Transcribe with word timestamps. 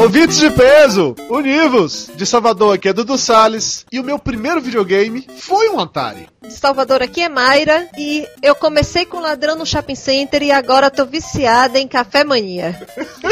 Ouvintes 0.00 0.38
de 0.38 0.50
peso, 0.50 1.14
univos! 1.28 2.10
De 2.16 2.24
Salvador 2.24 2.74
aqui 2.74 2.88
é 2.88 2.92
Dudu 2.92 3.18
Salles 3.18 3.84
e 3.92 4.00
o 4.00 4.02
meu 4.02 4.18
primeiro 4.18 4.58
videogame 4.58 5.26
foi 5.38 5.68
um 5.68 5.78
Atari. 5.78 6.26
De 6.40 6.54
Salvador 6.54 7.02
aqui 7.02 7.20
é 7.20 7.28
Mayra 7.28 7.86
e 7.98 8.26
eu 8.42 8.54
comecei 8.54 9.04
com 9.04 9.20
ladrão 9.20 9.54
no 9.56 9.66
shopping 9.66 9.94
center 9.94 10.42
e 10.42 10.50
agora 10.50 10.90
tô 10.90 11.04
viciada 11.04 11.78
em 11.78 11.86
café 11.86 12.24
mania. 12.24 12.80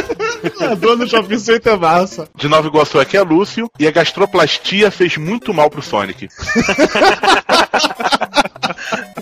ladrão 0.60 0.96
no 0.96 1.08
shopping 1.08 1.38
center 1.38 1.72
é 1.72 1.76
massa. 1.76 2.28
De 2.34 2.46
Nova 2.48 2.68
Iguaçu 2.68 3.00
aqui 3.00 3.16
é 3.16 3.22
Lúcio 3.22 3.70
e 3.78 3.88
a 3.88 3.90
gastroplastia 3.90 4.90
fez 4.90 5.16
muito 5.16 5.54
mal 5.54 5.70
pro 5.70 5.80
Sonic. 5.80 6.28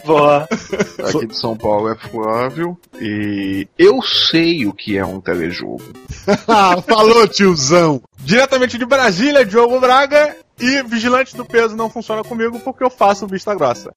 Boa. 0.06 0.48
Aqui 1.04 1.26
de 1.26 1.36
São 1.36 1.56
Paulo 1.56 1.88
é 1.88 1.96
Flávio 1.96 2.78
e 3.00 3.66
eu 3.76 4.00
sei 4.00 4.66
o 4.66 4.72
que 4.72 4.96
é 4.96 5.04
um 5.04 5.20
telejogo. 5.20 5.82
Falou, 6.86 7.26
tiozão. 7.26 8.00
Diretamente 8.18 8.78
de 8.78 8.86
Brasília, 8.86 9.44
Diogo 9.44 9.80
Braga 9.80 10.36
e 10.58 10.82
Vigilante 10.84 11.36
do 11.36 11.44
Peso 11.44 11.76
não 11.76 11.90
funciona 11.90 12.22
comigo 12.22 12.60
porque 12.60 12.84
eu 12.84 12.90
faço 12.90 13.26
vista 13.26 13.54
grossa. 13.54 13.92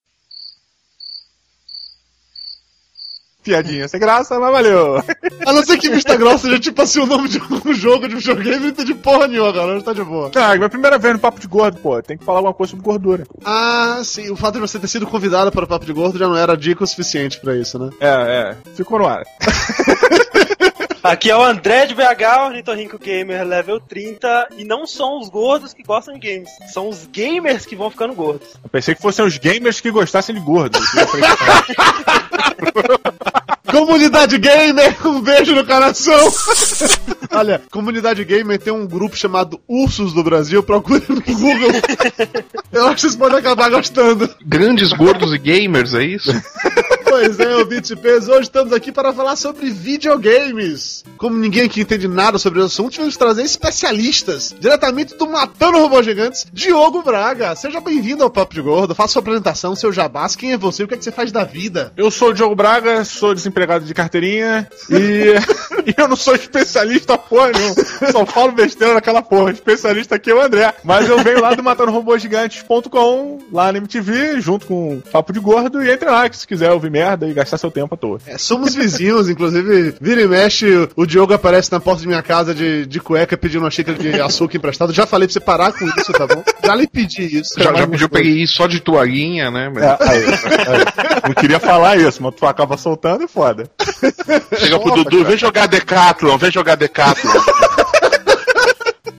Piadinha 3.43 3.87
sem 3.87 3.99
graça, 3.99 4.37
mas 4.39 4.51
valeu. 4.51 4.97
A 5.45 5.53
não 5.53 5.63
ser 5.63 5.77
que 5.77 5.89
Vista 5.89 6.15
Grossa 6.17 6.47
seja 6.47 6.59
tipo 6.59 6.81
assim 6.81 6.99
o 6.99 7.05
nome 7.05 7.29
de 7.29 7.39
um 7.41 7.73
jogo 7.73 8.07
de 8.07 8.15
videogame, 8.15 8.59
não 8.59 8.67
entendi 8.69 8.93
porra 8.93 9.27
nenhuma, 9.27 9.51
galera. 9.51 9.81
Tá 9.81 9.93
de 9.93 10.03
boa. 10.03 10.29
Ah, 10.35 10.55
minha 10.55 10.69
primeira 10.69 10.97
vez 10.97 11.13
no 11.13 11.19
Papo 11.19 11.39
de 11.39 11.47
Gordo, 11.47 11.77
pô. 11.77 12.01
Tem 12.01 12.17
que 12.17 12.25
falar 12.25 12.39
alguma 12.39 12.53
coisa 12.53 12.71
sobre 12.71 12.85
gordura. 12.85 13.25
Ah, 13.45 14.01
sim. 14.03 14.29
O 14.29 14.35
fato 14.35 14.55
de 14.55 14.59
você 14.59 14.77
ter 14.77 14.87
sido 14.87 15.07
convidado 15.07 15.51
para 15.51 15.63
o 15.65 15.67
Papo 15.67 15.85
de 15.85 15.93
Gordo 15.93 16.19
já 16.19 16.27
não 16.27 16.35
era 16.35 16.57
dica 16.57 16.83
o 16.83 16.87
suficiente 16.87 17.39
pra 17.39 17.55
isso, 17.55 17.79
né? 17.79 17.89
É, 17.99 18.07
é. 18.07 18.55
Ficou 18.75 18.99
no 18.99 19.07
ar. 19.07 19.23
Aqui 21.01 21.31
é 21.31 21.35
o 21.35 21.41
André 21.41 21.85
de 21.85 21.95
BH, 21.95 22.45
Ornitorrinco 22.45 22.99
Gamer 22.99 23.47
level 23.47 23.79
30, 23.79 24.49
e 24.57 24.65
não 24.65 24.85
são 24.85 25.19
os 25.19 25.29
gordos 25.29 25.73
que 25.73 25.81
gostam 25.81 26.17
de 26.17 26.19
games, 26.19 26.49
são 26.73 26.89
os 26.89 27.07
gamers 27.07 27.65
que 27.65 27.75
vão 27.75 27.89
ficando 27.89 28.13
gordos. 28.13 28.49
Eu 28.61 28.69
pensei 28.69 28.93
que 28.93 29.01
fossem 29.01 29.23
os 29.23 29.37
gamers 29.37 29.79
que 29.79 29.91
gostassem 29.91 30.35
de 30.35 30.41
gordos. 30.41 30.81
Comunidade 33.71 34.37
Gamer, 34.37 35.07
um 35.07 35.21
beijo 35.21 35.53
no 35.55 35.65
coração. 35.65 36.19
Olha, 37.31 37.61
Comunidade 37.71 38.23
Gamer 38.23 38.59
tem 38.59 38.73
um 38.73 38.87
grupo 38.87 39.15
chamado 39.15 39.59
Ursos 39.67 40.13
do 40.13 40.23
Brasil, 40.23 40.63
procure 40.63 41.03
no 41.07 41.21
Google. 41.21 41.71
Eu 42.71 42.85
acho 42.85 42.95
que 42.95 43.01
vocês 43.01 43.15
podem 43.15 43.39
acabar 43.39 43.69
gostando. 43.69 44.29
Grandes 44.45 44.91
gordos 44.93 45.33
e 45.33 45.37
gamers, 45.37 45.93
é 45.93 46.03
isso? 46.03 46.31
Pois 47.09 47.39
é, 47.39 47.63
de 47.81 47.95
peso, 47.95 48.31
hoje 48.31 48.43
estamos 48.43 48.71
aqui 48.71 48.91
para 48.91 49.11
falar 49.11 49.35
sobre 49.35 49.69
videogames. 49.69 51.03
Como 51.17 51.35
ninguém 51.35 51.63
aqui 51.63 51.81
entende 51.81 52.07
nada 52.07 52.37
sobre 52.37 52.59
o 52.59 52.65
assunto, 52.65 52.91
tivemos 52.91 53.15
que 53.15 53.19
trazer 53.19 53.41
especialistas, 53.41 54.55
diretamente 54.59 55.15
do 55.15 55.27
Matando 55.27 55.79
Robôs 55.79 56.05
Gigantes, 56.05 56.45
Diogo 56.53 57.01
Braga. 57.01 57.55
Seja 57.55 57.81
bem-vindo 57.81 58.23
ao 58.23 58.29
Papo 58.29 58.53
de 58.53 58.61
Gordo, 58.61 58.93
faça 58.93 59.13
sua 59.13 59.21
apresentação, 59.21 59.75
seu 59.75 59.91
jabás, 59.91 60.35
quem 60.35 60.53
é 60.53 60.57
você, 60.57 60.83
o 60.83 60.87
que 60.87 60.93
é 60.93 60.97
que 60.97 61.03
você 61.03 61.11
faz 61.11 61.31
da 61.31 61.43
vida? 61.43 61.91
Eu 61.97 62.11
sou 62.11 62.29
o 62.29 62.33
Diogo 62.33 62.55
Braga, 62.55 63.03
sou 63.03 63.33
desempregado 63.59 63.85
de 63.85 63.93
carteirinha 63.93 64.67
e, 64.89 65.35
e 65.85 65.93
eu 65.97 66.07
não 66.07 66.15
sou 66.15 66.35
especialista 66.35 67.17
porra 67.17 67.51
nenhuma. 67.51 67.75
Só 68.11 68.25
falo 68.25 68.51
besteira 68.51 68.93
naquela 68.93 69.21
porra. 69.21 69.51
Especialista 69.51 70.15
aqui 70.15 70.31
é 70.31 70.35
o 70.35 70.41
André. 70.41 70.73
Mas 70.83 71.09
eu 71.09 71.21
venho 71.21 71.41
lá 71.41 71.53
do 71.53 71.63
matandorobôsgigantes.com, 71.63 73.39
lá 73.51 73.71
na 73.71 73.77
MTV, 73.77 74.39
junto 74.39 74.65
com 74.65 74.95
o 74.95 75.01
Papo 75.01 75.33
de 75.33 75.39
Gordo, 75.39 75.83
e 75.83 75.91
entre 75.91 76.09
lá, 76.09 76.29
que 76.29 76.37
se 76.37 76.47
quiser 76.47 76.71
ouvir 76.71 76.89
merda 76.89 77.27
e 77.27 77.33
gastar 77.33 77.57
seu 77.57 77.71
tempo 77.71 77.95
à 77.95 77.97
toa. 77.97 78.19
É, 78.25 78.37
somos 78.37 78.73
vizinhos, 78.73 79.29
inclusive, 79.29 79.95
vira 79.99 80.21
e 80.21 80.27
mexe, 80.27 80.89
o 80.95 81.05
Diogo 81.05 81.33
aparece 81.33 81.71
na 81.71 81.79
porta 81.79 82.01
de 82.01 82.07
minha 82.07 82.23
casa 82.23 82.53
de, 82.53 82.85
de 82.85 82.99
cueca 82.99 83.37
pedindo 83.37 83.63
uma 83.63 83.71
xícara 83.71 83.97
de 83.97 84.21
açúcar 84.21 84.57
emprestado. 84.57 84.93
Já 84.93 85.05
falei 85.05 85.27
pra 85.27 85.33
você 85.33 85.39
parar 85.39 85.73
com 85.73 85.85
isso, 85.85 86.11
tá 86.13 86.27
bom? 86.27 86.43
Já 86.63 86.75
lhe 86.75 86.87
pedi 86.87 87.39
isso. 87.39 87.53
Já, 87.57 87.73
já 87.73 87.87
pediu 87.87 88.09
pra 88.09 88.21
ir 88.21 88.47
só 88.47 88.67
de 88.67 88.79
toalhinha, 88.79 89.51
né? 89.51 89.71
Mas... 89.73 89.83
É, 89.83 89.97
aí, 90.01 90.23
aí. 90.25 91.27
Não 91.27 91.33
queria 91.33 91.59
falar 91.59 91.97
isso, 91.97 92.21
mas 92.21 92.35
tu 92.35 92.45
acaba 92.45 92.77
soltando 92.77 93.23
e 93.23 93.27
foda. 93.49 93.69
Chega 94.57 94.79
pro 94.79 94.95
Dudu, 94.95 95.23
vem 95.25 95.37
jogar 95.37 95.67
Decathlon, 95.67 96.37
vem 96.37 96.51
jogar 96.51 96.75
Decathlon. 96.75 97.31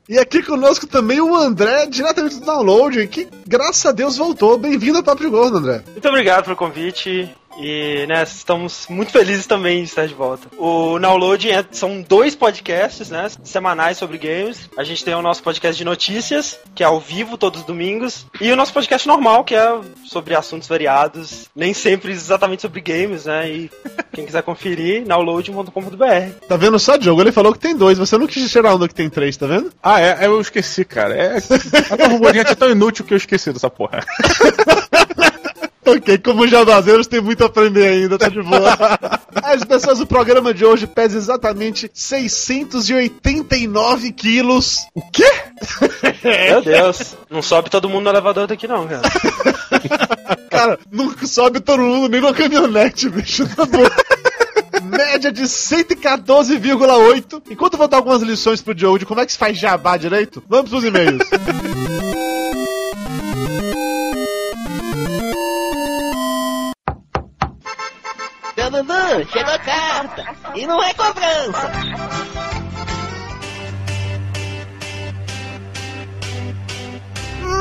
E 0.08 0.18
aqui 0.18 0.42
conosco 0.42 0.88
também 0.88 1.20
o 1.20 1.36
André, 1.36 1.86
diretamente 1.86 2.40
do 2.40 2.44
download, 2.44 3.06
que 3.06 3.28
graças 3.46 3.86
a 3.86 3.92
Deus 3.92 4.16
voltou. 4.16 4.58
Bem-vindo 4.58 4.98
ao 4.98 5.04
Papo 5.04 5.22
de 5.22 5.30
Gordo, 5.30 5.58
André. 5.58 5.82
Muito 5.86 6.08
obrigado 6.08 6.44
pelo 6.44 6.56
convite. 6.56 7.32
E, 7.58 8.06
né, 8.06 8.22
estamos 8.22 8.86
muito 8.88 9.12
felizes 9.12 9.46
também 9.46 9.82
de 9.82 9.88
estar 9.88 10.06
de 10.06 10.14
volta. 10.14 10.48
O 10.56 10.98
Download 10.98 11.50
é, 11.50 11.64
são 11.70 12.02
dois 12.02 12.34
podcasts, 12.34 13.10
né, 13.10 13.28
semanais 13.44 13.98
sobre 13.98 14.18
games. 14.18 14.68
A 14.76 14.84
gente 14.84 15.04
tem 15.04 15.14
o 15.14 15.22
nosso 15.22 15.42
podcast 15.42 15.76
de 15.76 15.84
notícias, 15.84 16.58
que 16.74 16.82
é 16.82 16.86
ao 16.86 17.00
vivo 17.00 17.36
todos 17.36 17.60
os 17.60 17.66
domingos, 17.66 18.26
e 18.40 18.50
o 18.50 18.56
nosso 18.56 18.72
podcast 18.72 19.06
normal, 19.06 19.44
que 19.44 19.54
é 19.54 19.78
sobre 20.04 20.34
assuntos 20.34 20.68
variados, 20.68 21.48
nem 21.54 21.74
sempre 21.74 22.12
exatamente 22.12 22.62
sobre 22.62 22.80
games, 22.80 23.26
né, 23.26 23.50
e 23.50 23.70
quem 24.12 24.24
quiser 24.24 24.42
conferir, 24.42 25.04
download.com.br. 25.04 26.46
Tá 26.48 26.56
vendo 26.56 26.78
só, 26.78 26.96
Diogo? 26.96 27.20
Ele 27.20 27.32
falou 27.32 27.52
que 27.52 27.58
tem 27.58 27.76
dois, 27.76 27.98
você 27.98 28.16
não 28.16 28.26
quis 28.26 28.50
tirar 28.50 28.74
um 28.74 28.80
que 28.80 28.94
tem 28.94 29.10
três, 29.10 29.36
tá 29.36 29.46
vendo? 29.46 29.72
Ah, 29.82 30.00
é, 30.00 30.26
eu 30.26 30.40
esqueci, 30.40 30.84
cara. 30.84 31.14
É, 31.14 31.36
a 31.90 32.08
robôzinha 32.08 32.42
é 32.42 32.54
tão 32.54 32.70
inútil 32.70 33.04
que 33.04 33.12
eu 33.12 33.18
esqueci 33.18 33.52
dessa 33.52 33.68
porra. 33.68 34.04
Ok, 35.96 36.18
como 36.18 36.46
jabazeiros 36.46 37.06
tem 37.06 37.18
muito 37.20 37.42
a 37.42 37.46
aprender 37.46 37.86
ainda, 37.86 38.18
tá 38.18 38.28
de 38.28 38.42
boa. 38.42 38.76
As 39.42 39.64
pessoas, 39.64 39.98
o 40.00 40.06
programa 40.06 40.52
de 40.54 40.64
hoje 40.64 40.86
pesa 40.86 41.18
exatamente 41.18 41.90
689 41.92 44.12
quilos. 44.12 44.78
O 44.94 45.02
quê? 45.10 45.28
Meu 46.22 46.62
Deus, 46.62 47.16
não 47.28 47.42
sobe 47.42 47.68
todo 47.70 47.88
mundo 47.88 48.04
no 48.04 48.10
elevador 48.10 48.46
daqui 48.46 48.68
não, 48.68 48.86
cara. 48.86 49.02
Cara, 50.50 50.78
não 50.90 51.14
sobe 51.26 51.60
todo 51.60 51.80
mundo 51.80 52.08
nem 52.08 52.20
na 52.20 52.34
caminhonete, 52.34 53.08
bicho, 53.08 53.48
tá 53.54 53.64
bom. 53.64 53.84
Média 54.82 55.32
de 55.32 55.44
114,8. 55.44 57.42
Enquanto 57.50 57.74
eu 57.74 57.78
vou 57.78 57.88
dar 57.88 57.98
algumas 57.98 58.22
lições 58.22 58.60
pro 58.60 58.74
Diogo 58.74 58.98
de 58.98 59.06
como 59.06 59.20
é 59.20 59.26
que 59.26 59.32
se 59.32 59.38
faz 59.38 59.56
jabá 59.56 59.96
direito, 59.96 60.42
vamos 60.48 60.70
pros 60.70 60.84
e-mails. 60.84 61.22
Chegou 69.10 69.58
carta. 69.58 70.24
E 70.54 70.66
não 70.66 70.82
é 70.82 70.94
cobrança. 70.94 71.70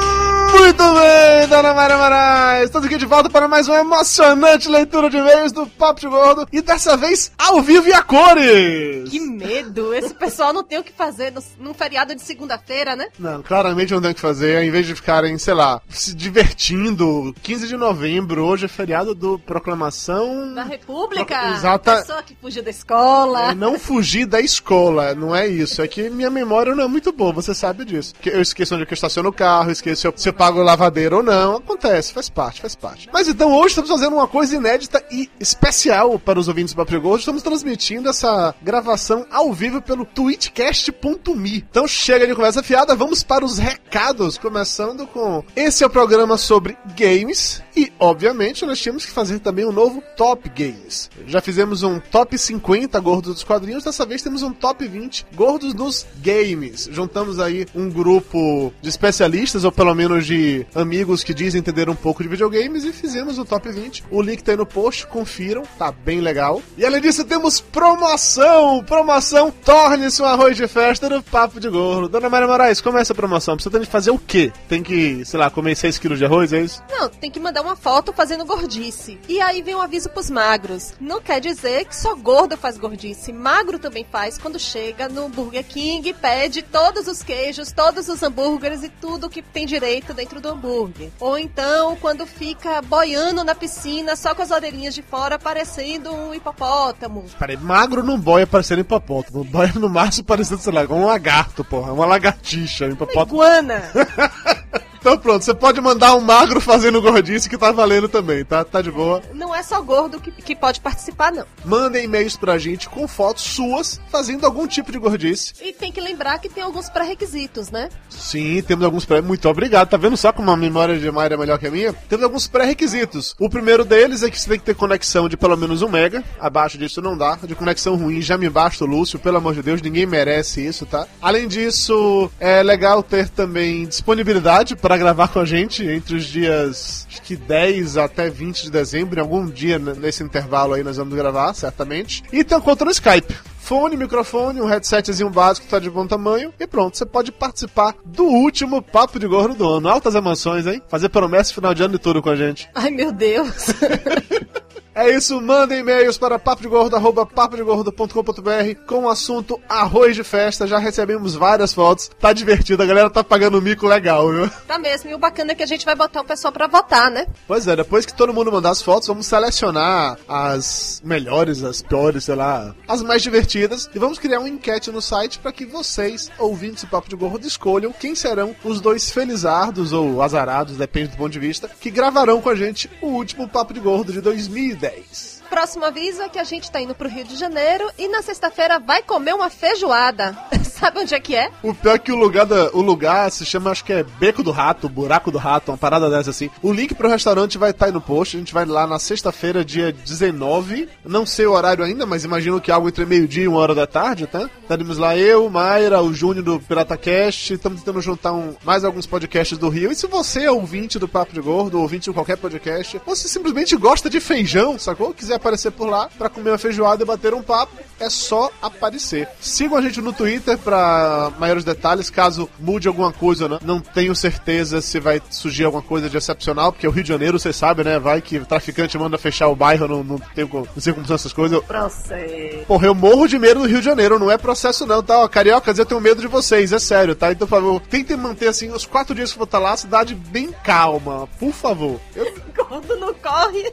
Muito 0.61 0.83
bem, 0.93 1.47
Dona 1.47 1.73
Maria 1.73 1.97
Moraes! 1.97 2.65
Estamos 2.65 2.85
aqui 2.87 2.97
de 2.97 3.05
volta 3.05 3.29
para 3.29 3.47
mais 3.47 3.67
uma 3.67 3.79
emocionante 3.79 4.67
leitura 4.69 5.09
de 5.09 5.17
e-mails 5.17 5.51
do 5.51 5.65
Papo 5.65 5.99
de 6.01 6.07
Gordo 6.07 6.47
e 6.51 6.61
dessa 6.61 6.95
vez 6.97 7.31
ao 7.37 7.61
vivo 7.61 7.87
e 7.87 7.93
a 7.93 8.03
cores! 8.03 9.09
Que 9.09 9.19
medo! 9.19 9.93
Esse 9.93 10.13
pessoal 10.13 10.53
não 10.53 10.63
tem 10.63 10.77
o 10.77 10.83
que 10.83 10.91
fazer 10.91 11.31
no, 11.31 11.41
num 11.59 11.73
feriado 11.73 12.13
de 12.13 12.21
segunda-feira, 12.21 12.95
né? 12.95 13.07
Não, 13.17 13.41
claramente 13.41 13.93
não 13.93 14.01
tem 14.01 14.11
o 14.11 14.15
que 14.15 14.19
fazer, 14.21 14.61
em 14.63 14.69
vez 14.69 14.85
de 14.85 14.93
ficarem, 14.95 15.37
sei 15.37 15.53
lá, 15.53 15.81
se 15.89 16.13
divertindo. 16.13 17.33
15 17.41 17.67
de 17.67 17.75
novembro, 17.77 18.43
hoje 18.45 18.65
é 18.65 18.69
feriado 18.69 19.15
do 19.15 19.39
Proclamação. 19.39 20.53
Da 20.53 20.63
República? 20.63 21.39
Pro- 21.39 21.53
Exata. 21.55 21.95
Pessoa 21.97 22.21
que 22.23 22.35
fugiu 22.39 22.61
da 22.63 22.69
escola. 22.69 23.51
É 23.51 23.55
não 23.55 23.79
fugir 23.79 24.25
da 24.25 24.39
escola, 24.41 25.15
não 25.15 25.35
é 25.35 25.47
isso. 25.47 25.81
É 25.81 25.87
que 25.87 26.09
minha 26.09 26.29
memória 26.29 26.75
não 26.75 26.83
é 26.83 26.87
muito 26.87 27.11
boa, 27.11 27.31
você 27.33 27.55
sabe 27.55 27.85
disso. 27.85 28.13
Que 28.21 28.29
Eu 28.29 28.41
esqueço 28.41 28.75
onde 28.75 28.83
é 28.83 28.87
eu 28.89 28.93
estaciono 28.93 29.29
o 29.29 29.33
carro, 29.33 29.71
esqueço 29.71 30.01
se 30.01 30.07
eu, 30.07 30.13
se 30.15 30.29
eu 30.29 30.33
pago 30.33 30.48
lavadeira 30.49 31.17
ou 31.17 31.23
não. 31.23 31.57
Acontece, 31.57 32.13
faz 32.13 32.29
parte, 32.29 32.61
faz 32.61 32.75
parte. 32.75 33.09
Mas 33.11 33.27
então 33.27 33.53
hoje 33.53 33.69
estamos 33.69 33.89
fazendo 33.89 34.13
uma 34.13 34.27
coisa 34.27 34.55
inédita 34.55 35.03
e 35.11 35.29
especial 35.39 36.19
para 36.19 36.39
os 36.39 36.47
ouvintes 36.47 36.73
do 36.73 36.77
Papo 36.77 37.07
Hoje 37.07 37.21
estamos 37.21 37.43
transmitindo 37.43 38.09
essa 38.09 38.53
gravação 38.61 39.25
ao 39.31 39.53
vivo 39.53 39.81
pelo 39.81 40.05
twitchcast.me. 40.05 41.65
Então 41.69 41.87
chega 41.87 42.27
de 42.27 42.35
conversa 42.35 42.63
fiada, 42.63 42.95
vamos 42.95 43.23
para 43.23 43.45
os 43.45 43.57
recados, 43.57 44.37
começando 44.37 45.07
com 45.07 45.43
esse 45.55 45.83
é 45.83 45.87
o 45.87 45.89
programa 45.89 46.37
sobre 46.37 46.77
games 46.97 47.61
E, 47.79 47.93
obviamente, 47.97 48.65
nós 48.65 48.77
tínhamos 48.77 49.05
que 49.05 49.11
fazer 49.13 49.39
também 49.39 49.65
um 49.65 49.71
novo 49.71 50.03
Top 50.17 50.49
Games. 50.49 51.09
Já 51.25 51.39
fizemos 51.39 51.81
um 51.81 51.97
Top 51.97 52.37
50 52.37 52.99
gordos 52.99 53.35
dos 53.35 53.43
quadrinhos, 53.45 53.85
dessa 53.85 54.05
vez 54.05 54.21
temos 54.21 54.43
um 54.43 54.51
Top 54.51 54.85
20 54.85 55.27
gordos 55.33 55.73
dos 55.73 56.05
games. 56.17 56.89
Juntamos 56.91 57.39
aí 57.39 57.65
um 57.73 57.89
grupo 57.89 58.73
de 58.81 58.89
especialistas, 58.89 59.63
ou 59.63 59.71
pelo 59.71 59.95
menos 59.95 60.25
de 60.25 60.67
amigos 60.75 61.23
que 61.23 61.33
dizem 61.33 61.59
entender 61.59 61.89
um 61.89 61.95
pouco 61.95 62.21
de 62.21 62.27
videogames, 62.27 62.83
e 62.83 62.91
fizemos 62.91 63.39
o 63.39 63.45
Top 63.45 63.71
20. 63.71 64.03
O 64.11 64.21
link 64.21 64.43
tá 64.43 64.51
aí 64.51 64.57
no 64.57 64.65
post, 64.65 65.07
confiram, 65.07 65.63
tá 65.77 65.89
bem 65.89 66.19
legal. 66.19 66.61
E 66.77 66.85
além 66.85 66.99
disso, 66.99 67.23
temos 67.23 67.61
promoção! 67.61 68.83
Promoção 68.83 69.51
Torne-se 69.63 70.21
um 70.21 70.25
arroz 70.25 70.57
de 70.57 70.67
festa 70.67 71.07
do 71.07 71.23
Papo 71.23 71.61
de 71.61 71.69
Gordo. 71.69 72.09
Dona 72.09 72.29
Maria 72.29 72.45
Moraes, 72.45 72.81
como 72.81 72.97
é 72.97 73.01
essa 73.01 73.15
promoção? 73.15 73.57
Você 73.57 73.69
tem 73.69 73.79
que 73.79 73.87
fazer 73.87 74.11
o 74.11 74.19
quê? 74.19 74.51
Tem 74.67 74.83
que, 74.83 75.23
sei 75.23 75.39
lá, 75.39 75.49
comer 75.49 75.77
6 75.77 75.97
quilos 75.97 76.19
de 76.19 76.25
arroz, 76.25 76.51
é 76.51 76.59
isso? 76.59 76.83
Não, 76.91 77.07
tem 77.07 77.31
que 77.31 77.39
mandar 77.39 77.61
uma 77.61 77.68
foto 77.75 78.13
fazendo 78.13 78.45
gordice. 78.45 79.19
E 79.27 79.41
aí 79.41 79.61
vem 79.61 79.75
um 79.75 79.81
aviso 79.81 80.09
pros 80.09 80.29
magros. 80.29 80.93
Não 80.99 81.21
quer 81.21 81.39
dizer 81.39 81.85
que 81.85 81.95
só 81.95 82.15
gordo 82.15 82.57
faz 82.57 82.77
gordice. 82.77 83.31
Magro 83.31 83.79
também 83.79 84.05
faz 84.09 84.37
quando 84.37 84.59
chega 84.59 85.07
no 85.07 85.29
Burger 85.29 85.63
King 85.63 86.09
e 86.09 86.13
pede 86.13 86.61
todos 86.61 87.07
os 87.07 87.23
queijos, 87.23 87.71
todos 87.71 88.07
os 88.07 88.21
hambúrgueres 88.21 88.83
e 88.83 88.89
tudo 88.89 89.29
que 89.29 89.41
tem 89.41 89.65
direito 89.65 90.13
dentro 90.13 90.41
do 90.41 90.49
hambúrguer. 90.49 91.09
Ou 91.19 91.37
então 91.37 91.95
quando 91.97 92.25
fica 92.25 92.81
boiando 92.81 93.43
na 93.43 93.55
piscina 93.55 94.15
só 94.15 94.33
com 94.33 94.41
as 94.41 94.51
orelhinhas 94.51 94.93
de 94.93 95.01
fora 95.01 95.39
parecendo 95.39 96.13
um 96.13 96.33
hipopótamo. 96.33 97.25
Peraí, 97.37 97.57
magro 97.57 98.03
não 98.03 98.19
boia 98.19 98.47
parecendo 98.47 98.81
hipopótamo. 98.81 99.43
Boia 99.43 99.71
no 99.75 99.89
máximo 99.89 100.25
parecendo, 100.25 100.61
sei 100.61 100.73
lá, 100.73 100.81
um 100.83 101.05
lagarto, 101.05 101.63
porra. 101.63 101.93
Uma 101.93 102.05
lagartixa. 102.05 102.85
Um 102.85 102.91
hipopótamo. 102.91 103.35
Iguana. 103.35 103.83
Então 104.99 105.17
pronto, 105.17 105.45
você 105.45 105.53
pode 105.53 105.79
mandar 105.79 106.15
um 106.15 106.19
magro 106.19 106.59
fazendo 106.59 107.01
gordice 107.01 107.49
que 107.49 107.57
tá 107.57 107.71
valendo 107.71 108.09
também, 108.09 108.43
tá? 108.43 108.65
Tá 108.65 108.81
de 108.81 108.91
boa. 108.91 109.21
Não 109.33 109.55
é 109.55 109.63
só 109.63 109.81
gordo 109.81 110.19
que, 110.19 110.31
que 110.31 110.55
pode 110.55 110.81
participar, 110.81 111.31
não. 111.31 111.45
Mandem 111.63 112.03
e-mails 112.03 112.35
pra 112.35 112.57
gente 112.57 112.89
com 112.89 113.07
fotos 113.07 113.43
suas 113.43 113.99
fazendo 114.09 114.45
algum 114.45 114.67
tipo 114.67 114.91
de 114.91 114.99
gordice. 114.99 115.53
E 115.61 115.71
tem 115.71 115.91
que 115.91 116.01
lembrar 116.01 116.39
que 116.39 116.49
tem 116.49 116.63
alguns 116.63 116.89
pré-requisitos, 116.89 117.71
né? 117.71 117.89
Sim, 118.09 118.61
temos 118.61 118.83
alguns 118.83 119.05
pré 119.05 119.21
Muito 119.21 119.47
obrigado. 119.47 119.89
Tá 119.89 119.97
vendo 119.97 120.17
só 120.17 120.33
como 120.33 120.51
a 120.51 120.57
memória 120.57 120.99
de 120.99 121.11
Mayra 121.11 121.35
é 121.35 121.37
melhor 121.37 121.57
que 121.57 121.67
a 121.67 121.71
minha? 121.71 121.93
Temos 121.93 122.23
alguns 122.23 122.47
pré-requisitos. 122.47 123.35
O 123.39 123.49
primeiro 123.49 123.85
deles 123.85 124.21
é 124.21 124.29
que 124.29 124.39
você 124.39 124.49
tem 124.49 124.59
que 124.59 124.65
ter 124.65 124.75
conexão 124.75 125.29
de 125.29 125.37
pelo 125.37 125.55
menos 125.55 125.81
um 125.81 125.89
mega. 125.89 126.23
Abaixo 126.39 126.77
disso 126.77 127.01
não 127.01 127.17
dá. 127.17 127.37
De 127.41 127.55
conexão 127.55 127.95
ruim 127.95 128.21
já 128.21 128.37
me 128.37 128.49
basta 128.49 128.83
o 128.83 128.87
Lúcio, 128.87 129.17
pelo 129.17 129.37
amor 129.37 129.53
de 129.53 129.61
Deus, 129.61 129.81
ninguém 129.81 130.05
merece 130.05 130.65
isso, 130.65 130.85
tá? 130.85 131.07
Além 131.21 131.47
disso, 131.47 132.29
é 132.39 132.61
legal 132.61 133.01
ter 133.01 133.29
também 133.29 133.85
disponibilidade 133.85 134.75
para 134.89 134.97
gravar 134.97 135.27
com 135.27 135.37
a 135.37 135.45
gente 135.45 135.85
entre 135.85 136.15
os 136.15 136.25
dias 136.25 137.07
que 137.23 137.35
10 137.35 137.95
até 137.95 138.27
20 138.27 138.63
de 138.63 138.71
dezembro. 138.71 139.19
Em 139.19 139.21
algum 139.21 139.45
dia 139.45 139.77
nesse 139.77 140.23
intervalo 140.23 140.73
aí 140.73 140.83
nós 140.83 140.97
vamos 140.97 141.13
gravar, 141.13 141.53
certamente. 141.53 142.23
E 142.33 142.43
tem 142.43 142.57
um 142.57 142.61
conta 142.61 142.85
no 142.85 142.89
Skype. 142.89 143.35
Fone, 143.59 143.95
microfone, 143.95 144.59
um 144.59 144.65
headsetzinho 144.65 145.29
básico 145.29 145.67
que 145.67 145.71
tá 145.71 145.77
de 145.77 145.91
bom 145.91 146.07
tamanho 146.07 146.51
e 146.59 146.65
pronto, 146.65 146.97
você 146.97 147.05
pode 147.05 147.31
participar 147.31 147.93
do 148.03 148.23
último 148.23 148.81
Papo 148.81 149.19
de 149.19 149.27
Gordo 149.27 149.53
do 149.53 149.69
ano. 149.69 149.87
Altas 149.87 150.15
emoções, 150.15 150.65
hein? 150.65 150.81
Fazer 150.87 151.09
promessa 151.09 151.53
final 151.53 151.75
de 151.75 151.83
ano 151.83 151.93
e 151.93 151.99
tudo 151.99 152.19
com 152.19 152.31
a 152.31 152.35
gente. 152.35 152.67
Ai, 152.73 152.89
meu 152.89 153.11
Deus. 153.11 153.67
É 154.99 155.15
isso, 155.15 155.39
mandem 155.39 155.79
e-mails 155.79 156.17
para 156.17 156.37
papodegordo.com.br 156.37 158.83
com 158.85 159.05
o 159.05 159.09
assunto 159.09 159.57
arroz 159.69 160.13
de 160.13 160.25
festa. 160.25 160.67
Já 160.67 160.77
recebemos 160.77 161.35
várias 161.35 161.73
fotos. 161.73 162.11
Tá 162.19 162.33
divertido, 162.33 162.83
a 162.83 162.85
galera 162.85 163.09
tá 163.09 163.23
pagando 163.23 163.59
um 163.59 163.61
mico 163.61 163.87
legal, 163.87 164.29
viu? 164.29 164.49
tá 164.67 164.77
mesmo. 164.77 165.09
E 165.09 165.13
o 165.13 165.17
bacana 165.17 165.53
é 165.53 165.55
que 165.55 165.63
a 165.63 165.65
gente 165.65 165.85
vai 165.85 165.95
botar 165.95 166.19
o 166.19 166.25
pessoal 166.25 166.51
pra 166.51 166.67
votar, 166.67 167.09
né? 167.09 167.27
Pois 167.47 167.65
é, 167.65 167.77
depois 167.77 168.05
que 168.05 168.13
todo 168.13 168.33
mundo 168.33 168.51
mandar 168.51 168.71
as 168.71 168.81
fotos, 168.81 169.07
vamos 169.07 169.25
selecionar 169.25 170.19
as 170.27 171.01
melhores, 171.01 171.63
as 171.63 171.81
piores, 171.81 172.25
sei 172.25 172.35
lá, 172.35 172.75
as 172.85 173.01
mais 173.01 173.21
divertidas. 173.21 173.89
E 173.95 173.99
vamos 173.99 174.19
criar 174.19 174.39
uma 174.39 174.49
enquete 174.49 174.91
no 174.91 175.01
site 175.01 175.39
para 175.39 175.53
que 175.53 175.65
vocês, 175.65 176.29
ouvintes 176.37 176.83
do 176.83 176.89
Papo 176.89 177.07
de 177.07 177.15
Gordo, 177.15 177.47
escolham 177.47 177.93
quem 177.93 178.15
serão 178.15 178.53
os 178.65 178.81
dois 178.81 179.09
felizardos 179.09 179.93
ou 179.93 180.21
azarados, 180.21 180.75
depende 180.75 181.11
do 181.11 181.17
ponto 181.17 181.31
de 181.31 181.39
vista, 181.39 181.69
que 181.79 181.89
gravarão 181.89 182.41
com 182.41 182.49
a 182.49 182.55
gente 182.55 182.89
o 183.01 183.07
último 183.07 183.47
Papo 183.47 183.73
de 183.73 183.79
Gordo 183.79 184.11
de 184.11 184.19
2010. 184.19 184.88
days. 184.89 185.38
Próximo 185.49 185.83
aviso 185.85 186.21
é 186.21 186.29
que 186.29 186.37
a 186.39 186.43
gente 186.43 186.69
tá 186.71 186.79
indo 186.79 186.93
pro 186.95 187.09
Rio 187.09 187.25
de 187.25 187.35
Janeiro 187.35 187.89
e 187.97 188.07
na 188.07 188.21
sexta-feira 188.21 188.79
vai 188.79 189.01
comer 189.01 189.33
uma 189.33 189.49
feijoada. 189.49 190.37
Sabe 190.63 190.99
onde 190.99 191.13
é 191.13 191.19
que 191.19 191.35
é? 191.35 191.51
O 191.61 191.73
pior 191.73 191.95
é 191.95 191.99
que 191.99 192.11
o 192.11 192.15
lugar, 192.15 192.45
da- 192.45 192.69
o 192.71 192.81
lugar 192.81 193.29
se 193.31 193.45
chama, 193.45 193.71
acho 193.71 193.83
que 193.83 193.91
é 193.91 194.03
Beco 194.03 194.41
do 194.43 194.51
Rato, 194.51 194.87
Buraco 194.87 195.29
do 195.31 195.37
Rato, 195.37 195.71
uma 195.71 195.77
parada 195.77 196.09
dessa 196.09 196.29
assim. 196.29 196.49
O 196.61 196.71
link 196.71 196.93
pro 196.95 197.09
restaurante 197.09 197.57
vai 197.57 197.71
estar 197.71 197.87
aí 197.87 197.91
no 197.91 197.99
post. 197.99 198.37
A 198.37 198.39
gente 198.39 198.53
vai 198.53 198.63
lá 198.65 198.87
na 198.87 198.97
sexta-feira, 198.99 199.65
dia 199.65 199.91
19. 199.91 200.87
Não 201.03 201.25
sei 201.25 201.45
o 201.47 201.51
horário 201.51 201.83
ainda, 201.83 202.05
mas 202.05 202.23
imagino 202.23 202.61
que 202.61 202.71
algo 202.71 202.87
entre 202.87 203.05
meio-dia 203.05 203.43
e 203.43 203.47
uma 203.47 203.59
hora 203.59 203.75
da 203.75 203.85
tarde, 203.87 204.27
tá? 204.27 204.49
Estaremos 204.61 204.97
lá 204.97 205.17
eu, 205.17 205.49
Mayra, 205.49 206.01
o 206.01 206.13
Júnior 206.13 206.45
do 206.45 206.59
Pirata 206.59 206.95
Cast. 206.95 207.53
Estamos 207.55 207.79
tentando 207.79 208.01
juntar 208.01 208.31
um- 208.31 208.55
mais 208.63 208.85
alguns 208.85 209.05
podcasts 209.05 209.57
do 209.57 209.67
Rio. 209.67 209.91
E 209.91 209.95
se 209.95 210.07
você 210.07 210.43
é 210.45 210.51
ouvinte 210.51 210.97
do 210.99 211.07
Papo 211.07 211.33
de 211.33 211.41
Gordo, 211.41 211.81
ouvinte 211.81 212.05
de 212.09 212.13
qualquer 212.13 212.37
podcast, 212.37 213.01
ou 213.05 213.15
se 213.15 213.27
simplesmente 213.27 213.75
gosta 213.75 214.09
de 214.09 214.19
feijão, 214.21 214.77
sacou? 214.79 215.13
Quiser 215.13 215.38
aparecer 215.39 215.71
por 215.71 215.87
lá 215.89 216.09
pra 216.17 216.29
comer 216.29 216.51
uma 216.51 216.57
feijoada 216.57 217.01
e 217.03 217.05
bater 217.05 217.33
um 217.33 217.41
papo, 217.41 217.73
é 217.99 218.09
só 218.09 218.49
aparecer. 218.61 219.27
Sigam 219.41 219.77
a 219.77 219.81
gente 219.81 220.01
no 220.01 220.13
Twitter 220.13 220.57
pra 220.57 221.31
maiores 221.39 221.63
detalhes, 221.63 222.09
caso 222.09 222.49
mude 222.59 222.87
alguma 222.87 223.11
coisa, 223.11 223.49
né? 223.49 223.59
Não 223.63 223.79
tenho 223.79 224.15
certeza 224.15 224.81
se 224.81 224.99
vai 224.99 225.21
surgir 225.29 225.65
alguma 225.65 225.83
coisa 225.83 226.09
de 226.09 226.17
excepcional, 226.17 226.71
porque 226.71 226.87
o 226.87 226.91
Rio 226.91 227.03
de 227.03 227.09
Janeiro, 227.09 227.37
você 227.39 227.51
sabe, 227.51 227.83
né? 227.83 227.99
Vai 227.99 228.21
que 228.21 228.37
o 228.37 228.45
traficante 228.45 228.97
manda 228.97 229.17
fechar 229.17 229.47
o 229.47 229.55
bairro, 229.55 229.87
não, 229.87 230.03
não 230.03 230.19
tem 230.19 230.45
como, 230.47 230.67
não 230.75 230.81
sei 230.81 230.93
como 230.93 231.05
são 231.05 231.15
essas 231.15 231.33
coisas. 231.33 231.59
Processo. 231.63 232.65
Porra, 232.67 232.87
eu 232.87 232.95
morro 232.95 233.27
de 233.27 233.37
medo 233.39 233.61
do 233.61 233.67
Rio 233.67 233.79
de 233.79 233.85
Janeiro, 233.85 234.19
não 234.19 234.29
é 234.31 234.37
processo 234.37 234.85
não, 234.85 235.01
tá? 235.03 235.19
Ó, 235.19 235.27
Cariocas, 235.27 235.77
eu 235.79 235.85
tenho 235.85 235.99
medo 236.01 236.21
de 236.21 236.27
vocês, 236.27 236.71
é 236.71 236.79
sério, 236.79 237.15
tá? 237.15 237.31
Então, 237.31 237.47
por 237.47 237.55
favor, 237.55 237.81
tentem 237.81 238.15
manter, 238.17 238.47
assim, 238.47 238.71
os 238.71 238.85
quatro 238.85 239.13
dias 239.15 239.31
que 239.31 239.35
eu 239.35 239.39
vou 239.39 239.45
estar 239.45 239.59
lá, 239.59 239.71
a 239.73 239.77
cidade 239.77 240.15
bem 240.15 240.51
calma, 240.63 241.27
por 241.39 241.51
favor. 241.53 241.99
Eu- 242.15 242.29
Gordo 242.69 242.95
não 242.97 243.13
corre. 243.13 243.71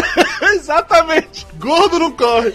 Exatamente! 0.54 1.01
Gordo 1.58 1.98
não 1.98 2.10
corre! 2.12 2.52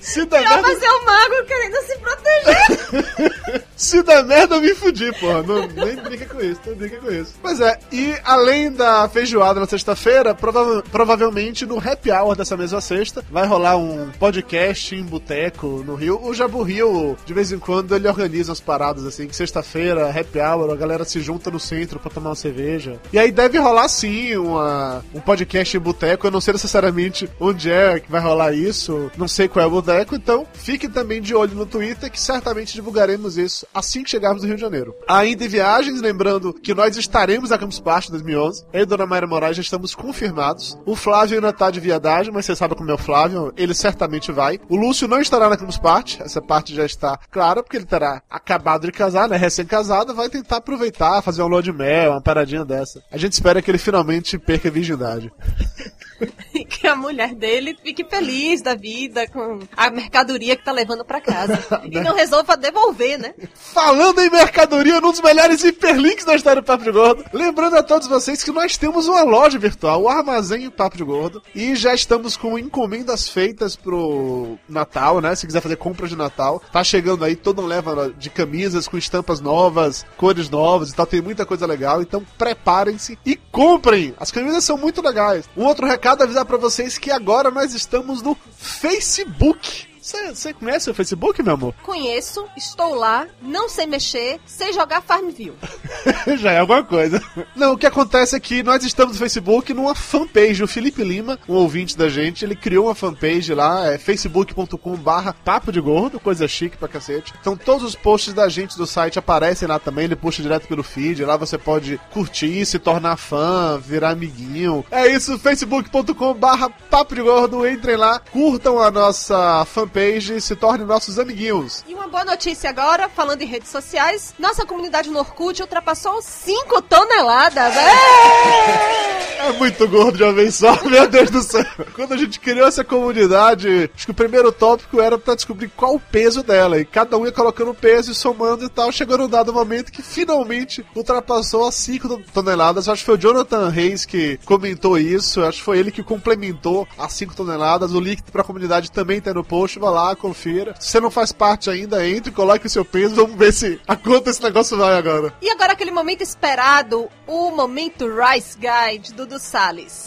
Se, 0.00 0.24
Pior 0.26 0.40
merda, 0.40 0.62
vai 0.62 0.76
ser 0.76 0.88
o 0.88 1.04
mago 1.04 1.44
querendo 1.46 1.76
se 1.82 1.98
proteger. 1.98 3.62
se 3.76 4.02
der 4.02 4.24
merda, 4.24 4.54
eu 4.54 4.60
me 4.62 4.74
fudi, 4.74 5.12
porra. 5.18 5.42
Não, 5.42 5.66
nem 5.66 5.96
brinca 5.96 6.24
com 6.26 6.40
isso, 6.40 6.60
nem 6.66 6.74
brinca 6.76 6.96
com 6.98 7.10
isso. 7.12 7.34
Pois 7.42 7.60
é, 7.60 7.78
e 7.92 8.14
além 8.24 8.72
da 8.72 9.08
feijoada 9.08 9.60
na 9.60 9.66
sexta-feira, 9.66 10.34
prova- 10.34 10.82
provavelmente 10.90 11.66
no 11.66 11.78
happy 11.78 12.10
hour 12.10 12.34
dessa 12.36 12.56
mesma 12.56 12.80
sexta, 12.80 13.22
vai 13.30 13.46
rolar 13.46 13.76
um 13.76 14.10
podcast 14.12 14.94
em 14.94 15.02
boteco 15.02 15.82
no 15.84 15.94
Rio. 15.94 16.18
O 16.24 16.32
Jabu 16.32 16.62
Rio, 16.62 17.16
de 17.26 17.34
vez 17.34 17.52
em 17.52 17.58
quando, 17.58 17.94
ele 17.94 18.08
organiza 18.08 18.50
umas 18.52 18.60
paradas 18.60 19.04
assim, 19.04 19.26
que 19.26 19.36
sexta-feira, 19.36 20.08
happy 20.08 20.38
hour, 20.40 20.70
a 20.72 20.76
galera 20.76 21.04
se 21.04 21.20
junta 21.20 21.50
no 21.50 21.60
centro 21.60 21.98
pra 21.98 22.10
tomar 22.10 22.30
uma 22.30 22.36
cerveja. 22.36 22.98
E 23.12 23.18
aí 23.18 23.30
deve 23.30 23.58
rolar 23.58 23.88
sim 23.88 24.36
uma, 24.36 25.04
um 25.12 25.20
podcast 25.20 25.76
em 25.76 25.80
boteco. 25.80 26.26
Eu 26.26 26.30
não 26.30 26.40
sei 26.40 26.52
necessariamente 26.54 27.27
onde 27.40 27.70
é 27.70 28.00
que 28.00 28.10
vai 28.10 28.20
rolar 28.20 28.52
isso, 28.52 29.10
não 29.16 29.28
sei 29.28 29.48
qual 29.48 29.64
é 29.64 29.68
o 29.68 29.70
boteco, 29.70 30.14
então 30.14 30.46
fiquem 30.52 30.90
também 30.90 31.20
de 31.20 31.34
olho 31.34 31.54
no 31.54 31.66
Twitter 31.66 32.10
que 32.10 32.20
certamente 32.20 32.74
divulgaremos 32.74 33.36
isso 33.36 33.66
assim 33.74 34.02
que 34.02 34.10
chegarmos 34.10 34.42
no 34.42 34.48
Rio 34.48 34.56
de 34.56 34.62
Janeiro. 34.62 34.94
Ainda 35.08 35.44
em 35.44 35.48
viagens, 35.48 36.00
lembrando 36.00 36.52
que 36.52 36.74
nós 36.74 36.96
estaremos 36.96 37.50
na 37.50 37.58
Campus 37.58 37.80
Party 37.80 38.10
2011. 38.10 38.64
Eu 38.72 38.82
e 38.82 38.86
Dona 38.86 39.06
Mayra 39.06 39.26
Moraes 39.26 39.56
já 39.56 39.62
estamos 39.62 39.94
confirmados. 39.94 40.78
O 40.84 40.96
Flávio 40.96 41.36
ainda 41.36 41.52
tá 41.52 41.70
de 41.70 41.80
viadagem, 41.80 42.32
mas 42.32 42.46
você 42.46 42.56
sabe 42.56 42.74
como 42.74 42.90
é 42.90 42.94
o 42.94 42.98
Flávio, 42.98 43.52
ele 43.56 43.74
certamente 43.74 44.32
vai. 44.32 44.60
O 44.68 44.76
Lúcio 44.76 45.08
não 45.08 45.20
estará 45.20 45.48
na 45.48 45.56
Campus 45.56 45.78
Party, 45.78 46.22
essa 46.22 46.40
parte 46.40 46.74
já 46.74 46.84
está 46.84 47.18
clara, 47.30 47.62
porque 47.62 47.76
ele 47.76 47.86
terá 47.86 48.22
acabado 48.28 48.86
de 48.86 48.92
casar, 48.92 49.28
né? 49.28 49.36
Recém-casado, 49.36 50.14
vai 50.14 50.28
tentar 50.28 50.56
aproveitar, 50.56 51.22
fazer 51.22 51.42
um 51.42 51.46
lua 51.46 51.62
mel, 51.72 52.12
uma 52.12 52.20
paradinha 52.20 52.64
dessa. 52.64 53.02
A 53.10 53.16
gente 53.16 53.32
espera 53.32 53.60
que 53.60 53.70
ele 53.70 53.78
finalmente 53.78 54.38
perca 54.38 54.68
a 54.68 54.72
virgindade. 54.72 55.32
Que 56.68 56.86
a 56.86 56.94
mulher 56.94 57.34
dele 57.34 57.76
fique 57.82 58.04
feliz 58.04 58.62
da 58.62 58.74
vida 58.74 59.26
com 59.28 59.58
a 59.76 59.90
mercadoria 59.90 60.56
que 60.56 60.64
tá 60.64 60.72
levando 60.72 61.04
pra 61.04 61.20
casa. 61.20 61.58
E 61.84 62.00
não 62.00 62.14
resolva 62.14 62.56
devolver, 62.56 63.18
né? 63.18 63.34
Falando 63.54 64.20
em 64.20 64.30
mercadoria, 64.30 65.00
num 65.00 65.10
dos 65.10 65.20
melhores 65.20 65.62
hiperlinks 65.64 66.24
da 66.24 66.34
história 66.34 66.62
do 66.62 66.64
Papo 66.64 66.84
de 66.84 66.92
Gordo. 66.92 67.24
Lembrando 67.32 67.76
a 67.76 67.82
todos 67.82 68.06
vocês 68.06 68.42
que 68.42 68.50
nós 68.50 68.76
temos 68.76 69.08
uma 69.08 69.22
loja 69.22 69.58
virtual, 69.58 70.02
o 70.02 70.08
Armazém 70.08 70.68
Papo 70.70 70.96
de 70.96 71.04
Gordo. 71.04 71.42
E 71.54 71.74
já 71.74 71.94
estamos 71.94 72.36
com 72.36 72.58
encomendas 72.58 73.28
feitas 73.28 73.74
pro 73.76 74.58
Natal, 74.68 75.20
né? 75.20 75.34
Se 75.34 75.46
quiser 75.46 75.60
fazer 75.60 75.76
compras 75.76 76.10
de 76.10 76.16
Natal. 76.16 76.62
Tá 76.72 76.84
chegando 76.84 77.24
aí 77.24 77.36
toda 77.36 77.60
uma 77.60 77.68
leva 77.68 78.12
de 78.16 78.30
camisas 78.30 78.86
com 78.86 78.96
estampas 78.96 79.40
novas, 79.40 80.04
cores 80.16 80.48
novas 80.48 80.90
e 80.90 80.94
tal. 80.94 81.06
Tem 81.06 81.20
muita 81.20 81.44
coisa 81.44 81.66
legal. 81.66 82.02
Então 82.02 82.24
preparem-se 82.36 83.18
e 83.24 83.36
comprem. 83.36 84.14
As 84.18 84.30
camisas 84.30 84.64
são 84.64 84.78
muito 84.78 85.02
legais. 85.02 85.48
Um 85.56 85.64
outro 85.64 85.86
recado 85.86 86.07
é 86.16 86.24
avisar 86.24 86.44
pra 86.44 86.56
vocês 86.56 86.98
que 86.98 87.10
agora 87.10 87.50
nós 87.50 87.74
estamos 87.74 88.22
no 88.22 88.36
Facebook. 88.56 89.87
Você 90.08 90.54
conhece 90.54 90.90
o 90.90 90.94
Facebook, 90.94 91.42
meu 91.42 91.52
amor? 91.52 91.74
Conheço, 91.82 92.46
estou 92.56 92.94
lá, 92.94 93.26
não 93.42 93.68
sei 93.68 93.86
mexer, 93.86 94.40
sei 94.46 94.72
jogar 94.72 95.02
Farmville. 95.02 95.58
Já 96.40 96.52
é 96.52 96.60
alguma 96.60 96.82
coisa. 96.82 97.22
Não, 97.54 97.74
o 97.74 97.78
que 97.78 97.86
acontece 97.86 98.34
é 98.34 98.40
que 98.40 98.62
nós 98.62 98.82
estamos 98.84 99.14
no 99.14 99.18
Facebook 99.18 99.74
numa 99.74 99.94
fanpage. 99.94 100.62
O 100.62 100.68
Felipe 100.68 101.04
Lima, 101.04 101.38
um 101.46 101.54
ouvinte 101.54 101.96
da 101.96 102.08
gente, 102.08 102.42
ele 102.42 102.56
criou 102.56 102.86
uma 102.86 102.94
fanpage 102.94 103.52
lá, 103.52 103.92
é 103.92 103.98
facebook.com 103.98 104.96
barra 104.96 105.34
papo 105.34 105.70
de 105.70 105.80
gordo, 105.80 106.18
coisa 106.18 106.48
chique 106.48 106.78
pra 106.78 106.88
cacete. 106.88 107.34
Então 107.38 107.54
todos 107.54 107.84
os 107.84 107.94
posts 107.94 108.32
da 108.32 108.48
gente 108.48 108.78
do 108.78 108.86
site 108.86 109.18
aparecem 109.18 109.68
lá 109.68 109.78
também, 109.78 110.04
ele 110.04 110.16
puxa 110.16 110.42
direto 110.42 110.66
pelo 110.66 110.82
feed. 110.82 111.22
Lá 111.22 111.36
você 111.36 111.58
pode 111.58 112.00
curtir, 112.12 112.64
se 112.64 112.78
tornar 112.78 113.18
fã, 113.18 113.78
virar 113.78 114.10
amiguinho. 114.10 114.86
É 114.90 115.06
isso, 115.06 115.38
facebook.com 115.38 116.32
barra 116.32 116.70
papo 116.70 117.14
de 117.14 117.20
gordo. 117.20 117.68
Entrem 117.68 117.96
lá, 117.96 118.18
curtam 118.18 118.80
a 118.80 118.90
nossa 118.90 119.66
fanpage 119.66 119.97
e 119.98 120.40
se 120.40 120.54
tornem 120.56 120.86
nossos 120.86 121.18
amiguinhos. 121.18 121.84
E 121.86 121.94
uma 121.94 122.08
boa 122.08 122.24
notícia 122.24 122.70
agora, 122.70 123.08
falando 123.08 123.42
em 123.42 123.46
redes 123.46 123.70
sociais, 123.70 124.34
nossa 124.38 124.64
comunidade 124.64 125.10
no 125.10 125.18
Orkut 125.18 125.60
ultrapassou 125.60 126.22
5 126.22 126.82
toneladas. 126.82 127.76
É! 127.76 129.18
É 129.38 129.52
muito 129.52 129.86
gordo 129.86 130.18
de 130.18 130.24
uma 130.24 130.32
vez 130.32 130.56
só, 130.56 130.76
meu 130.84 131.08
Deus 131.08 131.30
do 131.30 131.40
céu. 131.42 131.64
Quando 131.94 132.12
a 132.12 132.16
gente 132.16 132.40
criou 132.40 132.66
essa 132.66 132.82
comunidade, 132.82 133.88
acho 133.94 134.04
que 134.04 134.10
o 134.10 134.14
primeiro 134.14 134.50
tópico 134.50 135.00
era 135.00 135.16
pra 135.16 135.36
descobrir 135.36 135.70
qual 135.76 135.94
o 135.94 136.00
peso 136.00 136.42
dela. 136.42 136.78
E 136.78 136.84
cada 136.84 137.16
um 137.16 137.24
ia 137.24 137.30
colocando 137.30 137.72
peso 137.72 138.10
e 138.10 138.14
somando 138.16 138.64
e 138.64 138.68
tal. 138.68 138.90
Chegou 138.90 139.16
num 139.16 139.28
dado 139.28 139.52
momento 139.52 139.92
que 139.92 140.02
finalmente 140.02 140.84
ultrapassou 140.94 141.66
as 141.68 141.76
5 141.76 142.20
toneladas. 142.34 142.88
Acho 142.88 143.02
que 143.02 143.06
foi 143.06 143.14
o 143.14 143.18
Jonathan 143.18 143.68
Reis 143.68 144.04
que 144.04 144.40
comentou 144.44 144.98
isso. 144.98 145.44
Acho 145.44 145.58
que 145.58 145.64
foi 145.64 145.78
ele 145.78 145.92
que 145.92 146.02
complementou 146.02 146.86
as 146.98 147.12
5 147.12 147.36
toneladas. 147.36 147.94
O 147.94 148.00
link 148.00 148.22
pra 148.32 148.42
comunidade 148.42 148.90
também 148.90 149.20
tá 149.20 149.32
no 149.32 149.44
post. 149.44 149.78
Vá 149.88 150.08
lá, 150.08 150.14
confira. 150.16 150.74
Se 150.78 150.90
você 150.90 151.00
não 151.00 151.10
faz 151.10 151.32
parte 151.32 151.70
ainda, 151.70 152.06
entre, 152.06 152.30
coloque 152.30 152.66
o 152.66 152.70
seu 152.70 152.84
peso. 152.84 153.14
Vamos 153.14 153.38
ver 153.38 153.54
se 153.54 153.80
a 153.88 153.96
quanto 153.96 154.28
esse 154.28 154.42
negócio 154.42 154.76
vai 154.76 154.98
agora. 154.98 155.32
E 155.40 155.48
agora 155.50 155.72
aquele 155.72 155.90
momento 155.90 156.20
esperado, 156.20 157.08
o 157.26 157.50
momento 157.50 158.06
Rice 158.06 158.58
Guide 158.58 159.14
do 159.14 159.24
Dudu 159.24 159.38
Salles. 159.38 160.04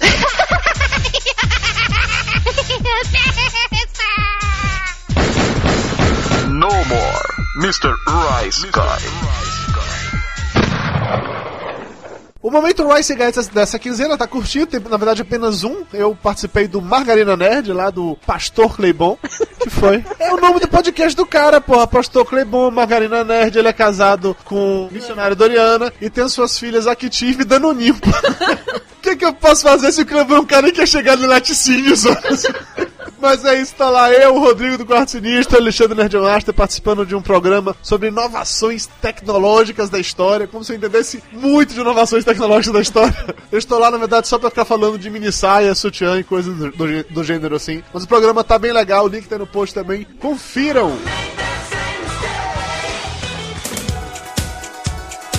No 6.48 6.68
more, 6.68 7.28
Mr. 7.56 7.94
Rice 8.06 8.66
Guy. 8.70 9.59
O 12.50 12.52
momento 12.52 12.84
Rice 12.92 13.14
Guys 13.14 13.46
dessa 13.46 13.78
quinzena 13.78 14.18
tá 14.18 14.26
curtido, 14.26 14.66
tem 14.66 14.80
na 14.80 14.96
verdade 14.96 15.22
apenas 15.22 15.62
um. 15.62 15.84
Eu 15.92 16.18
participei 16.20 16.66
do 16.66 16.82
Margarina 16.82 17.36
Nerd, 17.36 17.72
lá 17.72 17.90
do 17.90 18.18
Pastor 18.26 18.74
Cleibon. 18.74 19.16
Que 19.60 19.70
foi? 19.70 20.04
É 20.18 20.34
o 20.34 20.36
nome 20.36 20.58
do 20.58 20.66
podcast 20.66 21.16
do 21.16 21.24
cara, 21.24 21.60
porra. 21.60 21.86
Pastor 21.86 22.26
Cleibon, 22.26 22.72
Margarina 22.72 23.22
Nerd, 23.22 23.56
ele 23.56 23.68
é 23.68 23.72
casado 23.72 24.36
com 24.44 24.88
missionária 24.90 25.36
Doriana 25.36 25.92
e 26.00 26.10
tem 26.10 26.28
suas 26.28 26.58
filhas 26.58 26.88
Akitiv 26.88 27.38
e 27.40 27.44
Danoninho. 27.44 27.96
O 29.00 29.02
que, 29.02 29.16
que 29.16 29.24
eu 29.24 29.32
posso 29.32 29.62
fazer 29.62 29.92
se 29.92 30.02
o 30.02 30.06
Cleibon 30.06 30.36
é 30.36 30.40
um 30.40 30.44
cara 30.44 30.66
que 30.66 30.74
quer 30.74 30.86
chegar 30.86 31.16
no 31.16 31.26
laticínios? 31.26 32.04
Mas 33.20 33.44
é 33.44 33.60
isso, 33.60 33.74
tá 33.74 33.90
lá 33.90 34.10
eu, 34.10 34.34
o 34.34 34.40
Rodrigo 34.40 34.78
do 34.78 34.86
Quarto 34.86 35.10
Sinistro, 35.10 35.58
Alexandre 35.58 35.96
Nerdmaster, 35.96 36.54
participando 36.54 37.04
de 37.04 37.14
um 37.14 37.20
programa 37.20 37.76
sobre 37.82 38.08
inovações 38.08 38.86
tecnológicas 38.86 39.90
da 39.90 39.98
história, 39.98 40.46
como 40.46 40.64
se 40.64 40.72
eu 40.72 40.76
entendesse 40.76 41.22
muito 41.30 41.74
de 41.74 41.80
inovações 41.80 42.24
tecnológicas 42.24 42.72
da 42.72 42.80
história. 42.80 43.14
Eu 43.50 43.58
estou 43.58 43.78
lá, 43.78 43.90
na 43.90 43.98
verdade, 43.98 44.28
só 44.28 44.38
pra 44.38 44.48
ficar 44.48 44.64
falando 44.64 44.96
de 44.96 45.10
mini 45.10 45.32
saia, 45.32 45.74
sutiã 45.74 46.18
e 46.18 46.24
coisas 46.24 46.56
do, 46.56 46.70
do, 46.70 47.04
do 47.04 47.24
gênero 47.24 47.56
assim. 47.56 47.82
Mas 47.92 48.04
o 48.04 48.08
programa 48.08 48.44
tá 48.44 48.58
bem 48.58 48.72
legal, 48.72 49.04
o 49.04 49.08
link 49.08 49.26
tá 49.26 49.36
no 49.36 49.46
post 49.46 49.74
também. 49.74 50.06
Confiram! 50.20 50.96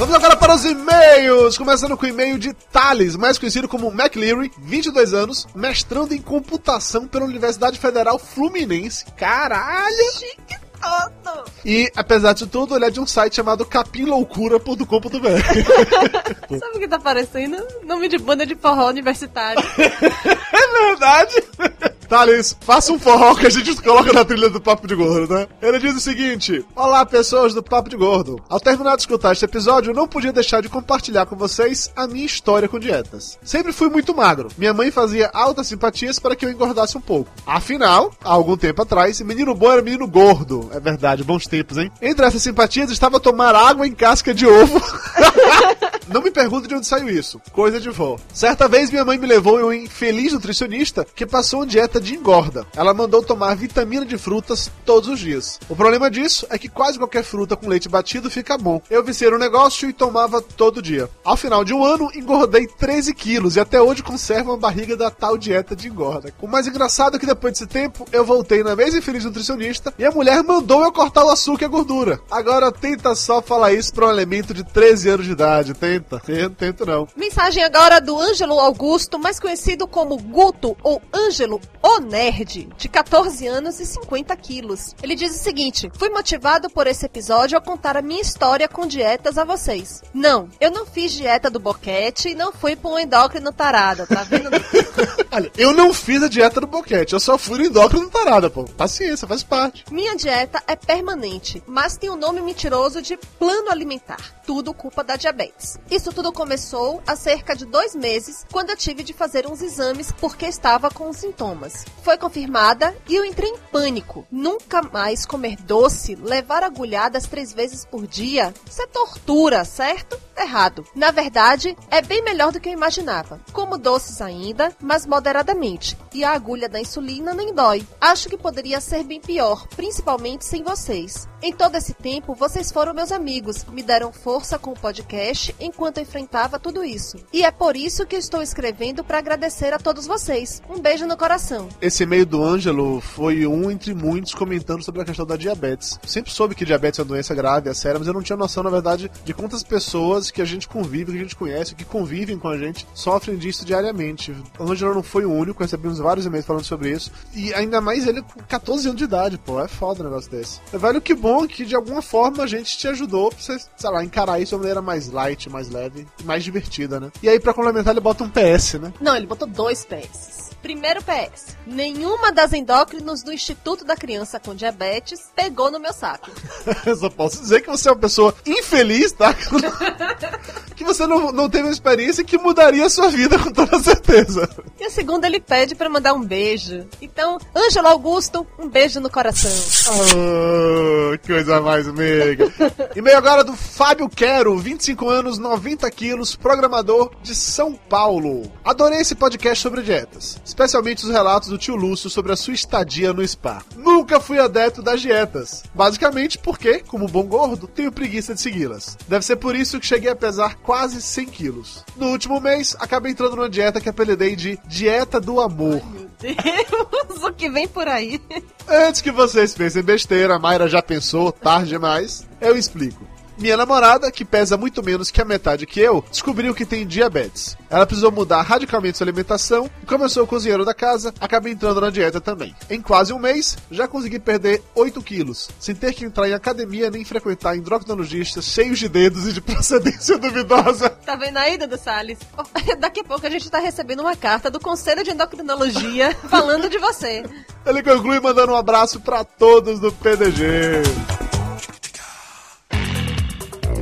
Vamos 0.02 0.16
agora 0.16 0.36
para 0.36 0.56
os 0.56 0.66
e-mails, 0.66 1.60
começando 1.60 1.96
com 1.96 2.08
o 2.08 2.10
e-mail 2.10 2.40
de 2.40 2.54
Thales, 2.54 3.16
mais 3.16 3.38
conhecido 3.38 3.68
como 3.68 3.92
McLeary, 3.92 4.52
22 4.58 5.14
anos, 5.14 5.48
mestrando 5.54 6.16
em 6.16 6.20
computação 6.20 7.08
pela 7.08 7.26
Universidade 7.26 7.78
Federal 7.78 8.18
Fluminense. 8.18 9.06
Caralho! 9.16 10.12
Chique 10.18 10.56
todo! 10.82 11.46
E, 11.64 11.92
apesar 11.96 12.34
disso 12.34 12.48
tudo, 12.48 12.76
ele 12.76 12.86
é 12.86 12.90
de 12.90 13.00
um 13.00 13.06
site 13.06 13.36
chamado 13.36 13.64
capinloucura.com.br. 13.64 14.88
Sabe 16.50 16.78
o 16.78 16.80
que 16.80 16.88
tá 16.88 17.00
parecendo? 17.00 17.64
Nome 17.86 18.08
de 18.08 18.18
banda 18.18 18.44
de 18.44 18.56
forró 18.56 18.88
universitário. 18.88 19.62
é 19.78 20.88
verdade! 20.88 21.91
Thales, 22.12 22.58
faça 22.60 22.92
um 22.92 23.00
forró 23.00 23.34
que 23.36 23.48
a 23.48 23.50
gente 23.50 23.74
coloca 23.82 24.12
na 24.12 24.26
trilha 24.26 24.50
do 24.50 24.60
Papo 24.60 24.86
de 24.86 24.94
Gordo, 24.96 25.34
né? 25.34 25.48
Ele 25.62 25.80
diz 25.80 25.96
o 25.96 26.00
seguinte: 26.02 26.66
Olá, 26.76 27.06
pessoas 27.06 27.54
do 27.54 27.64
Papo 27.64 27.90
de 27.90 27.96
Gordo. 27.96 28.38
Ao 28.50 28.60
terminar 28.60 28.98
de 28.98 29.04
escutar 29.04 29.32
este 29.32 29.46
episódio, 29.46 29.92
eu 29.92 29.96
não 29.96 30.06
podia 30.06 30.34
deixar 30.34 30.62
de 30.62 30.68
compartilhar 30.68 31.26
com 31.26 31.38
vocês 31.38 31.90
a 31.96 32.06
minha 32.08 32.26
história 32.26 32.68
com 32.68 32.78
dietas. 32.78 33.40
Sempre 33.42 33.72
fui 33.72 33.88
muito 33.88 34.14
magro. 34.14 34.50
Minha 34.58 34.74
mãe 34.74 34.92
fazia 34.92 35.30
altas 35.34 35.68
simpatias 35.68 36.20
para 36.20 36.36
que 36.36 36.46
eu 36.46 36.52
engordasse 36.52 36.98
um 36.98 37.02
pouco. 37.02 37.32
Afinal, 37.48 38.12
há 38.22 38.34
algum 38.34 38.58
tempo 38.58 38.82
atrás, 38.82 39.22
menino 39.22 39.56
bom 39.56 39.72
era 39.72 39.82
menino 39.82 40.06
gordo. 40.06 40.70
É 40.74 40.82
verdade, 40.82 41.24
bons 41.24 41.48
tempos, 41.48 41.78
hein? 41.78 41.90
Entre 42.02 42.26
essas 42.26 42.44
simpatias 42.44 42.92
estava 42.92 43.22
tomar 43.22 43.56
água 43.56 43.88
em 43.88 43.94
casca 43.94 44.34
de 44.34 44.46
ovo. 44.46 44.82
Não 46.08 46.22
me 46.22 46.32
pergunte 46.32 46.68
de 46.68 46.76
onde 46.76 46.88
saiu 46.88 47.10
isso. 47.10 47.42
Coisa 47.52 47.80
de 47.80 47.90
vó. 47.90 48.18
Certa 48.34 48.68
vez 48.68 48.90
minha 48.90 49.06
mãe 49.06 49.18
me 49.18 49.28
levou 49.28 49.60
em 49.60 49.64
um 49.64 49.74
infeliz 49.74 50.34
nutricionista 50.34 51.06
que 51.16 51.26
passou 51.26 51.62
uma 51.62 51.68
dieta 51.68 52.00
de 52.00 52.16
engorda. 52.16 52.66
Ela 52.76 52.94
mandou 52.94 53.24
tomar 53.24 53.56
vitamina 53.56 54.06
de 54.06 54.18
frutas 54.18 54.72
todos 54.86 55.10
os 55.10 55.20
dias. 55.20 55.60
O 55.70 55.76
problema 55.76 56.10
disso 56.10 56.46
é 56.50 56.58
que 56.58 56.70
quase 56.70 56.98
qualquer 56.98 57.24
fruta 57.24 57.56
com 57.56 57.68
leite 57.68 57.90
batido 57.90 58.30
fica 58.30 58.58
bom. 58.58 58.82
Eu 58.90 59.04
viciei 59.04 59.30
no 59.30 59.38
negócio 59.38 59.90
e 59.90 59.94
tomava 59.94 60.42
todo 60.42 60.82
dia. 60.82 61.10
Ao 61.24 61.38
final 61.38 61.64
de 61.64 61.74
um 61.74 61.84
ano, 61.84 62.12
engordei 62.16 62.68
13 62.68 63.14
quilos 63.14 63.56
e 63.56 63.60
até 63.60 63.82
hoje 63.82 64.04
conservo 64.04 64.52
uma 64.52 64.58
barriga 64.58 64.98
da 64.98 65.10
tal 65.10 65.38
dieta 65.38 65.76
de 65.76 65.88
engorda. 65.88 66.34
O 66.42 66.48
mais 66.48 66.68
engraçado 66.68 67.16
é 67.16 67.20
que 67.20 67.26
depois 67.26 67.54
desse 67.54 67.68
tempo, 67.68 68.08
eu 68.12 68.26
voltei 68.26 68.64
na 68.64 68.76
mesma 68.76 69.00
infeliz 69.00 69.24
nutricionista 69.26 69.94
e 69.98 70.06
a 70.06 70.12
mulher 70.12 70.44
mandou 70.44 70.84
eu 70.84 70.92
cortar 70.92 71.24
o 71.26 71.30
açúcar 71.30 71.66
e 71.66 71.68
a 71.68 71.70
gordura. 71.70 72.20
Agora 72.30 72.72
tenta 72.72 73.16
só 73.16 73.42
falar 73.42 73.74
isso 73.74 73.94
pra 73.94 74.08
um 74.08 74.12
elemento 74.12 74.54
de 74.54 74.64
13 74.64 75.10
anos 75.10 75.26
de 75.26 75.32
idade. 75.32 75.74
Tenta. 75.92 76.20
Tenta, 76.20 76.56
tento 76.56 76.86
não. 76.86 77.08
Mensagem 77.16 77.64
agora 77.64 78.00
do 78.00 78.18
Ângelo 78.18 78.60
Augusto, 78.60 79.20
mais 79.20 79.40
conhecido 79.40 79.86
como 79.88 80.16
Guto 80.18 80.78
ou 80.82 81.02
Ângelo 81.14 81.60
o 81.84 82.00
Nerd, 82.00 82.70
de 82.78 82.88
14 82.88 83.48
anos 83.48 83.80
e 83.80 83.86
50 83.86 84.36
quilos. 84.38 84.96
Ele 85.02 85.16
diz 85.16 85.36
o 85.36 85.44
seguinte: 85.44 85.92
Fui 85.98 86.10
motivado 86.10 86.70
por 86.70 86.88
esse 86.88 87.06
episódio 87.06 87.58
a 87.58 87.62
contar 87.62 87.98
a 87.98 88.02
minha 88.02 88.22
história 88.22 88.68
com 88.68 88.86
dietas 88.86 89.38
a 89.38 89.44
vocês. 89.44 90.04
Não, 90.14 90.48
eu 90.60 90.72
não 90.72 90.86
fiz 90.86 91.12
dieta 91.12 91.50
do 91.50 91.60
boquete 91.60 92.30
e 92.30 92.36
não 92.36 92.54
fui 92.54 92.76
pra 92.76 92.92
um 92.92 93.00
endócrino 93.00 93.52
tarado, 93.52 94.06
tá 94.08 94.24
vendo? 94.24 94.50
Olha, 95.32 95.52
eu 95.58 95.74
não 95.74 95.94
fiz 95.94 96.22
a 96.22 96.28
dieta 96.28 96.62
do 96.62 96.68
boquete, 96.68 97.14
eu 97.14 97.20
só 97.20 97.38
fui 97.38 97.58
no 97.58 97.66
endócrino 97.66 98.10
tarada, 98.10 98.50
pô. 98.50 98.66
Paciência, 98.66 99.28
faz 99.28 99.44
parte. 99.44 99.86
Minha 99.92 100.16
dieta 100.16 100.62
é 100.68 100.76
permanente, 100.76 101.64
mas 101.66 101.98
tem 101.98 102.10
o 102.10 102.14
um 102.14 102.18
nome 102.18 102.42
mentiroso 102.42 103.02
de 103.02 103.18
plano 103.18 103.72
alimentar. 103.72 104.42
Tudo 104.46 104.74
culpa 104.74 105.04
da 105.04 105.16
diabetes. 105.16 105.80
Isso 105.90 106.12
tudo 106.12 106.32
começou 106.32 107.02
há 107.06 107.16
cerca 107.16 107.56
de 107.56 107.66
dois 107.66 107.96
meses, 107.96 108.46
quando 108.52 108.70
eu 108.70 108.78
tive 108.78 109.04
de 109.04 109.14
fazer 109.14 109.48
uns 109.48 109.62
exames 109.62 110.12
porque 110.12 110.46
estava 110.46 110.90
com 110.90 111.12
sintomas. 111.12 111.86
Foi 112.04 112.18
confirmada 112.18 112.96
e 113.08 113.16
eu 113.16 113.26
entrei 113.26 113.50
em 113.50 113.58
pânico. 113.72 114.26
Nunca 114.32 114.82
mais 114.82 115.26
comer 115.26 115.58
doce, 115.58 116.16
levar 116.16 116.64
agulhadas 116.64 117.26
três 117.26 117.54
vezes 117.54 117.86
por 117.86 118.08
dia, 118.08 118.54
isso 118.70 118.82
é 118.82 118.88
tortura, 118.88 119.66
certo? 119.66 120.20
Errado. 120.38 120.86
Na 120.96 121.12
verdade, 121.12 121.78
é 121.90 122.02
bem 122.02 122.24
melhor 122.24 122.52
do 122.52 122.60
que 122.60 122.70
eu 122.70 122.74
imaginava. 122.74 123.40
Como 123.54 123.78
doces 123.78 124.22
ainda, 124.22 124.76
mas 124.82 125.06
moderadamente. 125.06 125.98
E 126.14 126.24
a 126.24 126.32
agulha 126.32 126.68
da 126.68 126.80
insulina 126.80 127.34
nem 127.34 127.54
dói. 127.54 127.86
Acho 128.00 128.28
que 128.28 128.38
poderia 128.38 128.82
ser 128.82 129.04
bem 129.04 129.20
pior, 129.20 129.68
principalmente 129.68 130.46
sem 130.46 130.64
vocês. 130.64 131.28
Em 131.42 131.54
todo 131.54 131.76
esse 131.76 131.94
tempo, 131.94 132.34
vocês 132.34 132.72
foram 132.72 132.94
meus 132.94 133.12
amigos, 133.12 133.66
me 133.66 133.84
deram 133.84 134.12
força 134.12 134.58
com 134.58 134.72
o 134.72 134.80
podcast 134.80 135.56
enquanto 135.72 136.00
enfrentava 136.00 136.60
tudo 136.60 136.84
isso. 136.84 137.18
E 137.32 137.44
é 137.44 137.52
por 137.52 137.76
isso 137.76 138.06
que 138.06 138.18
estou 138.18 138.42
escrevendo 138.42 139.04
para 139.04 139.18
agradecer 139.18 139.74
a 139.74 139.80
todos 139.80 140.06
vocês. 140.06 140.62
Um 140.70 140.80
beijo 140.80 141.08
no 141.08 141.18
coração. 141.18 141.70
Esse 141.82 142.04
e-mail 142.04 142.26
do 142.26 142.44
Ângelo 142.44 143.00
foi 143.00 143.48
um 143.48 143.72
entre 143.72 143.94
muitos 143.94 144.36
comentando 144.36 144.84
sobre 144.84 145.02
a 145.02 145.06
questão 145.06 145.26
da 145.26 145.38
diabetes. 145.38 145.98
Sempre 146.06 146.32
soube 146.32 146.56
que 146.56 146.66
diabetes 146.66 147.00
é 147.00 147.02
uma 147.02 147.08
doença 147.08 147.34
grave, 147.34 147.70
é 147.70 147.74
séria, 147.74 147.98
mas 147.98 148.08
eu 148.08 148.14
não 148.14 148.22
tinha 148.22 148.38
noção, 148.38 148.64
na 148.64 148.70
verdade, 148.70 149.10
de 149.24 149.34
quantas 149.34 149.64
pessoas 149.64 150.30
que 150.30 150.42
a 150.42 150.46
gente 150.46 150.68
convive, 150.68 151.12
que 151.12 151.18
a 151.18 151.22
gente 151.22 151.36
conhece, 151.36 151.76
que 151.76 151.86
convivem 151.86 152.38
com 152.38 152.50
a 152.50 152.58
gente, 152.58 152.86
sofrem 152.94 153.38
disso 153.38 153.66
diariamente. 153.66 154.36
Ângelo 154.60 154.94
não 154.94 155.04
foi 155.04 155.26
o 155.26 155.32
único, 155.32 155.64
recebemos 155.64 156.00
vários 156.00 156.26
e-mails 156.26 156.46
falando 156.46 156.66
sobre 156.66 156.92
isso. 156.92 157.12
E 157.34 157.54
ainda 157.54 157.80
mais 157.80 158.06
ele 158.06 158.22
com 158.22 158.42
14 158.42 158.88
anos 158.88 158.98
de 158.98 159.06
idade, 159.06 159.38
pô. 159.38 159.62
É 159.62 159.68
foda 159.68 160.02
um 160.02 160.06
negócio 160.06 160.30
desse. 160.30 160.60
Velho, 160.72 161.02
que 161.02 161.14
bom 161.14 161.48
que 161.48 161.66
de 161.66 161.76
alguma 161.76 162.02
forma 162.02 162.44
a 162.44 162.48
gente 162.48 162.78
te 162.78 162.88
ajudou 162.88 163.30
pra 163.30 163.40
você, 163.40 163.58
sei 163.78 163.90
lá, 163.90 164.04
encarar 164.04 164.40
isso 164.40 164.50
de 164.50 164.56
uma 164.56 164.60
maneira 164.62 164.82
mais 164.82 165.08
light, 165.08 165.50
mais 165.50 165.61
leve 165.70 166.08
e 166.20 166.24
mais 166.24 166.44
divertida, 166.44 167.00
né? 167.00 167.12
E 167.22 167.30
aí, 167.30 167.40
pra 167.40 167.54
complementar, 167.54 167.94
ele 167.94 168.02
bota 168.02 168.24
um 168.24 168.30
PS, 168.30 168.76
né? 168.76 168.94
Não, 169.00 169.16
ele 169.16 169.28
botou 169.28 169.48
dois 169.48 169.86
PS. 169.86 170.51
Primeiro 170.62 171.02
PS. 171.02 171.58
Nenhuma 171.66 172.32
das 172.32 172.54
endócrinos 172.54 173.24
do 173.24 173.34
Instituto 173.34 173.84
da 173.84 173.96
Criança 173.96 174.40
com 174.40 174.54
Diabetes 174.54 175.32
pegou 175.36 175.72
no 175.72 175.80
meu 175.80 175.94
saco. 175.94 176.30
Eu 176.86 176.96
só 176.96 177.10
posso 177.10 177.42
dizer 177.42 177.62
que 177.62 177.70
você 177.70 177.90
é 177.90 177.92
uma 177.92 178.00
pessoa 178.00 178.36
infeliz, 178.46 179.12
tá? 179.12 179.34
que 180.76 180.84
você 180.84 181.08
não, 181.08 181.32
não 181.32 181.50
teve 181.50 181.66
uma 181.66 181.74
experiência 181.74 182.24
que 182.24 182.38
mudaria 182.38 182.86
a 182.86 182.90
sua 182.90 183.10
vida 183.10 183.38
com 183.40 183.52
toda 183.52 183.80
certeza. 183.80 184.50
E 184.80 184.86
a 184.86 184.90
segunda 184.90 185.28
ele 185.28 185.40
pede 185.40 185.76
pra 185.76 185.90
mandar 185.90 186.14
um 186.14 186.24
beijo. 186.24 186.88
Então, 187.02 187.38
Ângelo 187.56 187.88
Augusto, 187.88 188.46
um 188.58 188.68
beijo 188.68 189.00
no 189.00 189.10
coração. 189.10 189.52
Oh, 189.94 191.18
que 191.20 191.28
coisa 191.34 191.62
mais 191.62 191.88
meiga. 191.88 192.52
E-mail 192.96 193.18
agora 193.18 193.44
do 193.44 193.54
Fábio 193.54 194.10
Quero, 194.10 194.58
25 194.58 195.10
anos, 195.10 195.38
90 195.38 195.90
quilos, 195.92 196.36
programador 196.36 197.12
de 197.22 197.34
São 197.36 197.74
Paulo. 197.74 198.52
Adorei 198.64 199.00
esse 199.00 199.16
podcast 199.16 199.62
sobre 199.62 199.82
dietas, 199.82 200.40
especialmente 200.52 201.06
os 201.06 201.10
relatos 201.10 201.48
do 201.48 201.58
tio 201.58 201.76
Lúcio 201.76 202.10
sobre 202.10 202.34
a 202.34 202.36
sua 202.36 202.54
estadia 202.54 203.14
no 203.14 203.24
spa. 203.24 203.64
Nunca 203.78 204.20
fui 204.20 204.38
adepto 204.38 204.82
das 204.82 205.02
dietas, 205.02 205.64
basicamente 205.74 206.38
porque, 206.38 206.80
como 206.80 207.08
bom 207.08 207.24
gordo, 207.24 207.68
tenho 207.68 207.92
preguiça 207.92 208.34
de 208.34 208.42
segui-las. 208.42 208.98
Deve 209.08 209.24
ser 209.26 209.38
por 209.38 209.56
isso 209.56 209.80
que 209.80 209.86
cheguei 209.86 210.12
a 210.12 210.16
pesar 210.16 210.56
quase 210.56 211.02
100 211.02 211.26
quilos. 211.28 211.86
No 211.96 212.08
último 212.10 212.40
mês, 212.42 212.76
acabei 212.80 213.14
entrando 213.14 213.38
numa 213.38 213.50
dieta 213.50 213.80
que 213.80 213.90
apelidei 213.90 214.36
de 214.36 214.60
Dieta 214.68 215.22
do 215.22 215.40
Amor. 215.40 215.82
Deus, 216.20 217.24
o 217.24 217.32
que 217.32 217.50
vem 217.50 217.68
por 217.68 217.88
aí? 217.88 218.22
Antes 218.68 219.02
que 219.02 219.12
vocês 219.12 219.56
pensem 219.56 219.82
besteira, 219.82 220.36
a 220.36 220.40
Mayra 220.40 220.68
já 220.68 220.82
pensou, 220.82 221.32
tarde 221.32 221.70
demais, 221.70 222.28
eu 222.42 222.58
explico. 222.58 223.11
Minha 223.38 223.58
namorada, 223.58 224.12
que 224.12 224.24
pesa 224.24 224.58
muito 224.58 224.84
menos 224.84 225.10
que 225.10 225.22
a 225.22 225.26
metade 225.26 225.66
que 225.66 225.80
eu, 225.80 226.04
descobriu 226.12 226.54
que 226.54 226.66
tem 226.66 226.86
diabetes. 226.86 227.58
Ela 227.70 227.86
precisou 227.86 228.12
mudar 228.12 228.42
radicalmente 228.42 228.98
sua 228.98 229.06
alimentação 229.06 229.70
e, 229.82 229.86
como 229.86 230.04
eu 230.04 230.10
sou 230.10 230.24
o 230.24 230.28
cozinheiro 230.28 230.66
da 230.66 230.74
casa, 230.74 231.14
acabei 231.20 231.54
entrando 231.54 231.82
na 231.82 231.90
dieta 231.90 232.22
também. 232.22 232.56
Em 232.70 232.82
quase 232.82 233.14
um 233.14 233.20
mês, 233.20 233.58
já 233.70 233.88
consegui 233.88 234.20
perder 234.20 234.62
8 234.76 235.02
quilos, 235.02 235.50
sem 235.60 235.74
ter 235.74 235.94
que 235.94 236.06
entrar 236.06 236.30
em 236.30 236.34
academia 236.34 236.92
nem 236.92 237.04
frequentar 237.04 237.56
endocrinologistas 237.56 238.46
cheios 238.46 238.80
de 238.80 238.88
dedos 238.88 239.28
e 239.28 239.34
de 239.34 239.42
procedência 239.42 240.18
duvidosa. 240.20 240.90
Tá 240.90 241.16
vendo 241.16 241.38
aí, 241.38 241.58
Dudu 241.58 241.78
Salles? 241.78 242.20
Oh, 242.38 242.44
Daqui 242.80 243.02
a 243.02 243.04
pouco 243.04 243.26
a 243.26 243.30
gente 243.30 243.50
tá 243.50 243.60
recebendo 243.60 244.02
uma 244.02 244.16
carta 244.16 244.50
do 244.50 244.60
Conselho 244.60 245.04
de 245.04 245.12
Endocrinologia 245.12 246.16
falando 246.30 246.70
de 246.70 246.78
você. 246.78 247.24
Ele 247.66 247.84
conclui 247.84 248.20
mandando 248.20 248.54
um 248.54 248.56
abraço 248.56 249.00
pra 249.00 249.24
todos 249.24 249.80
do 249.80 249.92
PDG. 249.92 251.21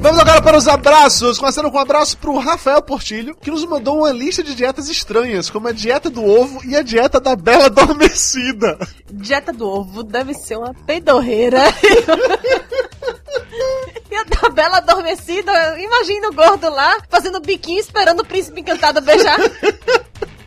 Vamos 0.01 0.19
agora 0.21 0.41
para 0.41 0.57
os 0.57 0.65
abraços, 0.65 1.37
começando 1.37 1.69
com 1.69 1.77
um 1.77 1.81
abraço 1.81 2.17
pro 2.17 2.37
Rafael 2.37 2.81
Portilho, 2.81 3.35
que 3.35 3.51
nos 3.51 3.65
mandou 3.65 3.97
uma 3.97 4.11
lista 4.13 4.41
de 4.41 4.55
dietas 4.55 4.87
estranhas, 4.87 5.49
como 5.49 5.67
a 5.67 5.73
dieta 5.73 6.09
do 6.09 6.23
ovo 6.23 6.61
e 6.65 6.73
a 6.73 6.81
dieta 6.81 7.19
da 7.19 7.35
bela 7.35 7.65
adormecida. 7.65 8.79
Dieta 9.11 9.51
do 9.51 9.67
ovo 9.67 10.01
deve 10.01 10.33
ser 10.33 10.57
uma 10.57 10.73
peidorreira. 10.73 11.59
E 14.11 14.15
a 14.15 14.23
da 14.23 14.49
bela 14.49 14.77
adormecida, 14.77 15.51
imagina 15.79 16.29
o 16.29 16.33
gordo 16.33 16.67
lá, 16.67 16.97
fazendo 17.09 17.39
biquinho 17.39 17.79
esperando 17.79 18.21
o 18.21 18.25
príncipe 18.25 18.61
encantado 18.61 19.01
beijar. 19.01 19.37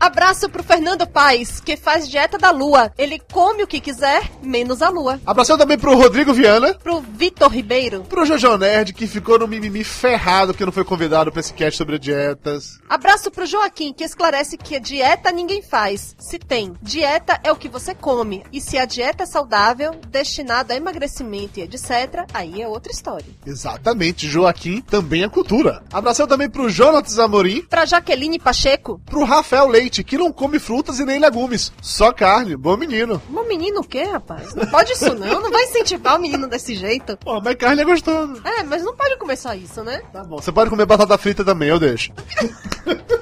Abraço 0.06 0.48
pro 0.48 0.64
Fernando 0.64 1.06
Paes, 1.06 1.60
que 1.60 1.76
faz 1.76 2.08
dieta 2.08 2.36
da 2.36 2.50
lua. 2.50 2.92
Ele 2.98 3.20
come 3.32 3.62
o 3.62 3.68
que 3.68 3.78
quiser, 3.78 4.28
menos 4.42 4.82
a 4.82 4.88
lua. 4.88 5.20
Abração 5.24 5.56
também 5.56 5.78
pro 5.78 5.94
Rodrigo 5.96 6.34
Viana, 6.34 6.74
Pro 6.74 7.00
Vitor 7.00 7.48
Ribeiro. 7.48 8.02
pro 8.08 8.26
Jojo 8.26 8.58
Nerd, 8.58 8.94
que 8.94 9.06
ficou 9.06 9.38
no 9.38 9.46
mimimi 9.46 9.84
ferrado 9.84 10.52
porque 10.52 10.64
não 10.64 10.72
foi 10.72 10.82
convidado 10.84 11.30
pra 11.30 11.38
esse 11.38 11.54
cast 11.54 11.78
sobre 11.78 12.00
dietas. 12.00 12.80
Abraço 12.88 13.30
pro 13.30 13.46
Joaquim, 13.46 13.92
que 13.92 14.02
esclarece 14.02 14.58
que 14.58 14.80
dieta 14.80 15.30
ninguém 15.30 15.62
faz. 15.62 16.16
Se 16.18 16.36
tem. 16.36 16.74
Dieta 16.82 17.38
é 17.44 17.52
o 17.52 17.56
que 17.56 17.68
você 17.68 17.94
come. 17.94 18.42
E 18.52 18.60
se 18.60 18.76
a 18.76 18.84
dieta 18.84 19.22
é 19.22 19.26
saudável, 19.26 19.92
destinada 20.08 20.74
a 20.74 20.76
emagrecimento 20.76 21.60
e 21.60 21.62
etc., 21.62 22.24
aí 22.34 22.60
é 22.60 22.66
outra 22.66 22.90
história. 22.90 23.26
Exatamente, 23.46 24.26
Joaquim 24.28 24.80
também 24.80 25.22
é 25.22 25.28
cultura. 25.28 25.80
Abração 25.92 26.26
também 26.26 26.50
pro 26.50 26.68
Jonatas 26.68 27.20
Amorim, 27.20 27.62
Pra 27.70 27.84
Jaqueline 27.86 28.40
Pacheco. 28.40 29.00
pro 29.06 29.22
Rafael 29.22 29.68
Leite, 29.68 29.91
que 30.00 30.16
não 30.16 30.32
come 30.32 30.60
frutas 30.60 31.00
e 31.00 31.04
nem 31.04 31.18
legumes, 31.18 31.72
só 31.82 32.12
carne, 32.12 32.56
bom 32.56 32.76
menino. 32.76 33.20
Um 33.28 33.48
menino 33.48 33.80
o 33.80 33.84
quê, 33.84 34.04
rapaz? 34.04 34.54
Não 34.54 34.66
pode 34.66 34.92
isso 34.92 35.12
não, 35.12 35.40
não 35.40 35.50
vai 35.50 35.64
incentivar 35.64 36.16
o 36.16 36.20
menino 36.20 36.46
desse 36.46 36.76
jeito. 36.76 37.16
Pô, 37.16 37.40
mas 37.40 37.56
carne 37.56 37.82
é 37.82 37.84
gostoso. 37.84 38.40
É, 38.44 38.62
mas 38.62 38.84
não 38.84 38.94
pode 38.94 39.16
comer 39.16 39.36
só 39.36 39.52
isso, 39.52 39.82
né? 39.82 40.02
Tá 40.12 40.22
bom, 40.22 40.36
você 40.40 40.52
pode 40.52 40.70
comer 40.70 40.86
batata 40.86 41.18
frita 41.18 41.44
também, 41.44 41.68
eu 41.68 41.80
deixo. 41.80 42.12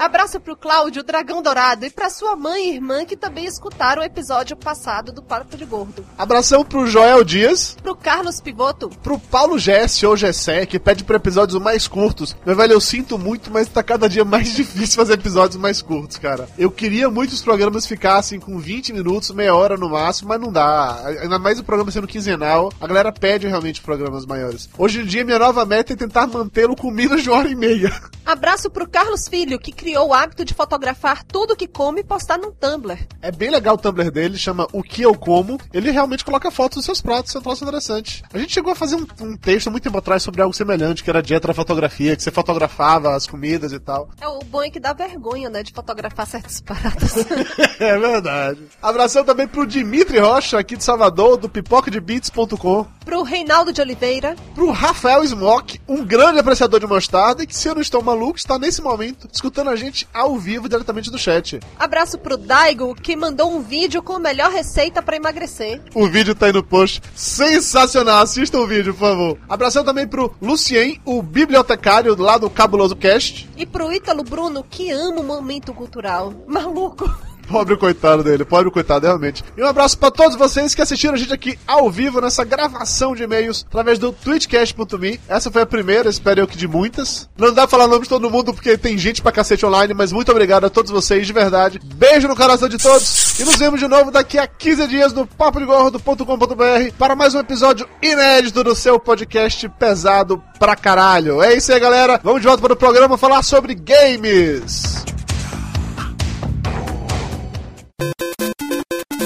Abraço 0.00 0.40
pro 0.40 0.56
Cláudio, 0.56 1.02
Dragão 1.02 1.42
Dourado, 1.42 1.84
e 1.84 1.90
pra 1.90 2.08
sua 2.08 2.34
mãe 2.34 2.70
e 2.70 2.74
irmã 2.76 3.04
que 3.04 3.14
também 3.14 3.44
escutaram 3.44 4.00
o 4.00 4.04
episódio 4.04 4.56
passado 4.56 5.12
do 5.12 5.22
Papo 5.22 5.58
de 5.58 5.66
Gordo. 5.66 6.06
Abração 6.16 6.64
pro 6.64 6.86
Joel 6.86 7.22
Dias, 7.22 7.76
Pro 7.82 7.94
Carlos 7.94 8.40
Pivoto, 8.40 8.88
pro 9.02 9.18
Paulo 9.18 9.58
Gesse 9.58 10.06
ou 10.06 10.16
Gessé, 10.16 10.64
que 10.64 10.78
pede 10.78 11.04
por 11.04 11.16
episódios 11.16 11.60
mais 11.60 11.86
curtos. 11.86 12.34
Meu 12.46 12.56
velho, 12.56 12.72
eu 12.72 12.80
sinto 12.80 13.18
muito, 13.18 13.50
mas 13.50 13.68
tá 13.68 13.82
cada 13.82 14.08
dia 14.08 14.24
mais 14.24 14.48
difícil 14.56 14.96
fazer 14.96 15.12
episódios 15.12 15.60
mais 15.60 15.82
curtos, 15.82 16.16
cara. 16.16 16.48
Eu 16.56 16.70
queria 16.70 17.10
muito 17.10 17.28
que 17.28 17.36
os 17.36 17.42
programas 17.42 17.86
ficassem 17.86 18.40
com 18.40 18.58
20 18.58 18.94
minutos, 18.94 19.30
meia 19.32 19.54
hora 19.54 19.76
no 19.76 19.90
máximo, 19.90 20.30
mas 20.30 20.40
não 20.40 20.50
dá. 20.50 20.98
Ainda 21.20 21.38
mais 21.38 21.58
o 21.58 21.64
programa 21.64 21.90
sendo 21.90 22.06
quinzenal, 22.06 22.72
a 22.80 22.86
galera 22.86 23.12
pede 23.12 23.46
realmente 23.46 23.82
programas 23.82 24.24
maiores. 24.24 24.66
Hoje 24.78 25.02
em 25.02 25.04
dia, 25.04 25.26
minha 25.26 25.38
nova 25.38 25.66
meta 25.66 25.92
é 25.92 25.96
tentar 25.96 26.26
mantê-lo 26.26 26.74
com 26.74 26.90
menos 26.90 27.22
de 27.22 27.28
uma 27.28 27.36
hora 27.40 27.50
e 27.50 27.54
meia. 27.54 27.92
abraço 28.24 28.70
pro 28.70 28.88
Carlos 28.88 29.28
Filho, 29.28 29.58
que 29.58 29.70
criou 29.70 29.89
o 29.96 30.14
hábito 30.14 30.44
de 30.44 30.54
fotografar 30.54 31.24
tudo 31.24 31.56
que 31.56 31.66
come 31.66 32.00
e 32.00 32.04
postar 32.04 32.38
num 32.38 32.52
Tumblr. 32.52 32.98
É 33.22 33.30
bem 33.30 33.50
legal 33.50 33.74
o 33.74 33.78
Tumblr 33.78 34.10
dele, 34.10 34.36
chama 34.36 34.66
O 34.72 34.82
Que 34.82 35.02
Eu 35.02 35.14
Como. 35.14 35.58
Ele 35.72 35.90
realmente 35.90 36.24
coloca 36.24 36.50
fotos 36.50 36.76
dos 36.76 36.84
seus 36.84 37.00
pratos, 37.00 37.30
isso 37.30 37.38
é 37.38 37.40
um 37.40 37.42
troço 37.44 37.64
interessante. 37.64 38.22
A 38.32 38.38
gente 38.38 38.52
chegou 38.52 38.72
a 38.72 38.76
fazer 38.76 38.96
um, 38.96 39.06
um 39.20 39.36
texto 39.36 39.70
muito 39.70 39.84
tempo 39.84 39.98
atrás 39.98 40.22
sobre 40.22 40.42
algo 40.42 40.54
semelhante, 40.54 41.02
que 41.02 41.10
era 41.10 41.20
a 41.20 41.22
dieta 41.22 41.48
da 41.48 41.54
fotografia, 41.54 42.16
que 42.16 42.22
você 42.22 42.30
fotografava 42.30 43.14
as 43.14 43.26
comidas 43.26 43.72
e 43.72 43.78
tal. 43.78 44.08
É 44.20 44.28
o 44.28 44.40
bom 44.40 44.62
é 44.62 44.70
que 44.70 44.80
dá 44.80 44.92
vergonha, 44.92 45.48
né, 45.48 45.62
de 45.62 45.72
fotografar 45.72 46.26
certas 46.26 46.60
paradas. 46.60 47.14
É 47.80 47.98
verdade. 47.98 48.60
Abração 48.82 49.24
também 49.24 49.46
pro 49.48 49.66
Dimitri 49.66 50.18
Rocha, 50.18 50.58
aqui 50.58 50.76
de 50.76 50.84
Salvador, 50.84 51.38
do 51.38 51.48
pipocadebeats.com. 51.48 52.86
pro 53.04 53.22
Reinaldo 53.22 53.72
de 53.72 53.80
Oliveira, 53.80 54.36
Pro 54.54 54.70
Rafael 54.70 55.24
Smock, 55.24 55.80
um 55.88 56.04
grande 56.04 56.38
apreciador 56.38 56.80
de 56.80 56.86
mostarda 56.86 57.42
e 57.42 57.46
que, 57.46 57.56
se 57.56 57.68
eu 57.68 57.74
não 57.74 57.82
estou 57.82 58.02
maluco, 58.02 58.38
está 58.38 58.58
nesse 58.58 58.82
momento 58.82 59.28
escutando 59.32 59.70
a 59.70 59.76
gente 59.80 60.06
ao 60.12 60.38
vivo 60.38 60.68
diretamente 60.68 61.10
do 61.10 61.18
chat. 61.18 61.58
abraço 61.78 62.18
pro 62.18 62.36
Daigo, 62.36 62.94
que 62.94 63.16
mandou 63.16 63.52
um 63.52 63.60
vídeo 63.60 64.02
com 64.02 64.14
a 64.14 64.18
melhor 64.18 64.50
receita 64.50 65.02
pra 65.02 65.16
emagrecer. 65.16 65.80
O 65.94 66.06
vídeo 66.06 66.34
tá 66.34 66.46
aí 66.46 66.52
no 66.52 66.62
post. 66.62 67.02
Sensacional. 67.14 68.22
Assista 68.22 68.58
o 68.58 68.66
vídeo, 68.66 68.92
por 68.94 69.00
favor. 69.00 69.38
Abração 69.48 69.84
também 69.84 70.06
pro 70.06 70.34
Lucien, 70.40 71.00
o 71.04 71.22
bibliotecário 71.22 72.14
lá 72.20 72.38
do 72.38 72.50
Cabuloso 72.50 72.96
Cast. 72.96 73.48
E 73.56 73.64
pro 73.66 73.92
Ítalo 73.92 74.22
Bruno, 74.22 74.62
que 74.62 74.90
ama 74.90 75.20
o 75.20 75.24
momento 75.24 75.72
cultural. 75.72 76.32
Maluco. 76.46 77.29
Pobre 77.50 77.76
coitado 77.76 78.22
dele, 78.22 78.44
pobre 78.44 78.70
coitado, 78.70 79.06
realmente. 79.06 79.42
E 79.56 79.62
um 79.62 79.66
abraço 79.66 79.98
pra 79.98 80.08
todos 80.08 80.36
vocês 80.36 80.72
que 80.72 80.80
assistiram 80.80 81.14
a 81.14 81.16
gente 81.16 81.32
aqui 81.32 81.58
ao 81.66 81.90
vivo 81.90 82.20
nessa 82.20 82.44
gravação 82.44 83.12
de 83.12 83.24
e-mails 83.24 83.66
através 83.68 83.98
do 83.98 84.12
twitchcast.me. 84.12 85.18
Essa 85.28 85.50
foi 85.50 85.62
a 85.62 85.66
primeira, 85.66 86.08
espero 86.08 86.40
eu 86.40 86.46
que 86.46 86.56
de 86.56 86.68
muitas. 86.68 87.28
Não 87.36 87.52
dá 87.52 87.62
pra 87.62 87.68
falar 87.68 87.86
o 87.86 87.88
nome 87.88 88.04
de 88.04 88.08
todo 88.08 88.30
mundo 88.30 88.54
porque 88.54 88.78
tem 88.78 88.96
gente 88.96 89.20
pra 89.20 89.32
cacete 89.32 89.66
online, 89.66 89.92
mas 89.92 90.12
muito 90.12 90.30
obrigado 90.30 90.64
a 90.64 90.70
todos 90.70 90.92
vocês, 90.92 91.26
de 91.26 91.32
verdade. 91.32 91.80
Beijo 91.82 92.28
no 92.28 92.36
coração 92.36 92.68
de 92.68 92.78
todos 92.78 93.40
e 93.40 93.44
nos 93.44 93.56
vemos 93.56 93.80
de 93.80 93.88
novo 93.88 94.12
daqui 94.12 94.38
a 94.38 94.46
15 94.46 94.86
dias 94.86 95.12
no 95.12 95.26
papodegordo.com.br 95.26 96.94
para 96.96 97.16
mais 97.16 97.34
um 97.34 97.40
episódio 97.40 97.88
inédito 98.00 98.62
do 98.62 98.76
seu 98.76 99.00
podcast 99.00 99.68
pesado 99.70 100.40
pra 100.56 100.76
caralho. 100.76 101.42
É 101.42 101.56
isso 101.56 101.72
aí, 101.72 101.80
galera. 101.80 102.20
Vamos 102.22 102.42
de 102.42 102.46
volta 102.46 102.62
para 102.62 102.74
o 102.74 102.76
programa 102.76 103.18
falar 103.18 103.42
sobre 103.42 103.74
games. 103.74 105.09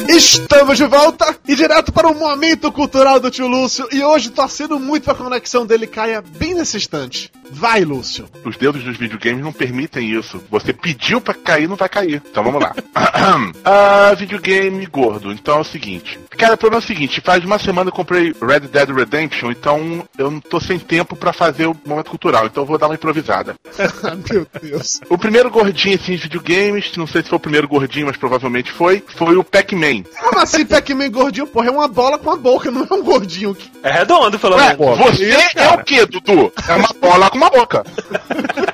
Estamos 0.09 0.77
de 0.77 0.85
volta 0.85 1.37
e 1.49 1.55
direto 1.55 1.91
para 1.93 2.09
o 2.09 2.15
momento 2.15 2.71
cultural 2.71 3.19
do 3.19 3.31
tio 3.31 3.49
Lúcio. 3.49 3.89
E 3.91 4.03
hoje 4.03 4.31
torcendo 4.31 4.79
muito 4.79 5.05
pra 5.05 5.15
conexão 5.15 5.65
dele 5.65 5.87
caia 5.87 6.23
bem 6.23 6.55
nesse 6.55 6.77
instante. 6.77 7.33
Vai, 7.51 7.85
Lúcio. 7.85 8.27
Os 8.45 8.57
dedos 8.57 8.83
dos 8.83 8.97
videogames 8.97 9.43
não 9.43 9.53
permitem 9.53 10.11
isso. 10.11 10.43
Você 10.51 10.73
pediu 10.73 11.21
pra 11.21 11.35
cair, 11.35 11.69
não 11.69 11.77
vai 11.77 11.89
cair. 11.89 12.23
Então 12.31 12.43
vamos 12.43 12.63
lá. 12.63 12.75
ah, 13.65 14.15
videogame 14.17 14.85
gordo. 14.87 15.33
Então 15.33 15.59
é 15.59 15.61
o 15.61 15.65
seguinte. 15.65 16.19
Cara, 16.31 16.55
o 16.55 16.59
problema 16.59 16.83
é 16.83 16.85
o 16.85 16.87
seguinte. 16.87 17.21
Faz 17.21 17.45
uma 17.45 17.59
semana 17.59 17.89
eu 17.89 17.95
comprei 17.95 18.35
Red 18.41 18.61
Dead 18.61 18.91
Redemption, 18.91 19.51
então 19.51 20.05
eu 20.19 20.31
não 20.31 20.41
tô 20.41 20.61
sem 20.61 20.79
tempo 20.79 21.15
pra 21.15 21.33
fazer 21.33 21.67
o 21.67 21.77
momento 21.87 22.11
cultural. 22.11 22.47
Então 22.47 22.63
eu 22.63 22.67
vou 22.67 22.79
dar 22.79 22.87
uma 22.87 22.95
improvisada. 22.95 23.55
Meu 24.31 24.47
Deus. 24.61 25.01
O 25.09 25.17
primeiro 25.17 25.51
gordinho 25.51 25.95
assim 25.95 26.17
de 26.17 26.23
videogames, 26.23 26.93
não 26.97 27.07
sei 27.07 27.23
se 27.23 27.29
foi 27.29 27.37
o 27.37 27.41
primeiro 27.41 27.69
gordinho, 27.69 28.07
mas 28.07 28.17
provavelmente 28.17 28.73
foi, 28.73 29.03
foi 29.17 29.37
o 29.37 29.45
Pac-Man. 29.45 29.94
Como 30.03 30.39
assim, 30.41 30.65
Pac-Man 30.65 31.11
gordinho? 31.11 31.47
Porra, 31.47 31.69
é 31.69 31.71
uma 31.71 31.89
bola 31.89 32.19
com 32.19 32.31
a 32.31 32.37
boca, 32.37 32.71
não 32.71 32.87
é 32.91 32.95
um 32.95 33.03
gordinho. 33.03 33.57
É 33.83 33.91
redondo, 33.91 34.39
pelo 34.39 34.57
Ué, 34.57 34.77
menos. 34.77 34.99
você 34.99 35.29
isso, 35.31 35.59
é 35.59 35.69
o 35.75 35.85
quê, 35.85 36.07
Dudu? 36.07 36.53
É 36.69 36.75
uma 36.75 36.89
bola 37.01 37.31
com 37.31 37.37
uma 37.37 37.51
boca. 37.51 37.85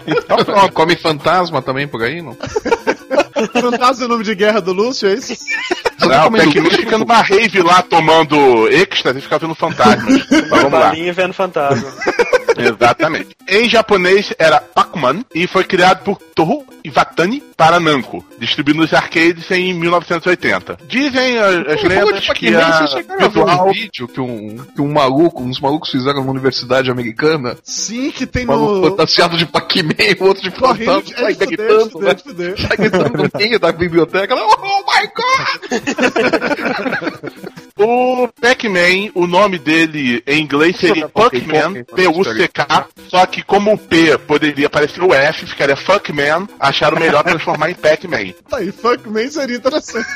Então, 0.07 0.45
pronto, 0.45 0.73
come 0.73 0.97
fantasma 0.97 1.61
também 1.63 1.87
por 1.87 2.03
aí, 2.03 2.23
não? 2.23 2.37
Fantasma 3.53 4.05
é 4.05 4.07
o 4.07 4.09
nome 4.09 4.25
de 4.25 4.35
guerra 4.35 4.61
do 4.61 4.73
Lúcio, 4.73 5.09
é 5.09 5.15
isso? 5.15 5.35
Não, 6.01 6.27
o 6.29 6.31
Pac-Man 6.33 6.71
fica 6.71 6.99
numa 6.99 7.23
rave 7.23 7.63
lá 7.63 7.83
tomando 7.83 8.69
êxtase 8.69 9.19
e 9.19 9.23
fica 9.23 9.39
vendo 9.39 9.55
fantasmas. 9.55 10.27
Mas 10.31 10.63
vamos 10.63 10.73
lá. 10.73 10.89
Balinha 10.89 11.13
vendo 11.13 11.33
fantasma. 11.35 11.93
Exatamente. 12.69 13.37
Em 13.49 13.69
japonês 13.69 14.33
era 14.39 14.61
Pac-Man 14.61 15.25
e 15.35 15.47
foi 15.47 15.65
criado 15.65 16.05
por 16.05 16.19
Toru 16.35 16.65
Iwatani 16.85 17.43
para 17.57 17.79
Namco, 17.79 18.25
distribuído 18.39 18.81
nos 18.81 18.95
arcades 18.95 19.51
em 19.51 19.75
1980. 19.75 20.79
Dizem 20.87 21.39
as, 21.39 21.67
as 21.67 21.83
lendas 21.83 22.29
que 22.31 22.55
a 22.55 22.87
Você 22.87 22.97
chegaram 22.97 23.25
a 23.25 23.29
ver 23.29 23.41
um 23.41 23.45
visual... 23.45 23.73
vídeo 23.73 24.09
que 24.09 24.21
um, 24.21 24.57
que 24.75 24.81
um 24.81 24.93
maluco, 24.93 25.43
uns 25.43 25.61
malucos 25.61 25.91
fizeram 25.91 26.21
numa 26.21 26.31
universidade 26.31 26.91
americana, 26.91 27.57
Sim, 27.63 28.11
que 28.11 28.27
tem 28.27 28.45
um 28.45 28.49
maluco 28.49 28.75
no. 28.75 28.91
fantasiado 28.91 29.37
de 29.37 29.47
Pac-Man, 29.47 29.95
o 30.21 30.25
outro 30.25 30.43
de 30.43 30.51
fantasma, 30.51 31.03
é, 31.17 31.21
sai 31.21 31.35
fudeu, 31.35 31.47
gritando, 31.47 31.99
né? 32.37 32.55
Sai 32.57 32.77
gritando 32.77 33.19
no 33.19 33.31
meio 33.39 33.59
da 33.61 33.73
biblioteca, 33.73 34.33
ela, 34.33 34.43
oh 34.43 34.85
my 34.87 35.07
god! 35.15 35.61
O 37.83 38.29
Pac-Man, 38.39 39.11
o 39.15 39.27
nome 39.27 39.59
dele 39.59 40.23
em 40.27 40.43
inglês 40.43 40.77
seria 40.77 41.09
Puckman, 41.09 41.83
P-U-C-K, 41.85 42.50
só 43.09 43.27
que 43.27 43.43
como 43.43 43.73
o 43.73 43.79
P 43.79 44.17
poderia 44.19 44.69
parecer 44.71 45.03
o 45.03 45.13
F, 45.15 45.47
ficaria 45.47 45.77
Fuckman, 45.77 46.49
acharam 46.59 46.99
melhor 46.99 47.23
transformar 47.25 47.71
em 47.71 47.75
Pac-Man. 47.75 48.33
Tá 48.49 48.59
aí, 48.59 48.71
Fuckman 48.73 49.29
seria 49.31 49.57
interessante. 49.57 50.07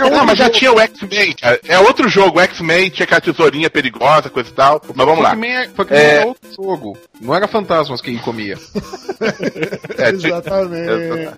Não, 0.00 0.10
Não, 0.10 0.26
mas 0.26 0.38
já 0.38 0.48
tinha 0.50 0.72
o 0.72 0.80
X-Men, 0.80 1.34
cara. 1.34 1.60
É 1.66 1.78
outro 1.78 2.08
jogo, 2.08 2.38
o 2.38 2.40
X-Men 2.42 2.90
tinha 2.90 3.04
aquela 3.04 3.20
tesourinha 3.20 3.68
perigosa, 3.70 4.28
coisa 4.30 4.48
e 4.50 4.52
tal. 4.52 4.80
Mas 4.94 5.06
vamos 5.06 5.22
lá. 5.22 5.34
É- 5.34 5.68
É. 5.90 6.16
era 6.16 6.26
outro 6.26 6.52
jogo. 6.54 6.98
Não 7.20 7.34
era 7.34 7.46
fantasmas 7.48 8.00
quem 8.00 8.16
comia. 8.18 8.56
É, 9.98 10.10
Exatamente. 10.10 10.90
É, 10.90 11.32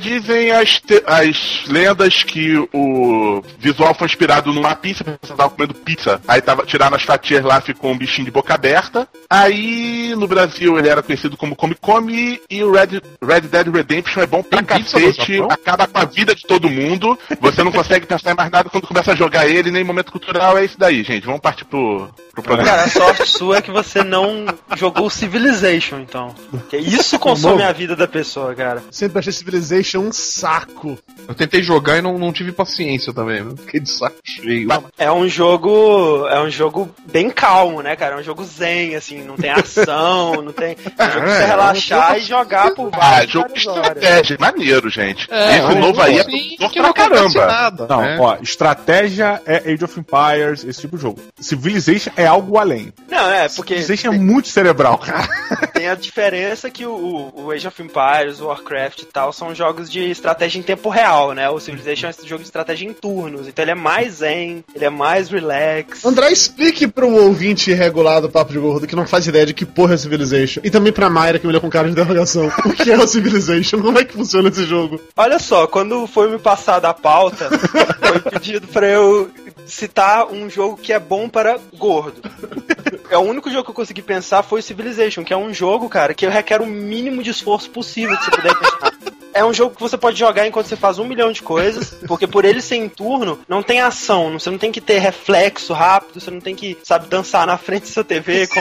dizem 0.00 0.50
as, 0.50 0.80
te- 0.80 1.02
as 1.06 1.64
lendas 1.68 2.22
que 2.22 2.56
o 2.72 3.42
visual 3.58 3.94
foi 3.94 4.06
inspirado 4.06 4.52
numa 4.52 4.74
pizza, 4.74 5.04
você 5.22 5.34
tava 5.34 5.50
comendo 5.50 5.74
pizza, 5.74 6.20
aí 6.26 6.40
tava 6.40 6.64
tirando 6.66 6.94
as 6.94 7.02
fatias 7.02 7.44
lá, 7.44 7.60
ficou 7.60 7.90
um 7.92 7.98
bichinho 7.98 8.24
de 8.24 8.30
boca 8.30 8.54
aberta. 8.54 9.08
Aí 9.28 10.14
no 10.16 10.26
Brasil 10.26 10.78
ele 10.78 10.88
era 10.88 11.02
conhecido 11.02 11.36
como 11.36 11.56
Come 11.56 11.74
Come 11.74 12.40
e 12.50 12.62
o 12.62 12.72
Red, 12.72 13.00
Red 13.22 13.42
Dead 13.42 13.68
Redemption 13.68 14.22
é 14.22 14.26
bom 14.26 14.42
pra 14.42 14.62
Tem 14.62 14.66
cacete, 14.82 15.42
acaba 15.50 15.86
com 15.86 15.98
a 15.98 16.04
vida 16.04 16.34
de 16.34 16.42
todo 16.42 16.68
mundo. 16.70 17.18
Você 17.40 17.62
não 17.62 17.72
consegue 17.72 18.06
pensar 18.06 18.32
em 18.32 18.36
mais 18.36 18.50
nada 18.50 18.68
quando 18.70 18.86
começa 18.86 19.12
a 19.12 19.16
jogar 19.16 19.46
ele, 19.48 19.70
nem 19.70 19.84
momento 19.84 20.12
cultural, 20.12 20.56
é 20.58 20.64
isso 20.64 20.78
daí, 20.78 21.02
gente. 21.02 21.24
Vamos 21.26 21.40
partir 21.40 21.64
pro, 21.64 22.08
pro 22.36 22.42
programa. 22.44 22.68
Cara, 22.70 22.84
a 22.84 22.88
sorte 22.88 23.26
sua 23.26 23.56
é 23.58 23.62
que 23.62 23.70
você 23.70 24.04
não 24.04 24.46
jogou 24.76 25.08
Civilization, 25.10 26.00
então. 26.00 26.34
Porque 26.50 26.76
isso 26.76 27.18
consome 27.18 27.62
a 27.62 27.72
vida 27.72 27.96
da 27.96 28.06
pessoa, 28.06 28.54
cara. 28.54 28.82
Sempre 28.90 29.18
achei 29.18 29.32
Civilization 29.32 30.00
um 30.00 30.12
saco. 30.12 30.98
Eu 31.26 31.34
tentei 31.34 31.62
jogar 31.62 31.98
e 31.98 32.02
não, 32.02 32.18
não 32.18 32.32
tive 32.32 32.52
paciência 32.52 33.12
também. 33.12 33.44
Fiquei 33.56 33.80
de 33.80 33.90
saco 33.90 34.16
cheio. 34.24 34.68
É 34.98 35.10
um 35.10 35.28
jogo. 35.28 36.26
É 36.28 36.38
um 36.40 36.50
jogo 36.50 36.88
bem 37.10 37.30
calmo, 37.30 37.80
né, 37.82 37.96
cara? 37.96 38.16
É 38.16 38.18
um 38.18 38.22
jogo 38.22 38.44
zen, 38.44 38.94
assim, 38.94 39.22
não 39.22 39.36
tem 39.36 39.50
ação, 39.50 40.42
não 40.42 40.52
tem. 40.52 40.76
É 40.98 41.04
um 41.04 41.10
jogo 41.10 41.24
pra 41.26 41.34
você 41.36 41.42
É, 41.42 41.46
relaxar 41.46 42.18
e 42.18 42.20
jogar 42.20 42.74
por 42.74 42.90
Ah, 42.92 42.98
várias, 42.98 43.30
jogo 43.30 43.48
de 43.48 43.64
várias 43.64 43.66
horas. 43.66 43.96
estratégia, 43.96 44.36
maneiro, 44.38 44.90
gente. 44.90 45.26
É, 45.30 45.58
Esse 45.58 45.66
um 45.66 45.68
novo 45.80 45.86
jogo 45.86 46.02
aí 46.02 46.18
é 46.18 46.20
assim 46.20 46.56
que 46.56 46.68
pra 46.74 46.82
não 46.82 46.92
caramba. 46.92 47.46
nada. 47.46 47.86
Não, 47.88 48.00
né? 48.02 48.18
ó, 48.20 48.36
estratégia 48.42 49.40
é 49.46 49.72
Age 49.72 49.84
of 49.84 49.98
Empires, 49.98 50.64
esse 50.64 50.80
tipo 50.80 50.96
de 50.96 51.02
jogo. 51.02 51.20
Civilization 51.40 52.10
é 52.16 52.25
algo 52.26 52.58
além. 52.58 52.92
Não, 53.08 53.30
é, 53.30 53.48
porque 53.48 53.74
Civilization 53.74 54.12
é 54.12 54.18
muito 54.18 54.48
cerebral, 54.48 54.98
cara. 54.98 55.28
tem 55.72 55.88
a 55.88 55.94
diferença 55.94 56.70
que 56.70 56.84
o, 56.84 57.32
o 57.34 57.50
Age 57.50 57.68
of 57.68 57.82
Empires, 57.82 58.40
o 58.40 58.46
Warcraft 58.46 59.02
e 59.02 59.06
tal 59.06 59.32
são 59.32 59.54
jogos 59.54 59.90
de 59.90 60.10
estratégia 60.10 60.58
em 60.58 60.62
tempo 60.62 60.88
real, 60.88 61.32
né? 61.32 61.48
O 61.48 61.60
Civilization 61.60 62.08
é 62.08 62.10
um 62.10 62.26
jogo 62.26 62.42
de 62.42 62.48
estratégia 62.48 62.86
em 62.86 62.92
turnos, 62.92 63.48
então 63.48 63.62
ele 63.62 63.72
é 63.72 63.74
mais 63.74 64.16
zen, 64.16 64.64
ele 64.74 64.84
é 64.84 64.90
mais 64.90 65.28
relax. 65.28 66.04
André, 66.04 66.30
explique 66.30 66.86
para 66.86 67.06
um 67.06 67.14
ouvinte 67.14 67.70
irregular 67.70 68.20
do 68.20 68.28
Papo 68.28 68.52
de 68.52 68.58
Gordo 68.58 68.86
que 68.86 68.96
não 68.96 69.06
faz 69.06 69.26
ideia 69.26 69.46
de 69.46 69.54
que 69.54 69.64
porra 69.64 69.94
é 69.94 69.96
Civilization. 69.96 70.60
E 70.64 70.70
também 70.70 70.92
pra 70.92 71.10
Mayra, 71.10 71.38
que 71.38 71.46
me 71.46 71.50
olhou 71.50 71.60
com 71.60 71.70
cara 71.70 71.86
de 71.86 71.92
interrogação. 71.92 72.50
O 72.66 72.72
que 72.72 72.90
é 72.90 72.98
o 72.98 73.06
Civilization? 73.06 73.80
Como 73.80 73.98
é 73.98 74.04
que 74.04 74.12
funciona 74.12 74.48
esse 74.48 74.64
jogo? 74.64 75.00
Olha 75.16 75.38
só, 75.38 75.66
quando 75.66 76.06
foi 76.06 76.30
me 76.30 76.38
passar 76.38 76.80
da 76.80 76.92
pauta, 76.92 77.48
foi 78.00 78.20
pedido 78.30 78.66
pra 78.66 78.86
eu 78.88 79.30
citar 79.66 80.26
um 80.26 80.50
jogo 80.50 80.76
que 80.76 80.92
é 80.92 80.98
bom 80.98 81.28
para 81.28 81.58
gordo. 81.74 82.20
É 83.08 83.16
o 83.16 83.20
único 83.20 83.48
jogo 83.50 83.64
que 83.64 83.70
eu 83.70 83.74
consegui 83.74 84.02
pensar 84.02 84.42
foi 84.42 84.58
o 84.58 84.62
Civilization, 84.62 85.22
que 85.22 85.32
é 85.32 85.36
um 85.36 85.54
jogo, 85.54 85.88
cara, 85.88 86.12
que 86.12 86.26
requer 86.26 86.60
o 86.60 86.66
mínimo 86.66 87.22
de 87.22 87.30
esforço 87.30 87.70
possível 87.70 88.16
que 88.16 88.24
você 88.24 88.30
puder 88.32 88.52
imaginar. 88.52 88.92
É 89.32 89.44
um 89.44 89.52
jogo 89.52 89.74
que 89.74 89.80
você 89.80 89.96
pode 89.96 90.18
jogar 90.18 90.46
enquanto 90.46 90.66
você 90.66 90.76
faz 90.76 90.98
um 90.98 91.04
milhão 91.04 91.30
de 91.30 91.42
coisas, 91.42 91.90
porque 92.08 92.26
por 92.26 92.44
ele 92.44 92.60
ser 92.60 92.76
em 92.76 92.88
turno, 92.88 93.38
não 93.46 93.62
tem 93.62 93.80
ação, 93.80 94.32
você 94.32 94.50
não 94.50 94.58
tem 94.58 94.72
que 94.72 94.80
ter 94.80 94.98
reflexo 94.98 95.72
rápido, 95.72 96.20
você 96.20 96.30
não 96.30 96.40
tem 96.40 96.54
que, 96.54 96.76
sabe, 96.82 97.06
dançar 97.06 97.46
na 97.46 97.58
frente 97.58 97.82
da 97.82 97.92
sua 97.92 98.04
TV 98.04 98.46
com 98.46 98.60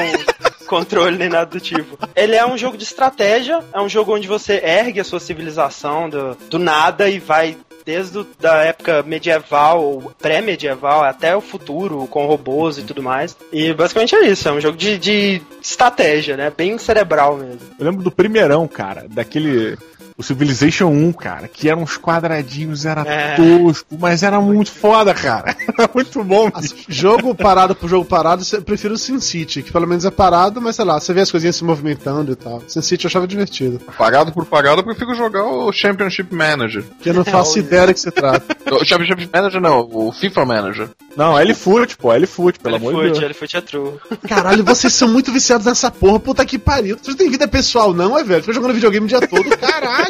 controle 0.67 1.17
nem 1.17 1.29
nada 1.29 1.45
do 1.45 1.59
tipo. 1.59 1.97
Ele 2.15 2.35
é 2.35 2.45
um 2.45 2.57
jogo 2.57 2.77
de 2.77 2.83
estratégia, 2.83 3.63
é 3.73 3.79
um 3.79 3.87
jogo 3.87 4.13
onde 4.13 4.27
você 4.27 4.61
ergue 4.63 4.99
a 4.99 5.05
sua 5.05 5.19
civilização 5.19 6.09
do, 6.09 6.35
do 6.49 6.59
nada 6.59 7.09
e 7.09 7.19
vai 7.19 7.57
desde 7.85 8.25
da 8.39 8.63
época 8.63 9.03
medieval 9.03 10.13
pré-medieval 10.19 11.03
até 11.03 11.35
o 11.35 11.41
futuro, 11.41 12.07
com 12.07 12.25
robôs 12.25 12.77
e 12.77 12.83
tudo 12.83 13.03
mais. 13.03 13.37
E 13.51 13.73
basicamente 13.73 14.15
é 14.15 14.27
isso, 14.27 14.49
é 14.49 14.51
um 14.51 14.59
jogo 14.59 14.77
de, 14.77 14.97
de 14.97 15.41
estratégia, 15.61 16.35
né? 16.35 16.51
Bem 16.55 16.77
cerebral 16.77 17.37
mesmo. 17.37 17.61
Eu 17.79 17.85
lembro 17.85 18.03
do 18.03 18.11
primeirão, 18.11 18.67
cara, 18.67 19.05
daquele. 19.07 19.77
O 20.17 20.23
Civilization 20.23 20.85
1, 20.87 21.11
cara, 21.13 21.47
que 21.47 21.69
eram 21.69 21.81
uns 21.83 21.97
quadradinhos, 21.97 22.85
era 22.85 23.01
É. 23.01 23.35
tosco, 23.35 23.97
mas 23.99 24.23
era 24.23 24.39
muito 24.39 24.71
foda, 24.71 25.13
cara. 25.13 25.55
Era 25.77 25.89
muito 25.93 26.23
bom, 26.23 26.49
bicho. 26.49 26.73
Jogo 26.87 27.35
parado 27.35 27.75
por 27.75 27.89
jogo 27.89 28.05
parado, 28.05 28.41
eu 28.53 28.61
prefiro 28.61 28.93
o 28.93 28.97
SimCity, 28.97 29.61
que 29.61 29.71
pelo 29.73 29.85
menos 29.85 30.05
é 30.05 30.11
parado, 30.11 30.61
mas 30.61 30.77
sei 30.77 30.85
lá, 30.85 30.99
você 30.99 31.13
vê 31.13 31.19
as 31.21 31.29
coisinhas 31.31 31.55
se 31.57 31.63
movimentando 31.65 32.31
e 32.31 32.35
tal. 32.35 32.61
SimCity 32.67 33.05
eu 33.05 33.09
achava 33.09 33.27
divertido. 33.27 33.79
Pagado 33.97 34.31
por 34.31 34.45
pagado, 34.45 34.79
eu 34.79 34.85
prefiro 34.85 35.13
jogar 35.15 35.43
o 35.43 35.71
Championship 35.73 36.33
Manager. 36.33 36.83
Que 37.01 37.09
eu 37.09 37.13
não 37.13 37.25
faço 37.25 37.59
ideia 37.59 37.87
do 37.87 37.93
que 37.93 37.99
se 37.99 38.11
trata. 38.11 38.55
O 38.65 38.83
Championship 38.83 39.29
Manager 39.31 39.61
não, 39.61 39.87
o 39.91 40.11
FIFA 40.11 40.43
Manager. 40.45 40.89
Não, 41.15 41.37
L-Foot, 41.37 41.97
pô, 41.97 42.11
L-Foot, 42.13 42.59
pelo 42.59 42.75
amor 42.77 42.95
de 42.95 43.11
Deus. 43.11 43.23
L-Foot 43.23 43.57
é 43.57 43.61
true. 43.61 43.91
Caralho, 44.27 44.63
vocês 44.63 44.91
são 44.93 45.07
muito 45.07 45.31
viciados 45.31 45.65
nessa 45.67 45.91
porra, 45.91 46.19
puta 46.19 46.43
que 46.45 46.57
pariu. 46.57 46.97
Vocês 47.01 47.15
têm 47.15 47.29
vida 47.29 47.47
pessoal, 47.47 47.93
não, 47.93 48.17
é 48.17 48.23
velho? 48.23 48.41
Fica 48.41 48.53
jogando 48.53 48.73
videogame 48.73 49.05
o 49.05 49.09
dia 49.09 49.21
todo, 49.27 49.45
caralho! 49.57 50.04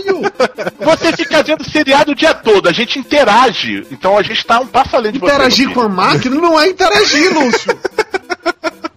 Você 0.80 1.12
fica 1.16 1.44
vendo 1.44 1.70
seriado 1.70 2.12
o 2.12 2.16
dia 2.16 2.34
todo, 2.34 2.68
a 2.68 2.72
gente 2.72 3.00
interage. 3.00 3.86
Então 3.92 4.18
a 4.18 4.24
gente 4.24 4.46
tá 4.46 4.60
um 4.60 4.68
passo 4.68 4.96
além 4.96 5.12
de 5.12 5.20
você. 5.20 5.34
Interagir 5.34 5.66
meu 5.68 5.76
com 5.76 5.82
a 5.82 5.90
máquina 5.90 6.36
não 6.36 6.60
é 6.60 6.68
interagir, 6.68 7.34
Lúcio! 7.34 7.78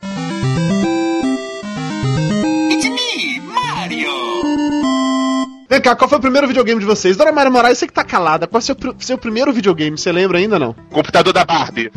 Vem 5.69 5.83
cá, 5.83 5.95
qual 5.95 6.09
foi 6.09 6.17
o 6.17 6.21
primeiro 6.21 6.47
videogame 6.49 6.81
de 6.81 6.87
vocês? 6.87 7.15
Dona 7.15 7.31
Maria 7.31 7.51
Moraes, 7.51 7.77
você 7.77 7.87
que 7.87 7.93
tá 7.93 8.03
calada, 8.03 8.47
qual 8.47 8.59
é 8.59 8.63
o 8.63 8.65
seu, 8.65 8.77
seu 8.99 9.19
primeiro 9.19 9.53
videogame? 9.53 9.99
Você 9.99 10.11
lembra 10.11 10.39
ainda 10.39 10.59
não? 10.59 10.73
Computador 10.91 11.31
da 11.31 11.45
Barbie. 11.45 11.93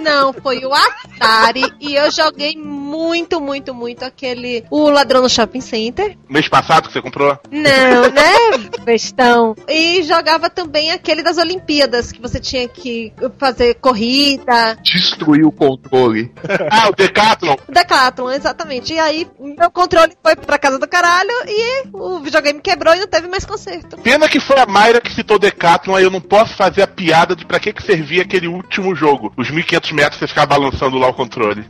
Não, 0.00 0.32
foi 0.32 0.64
o 0.64 0.72
Atari 0.74 1.72
e 1.80 1.94
eu 1.94 2.10
joguei 2.10 2.56
muito, 2.56 3.40
muito, 3.40 3.72
muito 3.72 4.04
aquele. 4.04 4.64
O 4.68 4.90
Ladrão 4.90 5.22
no 5.22 5.28
Shopping 5.28 5.60
Center. 5.60 6.16
Mês 6.28 6.48
passado 6.48 6.88
que 6.88 6.92
você 6.92 7.00
comprou? 7.00 7.38
Não, 7.52 8.10
né? 8.10 8.68
Bestão. 8.82 9.54
E 9.68 10.02
jogava 10.02 10.50
também 10.50 10.90
aquele 10.90 11.22
das 11.22 11.38
Olimpíadas, 11.38 12.10
que 12.10 12.20
você 12.20 12.40
tinha 12.40 12.68
que 12.68 13.12
fazer 13.38 13.74
corrida. 13.74 14.76
Destruiu 14.82 15.48
o 15.48 15.52
controle. 15.52 16.32
Ah, 16.70 16.88
o 16.88 16.92
Decathlon. 16.94 17.56
O 17.68 17.72
Decathlon, 17.72 18.30
exatamente. 18.30 18.94
E 18.94 18.98
aí, 18.98 19.28
meu 19.38 19.70
controle 19.70 20.12
foi 20.22 20.34
pra 20.34 20.58
casa 20.58 20.78
do 20.78 20.88
caralho 20.88 21.30
e 21.46 21.88
o 21.92 22.20
videogame 22.20 22.60
quebrou 22.60 22.94
e 22.94 23.03
não 23.04 23.10
teve 23.10 23.28
mais 23.28 23.44
conserto. 23.44 23.96
Pena 23.98 24.28
que 24.28 24.40
foi 24.40 24.58
a 24.58 24.66
Mayra 24.66 25.00
que 25.00 25.12
citou 25.12 25.38
Decathlon, 25.38 25.94
aí 25.96 26.04
eu 26.04 26.10
não 26.10 26.20
posso 26.20 26.54
fazer 26.54 26.82
a 26.82 26.86
piada 26.86 27.36
de 27.36 27.44
pra 27.44 27.60
que 27.60 27.72
que 27.72 27.82
servia 27.82 28.22
aquele 28.22 28.48
último 28.48 28.94
jogo. 28.94 29.32
Os 29.36 29.50
1500 29.50 29.92
metros 29.92 30.18
você 30.18 30.26
ficar 30.26 30.46
balançando 30.46 30.96
lá 30.98 31.08
o 31.08 31.14
controle. 31.14 31.64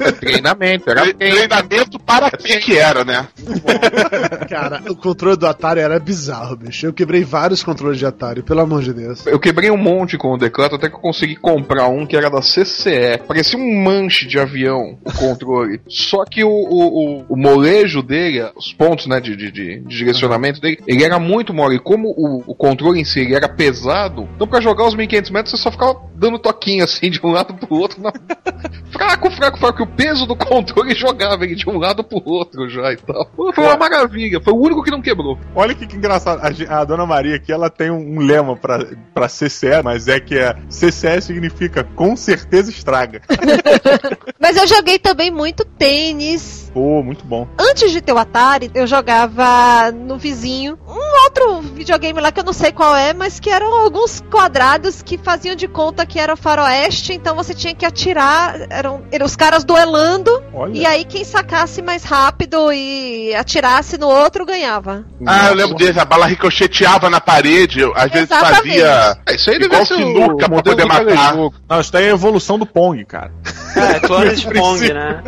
É 0.00 0.12
treinamento, 0.12 0.90
era 0.90 1.02
Tre- 1.02 1.14
Treinamento 1.14 1.98
para 1.98 2.30
que 2.30 2.58
que 2.58 2.76
era, 2.78 3.04
né? 3.04 3.28
Cara, 4.48 4.82
o 4.88 4.96
controle 4.96 5.36
do 5.36 5.46
Atari 5.46 5.80
era 5.80 5.98
bizarro, 5.98 6.56
bicho. 6.56 6.86
Eu 6.86 6.92
quebrei 6.92 7.24
vários 7.24 7.62
controles 7.62 7.98
de 7.98 8.06
Atari, 8.06 8.42
pelo 8.42 8.60
amor 8.60 8.82
de 8.82 8.92
Deus. 8.92 9.26
Eu 9.26 9.38
quebrei 9.38 9.70
um 9.70 9.76
monte 9.76 10.16
com 10.18 10.32
o 10.34 10.38
Decathlon 10.38 10.76
até 10.76 10.88
que 10.88 10.96
eu 10.96 11.00
consegui 11.00 11.36
comprar 11.36 11.88
um 11.88 12.06
que 12.06 12.16
era 12.16 12.30
da 12.30 12.40
CCE. 12.40 13.18
Parecia 13.26 13.58
um 13.58 13.82
manche 13.82 14.26
de 14.26 14.38
avião, 14.38 14.98
o 15.04 15.12
controle. 15.12 15.80
Só 15.88 16.24
que 16.24 16.42
o, 16.44 16.48
o, 16.48 17.20
o, 17.20 17.24
o 17.30 17.36
molejo 17.36 18.02
dele, 18.02 18.42
os 18.56 18.72
pontos 18.72 19.06
né, 19.06 19.20
de, 19.20 19.36
de, 19.36 19.50
de- 19.50 19.80
de 19.80 20.04
direcionamento 20.16 20.60
dele, 20.60 20.78
ele 20.86 21.04
era 21.04 21.18
muito 21.18 21.54
mole. 21.54 21.76
E 21.76 21.80
como 21.80 22.08
o, 22.08 22.42
o 22.46 22.54
controle 22.54 23.00
em 23.00 23.04
si 23.04 23.20
ele 23.20 23.34
era 23.34 23.48
pesado, 23.48 24.28
então 24.34 24.46
pra 24.46 24.60
jogar 24.60 24.86
os 24.86 24.94
1500 24.94 25.30
metros 25.30 25.50
você 25.50 25.62
só 25.62 25.70
ficava 25.70 26.00
dando 26.14 26.38
toquinho 26.38 26.84
assim 26.84 27.10
de 27.10 27.20
um 27.24 27.30
lado 27.30 27.54
pro 27.54 27.74
outro. 27.74 28.02
Na... 28.02 28.12
fraco, 28.90 29.30
fraco, 29.30 29.58
fraco. 29.58 29.82
O 29.82 29.86
peso 29.86 30.26
do 30.26 30.36
controle 30.36 30.94
jogava 30.96 31.44
ele 31.44 31.54
de 31.54 31.68
um 31.68 31.78
lado 31.78 32.02
pro 32.02 32.22
outro 32.24 32.68
já 32.68 32.92
e 32.92 32.96
tal. 32.96 33.30
Foi 33.54 33.64
uma 33.64 33.76
maravilha. 33.76 34.40
Foi 34.40 34.52
o 34.52 34.60
único 34.60 34.82
que 34.82 34.90
não 34.90 35.02
quebrou. 35.02 35.38
Olha 35.54 35.74
que, 35.74 35.86
que 35.86 35.96
engraçado. 35.96 36.40
A, 36.42 36.80
a 36.80 36.84
dona 36.84 37.06
Maria 37.06 37.36
aqui, 37.36 37.52
ela 37.52 37.70
tem 37.70 37.90
um, 37.90 38.16
um 38.16 38.20
lema 38.20 38.56
pra, 38.56 38.84
pra 39.14 39.28
CCE, 39.28 39.82
mas 39.84 40.08
é 40.08 40.18
que 40.18 40.36
é 40.38 40.54
CCE 40.68 41.20
significa 41.20 41.84
com 41.84 42.16
certeza 42.16 42.70
estraga. 42.70 43.22
Mas 44.38 44.56
eu 44.56 44.66
joguei 44.66 44.98
também 44.98 45.30
muito 45.30 45.64
tênis. 45.64 46.70
Pô, 46.72 47.02
muito 47.02 47.24
bom. 47.24 47.48
Antes 47.58 47.90
de 47.90 48.00
ter 48.00 48.12
o 48.12 48.18
Atari, 48.18 48.70
eu 48.74 48.86
jogava 48.86 49.90
no 50.06 50.16
vizinho 50.16 50.78
um 50.86 51.24
outro 51.24 51.60
videogame 51.60 52.20
lá 52.20 52.30
que 52.30 52.40
eu 52.40 52.44
não 52.44 52.52
sei 52.52 52.72
qual 52.72 52.94
é, 52.94 53.12
mas 53.12 53.40
que 53.40 53.50
eram 53.50 53.82
alguns 53.82 54.20
quadrados 54.30 55.02
que 55.02 55.18
faziam 55.18 55.54
de 55.54 55.66
conta 55.68 56.06
que 56.06 56.18
era 56.18 56.32
o 56.32 56.36
faroeste, 56.36 57.12
então 57.12 57.34
você 57.34 57.52
tinha 57.52 57.74
que 57.74 57.84
atirar, 57.84 58.66
eram, 58.70 59.02
eram 59.10 59.26
os 59.26 59.36
caras 59.36 59.64
duelando, 59.64 60.30
Olha. 60.54 60.76
e 60.76 60.86
aí 60.86 61.04
quem 61.04 61.24
sacasse 61.24 61.82
mais 61.82 62.04
rápido 62.04 62.72
e 62.72 63.34
atirasse 63.34 63.98
no 63.98 64.08
outro 64.08 64.46
ganhava. 64.46 65.04
Ah, 65.26 65.48
eu 65.48 65.54
lembro 65.54 65.76
deles, 65.76 65.98
a 65.98 66.04
bala 66.04 66.26
ricocheteava 66.26 67.10
na 67.10 67.20
parede, 67.20 67.80
eu, 67.80 67.92
às 67.96 68.10
vezes 68.10 68.30
Exatamente. 68.30 68.56
fazia. 68.56 69.18
É, 69.26 69.34
isso 69.34 69.50
aí 69.50 69.56
Igual 69.56 69.84
sinuca 69.84 70.46
o 70.46 70.50
pra 70.50 70.62
poder 70.62 70.84
matar. 70.84 71.34
Não, 71.68 71.80
isso 71.80 71.92
daí 71.92 72.04
é 72.04 72.10
a 72.10 72.14
evolução 72.14 72.58
do 72.58 72.66
Pong, 72.66 73.04
cara. 73.04 73.32
É, 73.76 74.00
clones 74.06 74.40
de 74.40 74.52
Pong, 74.52 74.92
né? 74.92 75.22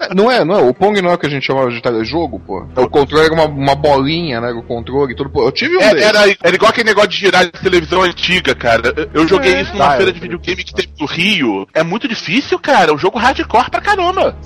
É, 0.00 0.14
Não 0.14 0.30
é, 0.30 0.44
não 0.44 0.54
é. 0.56 0.62
O 0.62 0.72
Pong 0.74 1.00
não 1.02 1.10
é 1.10 1.14
o 1.14 1.18
que 1.18 1.26
a 1.26 1.30
gente 1.30 1.46
chamava 1.46 1.70
de 1.70 1.82
telejogo, 1.82 2.40
pô. 2.40 2.66
O 2.76 2.88
controle 2.88 3.25
era 3.26 3.34
uma, 3.34 3.44
uma 3.44 3.74
bolinha, 3.74 4.40
né? 4.40 4.50
O 4.52 4.62
controle 4.62 5.12
e 5.12 5.16
tudo. 5.16 5.30
Eu 5.40 5.52
tive 5.52 5.76
um 5.76 5.80
É, 5.80 6.02
era, 6.02 6.20
era 6.42 6.54
igual 6.54 6.70
aquele 6.70 6.88
negócio 6.88 7.10
de 7.10 7.16
girar 7.18 7.44
de 7.44 7.52
televisão 7.52 8.02
antiga, 8.02 8.54
cara. 8.54 8.92
Eu- 8.96 9.22
Eu 9.22 9.28
joguei 9.28 9.60
isso 9.60 9.72
numa 9.72 9.86
Ah, 9.94 9.96
feira 9.96 10.12
de 10.12 10.20
videogame 10.20 10.62
que 10.64 10.74
teve 10.74 10.88
no 10.98 11.06
Rio. 11.06 11.66
É 11.74 11.82
muito 11.82 12.06
difícil, 12.08 12.58
cara. 12.58 12.94
O 12.94 12.98
jogo 12.98 13.18
hardcore 13.18 13.70
pra 13.70 13.80
caramba. 13.80 14.36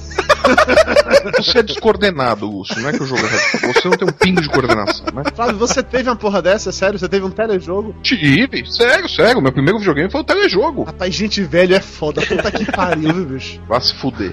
Você 1.37 1.59
é 1.59 1.63
descoordenado, 1.63 2.47
Lúcio. 2.47 2.81
Não 2.81 2.89
é 2.89 2.93
que 2.93 3.03
o 3.03 3.07
jogo 3.07 3.21
é 3.21 3.29
radical. 3.29 3.73
Você 3.75 3.89
não 3.89 3.97
tem 3.97 4.09
um 4.09 4.13
pingo 4.13 4.41
de 4.41 4.49
coordenação, 4.49 5.07
né? 5.15 5.23
Flávio, 5.35 5.57
você 5.57 5.83
teve 5.83 6.09
uma 6.09 6.17
porra 6.17 6.41
dessa? 6.43 6.73
Sério? 6.73 6.99
Você 6.99 7.09
teve 7.09 7.25
um 7.25 7.31
telejogo? 7.31 7.95
Tive, 8.03 8.65
sério, 8.71 9.09
sério. 9.09 9.41
Meu 9.43 9.53
primeiro 9.53 9.79
videogame 9.79 10.11
foi 10.11 10.21
o 10.21 10.25
telejogo. 10.25 10.85
Rapaz, 10.85 11.15
gente 11.15 11.43
velho 11.43 11.75
é 11.75 11.81
foda. 11.81 12.23
Puta 12.23 12.51
que 12.51 12.65
pariu, 12.71 13.13
viu, 13.13 13.25
bicho? 13.27 13.61
Vai 13.69 13.81
se 13.81 13.95
fuder. 13.95 14.33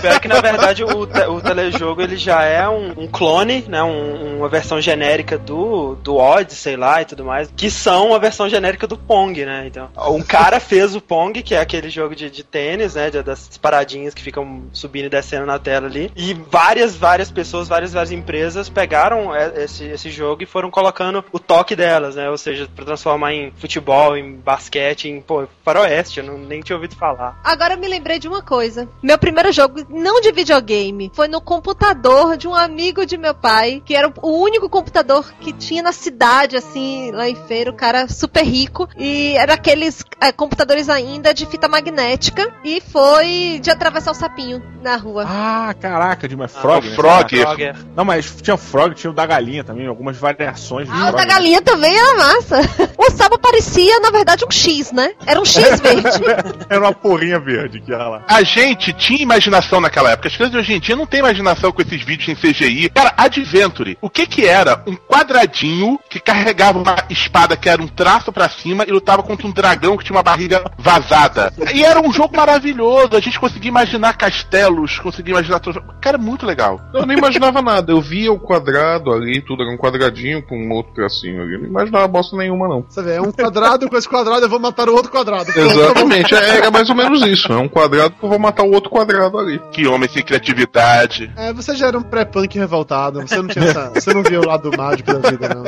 Pior 0.00 0.20
que 0.20 0.28
na 0.28 0.40
verdade 0.40 0.84
o, 0.84 1.06
te- 1.06 1.26
o 1.26 1.40
telejogo 1.40 2.00
ele 2.02 2.16
já 2.16 2.42
é 2.42 2.68
um, 2.68 2.92
um 2.96 3.06
clone, 3.06 3.43
né? 3.44 3.82
um- 3.82 4.38
uma 4.38 4.48
versão 4.48 4.80
genérica 4.80 5.38
do, 5.38 5.94
do 5.96 6.16
Odyssey, 6.16 6.58
sei 6.64 6.76
lá, 6.76 7.02
e 7.02 7.04
tudo 7.04 7.24
mais, 7.24 7.50
que 7.56 7.70
são 7.70 8.14
a 8.14 8.18
versão 8.18 8.48
genérica 8.48 8.86
do 8.86 8.96
Pong, 8.96 9.44
né? 9.44 9.64
Então, 9.66 9.88
um 10.08 10.22
cara 10.22 10.58
fez 10.60 10.94
o 10.94 11.00
Pong, 11.00 11.42
que 11.42 11.54
é 11.54 11.60
aquele 11.60 11.88
jogo 11.90 12.14
de, 12.14 12.30
de 12.30 12.42
tênis, 12.42 12.94
né? 12.94 13.10
de- 13.10 13.22
das 13.22 13.56
paradinhas 13.58 14.14
que 14.14 14.22
ficam 14.22 14.64
subindo 14.72 15.06
e 15.06 15.08
descendo 15.08 15.46
na 15.46 15.58
tela 15.58 15.86
ali. 15.86 16.10
E 16.16 16.34
várias, 16.34 16.96
várias 16.96 17.30
pessoas, 17.30 17.68
várias, 17.68 17.92
várias 17.92 18.12
empresas 18.12 18.68
pegaram 18.68 19.34
é, 19.34 19.64
esse, 19.64 19.84
esse 19.84 20.10
jogo 20.10 20.42
e 20.42 20.46
foram 20.46 20.70
colocando 20.70 21.24
o 21.32 21.38
toque 21.38 21.74
delas, 21.76 22.16
né? 22.16 22.28
Ou 22.30 22.38
seja, 22.38 22.68
pra 22.74 22.84
transformar 22.84 23.32
em 23.32 23.52
futebol, 23.56 24.16
em 24.16 24.34
basquete, 24.36 25.08
em 25.08 25.20
pô, 25.20 25.46
faroeste, 25.64 26.20
eu 26.20 26.24
não, 26.26 26.38
nem 26.38 26.60
tinha 26.60 26.76
ouvido 26.76 26.94
falar. 26.96 27.38
Agora 27.44 27.74
eu 27.74 27.78
me 27.78 27.88
lembrei 27.88 28.18
de 28.18 28.28
uma 28.28 28.42
coisa. 28.42 28.88
Meu 29.02 29.18
primeiro 29.18 29.52
jogo, 29.52 29.84
não 29.88 30.20
de 30.20 30.32
videogame, 30.32 31.10
foi 31.14 31.28
no 31.28 31.40
computador 31.40 32.36
de 32.36 32.46
um 32.48 32.54
amigo 32.54 33.04
de 33.06 33.16
meu 33.16 33.33
pai, 33.34 33.82
que 33.84 33.94
era 33.94 34.12
o 34.22 34.42
único 34.42 34.68
computador 34.68 35.32
que 35.40 35.52
tinha 35.52 35.82
na 35.82 35.92
cidade, 35.92 36.56
assim, 36.56 37.10
lá 37.12 37.28
em 37.28 37.34
feira, 37.34 37.70
o 37.70 37.74
cara 37.74 38.08
super 38.08 38.44
rico. 38.44 38.88
E 38.96 39.34
era 39.36 39.54
aqueles 39.54 40.04
é, 40.20 40.32
computadores 40.32 40.88
ainda 40.88 41.34
de 41.34 41.46
fita 41.46 41.68
magnética. 41.68 42.52
E 42.64 42.80
foi 42.80 43.60
de 43.62 43.70
atravessar 43.70 44.12
o 44.12 44.14
sapinho 44.14 44.62
na 44.82 44.96
rua. 44.96 45.24
Ah, 45.26 45.74
caraca, 45.80 46.28
de 46.28 46.34
uma 46.34 46.48
Frog. 46.48 46.86
o 46.86 46.90
né? 46.90 46.96
Frog. 46.96 47.36
Frog, 47.36 47.62
é. 47.62 47.74
Não, 47.96 48.04
mas 48.04 48.36
tinha 48.40 48.56
Frog, 48.56 48.94
tinha 48.94 49.10
o 49.10 49.14
da 49.14 49.26
galinha 49.26 49.64
também, 49.64 49.86
algumas 49.86 50.16
variações 50.16 50.88
de 50.88 50.94
Ah, 50.94 51.10
o 51.10 51.12
da 51.12 51.24
galinha 51.24 51.62
também 51.62 51.96
era 51.96 52.16
massa. 52.16 52.60
O 52.96 53.10
sabo 53.10 53.38
parecia, 53.38 54.00
na 54.00 54.10
verdade, 54.10 54.44
um 54.44 54.50
X, 54.50 54.92
né? 54.92 55.12
Era 55.26 55.40
um 55.40 55.44
X 55.44 55.80
verde. 55.80 56.22
Era 56.68 56.80
uma 56.80 56.92
porrinha 56.92 57.38
verde 57.38 57.80
que 57.80 57.90
ia 57.90 57.98
lá. 57.98 58.22
A 58.26 58.42
gente 58.42 58.92
tinha 58.92 59.22
imaginação 59.22 59.80
naquela 59.80 60.10
época. 60.10 60.28
As 60.28 60.34
crianças 60.34 60.52
de 60.52 60.58
hoje 60.58 60.72
em 60.74 60.80
dia 60.80 60.96
não 60.96 61.06
tem 61.06 61.20
imaginação 61.20 61.72
com 61.72 61.82
esses 61.82 62.02
vídeos 62.02 62.28
em 62.28 62.34
CGI. 62.34 62.90
Cara, 62.90 63.12
Adventure, 63.24 63.98
o 64.00 64.10
que 64.10 64.26
que 64.26 64.46
era? 64.46 64.82
Um 64.86 64.94
quadradinho 64.96 65.98
que 66.08 66.20
carregava 66.20 66.78
uma 66.78 66.96
espada 67.08 67.56
que 67.56 67.68
era 67.68 67.82
um 67.82 67.88
traço 67.88 68.32
pra 68.32 68.48
cima 68.48 68.84
e 68.86 68.90
lutava 68.90 69.22
contra 69.22 69.46
um 69.46 69.50
dragão 69.50 69.96
que 69.96 70.04
tinha 70.04 70.16
uma 70.16 70.22
barriga 70.22 70.64
vazada. 70.78 71.52
E 71.74 71.82
era 71.82 72.00
um 72.00 72.12
jogo 72.12 72.36
maravilhoso. 72.36 73.16
A 73.16 73.20
gente 73.20 73.40
conseguia 73.40 73.68
imaginar 73.68 74.16
castelos, 74.16 74.98
conseguia 74.98 75.32
imaginar... 75.32 75.60
tudo. 75.60 75.82
Cara, 76.00 76.18
muito 76.18 76.46
legal. 76.46 76.80
Eu 76.92 77.06
não 77.06 77.14
imaginava 77.14 77.62
nada. 77.62 77.92
Eu 77.92 78.00
via 78.00 78.32
o 78.32 78.38
quadrado 78.38 79.12
ali, 79.12 79.40
tudo 79.40 79.62
era 79.62 79.72
um 79.72 79.76
quadradinho 79.76 80.42
com 80.42 80.56
um 80.56 80.70
outro 80.72 80.94
tracinho 80.94 81.42
ali. 81.42 81.54
Eu 81.54 81.60
não 81.60 81.68
imaginava 81.68 82.08
bosta 82.08 82.36
nenhuma, 82.36 82.68
não. 82.68 82.84
Você 82.88 83.02
vê, 83.02 83.14
é 83.14 83.20
um 83.20 83.32
quadrado 83.32 83.88
com 83.88 83.96
esse 83.96 84.08
quadrado, 84.08 84.44
eu 84.44 84.50
vou 84.50 84.60
matar 84.60 84.88
o 84.88 84.94
outro 84.94 85.10
quadrado. 85.10 85.50
Exatamente, 85.50 86.34
é, 86.34 86.56
era 86.56 86.70
mais 86.70 86.88
ou 86.88 86.94
menos 86.94 87.22
isso. 87.22 87.52
É 87.52 87.56
um 87.56 87.68
quadrado 87.68 88.14
que 88.14 88.24
eu 88.24 88.28
vou 88.28 88.38
matar 88.38 88.64
o 88.64 88.72
outro 88.72 88.90
quadrado 88.90 89.38
ali. 89.38 89.60
Que 89.72 89.86
homem 89.86 90.08
sem 90.08 90.22
criatividade. 90.22 91.32
É, 91.36 91.52
você 91.52 91.74
já 91.74 91.88
era 91.88 91.98
um 91.98 92.02
pré-punk 92.02 92.58
revoltado. 92.58 93.03
Você 93.10 93.36
não 93.36 93.48
tinha 93.48 93.64
essa. 93.64 93.90
Você 93.90 94.14
não 94.14 94.22
via 94.22 94.40
o 94.40 94.46
lado 94.46 94.70
mágico 94.76 95.12
da 95.12 95.30
vida, 95.30 95.48
não. 95.48 95.64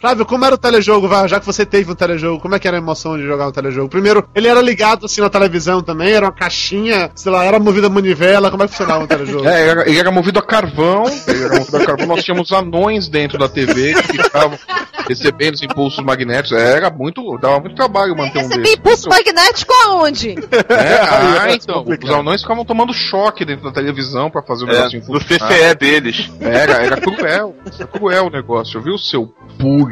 Flávio, 0.00 0.24
como 0.24 0.46
era 0.46 0.54
o 0.54 0.58
telejogo? 0.58 1.06
Já 1.28 1.38
que 1.38 1.44
você 1.44 1.66
teve 1.66 1.92
um 1.92 1.94
telejogo, 1.94 2.40
como 2.40 2.54
é 2.54 2.58
que 2.58 2.66
era 2.66 2.78
a 2.78 2.80
emoção 2.80 3.18
de 3.18 3.26
jogar 3.26 3.48
um 3.48 3.52
telejogo? 3.52 3.88
Primeiro, 3.90 4.26
ele 4.34 4.48
era 4.48 4.62
ligado 4.62 5.04
assim 5.04 5.20
na 5.20 5.28
televisão 5.28 5.82
também, 5.82 6.12
era 6.12 6.24
uma 6.24 6.32
caixinha, 6.32 7.10
sei 7.14 7.30
lá, 7.30 7.44
era 7.44 7.58
movida 7.58 7.88
a 7.88 7.90
manivela, 7.90 8.50
como 8.50 8.62
é 8.62 8.66
que 8.66 8.72
funcionava 8.72 9.04
o 9.04 9.06
telejogo? 9.06 9.44
É, 9.50 9.68
era- 9.68 9.86
ele 9.88 9.98
era 9.98 10.10
movido 10.10 10.38
a 10.38 10.42
carvão. 10.42 11.04
Ele 11.28 11.44
era 11.44 11.58
movido 11.58 11.76
a 11.76 11.84
carvão. 11.84 12.06
Nós 12.06 12.24
tínhamos 12.24 12.50
anões 12.50 13.08
dentro 13.08 13.36
da 13.38 13.48
TV 13.48 13.92
que 14.02 14.22
ficavam 14.22 14.58
recebendo 15.06 15.54
os 15.54 15.62
impulsos 15.62 16.02
magnéticos. 16.04 16.52
É, 16.56 16.76
Era 16.76 16.88
muito. 16.90 17.36
dava 17.38 17.60
muito 17.60 17.74
trabalho 17.74 18.16
manter 18.16 18.44
um 18.44 18.48
desses. 18.48 18.74
impulso 18.74 19.08
magnético 19.08 19.72
aonde? 19.86 20.30
É, 20.30 20.94
ah, 21.02 21.42
Aí 21.42 21.52
é 21.52 21.54
então. 21.56 21.84
Os 22.02 22.10
anões 22.10 22.40
ficavam 22.42 22.64
tomando 22.64 22.92
choque 22.94 23.44
dentro 23.44 23.64
da 23.64 23.72
televisão 23.72 24.30
pra 24.30 24.40
fazer 24.42 24.64
o 24.64 24.68
É, 24.70 24.72
negócio 24.72 25.00
do 25.00 25.20
funcionar. 25.20 25.48
CCE 25.52 25.74
deles. 25.74 26.30
Era, 26.40 26.72
era 26.84 26.96
cruel. 26.96 27.54
Era 27.78 27.86
cruel 27.86 28.26
o 28.26 28.30
negócio, 28.30 28.80
viu, 28.80 28.96
seu 28.96 29.34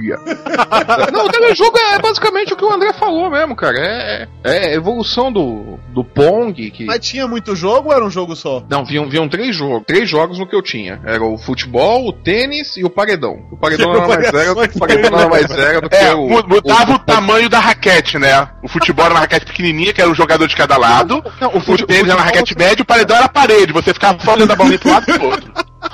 Não, 1.12 1.26
o 1.26 1.28
telejogo 1.30 1.76
é 1.78 1.98
basicamente 1.98 2.52
o 2.52 2.56
que 2.56 2.64
o 2.64 2.72
André 2.72 2.92
falou 2.92 3.30
mesmo, 3.30 3.54
cara. 3.56 3.76
É, 3.78 4.28
é 4.44 4.66
a 4.68 4.74
evolução 4.74 5.32
do, 5.32 5.78
do 5.88 6.04
Pong. 6.04 6.70
Que... 6.70 6.84
Mas 6.84 7.00
tinha 7.06 7.26
muito 7.26 7.54
jogo 7.56 7.88
ou 7.88 7.94
era 7.94 8.04
um 8.04 8.10
jogo 8.10 8.34
só? 8.36 8.62
Não, 8.68 8.84
viam, 8.84 9.08
viam 9.08 9.28
três 9.28 9.54
jogos. 9.56 9.84
Três 9.86 10.08
jogos 10.08 10.38
no 10.38 10.46
que 10.46 10.54
eu 10.54 10.62
tinha. 10.62 11.00
Era 11.04 11.22
o 11.24 11.36
futebol, 11.38 12.06
o 12.08 12.12
tênis 12.12 12.76
e 12.76 12.84
o 12.84 12.90
paredão. 12.90 13.46
O 13.50 13.56
paredão 13.56 13.92
nada 13.94 14.08
mais 14.08 14.32
era, 14.32 14.52
o 14.52 14.78
paredão 14.78 15.10
nada 15.10 15.28
mais 15.28 15.50
era 15.50 15.80
do 15.80 15.88
que 15.90 15.96
É, 15.96 16.14
o. 16.14 16.28
mu- 16.28 16.44
mudava 16.46 16.92
o, 16.92 16.94
o- 16.96 16.98
tamanho 16.98 17.48
da 17.48 17.58
raquete, 17.58 18.18
né? 18.18 18.48
O 18.62 18.68
futebol 18.68 19.04
era 19.06 19.14
uma 19.14 19.20
raquete 19.20 19.46
pequenininha, 19.46 19.92
que 19.92 20.00
era 20.00 20.10
um 20.10 20.14
jogador 20.14 20.46
de 20.46 20.56
cada 20.56 20.76
lado. 20.76 21.22
Não, 21.40 21.50
o 21.52 21.56
O 21.58 21.60
fute- 21.60 21.86
tênis 21.86 22.04
era 22.08 22.16
uma 22.16 22.24
raquete 22.24 22.56
média, 22.56 22.82
o 22.82 22.86
paredão 22.86 23.16
era 23.16 23.26
a 23.26 23.28
parede. 23.30 23.72
Você 23.72 23.92
ficava 23.94 24.18
só 24.22 24.32
olhando 24.34 24.52
a 24.52 24.56
bolinha 24.56 24.78
pro 24.78 24.90
lado 24.90 25.04
e 25.10 25.18
pro 25.18 25.26
outro. 25.28 25.52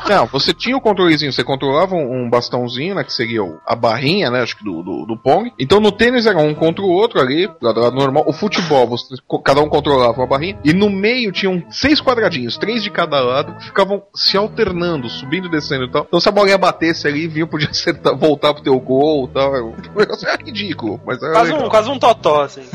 Não, 0.09 0.27
você 0.27 0.53
tinha 0.53 0.77
o 0.77 0.81
controlezinho, 0.81 1.33
você 1.33 1.44
controlava 1.44 1.94
um, 1.94 2.25
um 2.25 2.31
bastãozinho, 2.31 2.94
né? 2.94 3.05
Que 3.05 3.12
seria 3.12 3.42
o- 3.42 3.59
a 3.66 3.75
barrinha, 3.75 4.31
né? 4.31 4.42
Acho 4.42 4.57
que 4.57 4.64
do, 4.64 4.83
do, 4.83 5.07
do 5.07 5.16
Pong. 5.16 5.53
Então 5.59 5.81
no 5.81 5.92
tênis 5.92 6.27
era 6.27 6.38
um 6.38 6.55
contra 6.55 6.83
o 6.83 6.88
outro 6.88 7.20
ali, 7.20 7.49
lado, 7.61 7.81
lado 7.81 7.97
normal. 7.97 8.25
O 8.27 8.33
futebol, 8.33 8.87
você, 8.87 9.14
cada 9.44 9.61
um 9.61 9.68
controlava 9.68 10.18
uma 10.20 10.27
barrinha. 10.27 10.59
E 10.64 10.73
no 10.73 10.90
meio 10.90 11.33
tinham 11.33 11.62
seis 11.70 12.01
quadradinhos, 12.01 12.57
três 12.57 12.83
de 12.83 12.90
cada 12.90 13.20
lado, 13.20 13.55
que 13.57 13.64
ficavam 13.66 14.03
se 14.14 14.37
alternando, 14.37 15.09
subindo 15.09 15.47
e 15.47 15.51
descendo 15.51 15.85
e 15.85 15.90
tal. 15.90 16.05
Então 16.07 16.20
se 16.20 16.29
a 16.29 16.33
bolinha 16.33 16.59
batesse 16.59 17.07
ali, 17.07 17.27
vinha, 17.27 17.47
podia 17.47 17.68
acertar, 17.70 18.16
voltar 18.16 18.55
pro 18.55 18.62
teu 18.62 18.79
gol 18.81 19.27
e 19.27 19.35
tal. 19.35 19.53
O 19.53 19.77
negócio 19.99 20.29
era 20.29 20.42
ridículo, 20.42 21.01
mas 21.07 21.23
era 21.23 21.33
Quase 21.33 21.53
legal. 21.53 21.66
um, 21.66 21.70
quase 21.70 21.90
um 21.90 21.99
totó, 21.99 22.42
assim. 22.42 22.62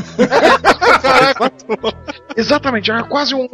Exatamente, 2.36 2.90
era 2.92 3.04
quase 3.04 3.36
um, 3.36 3.48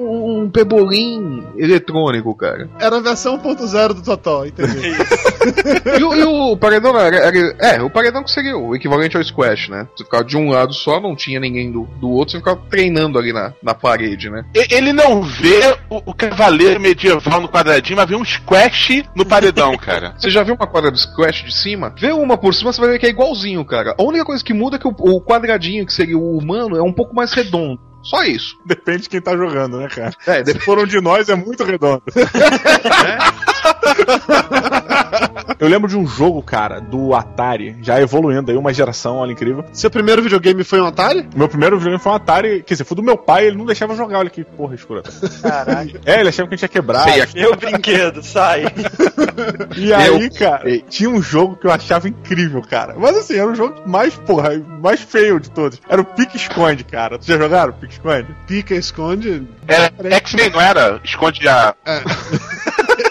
um 0.43 0.49
pebolim 0.49 1.43
eletrônico, 1.57 2.35
cara. 2.35 2.69
Era 2.79 2.97
a 2.97 3.01
versão 3.01 3.39
1.0 3.45 3.93
do 3.93 4.01
Totó, 4.01 4.45
entendeu? 4.45 4.73
E, 5.99 6.03
o- 6.03 6.15
e 6.15 6.23
o 6.23 6.57
paredão 6.57 6.97
era, 6.99 7.15
era- 7.17 7.55
É, 7.59 7.81
o 7.81 7.89
paredão 7.89 8.23
que 8.23 8.31
seria 8.31 8.57
o 8.57 8.75
equivalente 8.75 9.15
ao 9.17 9.23
squash, 9.23 9.69
né? 9.69 9.87
Você 9.95 10.03
ficava 10.03 10.23
de 10.23 10.35
um 10.37 10.49
lado 10.49 10.73
só, 10.73 10.99
não 10.99 11.15
tinha 11.15 11.39
ninguém 11.39 11.71
do, 11.71 11.83
do 11.99 12.09
outro, 12.09 12.31
você 12.33 12.37
ficava 12.39 12.59
treinando 12.69 13.17
ali 13.17 13.31
na, 13.31 13.53
na 13.61 13.73
parede, 13.73 14.29
né? 14.29 14.43
E- 14.55 14.73
Ele 14.75 14.91
não 14.93 15.21
vê 15.21 15.59
o, 15.89 16.01
o 16.11 16.13
cavaleiro 16.13 16.79
medieval 16.79 17.41
no 17.41 17.47
quadradinho, 17.49 17.97
mas 17.97 18.09
vê 18.09 18.15
um 18.15 18.25
squash 18.25 19.03
no 19.15 19.25
paredão, 19.25 19.77
cara. 19.77 20.15
Você 20.17 20.29
já 20.29 20.43
viu 20.43 20.55
uma 20.55 20.67
quadra 20.67 20.91
de 20.91 20.99
squash 21.01 21.43
de 21.43 21.53
cima? 21.53 21.93
Vê 21.97 22.11
uma 22.11 22.37
por 22.37 22.53
cima, 22.53 22.71
você 22.73 22.81
vai 22.81 22.91
ver 22.91 22.99
que 22.99 23.05
é 23.05 23.09
igualzinho, 23.09 23.63
cara. 23.65 23.95
A 23.97 24.03
única 24.03 24.25
coisa 24.25 24.43
que 24.43 24.53
muda 24.53 24.75
é 24.77 24.79
que 24.79 24.87
o, 24.87 24.95
o 24.97 25.21
quadradinho, 25.21 25.85
que 25.85 25.93
seria 25.93 26.17
o 26.17 26.37
humano, 26.37 26.75
é 26.77 26.81
um 26.81 26.93
pouco 26.93 27.15
mais 27.15 27.31
redondo. 27.33 27.79
Só 28.05 28.23
isso. 28.23 28.55
Depende 28.63 29.03
de 29.03 29.09
quem 29.09 29.19
tá 29.19 29.35
jogando, 29.35 29.77
né, 29.79 29.87
cara? 29.89 30.13
É, 30.27 30.45
Se 30.45 30.59
for 30.59 30.77
um 30.79 30.85
de 30.85 31.01
nós, 31.01 31.27
é 31.27 31.35
muito 31.35 31.63
redondo. 31.63 32.03
Eu 35.59 35.67
lembro 35.69 35.87
de 35.89 35.97
um 35.97 36.05
jogo, 36.05 36.41
cara, 36.43 36.79
do 36.81 37.13
Atari, 37.15 37.77
já 37.81 37.99
evoluindo 38.01 38.51
aí, 38.51 38.57
uma 38.57 38.73
geração, 38.73 39.17
olha 39.17 39.31
incrível. 39.31 39.63
Seu 39.71 39.89
primeiro 39.89 40.21
videogame 40.21 40.63
foi 40.63 40.81
um 40.81 40.85
Atari? 40.85 41.27
Meu 41.35 41.47
primeiro 41.47 41.77
videogame 41.77 42.01
foi 42.01 42.11
um 42.11 42.15
Atari, 42.15 42.63
quer 42.63 42.73
dizer, 42.73 42.83
foi 42.83 42.95
do 42.95 43.03
meu 43.03 43.17
pai, 43.17 43.47
ele 43.47 43.57
não 43.57 43.65
deixava 43.65 43.95
jogar, 43.95 44.19
olha 44.19 44.29
que 44.29 44.43
porra 44.43 44.75
escrota. 44.75 45.09
Caralho. 45.41 45.99
É, 46.05 46.19
ele 46.19 46.29
achava 46.29 46.47
que 46.49 46.55
a 46.55 46.57
gente 46.57 46.63
ia 46.63 46.69
quebrar. 46.69 47.03
Sei, 47.09 47.21
é- 47.21 47.27
Meu 47.35 47.55
brinquedo, 47.55 48.21
sai. 48.23 48.65
E 49.75 49.93
aí, 49.93 50.07
Eu- 50.07 50.31
cara, 50.33 50.69
Ei. 50.69 50.83
tinha 50.89 51.09
um 51.09 51.21
jogo 51.21 51.55
que 51.57 51.67
eu 51.67 51.71
achava 51.71 52.07
incrível, 52.07 52.61
cara. 52.61 52.95
Mas 52.97 53.15
assim, 53.17 53.35
era 53.35 53.47
um 53.49 53.55
jogo 53.55 53.75
mais, 53.85 54.15
porra, 54.15 54.51
mais 54.81 55.01
feio 55.01 55.39
de 55.39 55.49
todos. 55.49 55.79
Era 55.89 56.01
o 56.01 56.05
Pique 56.05 56.37
Esconde, 56.37 56.83
cara. 56.83 57.17
Tu 57.17 57.25
já 57.25 57.37
jogaram 57.37 57.73
Pique 57.73 57.93
Esconde? 57.93 58.27
Pica, 58.47 58.73
esconde. 58.75 59.47
Era 59.67 59.91
X-Men, 60.17 60.49
não 60.51 60.61
era? 60.61 60.99
Esconde 61.03 61.47
a. 61.47 61.75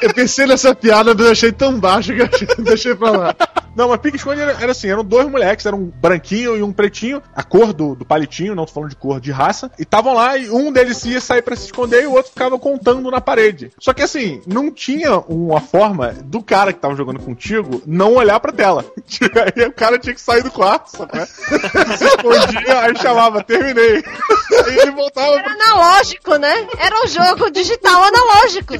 Eu 0.04 0.12
pensei 0.12 0.44
nessa 0.44 0.74
piada, 0.74 1.14
mas 1.14 1.24
eu 1.24 1.32
achei 1.32 1.50
tão 1.50 1.80
baixo 1.80 2.12
que 2.12 2.20
eu 2.20 2.28
deixei 2.62 2.94
pra 2.94 3.10
lá. 3.10 3.36
Não, 3.76 3.88
mas 3.88 4.00
Pique 4.00 4.16
Esconde 4.16 4.40
era, 4.40 4.52
era 4.52 4.72
assim, 4.72 4.88
eram 4.88 5.04
dois 5.04 5.28
moleques, 5.28 5.66
era 5.66 5.74
um 5.74 5.86
branquinho 5.86 6.56
e 6.56 6.62
um 6.62 6.72
pretinho, 6.72 7.22
a 7.34 7.42
cor 7.42 7.72
do, 7.72 7.94
do 7.94 8.04
palitinho, 8.04 8.54
não 8.54 8.64
tô 8.64 8.72
falando 8.72 8.90
de 8.90 8.96
cor, 8.96 9.20
de 9.20 9.32
raça, 9.32 9.70
e 9.78 9.82
estavam 9.82 10.14
lá 10.14 10.36
e 10.36 10.50
um 10.50 10.72
deles 10.72 11.04
ia 11.04 11.20
sair 11.20 11.42
pra 11.42 11.56
se 11.56 11.66
esconder 11.66 12.02
e 12.02 12.06
o 12.06 12.12
outro 12.12 12.32
ficava 12.32 12.58
contando 12.58 13.10
na 13.10 13.20
parede. 13.20 13.72
Só 13.78 13.92
que 13.92 14.02
assim, 14.02 14.42
não 14.46 14.70
tinha 14.70 15.18
uma 15.18 15.60
forma 15.60 16.12
do 16.24 16.42
cara 16.42 16.72
que 16.72 16.80
tava 16.80 16.94
jogando 16.94 17.20
contigo 17.20 17.82
não 17.86 18.14
olhar 18.14 18.38
pra 18.40 18.52
tela. 18.52 18.84
Aí 19.56 19.66
o 19.66 19.72
cara 19.72 19.98
tinha 19.98 20.14
que 20.14 20.20
sair 20.20 20.42
do 20.42 20.50
quarto, 20.50 20.88
sabe? 20.88 21.26
Se 21.96 22.04
escondia, 22.04 22.80
aí 22.80 22.96
chamava, 22.96 23.42
terminei. 23.42 24.02
Aí 24.66 24.78
ele 24.78 24.90
voltava 24.92 25.36
Era 25.36 25.52
analógico, 25.52 26.36
né? 26.36 26.66
Era 26.78 26.94
um 27.04 27.08
jogo 27.08 27.50
digital 27.50 28.02
analógico. 28.02 28.74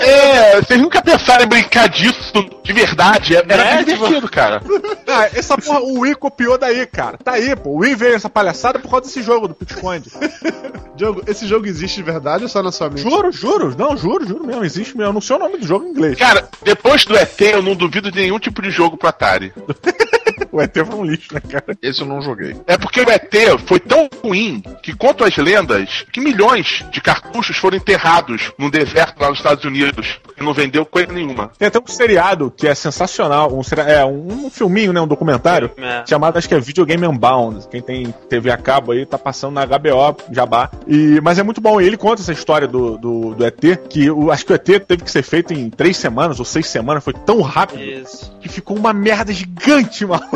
É, 0.00 0.60
vocês 0.60 0.80
nunca 0.80 1.02
pensaram 1.02 1.44
em 1.44 1.48
brincar 1.48 1.88
disso 1.88 2.32
de 2.62 2.72
verdade? 2.72 3.36
Era 3.36 3.65
É, 3.66 3.76
bem 3.76 3.94
divertido, 3.94 4.28
cara. 4.28 4.62
Ah, 5.06 5.28
essa 5.34 5.56
porra, 5.56 5.80
o 5.80 6.00
Wii 6.00 6.14
copiou 6.16 6.58
daí, 6.58 6.86
cara. 6.86 7.18
Tá 7.18 7.32
aí, 7.32 7.54
pô. 7.56 7.70
O 7.70 7.76
Wii 7.78 7.94
veio 7.94 8.14
essa 8.14 8.28
palhaçada 8.28 8.78
por 8.78 8.90
causa 8.90 9.06
desse 9.06 9.22
jogo 9.22 9.48
do 9.48 9.54
Pique 9.54 9.74
Esconde. 9.74 10.10
Diogo, 10.96 11.22
esse 11.26 11.46
jogo 11.46 11.66
existe 11.66 11.96
de 11.96 12.02
verdade 12.02 12.44
ou 12.44 12.48
só 12.48 12.62
na 12.62 12.72
sua 12.72 12.88
mente? 12.88 13.02
Juro, 13.02 13.30
juro. 13.30 13.76
Não, 13.76 13.96
juro, 13.96 14.26
juro 14.26 14.46
mesmo. 14.46 14.64
Existe 14.64 14.96
mesmo. 14.96 15.10
Eu 15.10 15.12
não 15.12 15.20
sei 15.20 15.36
o 15.36 15.38
nome 15.38 15.58
do 15.58 15.66
jogo 15.66 15.84
em 15.84 15.90
inglês. 15.90 16.18
Cara, 16.18 16.48
depois 16.62 17.04
do 17.04 17.14
ET, 17.16 17.40
eu 17.40 17.62
não 17.62 17.74
duvido 17.74 18.10
de 18.10 18.18
nenhum 18.18 18.38
tipo 18.38 18.62
de 18.62 18.70
jogo 18.70 18.96
pro 18.96 19.08
Atari. 19.08 19.52
O 20.52 20.60
ET 20.60 20.74
foi 20.74 20.94
um 20.94 21.04
lixo, 21.04 21.34
né, 21.34 21.40
cara? 21.40 21.76
Esse 21.82 22.00
eu 22.00 22.06
não 22.06 22.22
joguei. 22.22 22.56
É 22.66 22.78
porque 22.78 23.00
o 23.00 23.10
ET 23.10 23.34
foi 23.66 23.78
tão 23.78 24.08
ruim 24.22 24.62
que, 24.82 24.94
quanto 24.94 25.24
às 25.24 25.36
lendas, 25.36 26.04
que 26.12 26.20
milhões 26.20 26.84
de 26.90 27.00
cartuchos 27.00 27.56
foram 27.56 27.76
enterrados 27.76 28.52
num 28.58 28.70
deserto 28.70 29.20
lá 29.20 29.28
nos 29.28 29.38
Estados 29.38 29.64
Unidos. 29.64 30.18
E 30.38 30.42
não 30.42 30.52
vendeu 30.52 30.84
coisa 30.84 31.12
nenhuma. 31.12 31.50
Tem 31.58 31.68
até 31.68 31.78
um 31.78 31.86
seriado 31.86 32.52
que 32.54 32.66
é 32.66 32.74
sensacional. 32.74 33.55
Um, 33.58 33.80
é, 33.82 34.04
um, 34.04 34.46
um 34.46 34.50
filminho, 34.50 34.92
né? 34.92 35.00
Um 35.00 35.06
documentário. 35.06 35.70
É. 35.76 36.04
Chamado, 36.06 36.36
acho 36.36 36.48
que 36.48 36.54
é 36.54 36.60
Videogame 36.60 37.06
Unbound. 37.06 37.68
Quem 37.68 37.80
tem 37.80 38.14
TV 38.28 38.50
a 38.50 38.56
cabo 38.56 38.92
aí 38.92 39.06
tá 39.06 39.18
passando 39.18 39.54
na 39.54 39.64
HBO, 39.64 40.16
Jabá. 40.30 40.70
E, 40.86 41.20
mas 41.22 41.38
é 41.38 41.42
muito 41.42 41.60
bom. 41.60 41.80
E 41.80 41.86
ele 41.86 41.96
conta 41.96 42.22
essa 42.22 42.32
história 42.32 42.66
do, 42.66 42.98
do, 42.98 43.34
do 43.34 43.44
ET, 43.44 43.60
que 43.88 44.10
o, 44.10 44.30
acho 44.30 44.44
que 44.44 44.52
o 44.52 44.54
ET 44.54 44.64
teve 44.64 45.02
que 45.02 45.10
ser 45.10 45.22
feito 45.22 45.52
em 45.52 45.70
três 45.70 45.96
semanas 45.96 46.38
ou 46.38 46.44
seis 46.44 46.68
semanas. 46.68 47.02
Foi 47.04 47.12
tão 47.12 47.40
rápido 47.40 47.82
Isso. 47.82 48.36
que 48.40 48.48
ficou 48.48 48.76
uma 48.76 48.92
merda 48.92 49.32
gigante, 49.32 50.04
mano. 50.06 50.26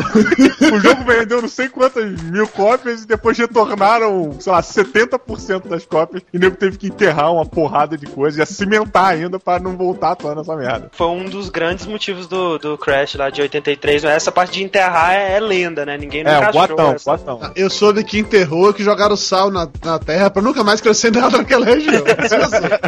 o 0.73 0.79
jogo 0.79 1.03
vendeu 1.03 1.41
não 1.41 1.49
sei 1.49 1.69
quantas 1.69 2.21
mil 2.23 2.47
cópias 2.47 3.03
e 3.03 3.07
depois 3.07 3.37
retornaram, 3.37 4.35
sei 4.39 4.51
lá, 4.51 4.61
70% 4.61 5.67
das 5.67 5.85
cópias. 5.85 6.23
E 6.33 6.39
nego 6.39 6.55
teve 6.55 6.77
que 6.77 6.87
enterrar 6.87 7.33
uma 7.33 7.45
porrada 7.45 7.97
de 7.97 8.05
coisa 8.05 8.41
e 8.41 8.45
cimentar 8.45 9.07
ainda 9.07 9.39
pra 9.39 9.59
não 9.59 9.75
voltar 9.75 10.11
atuando 10.11 10.41
essa 10.41 10.55
merda. 10.55 10.89
Foi 10.91 11.07
um 11.07 11.25
dos 11.25 11.49
grandes 11.49 11.85
motivos 11.85 12.27
do, 12.27 12.57
do 12.57 12.77
Crash 12.77 13.10
lá 13.17 13.29
de 13.29 13.41
83. 13.41 14.03
Mas 14.03 14.13
essa 14.13 14.31
parte 14.31 14.53
de 14.53 14.63
enterrar 14.63 15.13
é, 15.13 15.33
é 15.35 15.39
lenda, 15.39 15.85
né? 15.85 15.97
Ninguém 15.97 16.21
É, 16.21 16.23
nunca 16.23 16.39
o 16.39 16.49
achou 16.49 16.53
Guatão, 16.53 16.91
essa. 16.93 17.11
Guatão. 17.11 17.51
Eu 17.55 17.69
soube 17.69 18.03
que 18.03 18.19
enterrou, 18.19 18.73
que 18.73 18.83
jogaram 18.83 19.15
sal 19.15 19.49
na, 19.51 19.67
na 19.83 19.99
terra 19.99 20.29
pra 20.29 20.41
nunca 20.41 20.63
mais 20.63 20.81
crescer 20.81 21.11
nada 21.15 21.37
naquela 21.37 21.65
região. 21.65 22.03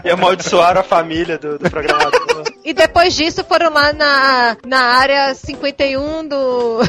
E 0.03 0.09
amaldiçoaram 0.09 0.81
a 0.81 0.83
família 0.83 1.37
do, 1.37 1.57
do 1.59 1.69
programador. 1.69 2.43
E 2.65 2.73
depois 2.73 3.13
disso 3.13 3.43
foram 3.43 3.73
lá 3.73 3.91
na, 3.91 4.55
na 4.65 4.79
área 4.79 5.33
51 5.35 6.27
do. 6.27 6.79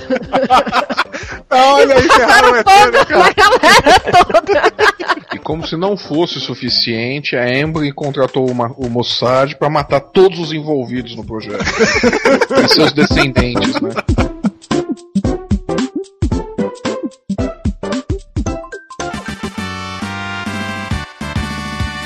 Olha 1.50 1.94
aí, 1.96 2.02
ferraram 2.08 2.50
o 2.50 2.52
né, 2.54 2.62
fogo 2.62 3.04
cara? 3.06 3.18
na 3.18 3.32
galera 3.34 4.00
toda. 4.32 4.62
E 5.34 5.38
como 5.38 5.66
se 5.66 5.76
não 5.76 5.96
fosse 5.96 6.40
suficiente, 6.40 7.36
a 7.36 7.48
Embry 7.48 7.92
contratou 7.92 8.48
uma- 8.48 8.72
o 8.76 8.88
Mossad 8.88 9.54
pra 9.56 9.68
matar 9.68 10.00
todos 10.00 10.38
os 10.38 10.52
envolvidos 10.52 11.16
no 11.16 11.24
projeto. 11.24 11.64
e 12.64 12.68
seus 12.68 12.92
descendentes, 12.92 13.23
né? 13.32 14.33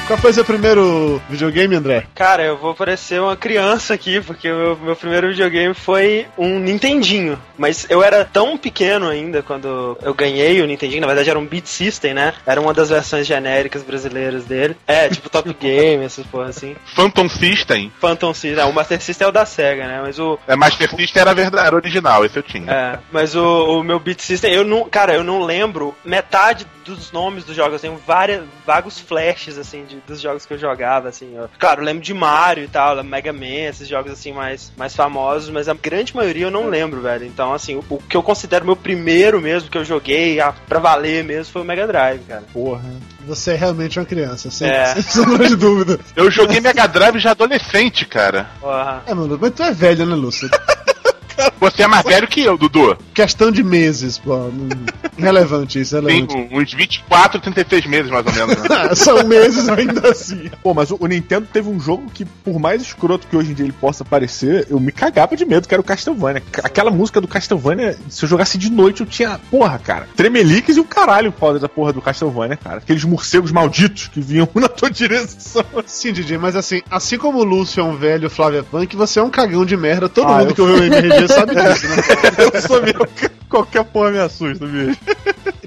Qual 0.08 0.18
foi 0.18 0.32
seu 0.32 0.42
primeiro 0.44 1.20
videogame, 1.28 1.76
André? 1.76 2.06
Cara, 2.14 2.42
eu 2.42 2.56
vou 2.56 2.74
parecer 2.74 3.20
uma 3.20 3.36
criança 3.36 3.92
aqui, 3.92 4.22
porque 4.22 4.50
o 4.50 4.56
meu, 4.56 4.76
meu 4.78 4.96
primeiro 4.96 5.28
videogame 5.28 5.74
foi 5.74 6.26
um 6.38 6.58
Nintendinho. 6.58 7.38
Mas 7.58 7.86
eu 7.90 8.02
era 8.02 8.24
tão 8.24 8.56
pequeno 8.56 9.06
ainda 9.06 9.42
quando 9.42 9.98
eu 10.00 10.14
ganhei 10.14 10.62
o 10.62 10.66
Nintendinho. 10.66 11.02
Na 11.02 11.06
verdade, 11.06 11.28
era 11.28 11.38
um 11.38 11.44
Beat 11.44 11.66
System, 11.66 12.14
né? 12.14 12.32
Era 12.46 12.58
uma 12.58 12.72
das 12.72 12.88
versões 12.88 13.26
genéricas 13.26 13.82
brasileiras 13.82 14.44
dele. 14.46 14.78
É, 14.86 15.10
tipo 15.10 15.28
Top 15.28 15.52
Game, 15.60 16.02
essas 16.02 16.26
porra 16.26 16.46
assim. 16.48 16.74
Phantom 16.94 17.28
System. 17.28 17.92
Phantom 18.00 18.32
System. 18.32 18.64
Ah, 18.64 18.66
o 18.66 18.72
Master 18.72 19.02
System 19.02 19.26
é 19.26 19.28
o 19.28 19.32
da 19.32 19.44
SEGA, 19.44 19.86
né? 19.86 20.00
Mas 20.02 20.18
o, 20.18 20.38
É, 20.48 20.56
Master 20.56 20.88
System 20.88 21.20
era, 21.20 21.34
verdade, 21.34 21.66
era 21.66 21.76
original, 21.76 22.24
esse 22.24 22.38
eu 22.38 22.42
tinha. 22.42 22.72
É, 22.72 22.98
mas 23.12 23.36
o, 23.36 23.80
o 23.80 23.82
meu 23.84 24.00
Beat 24.00 24.20
System, 24.20 24.54
eu 24.54 24.64
não, 24.64 24.88
cara, 24.88 25.12
eu 25.12 25.22
não 25.22 25.42
lembro 25.44 25.94
metade 26.02 26.66
dos 26.82 27.12
nomes 27.12 27.44
dos 27.44 27.54
jogos. 27.54 27.74
Eu 27.74 27.78
tenho 27.90 28.00
várias, 28.06 28.42
vagos 28.66 28.98
flashes, 28.98 29.58
assim, 29.58 29.84
de- 29.84 29.97
dos 30.06 30.20
jogos 30.20 30.44
que 30.46 30.54
eu 30.54 30.58
jogava, 30.58 31.08
assim. 31.08 31.34
ó. 31.38 31.46
Claro, 31.58 31.80
eu 31.80 31.84
lembro 31.84 32.02
de 32.02 32.14
Mario 32.14 32.64
e 32.64 32.68
tal, 32.68 33.02
Mega 33.02 33.32
Man, 33.32 33.46
esses 33.68 33.88
jogos, 33.88 34.12
assim, 34.12 34.32
mais, 34.32 34.72
mais 34.76 34.94
famosos, 34.94 35.50
mas 35.50 35.68
a 35.68 35.74
grande 35.74 36.14
maioria 36.14 36.46
eu 36.46 36.50
não 36.50 36.68
lembro, 36.68 37.00
velho. 37.00 37.24
Então, 37.24 37.52
assim, 37.52 37.76
o, 37.76 37.84
o 37.88 37.98
que 38.02 38.16
eu 38.16 38.22
considero 38.22 38.64
meu 38.64 38.76
primeiro 38.76 39.40
mesmo, 39.40 39.70
que 39.70 39.78
eu 39.78 39.84
joguei 39.84 40.40
ah, 40.40 40.52
pra 40.68 40.78
valer 40.78 41.24
mesmo, 41.24 41.52
foi 41.52 41.62
o 41.62 41.64
Mega 41.64 41.86
Drive, 41.86 42.20
cara. 42.26 42.42
Porra. 42.52 42.84
Você 43.26 43.52
é 43.52 43.56
realmente 43.56 43.98
uma 43.98 44.06
criança, 44.06 44.50
sem, 44.50 44.68
É. 44.68 44.86
sem 44.94 45.02
sombra 45.02 45.46
de 45.46 45.56
dúvida. 45.56 45.98
Eu 46.16 46.30
joguei 46.30 46.60
Mega 46.60 46.86
Drive 46.86 47.18
já 47.18 47.32
adolescente, 47.32 48.06
cara. 48.06 48.48
Porra. 48.60 49.02
É, 49.06 49.14
mano, 49.14 49.38
mas 49.40 49.52
tu 49.52 49.62
é 49.62 49.72
velho, 49.72 50.06
né, 50.06 50.14
Lúcio? 50.14 50.48
Você 51.60 51.82
é 51.82 51.86
mais 51.86 52.04
velho 52.04 52.26
que 52.28 52.40
eu, 52.42 52.56
Dudu. 52.56 52.96
Questão 53.14 53.50
de 53.50 53.62
meses, 53.62 54.18
pô. 54.18 54.36
não- 54.36 54.68
Irrelevante 55.18 55.80
isso, 55.80 56.00
Tem 56.02 56.18
irrelevante. 56.20 56.54
um- 56.54 56.58
uns 56.60 56.72
24, 56.72 57.40
36 57.40 57.86
meses, 57.86 58.10
mais 58.10 58.24
ou 58.26 58.32
menos. 58.32 58.62
Né? 58.68 58.94
São 58.94 59.24
meses 59.26 59.68
ainda 59.68 60.10
assim. 60.10 60.48
Pô, 60.62 60.72
mas 60.74 60.90
o, 60.90 60.98
Nintendo 61.06 61.46
teve 61.52 61.68
um 61.68 61.80
jogo 61.80 62.08
que, 62.12 62.24
por 62.24 62.58
mais 62.60 62.82
escroto 62.82 63.26
que 63.26 63.36
hoje 63.36 63.50
em 63.50 63.54
dia 63.54 63.64
ele 63.64 63.72
possa 63.72 64.04
parecer, 64.04 64.66
eu 64.70 64.78
me 64.78 64.92
cagava 64.92 65.36
de 65.36 65.44
medo, 65.44 65.66
que 65.66 65.74
era 65.74 65.80
o 65.80 65.84
Castlevania. 65.84 66.42
Ca- 66.52 66.62
Aquela 66.64 66.90
música 66.90 67.20
do 67.20 67.26
Castlevania, 67.26 67.96
se 68.08 68.24
eu 68.24 68.28
jogasse 68.28 68.56
de 68.58 68.70
noite, 68.70 69.00
eu 69.00 69.06
tinha, 69.06 69.40
porra, 69.50 69.78
cara, 69.78 70.06
tremeliques 70.16 70.76
e 70.76 70.80
o 70.80 70.84
caralho 70.84 71.32
foda 71.36 71.58
da 71.58 71.68
porra 71.68 71.92
do 71.92 72.00
Castlevania, 72.00 72.56
cara. 72.56 72.76
Aqueles 72.78 73.02
morcegos 73.04 73.50
malditos 73.50 74.08
que 74.08 74.20
vinham 74.20 74.48
na 74.54 74.68
tua 74.68 74.90
direção. 74.90 75.64
Sim, 75.86 76.12
Didi, 76.12 76.38
mas 76.38 76.54
assim, 76.54 76.80
assim 76.90 77.18
como 77.18 77.38
o 77.38 77.44
Lúcio 77.44 77.80
é 77.80 77.84
um 77.84 77.96
velho 77.96 78.30
Flávia 78.30 78.62
Punk, 78.62 78.94
você 78.94 79.18
é 79.18 79.22
um 79.22 79.30
cagão 79.30 79.64
de 79.66 79.76
merda. 79.76 80.08
Todo 80.08 80.28
Ah, 80.28 80.38
mundo 80.38 80.50
eu- 80.50 80.54
que 80.54 80.60
ouviu 80.60 80.76
o 80.76 80.84
MRG 80.84 81.27
sabe 81.28 81.54
disso, 81.54 81.88
né? 81.88 81.96
eu 82.38 82.62
sou 82.62 82.82
mesmo. 82.82 83.06
Qualquer 83.48 83.84
porra 83.84 84.10
me 84.10 84.18
assusta, 84.18 84.66
bicho. 84.66 84.98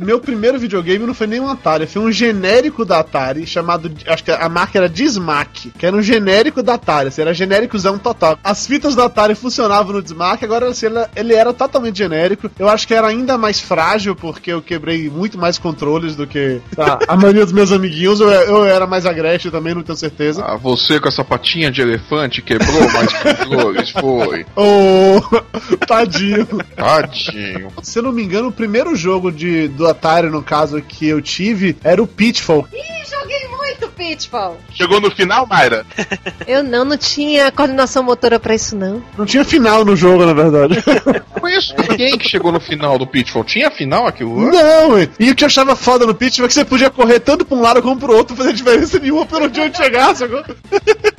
Meu 0.01 0.19
primeiro 0.19 0.57
videogame 0.57 1.05
não 1.05 1.13
foi 1.13 1.27
nem 1.27 1.39
um 1.39 1.47
Atari, 1.47 1.85
foi 1.85 2.01
um 2.01 2.11
genérico 2.11 2.83
da 2.83 2.99
Atari, 2.99 3.45
chamado. 3.45 3.91
Acho 4.07 4.23
que 4.23 4.31
a 4.31 4.49
marca 4.49 4.79
era 4.79 4.89
Dismac, 4.89 5.71
que 5.77 5.85
era 5.85 5.95
um 5.95 6.01
genérico 6.01 6.63
da 6.63 6.73
Atari, 6.73 7.09
assim, 7.09 7.21
era 7.21 7.33
genéricozão 7.33 7.99
total. 7.99 8.39
As 8.43 8.65
fitas 8.65 8.95
da 8.95 9.05
Atari 9.05 9.35
funcionavam 9.35 9.93
no 9.93 10.01
Dismac, 10.01 10.43
agora 10.43 10.67
assim, 10.67 10.87
ele, 10.87 11.05
ele 11.15 11.33
era 11.35 11.53
totalmente 11.53 11.99
genérico. 11.99 12.49
Eu 12.57 12.67
acho 12.67 12.87
que 12.87 12.95
era 12.95 13.07
ainda 13.07 13.37
mais 13.37 13.59
frágil, 13.59 14.15
porque 14.15 14.51
eu 14.51 14.61
quebrei 14.61 15.07
muito 15.07 15.37
mais 15.37 15.59
controles 15.59 16.15
do 16.15 16.25
que 16.25 16.59
a, 16.75 17.13
a 17.13 17.15
maioria 17.15 17.43
dos 17.43 17.53
meus 17.53 17.71
amiguinhos. 17.71 18.19
Eu, 18.19 18.29
eu 18.29 18.65
era 18.65 18.87
mais 18.87 19.05
agreste 19.05 19.51
também, 19.51 19.75
não 19.75 19.83
tenho 19.83 19.97
certeza. 19.97 20.43
Ah, 20.43 20.57
você 20.57 20.99
com 20.99 21.07
essa 21.07 21.23
patinha 21.23 21.69
de 21.69 21.81
elefante 21.81 22.41
quebrou 22.41 22.91
mais 22.91 23.13
controles, 23.13 23.89
foi. 23.91 24.45
Ô, 24.55 25.21
tadinho. 25.85 26.47
Tadinho. 26.75 27.71
Se 27.83 27.99
eu 27.99 28.03
não 28.03 28.11
me 28.11 28.23
engano, 28.23 28.47
o 28.47 28.51
primeiro 28.51 28.95
jogo 28.95 29.31
de, 29.31 29.67
do 29.67 29.90
Atari, 29.91 30.29
no 30.29 30.41
caso, 30.41 30.81
que 30.81 31.07
eu 31.07 31.21
tive, 31.21 31.77
era 31.83 32.01
o 32.01 32.07
Pitfall. 32.07 32.67
Ih, 32.73 33.09
joguei 33.09 33.47
muito 33.47 33.87
Pitfall. 33.89 34.57
Chegou 34.73 34.99
no 34.99 35.11
final, 35.11 35.45
Mayra? 35.45 35.85
Eu 36.47 36.63
não, 36.63 36.83
não 36.83 36.97
tinha 36.97 37.51
coordenação 37.51 38.03
motora 38.03 38.39
pra 38.39 38.55
isso, 38.55 38.75
não. 38.75 39.01
Não 39.17 39.25
tinha 39.25 39.45
final 39.45 39.85
no 39.85 39.95
jogo, 39.95 40.25
na 40.25 40.33
verdade. 40.33 40.75
Conheço 41.39 41.73
ninguém 41.89 42.17
que 42.17 42.27
chegou 42.27 42.51
no 42.51 42.59
final 42.59 42.97
do 42.97 43.07
Pitfall. 43.07 43.43
Tinha 43.43 43.69
final 43.69 44.07
aquilo? 44.07 44.51
Não, 44.51 44.91
ué. 44.91 45.09
e 45.19 45.31
o 45.31 45.35
que 45.35 45.43
eu 45.43 45.47
achava 45.47 45.75
foda 45.75 46.05
no 46.05 46.15
Pitfall 46.15 46.45
é 46.45 46.47
que 46.47 46.53
você 46.53 46.65
podia 46.65 46.89
correr 46.89 47.19
tanto 47.19 47.45
pra 47.45 47.57
um 47.57 47.61
lado 47.61 47.81
como 47.81 47.99
pro 47.99 48.15
outro, 48.15 48.35
não 48.35 48.43
fazer 48.43 48.55
diferença 48.55 48.99
nenhuma 48.99 49.25
pelo 49.25 49.45
onde 49.45 49.61
onde 49.61 49.77
chegar, 49.77 50.15
sacou? 50.15 50.43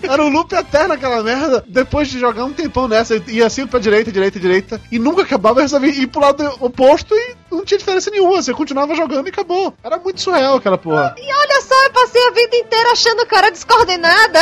Era 0.03 0.25
um 0.25 0.29
loop 0.29 0.53
eterno 0.53 0.95
aquela 0.95 1.23
merda. 1.23 1.65
Depois 1.67 2.09
de 2.09 2.19
jogar 2.19 2.45
um 2.45 2.53
tempão 2.53 2.89
nessa, 2.89 3.23
ia 3.29 3.47
assim 3.47 3.67
pra 3.67 3.81
direita, 3.81 4.11
direita, 4.11 4.41
direita. 4.41 4.81
E 4.91 4.99
nunca 4.99 5.23
acabava, 5.23 5.61
eu 5.61 5.63
resolvi 5.63 5.89
ir 5.89 6.07
pro 6.09 6.21
lado 6.21 6.45
oposto 6.61 7.15
e 7.15 7.35
não 7.51 7.65
tinha 7.65 7.79
diferença 7.79 8.11
nenhuma. 8.11 8.43
Você 8.43 8.53
continuava 8.63 8.95
jogando 8.95 9.27
e 9.27 9.31
acabou. 9.31 9.75
Era 9.83 9.99
muito 9.99 10.21
surreal 10.21 10.57
aquela 10.57 10.79
porra. 10.79 11.15
E 11.19 11.23
olha 11.23 11.61
só, 11.63 11.75
eu 11.85 11.91
passei 11.91 12.23
a 12.29 12.31
vida 12.31 12.57
inteira 12.57 12.93
achando 12.93 13.27
eu 13.35 13.39
era 13.39 13.51
descoordenada. 13.51 14.41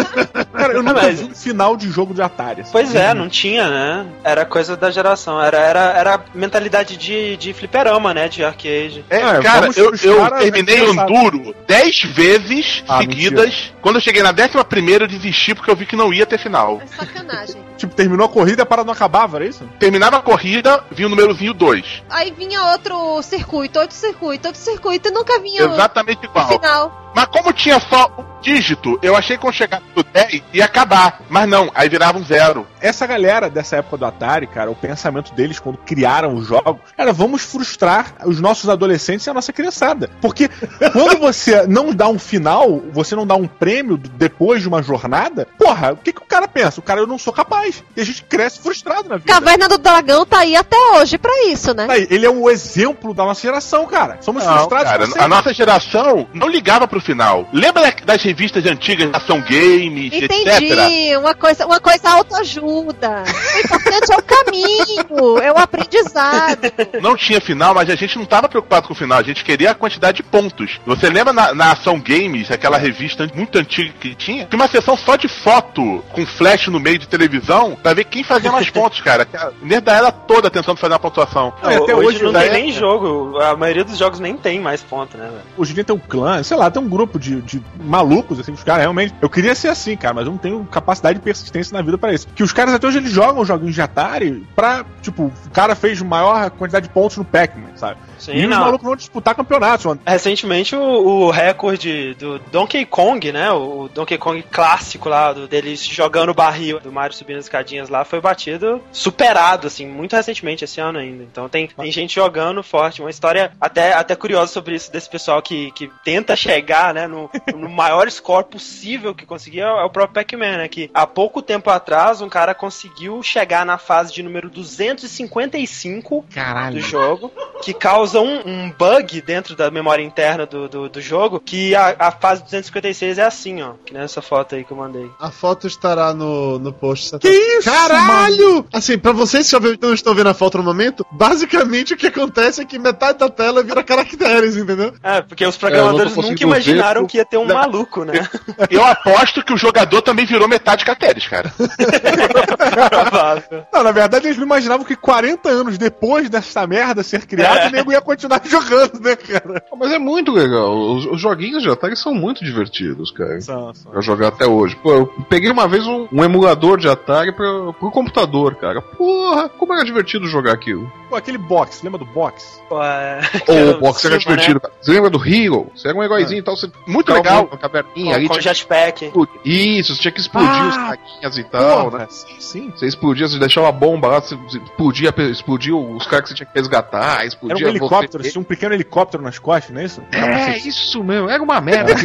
Cara, 0.52 0.72
eu 0.72 0.82
nunca 0.82 0.94
mas- 1.02 1.20
vi 1.20 1.26
um 1.26 1.34
final 1.34 1.76
de 1.76 1.90
jogo 1.90 2.14
de 2.14 2.22
Atari. 2.22 2.62
assim. 2.62 2.72
Pois 2.72 2.94
é, 2.94 3.12
não 3.12 3.28
tinha, 3.28 3.68
né? 3.68 4.06
Era 4.24 4.44
coisa 4.46 4.76
da 4.76 4.90
geração. 4.90 5.40
Era, 5.40 5.58
era, 5.58 5.80
era 5.92 6.24
mentalidade 6.34 6.96
de, 6.96 7.36
de 7.36 7.52
fliperama, 7.52 8.14
né? 8.14 8.28
De 8.28 8.42
arcade. 8.42 9.04
É, 9.10 9.18
É, 9.18 9.40
cara, 9.42 9.68
eu, 9.76 9.92
eu 10.02 10.30
terminei 10.38 10.80
o 10.80 10.92
Enduro 10.92 11.54
10 11.66 12.02
vezes 12.04 12.82
Ah, 12.88 12.98
seguidas. 12.98 13.72
Quando 13.82 13.96
eu 13.96 14.00
cheguei 14.00 14.22
na 14.22 14.30
11 14.30 14.64
primeira, 14.68 15.04
eu 15.04 15.08
desisti 15.08 15.54
porque 15.54 15.70
eu 15.70 15.76
vi 15.76 15.84
que 15.86 15.96
não 15.96 16.12
ia 16.12 16.24
ter 16.26 16.38
final. 16.38 16.80
É 16.82 16.86
sacanagem. 16.96 17.67
Tipo, 17.78 17.94
terminou 17.94 18.26
a 18.26 18.28
corrida 18.28 18.60
e 18.60 18.64
a 18.64 18.66
parada 18.66 18.86
não 18.86 18.92
acabava, 18.92 19.36
era 19.38 19.46
isso? 19.46 19.64
Terminava 19.78 20.16
a 20.18 20.20
corrida, 20.20 20.84
vi 20.90 21.04
o 21.04 21.08
númerozinho 21.08 21.54
2. 21.54 22.02
Aí 22.10 22.30
vinha 22.32 22.62
outro 22.72 23.22
circuito, 23.22 23.78
outro 23.78 23.96
circuito, 23.96 24.48
outro 24.48 24.60
circuito 24.60 25.08
e 25.08 25.12
nunca 25.12 25.38
vinha 25.40 25.66
o- 25.66 25.72
Exatamente 25.72 26.26
o 26.26 26.30
igual. 26.30 26.48
final. 26.48 27.07
Mas 27.18 27.26
como 27.26 27.52
tinha 27.52 27.80
só 27.80 28.08
um 28.16 28.40
dígito, 28.40 28.96
eu 29.02 29.16
achei 29.16 29.36
que 29.36 29.42
quando 29.42 29.54
chegasse 29.54 29.82
no 29.96 30.04
10 30.04 30.40
ia 30.52 30.64
acabar. 30.64 31.20
Mas 31.28 31.48
não, 31.48 31.68
aí 31.74 31.88
virava 31.88 32.16
um 32.16 32.24
zero. 32.24 32.64
Essa 32.80 33.08
galera 33.08 33.50
dessa 33.50 33.74
época 33.78 33.96
do 33.96 34.06
Atari, 34.06 34.46
cara, 34.46 34.70
o 34.70 34.76
pensamento 34.76 35.34
deles 35.34 35.58
quando 35.58 35.78
criaram 35.78 36.36
os 36.36 36.46
jogos 36.46 36.80
era 36.96 37.12
vamos 37.12 37.42
frustrar 37.42 38.14
os 38.24 38.40
nossos 38.40 38.68
adolescentes 38.68 39.26
e 39.26 39.30
a 39.30 39.34
nossa 39.34 39.52
criançada. 39.52 40.08
Porque 40.20 40.48
quando 40.92 41.18
você 41.18 41.66
não 41.66 41.92
dá 41.92 42.06
um 42.06 42.20
final, 42.20 42.80
você 42.92 43.16
não 43.16 43.26
dá 43.26 43.34
um 43.34 43.48
prêmio 43.48 43.96
depois 43.96 44.62
de 44.62 44.68
uma 44.68 44.80
jornada, 44.80 45.48
porra, 45.58 45.94
o 45.94 45.96
que, 45.96 46.12
que 46.12 46.22
o 46.22 46.26
cara 46.26 46.46
pensa? 46.46 46.78
O 46.78 46.84
cara, 46.84 47.00
eu 47.00 47.06
não 47.08 47.18
sou 47.18 47.32
capaz. 47.32 47.82
E 47.96 48.00
a 48.00 48.04
gente 48.04 48.22
cresce 48.22 48.60
frustrado 48.60 49.08
na 49.08 49.16
vida. 49.16 49.32
Caverna 49.32 49.68
do 49.68 49.78
Dragão 49.78 50.24
tá 50.24 50.38
aí 50.38 50.54
até 50.54 50.76
hoje 50.94 51.18
pra 51.18 51.46
isso, 51.46 51.74
né? 51.74 51.88
Aí, 51.90 52.06
Ele 52.08 52.24
é 52.24 52.30
o 52.30 52.48
exemplo 52.48 53.12
da 53.12 53.24
nossa 53.24 53.42
geração, 53.42 53.84
cara. 53.86 54.18
Somos 54.20 54.44
Não, 54.44 54.52
frustrados 54.56 55.12
cara, 55.12 55.24
a 55.24 55.28
nossa 55.28 55.52
geração 55.52 56.28
não 56.32 56.46
ligava 56.46 56.86
pro 56.86 57.07
final. 57.08 57.48
Lembra 57.52 57.82
da- 57.82 58.04
das 58.14 58.22
revistas 58.22 58.64
antigas, 58.66 59.08
Ação 59.14 59.40
Games, 59.40 60.12
etc? 60.12 60.30
Entendi, 60.30 61.16
uma 61.16 61.34
coisa, 61.34 61.64
uma 61.66 61.80
coisa 61.80 62.10
autoajuda. 62.10 63.24
O 63.56 63.60
importante 63.60 64.12
é 64.12 64.16
o 64.16 64.22
caminho, 64.22 65.38
é 65.42 65.50
o 65.52 65.56
aprendizado. 65.58 66.58
Não 67.00 67.16
tinha 67.16 67.40
final, 67.40 67.74
mas 67.74 67.88
a 67.90 67.94
gente 67.94 68.18
não 68.18 68.24
tava 68.26 68.48
preocupado 68.48 68.86
com 68.86 68.92
o 68.92 68.96
final, 68.96 69.18
a 69.18 69.22
gente 69.22 69.42
queria 69.44 69.70
a 69.70 69.74
quantidade 69.74 70.18
de 70.18 70.22
pontos. 70.22 70.78
Você 70.86 71.08
lembra 71.08 71.32
na, 71.32 71.54
na 71.54 71.72
Ação 71.72 71.98
Games, 72.00 72.50
aquela 72.50 72.76
revista 72.78 73.26
muito 73.34 73.58
antiga 73.58 73.92
que 74.00 74.14
tinha? 74.14 74.44
Tinha 74.46 74.60
uma 74.60 74.68
seção 74.68 74.96
só 74.96 75.16
de 75.16 75.28
foto, 75.28 76.04
com 76.12 76.26
flash 76.26 76.68
no 76.68 76.78
meio 76.80 76.98
de 76.98 77.08
televisão, 77.08 77.76
pra 77.82 77.94
ver 77.94 78.04
quem 78.04 78.22
fazia 78.22 78.52
mais 78.52 78.68
pontos, 78.70 79.00
cara. 79.00 79.26
Nerd 79.62 79.84
da 79.84 79.96
era 79.96 80.12
toda 80.12 80.50
tentando 80.50 80.76
fazer 80.78 80.92
uma 80.92 80.98
pontuação. 80.98 81.52
Não, 81.62 81.70
até 81.84 81.94
hoje, 81.94 82.06
hoje 82.08 82.22
não 82.22 82.32
tem 82.32 82.50
nem 82.50 82.72
jogo. 82.72 83.38
A 83.40 83.56
maioria 83.56 83.84
dos 83.84 83.96
jogos 83.96 84.20
nem 84.20 84.36
tem 84.36 84.60
mais 84.60 84.82
ponto, 84.82 85.16
né, 85.16 85.24
velho? 85.26 85.42
Hoje 85.56 85.72
em 85.72 85.74
dia 85.74 85.84
tem 85.84 85.94
um 85.94 85.98
clã, 85.98 86.42
sei 86.42 86.56
lá, 86.56 86.70
tem 86.70 86.82
um 86.82 86.87
grupo 86.88 87.18
de, 87.18 87.40
de 87.42 87.62
malucos, 87.80 88.40
assim, 88.40 88.52
os 88.52 88.64
caras 88.64 88.82
realmente. 88.82 89.14
Eu 89.20 89.30
queria 89.30 89.54
ser 89.54 89.68
assim, 89.68 89.96
cara, 89.96 90.14
mas 90.14 90.26
eu 90.26 90.32
não 90.32 90.38
tenho 90.38 90.64
capacidade 90.64 91.18
de 91.18 91.24
persistência 91.24 91.76
na 91.76 91.82
vida 91.82 91.98
pra 91.98 92.12
isso. 92.12 92.26
Que 92.34 92.42
os 92.42 92.52
caras 92.52 92.74
até 92.74 92.86
hoje 92.86 92.98
eles 92.98 93.10
jogam 93.10 93.44
joguinhos 93.44 93.74
de 93.74 93.82
Atari 93.82 94.46
pra, 94.54 94.84
tipo, 95.02 95.24
o 95.24 95.50
cara 95.50 95.74
fez 95.74 96.00
maior 96.02 96.50
quantidade 96.50 96.88
de 96.88 96.92
pontos 96.92 97.16
no 97.16 97.24
Pac-Man, 97.24 97.76
sabe? 97.76 97.98
Sim, 98.18 98.32
e 98.32 98.44
os 98.44 98.50
não. 98.50 98.60
malucos 98.60 98.84
vão 98.84 98.96
disputar 98.96 99.34
campeonatos, 99.34 99.86
mano. 99.86 100.00
Recentemente 100.06 100.74
o, 100.74 100.80
o 100.80 101.30
recorde 101.30 102.14
do 102.14 102.38
Donkey 102.50 102.84
Kong, 102.84 103.32
né? 103.32 103.50
O 103.52 103.88
Donkey 103.92 104.18
Kong 104.18 104.42
clássico 104.42 105.08
lá, 105.08 105.32
do, 105.32 105.46
deles 105.46 105.84
jogando 105.84 106.30
o 106.30 106.34
barril 106.34 106.80
do 106.80 106.92
Mario 106.92 107.16
subindo 107.16 107.38
as 107.38 107.44
escadinhas 107.44 107.88
lá, 107.88 108.04
foi 108.04 108.20
batido, 108.20 108.82
superado, 108.92 109.66
assim, 109.66 109.86
muito 109.86 110.16
recentemente, 110.16 110.64
esse 110.64 110.80
ano 110.80 110.98
ainda. 110.98 111.22
Então 111.22 111.48
tem, 111.48 111.68
tem 111.68 111.92
gente 111.92 112.14
jogando 112.14 112.62
forte. 112.62 113.00
Uma 113.00 113.10
história 113.10 113.52
até, 113.60 113.92
até 113.92 114.16
curiosa 114.16 114.52
sobre 114.52 114.74
isso, 114.74 114.90
desse 114.90 115.08
pessoal 115.08 115.40
que, 115.40 115.70
que 115.72 115.90
tenta 116.04 116.34
chegar, 116.34 116.77
né, 116.94 117.06
no, 117.06 117.30
no 117.54 117.68
maior 117.68 118.10
score 118.10 118.44
possível 118.44 119.14
que 119.14 119.26
conseguia, 119.26 119.64
é 119.64 119.84
o 119.84 119.90
próprio 119.90 120.14
Pac-Man, 120.14 120.58
né? 120.58 120.68
Que 120.68 120.90
há 120.92 121.06
pouco 121.06 121.42
tempo 121.42 121.70
atrás 121.70 122.20
um 122.20 122.28
cara 122.28 122.54
conseguiu 122.54 123.22
chegar 123.22 123.64
na 123.64 123.78
fase 123.78 124.12
de 124.12 124.22
número 124.22 124.48
255 124.48 126.26
do 126.72 126.80
jogo, 126.80 127.32
que 127.62 127.74
causa 127.74 128.20
um, 128.20 128.40
um 128.46 128.70
bug 128.70 129.20
dentro 129.22 129.54
da 129.56 129.70
memória 129.70 130.02
interna 130.02 130.46
do, 130.46 130.68
do, 130.68 130.88
do 130.88 131.00
jogo, 131.00 131.40
que 131.40 131.74
a, 131.74 131.96
a 131.98 132.10
fase 132.10 132.42
256 132.44 133.18
é 133.18 133.24
assim, 133.24 133.62
ó. 133.62 133.74
Que 133.84 133.92
nessa 133.92 134.22
foto 134.22 134.54
aí 134.54 134.64
que 134.64 134.72
eu 134.72 134.76
mandei. 134.76 135.10
A 135.18 135.30
foto 135.30 135.66
estará 135.66 136.14
no, 136.14 136.58
no 136.58 136.72
post. 136.72 137.18
Que 137.18 137.28
isso, 137.28 137.70
Caralho! 137.70 138.66
Assim, 138.72 138.98
pra 138.98 139.12
vocês 139.12 139.48
que 139.48 139.56
obviamente 139.56 139.82
não 139.82 139.94
estão 139.94 140.14
vendo 140.14 140.28
a 140.28 140.34
foto 140.34 140.58
no 140.58 140.64
momento, 140.64 141.06
basicamente 141.10 141.94
o 141.94 141.96
que 141.96 142.06
acontece 142.06 142.60
é 142.60 142.64
que 142.64 142.78
metade 142.78 143.18
da 143.18 143.28
tela 143.28 143.62
vira 143.62 143.82
caracteres, 143.82 144.56
entendeu? 144.56 144.94
É, 145.02 145.20
porque 145.20 145.44
os 145.46 145.56
programadores 145.56 146.14
nunca 146.14 146.28
conseguindo 146.28 146.48
imaginaram 146.70 147.06
que 147.06 147.18
ia 147.18 147.24
ter 147.24 147.36
um 147.36 147.44
maluco, 147.46 148.04
né? 148.04 148.14
Eu 148.70 148.84
aposto 148.84 149.44
que 149.44 149.52
o 149.52 149.56
jogador 149.56 150.02
também 150.02 150.26
virou 150.26 150.48
metade 150.48 150.84
caracteres, 150.84 151.26
cara. 151.28 151.52
Não, 153.72 153.82
na 153.82 153.92
verdade 153.92 154.26
eles 154.26 154.36
não 154.36 154.44
imaginavam 154.44 154.84
que 154.84 154.96
40 154.96 155.48
anos 155.48 155.78
depois 155.78 156.28
dessa 156.28 156.66
merda 156.66 157.02
ser 157.02 157.26
criada, 157.26 157.60
É. 157.60 157.68
o 157.68 157.72
nego 157.72 157.92
ia 157.92 158.00
continuar 158.00 158.40
jogando, 158.44 159.00
né, 159.00 159.16
cara? 159.16 159.62
Mas 159.78 159.92
é 159.92 159.98
muito 159.98 160.32
legal. 160.32 160.72
Os, 160.96 161.06
os 161.06 161.20
joguinhos 161.20 161.62
de 161.62 161.70
Atari 161.70 161.96
são 161.96 162.14
muito 162.14 162.44
divertidos, 162.44 163.10
cara. 163.10 163.40
São, 163.40 163.72
são. 163.74 163.92
Pra 163.92 164.00
jogar 164.00 164.28
até 164.28 164.46
hoje. 164.46 164.76
Pô, 164.76 164.92
eu 164.92 165.06
peguei 165.28 165.50
uma 165.50 165.68
vez 165.68 165.86
um, 165.86 166.08
um 166.12 166.24
emulador 166.24 166.78
de 166.78 166.88
Atari 166.88 167.32
pra, 167.34 167.72
pro 167.78 167.90
computador, 167.90 168.54
cara. 168.56 168.80
Porra, 168.82 169.48
como 169.48 169.72
era 169.74 169.84
divertido 169.84 170.26
jogar 170.26 170.52
aquilo. 170.52 170.90
Pô, 171.08 171.16
aquele 171.16 171.38
box, 171.38 171.80
lembra 171.82 171.98
do 171.98 172.04
box? 172.04 172.60
Pô, 172.68 172.82
é... 172.82 173.20
Ou 173.46 173.70
o 173.70 173.80
box 173.80 174.04
era 174.04 174.20
Cima, 174.20 174.32
divertido. 174.36 174.60
cara. 174.60 174.74
Você 174.80 174.92
lembra 174.92 175.10
do 175.10 175.24
Hero? 175.26 175.70
Você 175.74 175.88
era 175.88 175.96
um 175.96 176.02
heróizinho 176.02 176.40
e 176.40 176.42
tal, 176.42 176.56
você 176.58 176.70
Muito 176.86 177.06
ficava 177.12 177.18
legal. 177.18 177.48
uma 177.50 177.58
caverninha 177.58 178.10
Com, 178.10 178.14
ali. 178.16 178.28
com 178.28 178.38
tinha 178.38 178.54
jetpack. 178.54 179.12
Isso, 179.44 179.94
você 179.94 180.00
tinha 180.02 180.12
que 180.12 180.20
explodir 180.20 180.50
Ah, 180.50 180.68
os 180.68 180.76
carinhas 180.76 181.38
e 181.38 181.44
tal, 181.44 181.84
Porra, 181.90 181.98
né? 182.00 182.06
Sim, 182.10 182.36
sim. 182.40 182.70
Você 182.76 182.86
explodia, 182.86 183.28
você 183.28 183.38
deixava 183.38 183.66
uma 183.66 183.72
bomba 183.72 184.08
lá, 184.08 184.20
você 184.20 184.34
explodia, 184.64 185.14
explodia 185.30 185.76
os 185.76 186.06
caras 186.06 186.22
que 186.24 186.28
você 186.30 186.34
tinha 186.34 186.46
que 186.46 186.58
resgatar, 186.58 187.16
Era 187.18 187.26
explodia 187.26 187.66
um 187.66 187.70
helicóptero, 187.70 188.22
você. 188.24 188.30
tinha 188.30 188.40
um 188.40 188.44
pequeno 188.44 188.74
helicóptero 188.74 189.22
nas 189.22 189.38
costas, 189.38 189.74
não 189.74 189.80
é 189.80 189.84
isso? 189.84 190.02
É, 190.12 190.58
isso 190.58 191.02
mesmo, 191.04 191.28
era 191.30 191.42
uma 191.42 191.60
merda. 191.60 191.92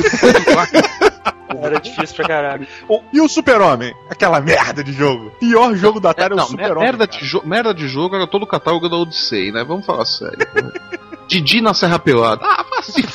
Era 1.61 1.79
difícil 1.79 2.15
pra 2.15 2.27
caralho. 2.27 2.67
E 3.13 3.21
o 3.21 3.29
Super-Homem? 3.29 3.93
Aquela 4.09 4.41
merda 4.41 4.83
de 4.83 4.91
jogo. 4.91 5.31
Pior 5.39 5.75
jogo 5.75 5.99
da 5.99 6.09
Atari 6.09 6.33
é, 6.33 6.41
o 6.41 6.45
Super-Homem. 6.45 6.83
merda, 6.83 7.07
de 7.07 7.19
jo- 7.25 7.43
merda 7.45 7.73
de 7.73 7.87
jogo 7.87 8.15
era 8.15 8.25
todo 8.27 8.43
o 8.43 8.47
catálogo 8.47 8.89
da 8.89 8.97
Odyssey, 8.97 9.51
né? 9.51 9.63
Vamos 9.63 9.85
falar 9.85 10.03
sério. 10.05 10.37
Didi 11.27 11.61
na 11.61 11.73
Serra 11.73 11.99
Pelada. 11.99 12.41
Ah, 12.45 12.63
fuder. 12.63 13.03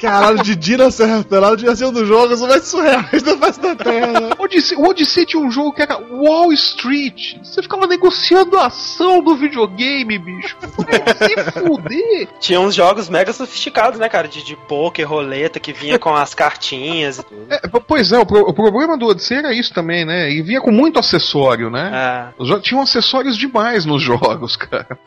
Caralho, 0.00 0.42
Didi 0.42 0.76
na 0.76 0.90
Serra 0.90 1.22
Pelada 1.22 1.56
devia 1.56 1.76
ser 1.76 1.84
um 1.86 1.92
dos 1.92 2.08
jogos 2.08 2.40
mais 2.40 2.64
surreais 2.66 3.22
da 3.22 3.36
face 3.36 3.60
da 3.60 3.76
Terra. 3.76 4.30
Odyssey, 4.38 4.76
o 4.76 4.88
Odyssey 4.88 5.24
tinha 5.26 5.40
um 5.40 5.50
jogo 5.50 5.72
que 5.72 5.82
era 5.82 5.96
Wall 6.10 6.52
Street. 6.52 7.36
Você 7.42 7.62
ficava 7.62 7.86
negociando 7.86 8.58
a 8.58 8.66
ação 8.66 9.22
do 9.22 9.36
videogame, 9.36 10.18
bicho. 10.18 10.56
Se 10.60 11.52
fuder. 11.60 12.28
Tinha 12.40 12.60
uns 12.60 12.74
jogos 12.74 13.08
mega 13.08 13.32
sofisticados, 13.32 13.98
né, 14.00 14.08
cara? 14.08 14.26
De, 14.26 14.42
de 14.42 14.56
poker, 14.56 15.08
roleta, 15.08 15.60
que 15.60 15.72
vinha 15.72 15.98
com 15.98 16.14
as 16.14 16.34
cartinhas 16.34 17.18
e 17.18 17.22
tudo. 17.22 17.46
É, 17.48 17.60
pois 17.86 18.10
é, 18.12 18.18
o, 18.18 18.26
pro- 18.26 18.48
o 18.48 18.52
problema 18.52 18.98
do 18.98 19.06
Odyssey 19.06 19.38
era 19.38 19.52
isso 19.54 19.72
também, 19.72 20.04
né? 20.04 20.30
E 20.32 20.42
vinha 20.42 20.60
com 20.60 20.72
muito 20.72 20.98
acessório, 20.98 21.70
né? 21.70 22.32
É. 22.40 22.60
Tinham 22.60 22.82
acessórios 22.82 23.36
demais 23.36 23.84
nos 23.84 24.02
jogos, 24.02 24.56
cara. 24.56 24.98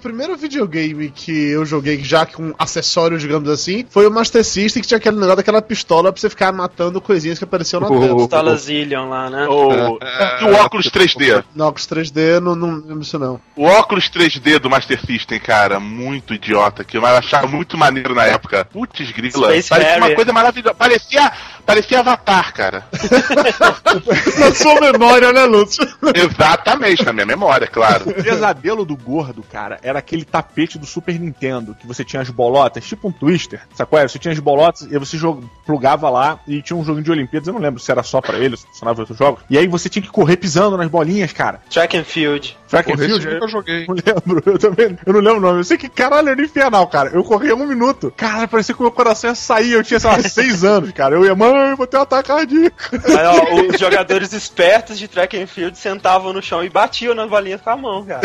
Primeiro 0.00 0.36
videogame 0.36 1.10
que 1.10 1.30
eu 1.50 1.64
joguei 1.64 2.02
já 2.02 2.24
com 2.26 2.52
acessórios, 2.58 3.20
digamos 3.22 3.48
assim, 3.48 3.84
foi 3.88 4.06
o 4.06 4.10
Master 4.10 4.44
System, 4.44 4.82
que 4.82 4.88
tinha 4.88 4.98
aquele 4.98 5.16
negócio 5.16 5.36
daquela 5.36 5.62
pistola 5.62 6.12
pra 6.12 6.20
você 6.20 6.28
ficar 6.30 6.52
matando 6.52 7.00
coisinhas 7.00 7.38
que 7.38 7.44
apareciam 7.44 7.80
na 7.80 7.88
Oh. 7.88 8.00
tela. 8.00 8.16
Pistola 8.16 8.56
Zillion 8.56 9.08
lá, 9.08 9.30
né? 9.30 9.46
O, 9.48 9.98
e 10.40 10.44
o 10.44 10.54
óculos 10.54 10.86
3D. 10.90 11.44
Nox 11.54 11.86
3D, 11.86 12.40
não, 12.40 12.54
não 12.56 12.76
lembro 12.76 13.02
isso 13.02 13.18
não. 13.18 13.40
O 13.54 13.64
óculos 13.64 14.08
3D 14.10 14.58
do 14.58 14.70
Master 14.70 15.00
System, 15.04 15.38
cara, 15.38 15.78
muito 15.78 16.34
idiota, 16.34 16.82
que 16.84 16.96
eu 16.96 17.04
achava 17.06 17.46
muito 17.46 17.76
maneiro 17.76 18.14
na 18.14 18.24
época. 18.24 18.64
Putz, 18.64 19.10
grila. 19.12 19.48
Space 19.48 19.68
parecia 19.68 19.92
uma 19.96 20.00
Harrier. 20.02 20.16
coisa 20.16 20.32
maravilhosa. 20.32 20.74
Parecia, 20.74 21.32
Parecia 21.70 22.00
Avatar, 22.00 22.52
cara. 22.52 22.84
Na 24.40 24.52
sua 24.52 24.80
memória, 24.80 25.32
né, 25.32 25.44
Lúcio? 25.44 25.86
Exatamente, 26.12 27.04
na 27.04 27.12
minha 27.12 27.26
memória, 27.26 27.68
claro. 27.68 28.10
O 28.10 28.12
pesadelo 28.12 28.84
do 28.84 28.96
gordo, 28.96 29.44
cara, 29.44 29.78
era 29.80 30.00
aquele 30.00 30.24
tapete 30.24 30.78
do 30.78 30.84
Super 30.84 31.18
Nintendo, 31.20 31.76
que 31.78 31.86
você 31.86 32.04
tinha 32.04 32.22
as 32.22 32.28
bolotas, 32.28 32.84
tipo 32.84 33.06
um 33.06 33.12
twister, 33.12 33.60
sacou? 33.72 34.00
Você 34.00 34.18
tinha 34.18 34.32
as 34.32 34.40
bolotas 34.40 34.82
e 34.82 34.98
você 34.98 35.16
plugava 35.64 36.10
lá 36.10 36.40
e 36.48 36.60
tinha 36.60 36.76
um 36.76 36.84
joguinho 36.84 37.04
de 37.04 37.12
Olimpíadas, 37.12 37.46
eu 37.46 37.54
não 37.54 37.60
lembro 37.60 37.80
se 37.80 37.90
era 37.90 38.02
só 38.02 38.20
pra 38.20 38.36
ele, 38.36 38.56
se 38.56 38.66
funcionava 38.66 38.98
em 38.98 39.02
outros 39.02 39.18
jogos. 39.18 39.42
E 39.48 39.56
aí 39.56 39.68
você 39.68 39.88
tinha 39.88 40.02
que 40.02 40.10
correr 40.10 40.38
pisando 40.38 40.76
nas 40.76 40.88
bolinhas, 40.88 41.32
cara. 41.32 41.60
Track 41.70 41.96
and 41.96 42.04
Field. 42.04 42.58
Track 42.68 42.92
and 42.92 42.96
Field? 42.96 43.26
eu 43.26 43.48
joguei. 43.48 43.86
Não 43.86 43.94
lembro, 43.94 44.42
eu 44.46 44.58
também. 44.58 44.98
Eu 45.04 45.12
não 45.12 45.20
lembro 45.20 45.38
o 45.38 45.40
nome. 45.40 45.60
Eu 45.60 45.64
sei 45.64 45.76
que 45.76 45.88
caralho 45.88 46.28
era 46.28 46.42
infernal, 46.42 46.86
cara. 46.86 47.10
Eu 47.10 47.24
corria 47.24 47.54
um 47.54 47.66
minuto. 47.66 48.12
Cara, 48.16 48.46
parecia 48.46 48.74
que 48.74 48.80
o 48.80 48.84
meu 48.84 48.92
coração 48.92 49.30
ia 49.30 49.34
sair. 49.34 49.72
Eu 49.72 49.82
tinha, 49.82 49.98
sei 49.98 50.10
lá, 50.10 50.20
seis 50.22 50.64
anos, 50.64 50.92
cara. 50.92 51.16
Eu 51.16 51.24
ia, 51.24 51.34
mãe, 51.60 51.74
vou 51.74 51.86
ter 51.86 51.96
um 51.96 52.02
ataque 52.02 52.28
cardíaco. 52.28 52.76
Aí, 52.92 53.26
ó, 53.26 53.72
os 53.72 53.78
jogadores 53.78 54.32
espertos 54.32 54.98
de 54.98 55.08
track 55.08 55.36
and 55.40 55.46
field 55.46 55.76
sentavam 55.78 56.32
no 56.32 56.42
chão 56.42 56.64
e 56.64 56.68
batiam 56.68 57.14
nas 57.14 57.28
bolinhas 57.28 57.60
com 57.60 57.70
a 57.70 57.76
mão, 57.76 58.04
cara. 58.04 58.20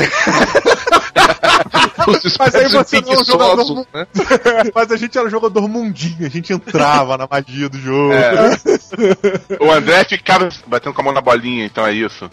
Mas 2.39 2.55
aí 2.55 2.67
você 2.67 3.01
não 3.01 3.13
é 3.13 3.17
um 3.17 3.23
jogador. 3.23 3.87
né? 3.93 4.07
Mas 4.73 4.91
a 4.91 4.97
gente 4.97 5.17
era 5.17 5.29
jogador 5.29 5.67
mundinho. 5.67 6.25
A 6.25 6.29
gente 6.29 6.53
entrava 6.53 7.17
na 7.17 7.27
magia 7.29 7.69
do 7.69 7.77
jogo. 7.77 8.13
É. 8.13 9.63
O 9.63 9.71
André 9.71 10.03
ficava 10.03 10.49
batendo 10.67 10.93
com 10.93 11.01
a 11.01 11.03
mão 11.03 11.13
na 11.13 11.21
bolinha, 11.21 11.65
então 11.65 11.85
é 11.85 11.93
isso. 11.93 12.29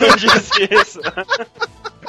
Eu 0.00 0.16
disse 0.16 0.68
isso. 0.70 1.00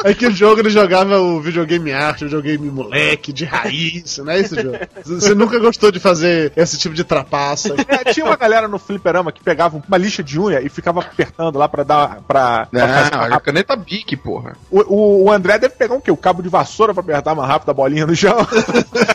É 0.04 0.14
que 0.14 0.28
o 0.28 0.32
jogo 0.32 0.62
ele 0.62 0.70
jogava 0.70 1.20
o 1.20 1.40
videogame 1.42 1.92
arte, 1.92 2.24
o 2.24 2.28
videogame 2.28 2.70
moleque, 2.70 3.32
de 3.32 3.46
raiz, 3.46 4.18
não 4.20 4.32
é 4.32 4.40
isso, 4.40 4.56
jogo? 4.56 4.78
Você 5.06 5.34
nunca 5.36 5.60
gostou 5.60 5.92
de 5.92 6.00
fazer 6.00 6.52
esse 6.56 6.78
tipo 6.78 6.96
de 6.96 7.04
trapaça. 7.04 7.76
É, 7.88 8.12
tinha 8.12 8.26
uma 8.26 8.36
galera 8.36 8.68
no 8.68 8.80
fliperama 8.80 9.32
que 9.32 9.44
pegava 9.44 9.82
uma 9.88 9.98
lixa 9.98 10.24
de 10.24 10.40
unha 10.40 10.62
e 10.62 10.70
ficava 10.70 11.02
apertando 11.02 11.58
lá 11.58 11.68
pra 11.68 11.84
dar. 11.84 12.22
pra, 12.28 12.66
pra 12.66 12.88
fazer 12.88 13.12
Não, 13.12 13.20
mais 13.20 13.34
a 13.34 13.40
caneta 13.40 13.76
Bic, 13.76 14.16
porra. 14.18 14.56
O, 14.70 14.80
o, 14.82 15.24
o 15.26 15.32
André 15.32 15.58
deve 15.58 15.76
pegar 15.76 15.96
um 15.96 16.02
quê? 16.02 16.12
O 16.12 16.18
cabo 16.18 16.42
de 16.42 16.50
vassoura 16.50 16.94
pra 16.94 17.02
apertar 17.02 17.36
mais 17.36 17.50
rápido 17.50 17.70
a 17.70 17.74
bolinha 17.74 18.06
no 18.06 18.16
chão. 18.16 18.38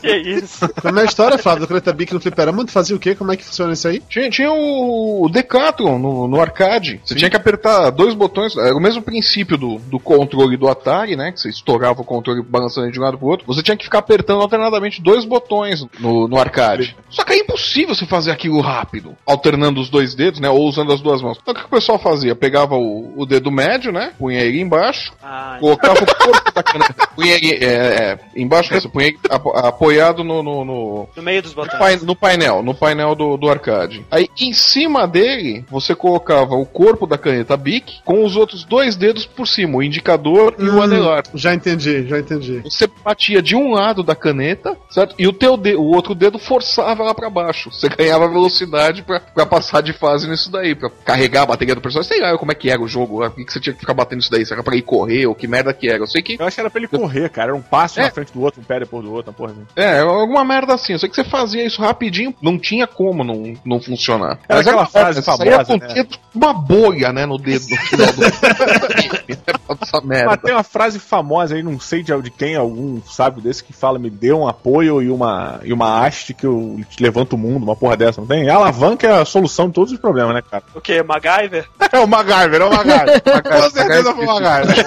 Que 0.01 0.17
isso? 0.17 0.69
Como 0.81 0.99
é 0.99 1.03
a 1.03 1.05
história, 1.05 1.39
Flávio, 1.39 1.63
do 1.63 1.69
Caneta 1.69 1.93
Bic 1.93 2.13
no 2.13 2.21
fliperama? 2.21 2.65
Tu 2.65 2.71
fazia 2.71 2.95
o 2.95 2.99
quê? 2.99 3.15
Como 3.15 3.33
é 3.33 3.37
que 3.37 3.45
funciona 3.45 3.73
isso 3.73 3.89
aí? 3.89 4.01
Tinha, 4.09 4.31
tinha 4.31 4.53
o, 4.53 5.29
Decathlon 5.29 5.99
no, 5.99 6.29
no 6.29 6.41
arcade. 6.41 7.01
Você 7.05 7.15
tinha 7.15 7.31
que 7.31 7.37
apertar 7.37 7.91
dois 7.91 8.15
botões. 8.15 8.57
Era 8.57 8.77
o 8.77 8.81
mesmo 8.81 9.03
princípio 9.03 9.57
do, 9.57 9.79
do 9.79 9.99
controle 9.99 10.57
do 10.57 10.69
Atari, 10.77 11.17
né? 11.17 11.33
Que 11.33 11.41
você 11.41 11.49
estourava 11.49 12.01
o 12.01 12.05
controle 12.05 12.43
balançando 12.43 12.91
de 12.91 12.99
um 12.99 13.03
lado 13.03 13.19
pro 13.19 13.27
outro. 13.29 13.47
Você 13.47 13.63
tinha 13.63 13.77
que 13.77 13.85
ficar 13.85 13.99
apertando 13.99 14.41
alternadamente 14.43 15.01
dois 15.03 15.25
botões 15.25 15.85
no, 15.99 16.29
no 16.29 16.39
arcade. 16.39 16.97
Só 17.11 17.25
que 17.25 17.33
é 17.33 17.39
impossível 17.39 17.95
você 17.95 18.07
fazer 18.07 18.31
aquilo 18.31 18.61
rápido, 18.61 19.17
alternando 19.27 19.81
os 19.81 19.89
dois 19.89 20.15
dedos, 20.15 20.41
né? 20.41 20.49
Ou 20.49 20.67
usando 20.69 20.93
as 20.93 21.01
duas 21.01 21.21
mãos. 21.23 21.39
Então 21.41 21.55
o 21.55 21.57
que 21.57 21.65
o 21.65 21.69
pessoal 21.69 21.99
fazia? 21.99 22.35
Pegava 22.35 22.77
o, 22.77 23.13
o 23.17 23.27
dedo 23.27 23.51
médio, 23.51 23.91
né? 23.93 24.13
Punha 24.19 24.41
ele 24.41 24.61
embaixo, 24.61 25.13
Ah, 25.23 25.57
colocava 25.61 26.01
o 26.03 26.07
corpo 26.07 26.53
da 26.53 26.63
caneta. 26.63 27.07
Punha 27.15 27.35
ele 27.35 27.65
é, 27.65 27.67
é, 27.67 28.19
embaixo, 28.37 28.73
né? 28.73 28.81
Você 28.81 28.89
punha 28.89 29.07
ele 29.09 29.19
apo- 29.31 29.51
apoiado 29.57 30.23
no- 30.23 30.43
no- 30.43 30.65
no, 30.65 31.09
no 31.17 31.23
meio 31.23 31.43
dos 31.43 31.53
botões. 31.55 32.03
no 32.03 32.15
painel, 32.15 32.63
no 32.63 32.75
painel 32.75 33.15
do, 33.15 33.37
do 33.37 33.49
arcade. 33.49 34.05
Aí 34.11 34.29
em 34.39 34.53
cima 34.53 35.07
dele, 35.07 35.65
você 35.71 35.95
colocava 35.95 36.55
o 36.55 36.67
corpo 36.67 37.07
da 37.07 37.17
caneta 37.19 37.57
Bic 37.57 38.01
com 38.05 38.25
os 38.25 38.37
outros 38.37 38.65
dois 38.65 38.97
dedos 38.97 39.25
por 39.27 39.47
cima, 39.49 39.79
o 39.79 39.83
indicador 39.83 40.55
e 40.59 40.66
o 40.71 40.83
anelar. 40.83 41.25
Já 41.35 41.55
entendi, 41.55 42.07
já 42.09 42.19
entendi. 42.19 42.61
Você 42.65 42.89
batia 43.05 43.41
de 43.43 43.55
um 43.57 43.73
lado 43.73 44.03
da 44.03 44.15
caneta, 44.15 44.77
certo? 44.91 45.15
E 45.19 45.27
o 45.27 45.33
teu 45.33 45.57
de- 45.57 45.75
o 45.77 45.85
outro 45.85 46.15
dedo 46.15 46.39
forçava 46.39 47.03
ela 47.03 47.15
pra 47.15 47.31
baixo. 47.31 47.71
Você 47.73 47.89
ganhava 47.89 48.29
velocidade 48.29 49.03
pra, 49.03 49.21
pra 49.21 49.47
passar 49.47 49.81
de 49.83 49.93
fase 49.93 50.29
nisso 50.29 50.51
daí, 50.51 50.75
pra 50.75 50.91
carregar 51.05 51.43
a 51.43 51.47
bateria 51.47 51.75
do 51.75 51.81
personagem. 51.81 52.09
Sei 52.13 52.21
lá 52.21 52.37
como 52.39 52.53
é 52.53 52.55
que 52.55 52.71
era 52.71 52.81
o 52.81 52.89
jogo, 52.89 53.19
por 53.19 53.35
que 53.35 53.45
que 53.45 53.53
você 53.53 53.61
tinha 53.61 53.73
que 53.75 53.81
ficar 53.81 53.95
batendo 53.95 54.21
isso 54.21 54.31
daí? 54.31 54.45
Será 54.45 54.57
era 54.57 54.63
pra 54.65 54.75
ir 54.77 54.83
correr 54.83 55.27
ou 55.27 55.35
que 55.35 55.47
merda 55.47 55.73
que 55.75 55.87
era? 55.89 55.99
Eu 55.99 56.07
sei 56.07 56.23
que 56.23 56.37
Eu 56.41 56.47
acho 56.47 56.55
que 56.55 56.61
era 56.61 56.71
pra 56.71 56.81
ele 56.81 56.89
correr, 56.89 57.29
cara. 57.29 57.49
Era 57.51 57.57
um 57.57 57.61
passo 57.63 58.01
É. 58.01 58.05
na 58.05 58.11
frente 58.11 58.33
do 58.33 58.41
outro, 58.41 58.61
um 58.61 58.65
pé 58.65 58.81
depois 58.81 59.05
do 59.05 59.13
outro, 59.13 59.31
uma 59.31 59.37
porra 59.37 59.53
assim. 59.53 59.67
É, 59.77 59.99
alguma 60.01 60.45
merda 60.45 60.73
assim. 60.75 60.95
Eu 60.95 60.99
sei 60.99 61.09
que 61.09 61.15
você 61.15 61.25
fazia 61.25 61.65
isso 61.65 61.83
rapidinho, 61.83 62.35
não 62.41 62.59
tinha 62.59 62.87
como 62.87 63.23
não, 63.23 63.53
não 63.65 63.81
funcionar. 63.81 64.39
Era 64.49 64.61
aquela 64.61 64.79
uma 64.79 64.87
frase 64.87 65.21
merda, 65.21 65.23
saía 65.23 65.53
famosa, 65.53 65.65
com 65.67 65.77
né? 65.87 65.95
dedo- 65.95 66.19
uma 66.35 66.53
bolha, 66.55 67.13
né, 67.13 67.27
no 67.27 67.37
dedo 67.39 67.65
no 67.69 67.77
final 67.87 68.13
do. 68.13 68.23
Essa 69.83 70.01
Mas 70.01 70.05
merda. 70.05 70.37
tem 70.39 70.55
uma 70.57 70.63
frase 70.63 70.99
famosa 70.99 71.55
aí, 71.55 71.63
não 71.63 71.79
sei 71.79 72.03
de, 72.03 72.17
de 72.23 72.31
quem, 72.31 72.57
algum 72.57 73.01
sábio 73.03 73.43
desse, 73.43 73.63
que 73.63 73.73
fala: 73.73 73.99
me 73.99 74.11
dê 74.11 74.33
um 74.33 74.49
apoio 74.49 75.03
e 75.03 75.11
uma, 75.11 75.61
e 75.63 75.73
uma 75.73 76.05
haste 76.05 76.35
que 76.35 76.47
eu 76.47 76.81
te 76.89 77.03
levanto 77.03 77.35
o 77.35 77.39
mundo, 77.39 77.63
uma 77.63 77.77
porra 77.77 77.97
dessa, 77.97 78.21
não 78.21 78.29
tem? 78.29 78.49
A 78.49 78.57
alavanca 78.57 79.07
é 79.07 79.21
a 79.21 79.25
solução 79.25 79.69
de 79.69 79.75
todos 79.75 79.93
os 79.93 79.99
problemas, 79.99 80.35
né, 80.35 80.43
cara? 80.43 80.65
O 80.75 80.81
que? 80.81 81.03
MacGyver? 81.03 81.67
É 81.93 82.01
o 82.01 82.07
MacGyver, 82.07 82.61
é 82.61 82.65
o 82.65 82.71
MacGyver. 82.71 83.23
Com 83.63 83.71
certeza 83.71 84.13
foi 84.13 84.27
o 84.27 84.41
MacGyver. 84.41 84.87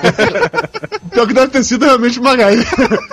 Pior 1.12 1.26
que 1.28 1.34
deve 1.34 1.48
ter 1.48 1.64
sido 1.64 1.86
realmente 1.86 2.20
uma 2.20 2.36
gaia. 2.36 2.58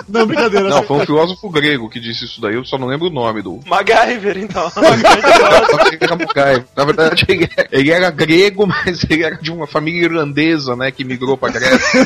Não, 0.07 0.25
brincadeira. 0.27 0.69
Não, 0.69 0.83
foi 0.83 0.97
um 0.97 1.05
filósofo 1.05 1.49
grego 1.49 1.89
que 1.89 1.99
disse 1.99 2.25
isso 2.25 2.39
daí, 2.39 2.55
eu 2.55 2.65
só 2.65 2.77
não 2.77 2.87
lembro 2.87 3.07
o 3.07 3.11
nome 3.11 3.41
do. 3.41 3.59
MacGyver, 3.65 4.37
então. 4.37 4.71
MacGyver. 4.75 6.65
Na 6.75 6.85
verdade, 6.85 7.25
ele 7.27 7.49
era, 7.55 7.67
ele 7.71 7.91
era 7.91 8.11
grego, 8.11 8.67
mas 8.67 9.03
ele 9.09 9.23
era 9.23 9.35
de 9.35 9.51
uma 9.51 9.65
família 9.65 10.03
irlandesa, 10.03 10.75
né, 10.75 10.91
que 10.91 11.03
migrou 11.03 11.37
pra 11.37 11.49
Grécia. 11.49 12.05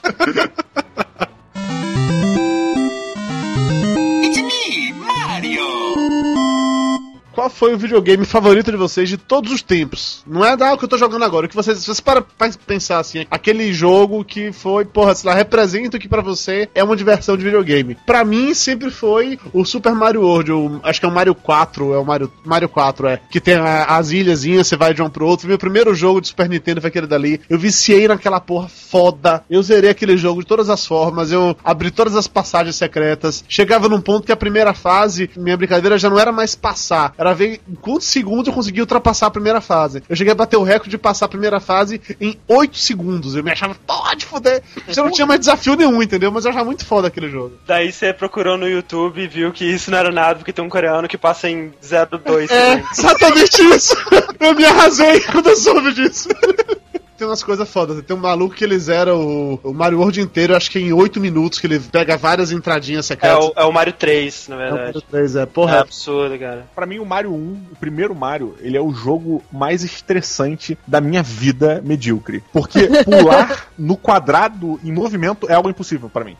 Qual 7.41 7.49
foi 7.49 7.73
o 7.73 7.77
videogame 7.77 8.23
favorito 8.23 8.69
de 8.69 8.77
vocês 8.77 9.09
de 9.09 9.17
todos 9.17 9.51
os 9.51 9.63
tempos? 9.63 10.23
Não 10.27 10.45
é 10.45 10.55
da 10.55 10.77
que 10.77 10.85
eu 10.85 10.87
tô 10.87 10.95
jogando 10.95 11.25
agora. 11.25 11.47
O 11.47 11.49
que 11.49 11.55
vocês, 11.55 11.79
se 11.79 11.87
você 11.87 11.99
para 11.99 12.21
pensar 12.67 12.99
assim, 12.99 13.25
aquele 13.31 13.73
jogo 13.73 14.23
que 14.23 14.51
foi, 14.51 14.85
porra, 14.85 15.15
sei 15.15 15.27
lá, 15.27 15.35
representa 15.35 15.97
o 15.97 15.99
que 15.99 16.07
pra 16.07 16.21
você 16.21 16.69
é 16.75 16.83
uma 16.83 16.95
diversão 16.95 17.35
de 17.35 17.43
videogame. 17.43 17.97
Pra 18.05 18.23
mim 18.23 18.53
sempre 18.53 18.91
foi 18.91 19.39
o 19.51 19.65
Super 19.65 19.95
Mario 19.95 20.21
World, 20.21 20.51
o- 20.51 20.79
acho 20.83 20.99
que 20.99 21.05
é 21.07 21.09
o 21.09 21.11
Mario 21.11 21.33
4, 21.33 21.95
é 21.95 21.97
o 21.97 22.05
Mario, 22.05 22.31
Mario 22.45 22.69
4, 22.69 23.07
é, 23.07 23.19
que 23.31 23.41
tem 23.41 23.55
a- 23.55 23.85
as 23.85 24.11
ilhazinhas, 24.11 24.67
você 24.67 24.77
vai 24.77 24.93
de 24.93 25.01
um 25.01 25.09
pro 25.09 25.25
outro. 25.25 25.47
Meu 25.47 25.57
primeiro 25.57 25.95
jogo 25.95 26.21
de 26.21 26.27
Super 26.27 26.47
Nintendo 26.47 26.79
foi 26.79 26.89
aquele 26.89 27.07
dali. 27.07 27.41
Eu 27.49 27.57
viciei 27.57 28.07
naquela 28.07 28.39
porra 28.39 28.67
foda. 28.69 29.43
Eu 29.49 29.63
zerei 29.63 29.89
aquele 29.89 30.15
jogo 30.15 30.41
de 30.41 30.47
todas 30.47 30.69
as 30.69 30.85
formas, 30.85 31.31
eu 31.31 31.57
abri 31.63 31.89
todas 31.89 32.15
as 32.15 32.27
passagens 32.27 32.75
secretas. 32.75 33.43
Chegava 33.49 33.89
num 33.89 33.99
ponto 33.99 34.27
que 34.27 34.31
a 34.31 34.37
primeira 34.37 34.75
fase, 34.75 35.27
minha 35.35 35.57
brincadeira 35.57 35.97
já 35.97 36.07
não 36.07 36.19
era 36.19 36.31
mais 36.31 36.53
passar, 36.53 37.15
era 37.17 37.30
ver 37.33 37.61
em 37.69 37.75
quantos 37.75 38.07
segundos 38.07 38.47
eu 38.47 38.53
conseguia 38.53 38.83
ultrapassar 38.83 39.27
a 39.27 39.31
primeira 39.31 39.61
fase. 39.61 40.03
Eu 40.09 40.15
cheguei 40.15 40.31
a 40.31 40.35
bater 40.35 40.57
o 40.57 40.63
recorde 40.63 40.89
de 40.91 40.97
passar 40.97 41.25
a 41.25 41.29
primeira 41.29 41.59
fase 41.59 42.01
em 42.19 42.37
8 42.47 42.77
segundos. 42.77 43.35
Eu 43.35 43.43
me 43.43 43.51
achava, 43.51 43.75
pode 43.85 44.25
foder. 44.25 44.61
Já 44.87 45.03
não 45.03 45.11
tinha 45.11 45.25
mais 45.25 45.39
desafio 45.39 45.75
nenhum, 45.75 46.01
entendeu? 46.01 46.31
Mas 46.31 46.45
eu 46.45 46.51
achava 46.51 46.65
muito 46.65 46.85
foda 46.85 47.07
aquele 47.07 47.29
jogo. 47.29 47.53
Daí 47.67 47.91
você 47.91 48.13
procurou 48.13 48.57
no 48.57 48.67
YouTube 48.67 49.21
e 49.21 49.27
viu 49.27 49.51
que 49.51 49.65
isso 49.65 49.91
não 49.91 49.97
era 49.97 50.11
nada, 50.11 50.35
porque 50.35 50.53
tem 50.53 50.63
um 50.63 50.69
coreano 50.69 51.07
que 51.07 51.17
passa 51.17 51.49
em 51.49 51.71
0,2 51.83 52.49
É, 52.49 52.75
segundos. 52.75 52.99
exatamente 52.99 53.61
isso. 53.75 53.95
Eu 54.39 54.55
me 54.55 54.65
arrasei 54.65 55.19
quando 55.21 55.49
eu 55.49 55.55
soube 55.55 55.93
disso. 55.93 56.27
Tem 57.21 57.27
umas 57.27 57.43
coisas 57.43 57.69
fodas. 57.69 58.01
Tem 58.03 58.15
um 58.17 58.19
maluco 58.19 58.55
que 58.55 58.63
ele 58.63 58.79
zera 58.79 59.15
o, 59.15 59.59
o 59.63 59.71
Mario 59.75 59.99
World 59.99 60.19
inteiro, 60.19 60.55
acho 60.55 60.71
que 60.71 60.79
em 60.79 60.91
8 60.91 61.19
minutos, 61.19 61.59
que 61.59 61.67
ele 61.67 61.79
pega 61.79 62.17
várias 62.17 62.51
entradinhas 62.51 63.05
É 63.05 63.07
secretas. 63.09 63.45
o, 63.45 63.53
é 63.55 63.63
o 63.63 63.71
Mario 63.71 63.93
3, 63.93 64.47
na 64.47 64.55
É 64.55 64.57
o 64.57 64.61
verdade. 64.61 64.85
Mario 64.85 65.01
3, 65.01 65.35
é. 65.35 65.41
É 65.43 65.45
Porra, 65.45 65.79
absurdo, 65.81 66.39
cara. 66.39 66.65
Pra 66.73 66.87
mim, 66.87 66.97
o 66.97 67.05
Mario 67.05 67.31
1, 67.31 67.35
o 67.73 67.75
primeiro 67.79 68.15
Mario, 68.15 68.55
ele 68.59 68.75
é 68.75 68.81
o 68.81 68.91
jogo 68.91 69.43
mais 69.51 69.83
estressante 69.83 70.75
da 70.87 70.99
minha 70.99 71.21
vida 71.21 71.79
medíocre. 71.85 72.43
Porque 72.51 72.87
pular 73.05 73.67
no 73.77 73.95
quadrado 73.95 74.79
em 74.83 74.91
movimento 74.91 75.47
é 75.47 75.53
algo 75.53 75.69
impossível 75.69 76.09
pra 76.09 76.25
mim. 76.25 76.35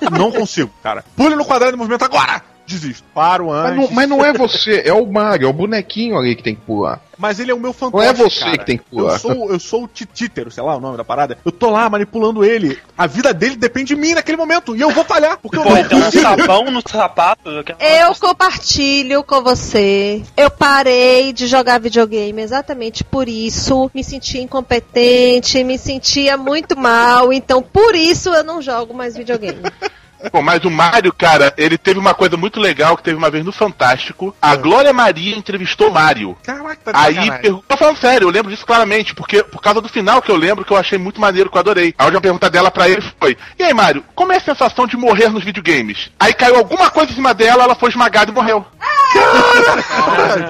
Eu 0.00 0.10
não 0.10 0.32
consigo, 0.32 0.70
cara. 0.82 1.04
Pule 1.14 1.36
no 1.36 1.44
quadrado 1.44 1.74
em 1.76 1.78
movimento 1.78 2.02
agora! 2.06 2.53
Desisto. 2.66 3.04
Paro 3.14 3.48
Mas 3.48 3.72
antes. 3.72 3.76
não, 3.76 3.90
mas 3.94 4.08
não 4.08 4.24
é 4.24 4.32
você, 4.32 4.82
é 4.86 4.92
o 4.92 5.04
Mario, 5.06 5.46
é 5.46 5.50
o 5.50 5.52
bonequinho 5.52 6.16
ali 6.16 6.34
que 6.34 6.42
tem 6.42 6.54
que 6.54 6.62
pular. 6.62 7.00
Mas 7.16 7.38
ele 7.38 7.50
é 7.50 7.54
o 7.54 7.60
meu 7.60 7.72
fantoche, 7.72 8.02
Não 8.04 8.10
é 8.10 8.12
você 8.12 8.40
cara. 8.40 8.58
que 8.58 8.64
tem 8.66 8.76
que 8.78 8.84
pular. 8.84 9.12
Eu 9.12 9.18
sou, 9.20 9.50
eu 9.52 9.60
sou 9.60 9.84
o 9.84 9.88
Titítero, 9.88 10.50
sei 10.50 10.62
lá 10.64 10.74
o 10.76 10.80
nome 10.80 10.96
da 10.96 11.04
parada. 11.04 11.38
Eu 11.44 11.52
tô 11.52 11.70
lá 11.70 11.88
manipulando 11.88 12.44
ele. 12.44 12.76
A 12.98 13.06
vida 13.06 13.32
dele 13.32 13.54
depende 13.54 13.94
de 13.94 14.00
mim 14.00 14.14
naquele 14.14 14.36
momento. 14.36 14.74
E 14.74 14.80
eu 14.80 14.90
vou 14.90 15.04
falhar, 15.04 15.38
porque 15.38 15.56
eu 15.58 15.62
Pô, 15.62 15.70
não 15.70 15.84
tem 15.84 15.98
um 16.02 16.10
sabão 16.10 16.70
no 16.72 16.82
sapato. 16.88 17.62
que 17.64 17.72
é- 17.78 18.02
Eu 18.04 18.14
compartilho 18.16 19.22
com 19.22 19.42
você. 19.42 20.22
Eu 20.36 20.50
parei 20.50 21.32
de 21.32 21.46
jogar 21.46 21.78
videogame 21.78 22.40
exatamente 22.42 23.04
por 23.04 23.28
isso. 23.28 23.90
Me 23.94 24.02
sentia 24.02 24.40
incompetente, 24.42 25.62
me 25.62 25.78
sentia 25.78 26.36
muito 26.36 26.76
mal. 26.76 27.32
Então, 27.32 27.62
por 27.62 27.94
isso 27.94 28.30
eu 28.34 28.42
não 28.42 28.60
jogo 28.60 28.92
mais 28.94 29.16
videogame. 29.16 29.60
Bom, 30.32 30.42
mas 30.42 30.64
o 30.64 30.70
Mário, 30.70 31.12
cara, 31.12 31.52
ele 31.56 31.76
teve 31.78 31.98
uma 31.98 32.14
coisa 32.14 32.36
muito 32.36 32.60
legal 32.60 32.96
que 32.96 33.02
teve 33.02 33.16
uma 33.16 33.30
vez 33.30 33.44
no 33.44 33.52
Fantástico. 33.52 34.34
A 34.40 34.56
Glória 34.56 34.92
Maria 34.92 35.36
entrevistou 35.36 35.88
o 35.88 35.92
Mário. 35.92 36.36
Caraca, 36.42 36.92
tá 36.92 36.92
Aí 36.94 37.14
perguntou, 37.14 37.64
tô 37.68 37.76
falando 37.76 37.98
sério, 37.98 38.26
eu 38.26 38.30
lembro 38.30 38.50
disso 38.50 38.66
claramente, 38.66 39.14
porque 39.14 39.42
por 39.42 39.60
causa 39.60 39.80
do 39.80 39.88
final 39.88 40.22
que 40.22 40.30
eu 40.30 40.36
lembro 40.36 40.64
que 40.64 40.72
eu 40.72 40.76
achei 40.76 40.98
muito 40.98 41.20
maneiro, 41.20 41.50
que 41.50 41.56
eu 41.56 41.60
adorei. 41.60 41.94
A 41.98 42.04
última 42.04 42.20
pergunta 42.20 42.50
dela 42.50 42.70
pra 42.70 42.88
ele 42.88 43.02
foi: 43.20 43.36
E 43.58 43.62
aí, 43.62 43.74
Mário, 43.74 44.04
como 44.14 44.32
é 44.32 44.36
a 44.36 44.40
sensação 44.40 44.86
de 44.86 44.96
morrer 44.96 45.28
nos 45.28 45.44
videogames? 45.44 46.10
Aí 46.18 46.32
caiu 46.32 46.56
alguma 46.56 46.90
coisa 46.90 47.12
em 47.12 47.14
cima 47.14 47.34
dela, 47.34 47.64
ela 47.64 47.74
foi 47.74 47.90
esmagada 47.90 48.30
e 48.30 48.34
morreu. 48.34 48.64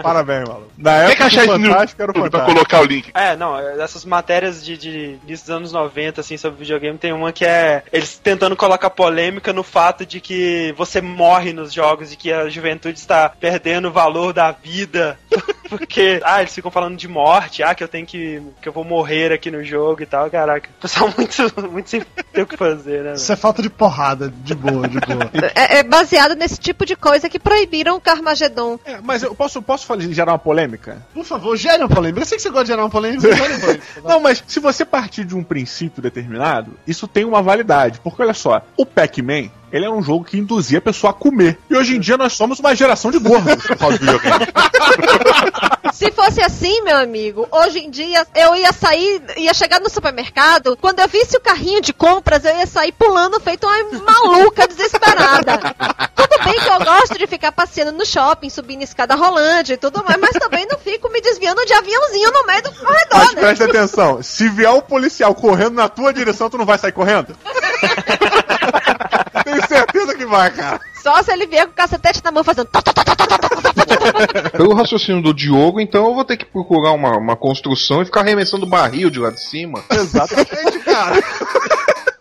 Parabéns, 0.03 0.49
maluco. 0.49 0.71
Na 0.77 0.91
Tem 0.91 1.01
época 1.01 1.17
que 1.17 1.23
achar 1.23 1.45
isso 1.45 1.59
no 1.59 1.69
Fantástico 1.69 2.03
era 2.03 2.12
o 2.12 2.15
YouTube 2.17 2.31
pra 2.31 2.45
colocar 2.45 2.81
o 2.81 2.85
link. 2.85 3.11
É, 3.15 3.37
não, 3.37 3.59
essas 3.59 4.05
matérias 4.05 4.65
de, 4.65 4.77
de 4.77 5.19
início 5.27 5.47
dos 5.47 5.51
anos 5.51 5.73
90, 5.73 6.21
assim, 6.21 6.37
sobre 6.37 6.59
videogame, 6.59 6.99
tem 6.99 7.12
uma 7.12 7.33
que 7.33 7.45
é 7.45 7.83
eles 7.93 8.19
tentando 8.19 8.57
colocar 8.57 8.91
polêmica 8.91 9.53
no 9.53 9.62
fato 9.62 10.05
de 10.05 10.21
que 10.21 10.75
você 10.77 11.01
morre 11.01 11.53
nos 11.53 11.73
jogos 11.73 12.12
e 12.12 12.17
que 12.17 12.33
a 12.33 12.49
juventude 12.49 12.99
está 12.99 13.29
perdendo 13.29 13.89
o 13.89 13.93
valor 13.93 14.33
da 14.33 14.51
vida. 14.51 15.19
Porque, 15.69 16.21
ah, 16.25 16.41
eles 16.41 16.55
ficam 16.55 16.71
falando 16.71 16.97
de 16.97 17.09
morte, 17.09 17.62
ah, 17.62 17.75
que 17.75 17.83
eu 17.83 17.89
tenho 17.89 18.07
que. 18.07 18.41
que 18.61 18.69
eu 18.69 18.73
vou 18.73 18.85
morrer 18.85 19.33
aqui 19.33 19.51
no 19.51 19.65
jogo 19.65 20.03
e 20.03 20.07
tal, 20.07 20.31
caraca. 20.31 20.69
O 20.79 20.83
pessoal 20.83 21.11
muito, 21.17 21.71
muito 21.71 21.91
sem 21.91 22.03
ter 22.33 22.43
o 22.43 22.47
que 22.47 22.57
fazer, 22.57 23.03
né? 23.03 23.15
Isso 23.15 23.33
é 23.33 23.37
falta 23.37 23.62
de 23.62 23.71
porrada, 23.71 24.33
de 24.43 24.55
boa, 24.55 24.87
de 24.87 25.01
boa. 25.01 25.31
É, 25.55 25.79
é 25.79 25.83
baseado 25.83 26.35
nesse 26.35 26.59
tipo 26.59 26.85
de 26.85 26.97
coisa 26.97 27.29
que 27.29 27.39
proibiram 27.39 27.97
o 27.97 28.01
Carmageddon. 28.01 28.54
É, 28.85 29.01
mas 29.03 29.23
eu 29.23 29.35
posso, 29.35 29.61
posso 29.63 29.87
falar- 29.87 30.01
gerar 30.03 30.33
uma 30.33 30.39
polêmica? 30.39 31.05
Por 31.13 31.25
favor, 31.25 31.57
gere 31.57 31.83
uma 31.83 31.89
polêmica. 31.89 32.23
Eu 32.23 32.27
sei 32.27 32.37
que 32.37 32.43
você 32.43 32.51
gosta 32.51 32.65
de 32.65 32.71
gerar 32.71 32.85
uma 32.85 32.91
polêmica, 32.91 33.35
gere 33.35 33.53
uma 33.55 33.61
polêmica. 33.61 33.85
Não, 34.05 34.21
mas 34.21 34.43
se 34.47 34.61
você 34.61 34.85
partir 34.85 35.25
de 35.25 35.35
um 35.35 35.43
princípio 35.43 36.03
determinado, 36.03 36.73
isso 36.87 37.07
tem 37.09 37.25
uma 37.25 37.43
validade. 37.43 38.01
Porque 38.01 38.23
olha 38.23 38.35
só, 38.35 38.63
o 38.77 38.85
Pac-Man, 38.87 39.51
ele 39.75 39.87
é 39.87 39.91
um 39.91 40.01
jogo 40.01 40.25
que 40.25 40.39
induzia 40.39 40.79
a 40.79 40.81
pessoa 40.81 41.11
a 41.11 41.12
comer. 41.12 41.59
E 41.68 41.77
hoje 41.77 41.97
em 41.97 42.01
dia 42.01 42.16
nós 42.16 42.35
somos 42.35 42.61
uma 42.61 42.77
geração 42.77 43.11
de 43.11 43.18
gordos 43.18 43.66
por 43.66 43.77
causa 43.77 43.99
do 43.99 44.05
videogame. 44.05 44.47
Se 45.93 46.12
fosse 46.12 46.41
assim, 46.41 46.81
meu 46.83 46.97
amigo, 46.97 47.49
hoje 47.51 47.81
em 47.81 47.91
dia 47.91 48.25
eu 48.37 48.55
ia 48.55 48.72
sair, 48.72 49.20
ia 49.37 49.53
chegar 49.53 49.81
no 49.81 49.91
supermercado, 49.91 50.77
quando 50.81 51.01
eu 51.01 51.09
visse 51.09 51.37
o 51.37 51.41
carrinho 51.41 51.81
de 51.81 51.93
compras, 51.93 52.45
eu 52.45 52.57
ia 52.57 52.66
sair 52.66 52.93
pulando 52.93 53.41
feito 53.41 53.66
uma 53.66 54.01
maluca 54.01 54.68
desesperada. 54.68 55.59
Tudo 56.14 56.45
bem 56.45 56.61
que 56.61 56.68
eu 56.68 56.79
gosto 56.85 57.18
de 57.18 57.27
ficar 57.27 57.51
passeando 57.51 57.93
no 57.93 58.07
shopping, 58.07 58.51
subindo 58.51 58.83
escada 58.83 59.16
rolante 59.16 59.72
e 59.72 59.77
tudo 59.77 60.05
mais, 60.05 60.20
mas 60.20 60.33
também 60.33 60.66
não 60.70 60.79
fico 60.79 61.11
me 61.11 61.20
desviando 61.20 61.64
de 61.66 61.72
aviãozinho 61.72 62.31
no 62.31 62.47
meio 62.47 62.62
do 62.62 62.72
corredor, 62.72 63.18
Mas 63.18 63.35
né? 63.35 63.41
presta 63.41 63.64
atenção, 63.64 64.22
se 64.22 64.49
vier 64.49 64.70
um 64.70 64.81
policial 64.81 65.35
correndo 65.35 65.75
na 65.75 65.89
tua 65.89 66.12
direção, 66.12 66.49
tu 66.49 66.59
não 66.59 66.64
vai 66.64 66.79
sair 66.79 66.93
correndo? 66.93 67.37
certeza 69.79 70.14
que 70.16 70.27
vai, 70.27 70.51
cara. 70.51 70.81
Só 71.03 71.22
se 71.22 71.33
ele 71.33 71.47
vier 71.47 71.66
com 71.66 71.72
o 71.72 71.75
cacetete 71.75 72.20
na 72.25 72.33
mão 72.33 72.43
fazendo. 72.43 72.68
Pelo 74.53 74.75
raciocínio 74.75 75.22
do 75.22 75.35
Diogo, 75.35 75.81
então 75.81 76.07
eu 76.07 76.14
vou 76.14 76.25
ter 76.25 76.37
que 76.37 76.45
procurar 76.45 76.93
uma, 76.93 77.16
uma 77.16 77.37
construção 77.37 78.03
e 78.03 78.07
ficar 78.07 78.20
arremessando 78.20 78.66
barril 78.66 79.11
de 79.11 79.18
lá 79.18 79.31
de 79.31 79.43
cima. 79.43 79.85
Exatamente, 79.91 80.79
cara. 80.81 81.22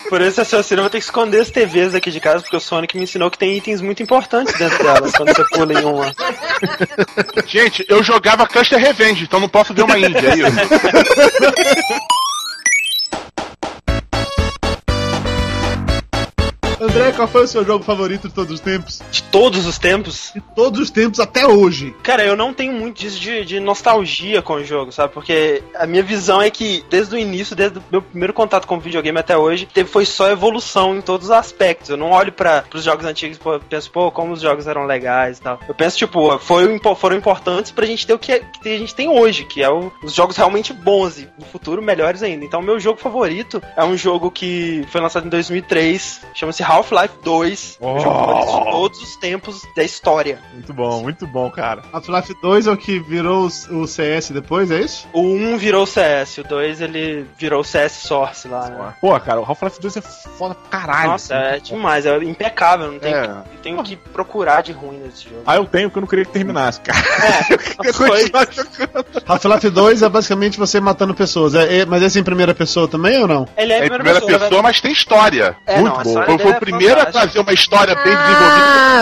Por 0.10 0.22
esse 0.22 0.38
raciocínio 0.38 0.82
eu 0.82 0.84
vou 0.84 0.90
ter 0.90 1.00
que 1.00 1.06
esconder 1.06 1.42
as 1.42 1.50
TVs 1.50 1.94
daqui 1.94 2.12
de 2.12 2.20
casa, 2.20 2.42
porque 2.42 2.58
o 2.58 2.60
Sonic 2.60 2.96
me 2.98 3.04
ensinou 3.04 3.32
que 3.32 3.38
tem 3.38 3.58
itens 3.58 3.82
muito 3.82 4.04
importantes 4.04 4.54
dentro 4.58 4.84
delas 4.84 5.12
quando 5.14 5.34
você 5.34 5.44
pula 5.46 5.74
em 5.74 5.86
uma. 5.86 6.14
Gente, 7.48 7.86
eu 7.88 8.04
jogava 8.04 8.46
Custer 8.46 8.80
Revenge, 8.80 9.24
então 9.24 9.40
não 9.40 9.50
posso 9.50 9.74
ver 9.74 9.84
uma 9.84 9.98
Índia 9.98 10.34
aí. 10.34 10.42
André, 16.84 17.12
qual 17.14 17.28
foi 17.28 17.44
o 17.44 17.48
seu 17.48 17.64
jogo 17.66 17.84
favorito 17.84 18.28
de 18.28 18.34
todos 18.34 18.52
os 18.54 18.60
tempos? 18.60 19.02
De 19.12 19.24
todos 19.24 19.66
os 19.66 19.78
tempos. 19.78 20.32
De 20.34 20.42
todos 20.56 20.80
os 20.82 20.90
tempos 20.92 21.20
até 21.20 21.48
hoje. 21.48 21.96
Cara, 22.04 22.26
eu 22.26 22.36
não 22.36 22.54
tenho 22.54 22.74
muito 22.74 23.00
disso 23.00 23.20
de, 23.20 23.46
de 23.46 23.60
nostalgia 23.60 24.42
com 24.42 24.56
o 24.56 24.64
jogo, 24.64 24.92
sabe? 24.92 25.14
Porque 25.14 25.64
a 25.76 25.86
minha 25.88 26.04
visão 26.04 26.42
é 26.42 26.50
que 26.50 26.84
desde 26.90 27.16
o 27.16 27.18
início, 27.18 27.56
desde 27.56 27.80
o 27.80 27.84
meu 27.92 28.02
primeiro 28.02 28.34
contato 28.34 28.68
com 28.68 28.76
o 28.76 28.80
videogame 28.80 29.18
até 29.18 29.38
hoje, 29.38 29.68
teve, 29.74 29.90
foi 29.90 30.06
só 30.06 30.30
evolução 30.30 30.96
em 30.98 31.02
todos 31.02 31.28
os 31.28 31.32
aspectos. 31.32 31.90
Eu 31.90 31.98
não 31.98 32.12
olho 32.12 32.32
para 32.32 32.66
os 32.74 32.84
jogos 32.84 33.06
antigos 33.06 33.38
e 33.38 33.60
penso, 33.70 33.90
pô, 33.90 34.12
como 34.12 34.34
os 34.34 34.42
jogos 34.42 34.68
eram 34.68 34.86
legais 34.86 35.38
e 35.38 35.42
tal. 35.42 35.60
Eu 35.68 35.74
penso, 35.74 35.98
tipo, 35.98 36.38
foi, 36.40 36.80
foram 36.98 37.16
importantes 37.16 37.72
pra 37.72 37.86
gente 37.86 38.06
ter 38.06 38.14
o 38.14 38.20
que, 38.20 38.40
que 38.62 38.70
a 38.70 38.78
gente 38.78 38.94
tem 38.94 39.08
hoje, 39.08 39.46
que 39.46 39.64
é 39.64 39.70
o- 39.70 39.92
os 40.04 40.14
jogos 40.14 40.36
realmente 40.36 40.74
bons 40.74 41.18
e 41.20 41.30
no 41.40 41.46
futuro 41.46 41.82
melhores 41.82 42.22
ainda. 42.24 42.44
Então, 42.44 42.62
meu 42.62 42.80
jogo 42.80 43.00
favorito 43.00 43.62
é 43.78 43.84
um 43.84 43.96
jogo 43.96 44.30
que 44.30 44.86
foi 44.92 45.00
lançado 45.00 45.26
em 45.26 45.30
2003, 45.30 46.22
chama-se 46.34 46.62
Half-Life 46.74 47.14
2. 47.24 47.78
Oh. 47.80 47.94
O 47.94 48.00
jogo 48.00 48.34
de 48.66 48.72
todos 48.72 49.02
os 49.02 49.16
tempos 49.16 49.62
da 49.76 49.84
história. 49.84 50.40
Muito 50.54 50.74
bom, 50.74 51.02
muito 51.02 51.28
bom, 51.28 51.50
cara. 51.50 51.84
Half-Life 51.92 52.36
2 52.42 52.68
é 52.68 52.72
o 52.72 52.78
que 52.78 53.00
virou 53.00 53.46
o 53.46 53.88
CS 53.88 54.32
depois, 54.32 54.72
é 54.72 54.80
isso? 54.82 55.08
O 55.14 55.22
1 55.22 55.58
virou 55.58 55.84
o 55.84 55.88
CS, 55.88 56.40
o 56.40 56.44
2 56.44 56.82
ele 56.82 57.26
virou 57.38 57.62
o 57.62 57.64
CS 57.64 57.92
Source 57.94 58.48
lá, 58.48 58.70
né? 58.70 58.94
Pô, 59.00 59.18
cara, 59.20 59.40
o 59.40 59.44
Half-Life 59.46 59.80
2 59.82 59.98
é 59.98 60.02
foda 60.02 60.56
pra 60.56 60.80
caralho. 60.80 61.10
Nossa, 61.12 61.36
é 61.36 61.60
demais, 61.60 62.06
é 62.06 62.18
impecável, 62.24 62.92
não 62.92 63.00
tem 63.00 63.14
É. 63.14 63.22
que, 63.22 63.28
não 63.28 63.44
tem 63.62 63.80
o 63.80 63.84
que 63.84 63.96
procurar 63.96 64.62
de 64.62 64.72
ruim 64.72 64.98
nesse 64.98 65.26
jogo. 65.26 65.42
Ah, 65.46 65.56
eu 65.56 65.66
tenho, 65.66 65.90
porque 65.90 66.00
eu 66.00 66.02
não 66.02 66.08
queria 66.08 66.26
que 66.26 66.32
terminasse, 66.32 66.80
cara. 66.82 66.98
É, 67.00 67.84
Half-Life 69.28 69.70
2 69.70 70.02
é 70.02 70.10
basicamente 70.10 70.58
você 70.60 70.80
matando 70.80 71.14
pessoas. 71.14 71.56
É, 71.56 71.80
é- 71.80 71.86
mas 71.86 72.02
esse 72.02 72.20
em 72.20 72.24
primeira 72.24 72.54
pessoa 72.54 72.88
também 72.88 73.22
ou 73.22 73.28
não? 73.28 73.48
ele 73.58 73.72
é 73.74 73.78
É 73.78 73.82
em 73.84 73.86
em 73.86 73.90
primeira 73.90 74.22
pessoa, 74.22 74.62
mas 74.62 74.82
tem 74.82 74.92
história. 74.92 75.56
É, 75.66 75.80
muito 75.80 75.94
não, 75.94 76.00
a 76.00 76.04
bom. 76.04 76.26
Foi, 76.26 76.38
foi 76.40 76.53
o 76.54 76.58
é 76.58 76.60
primeiro 76.60 76.94
a 76.96 76.98
fantástica. 77.06 77.22
trazer 77.24 77.40
uma 77.40 77.54
história 77.54 77.96
bem 77.96 78.04
desenvolvida. 78.16 78.44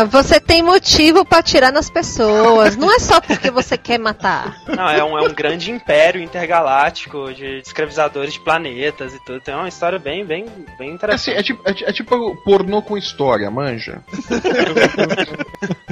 Ah, 0.01 0.05
você 0.09 0.39
tem 0.39 0.61
motivo 0.63 1.25
pra 1.25 1.39
atirar 1.39 1.71
nas 1.71 1.89
pessoas. 1.89 2.75
Não 2.75 2.93
é 2.93 2.99
só 2.99 3.19
porque 3.21 3.49
você 3.51 3.77
quer 3.77 3.99
matar. 3.99 4.55
Não, 4.67 4.89
é 4.89 5.03
um, 5.03 5.17
é 5.17 5.21
um 5.21 5.33
grande 5.33 5.71
império 5.71 6.21
intergaláctico 6.21 7.33
de 7.33 7.59
escravizadores 7.59 8.33
de 8.33 8.39
planetas 8.39 9.13
e 9.13 9.19
tudo. 9.25 9.39
Tem 9.41 9.53
uma 9.55 9.67
história 9.67 9.99
bem, 9.99 10.25
bem, 10.25 10.45
bem 10.77 10.97
É, 11.01 11.13
assim, 11.13 11.31
interessante. 11.31 11.37
é, 11.37 11.43
tipo, 11.43 11.61
é, 11.69 11.89
é 11.89 11.93
tipo 11.93 12.35
pornô 12.43 12.81
com 12.81 12.97
história, 12.97 13.49
manja? 13.51 14.01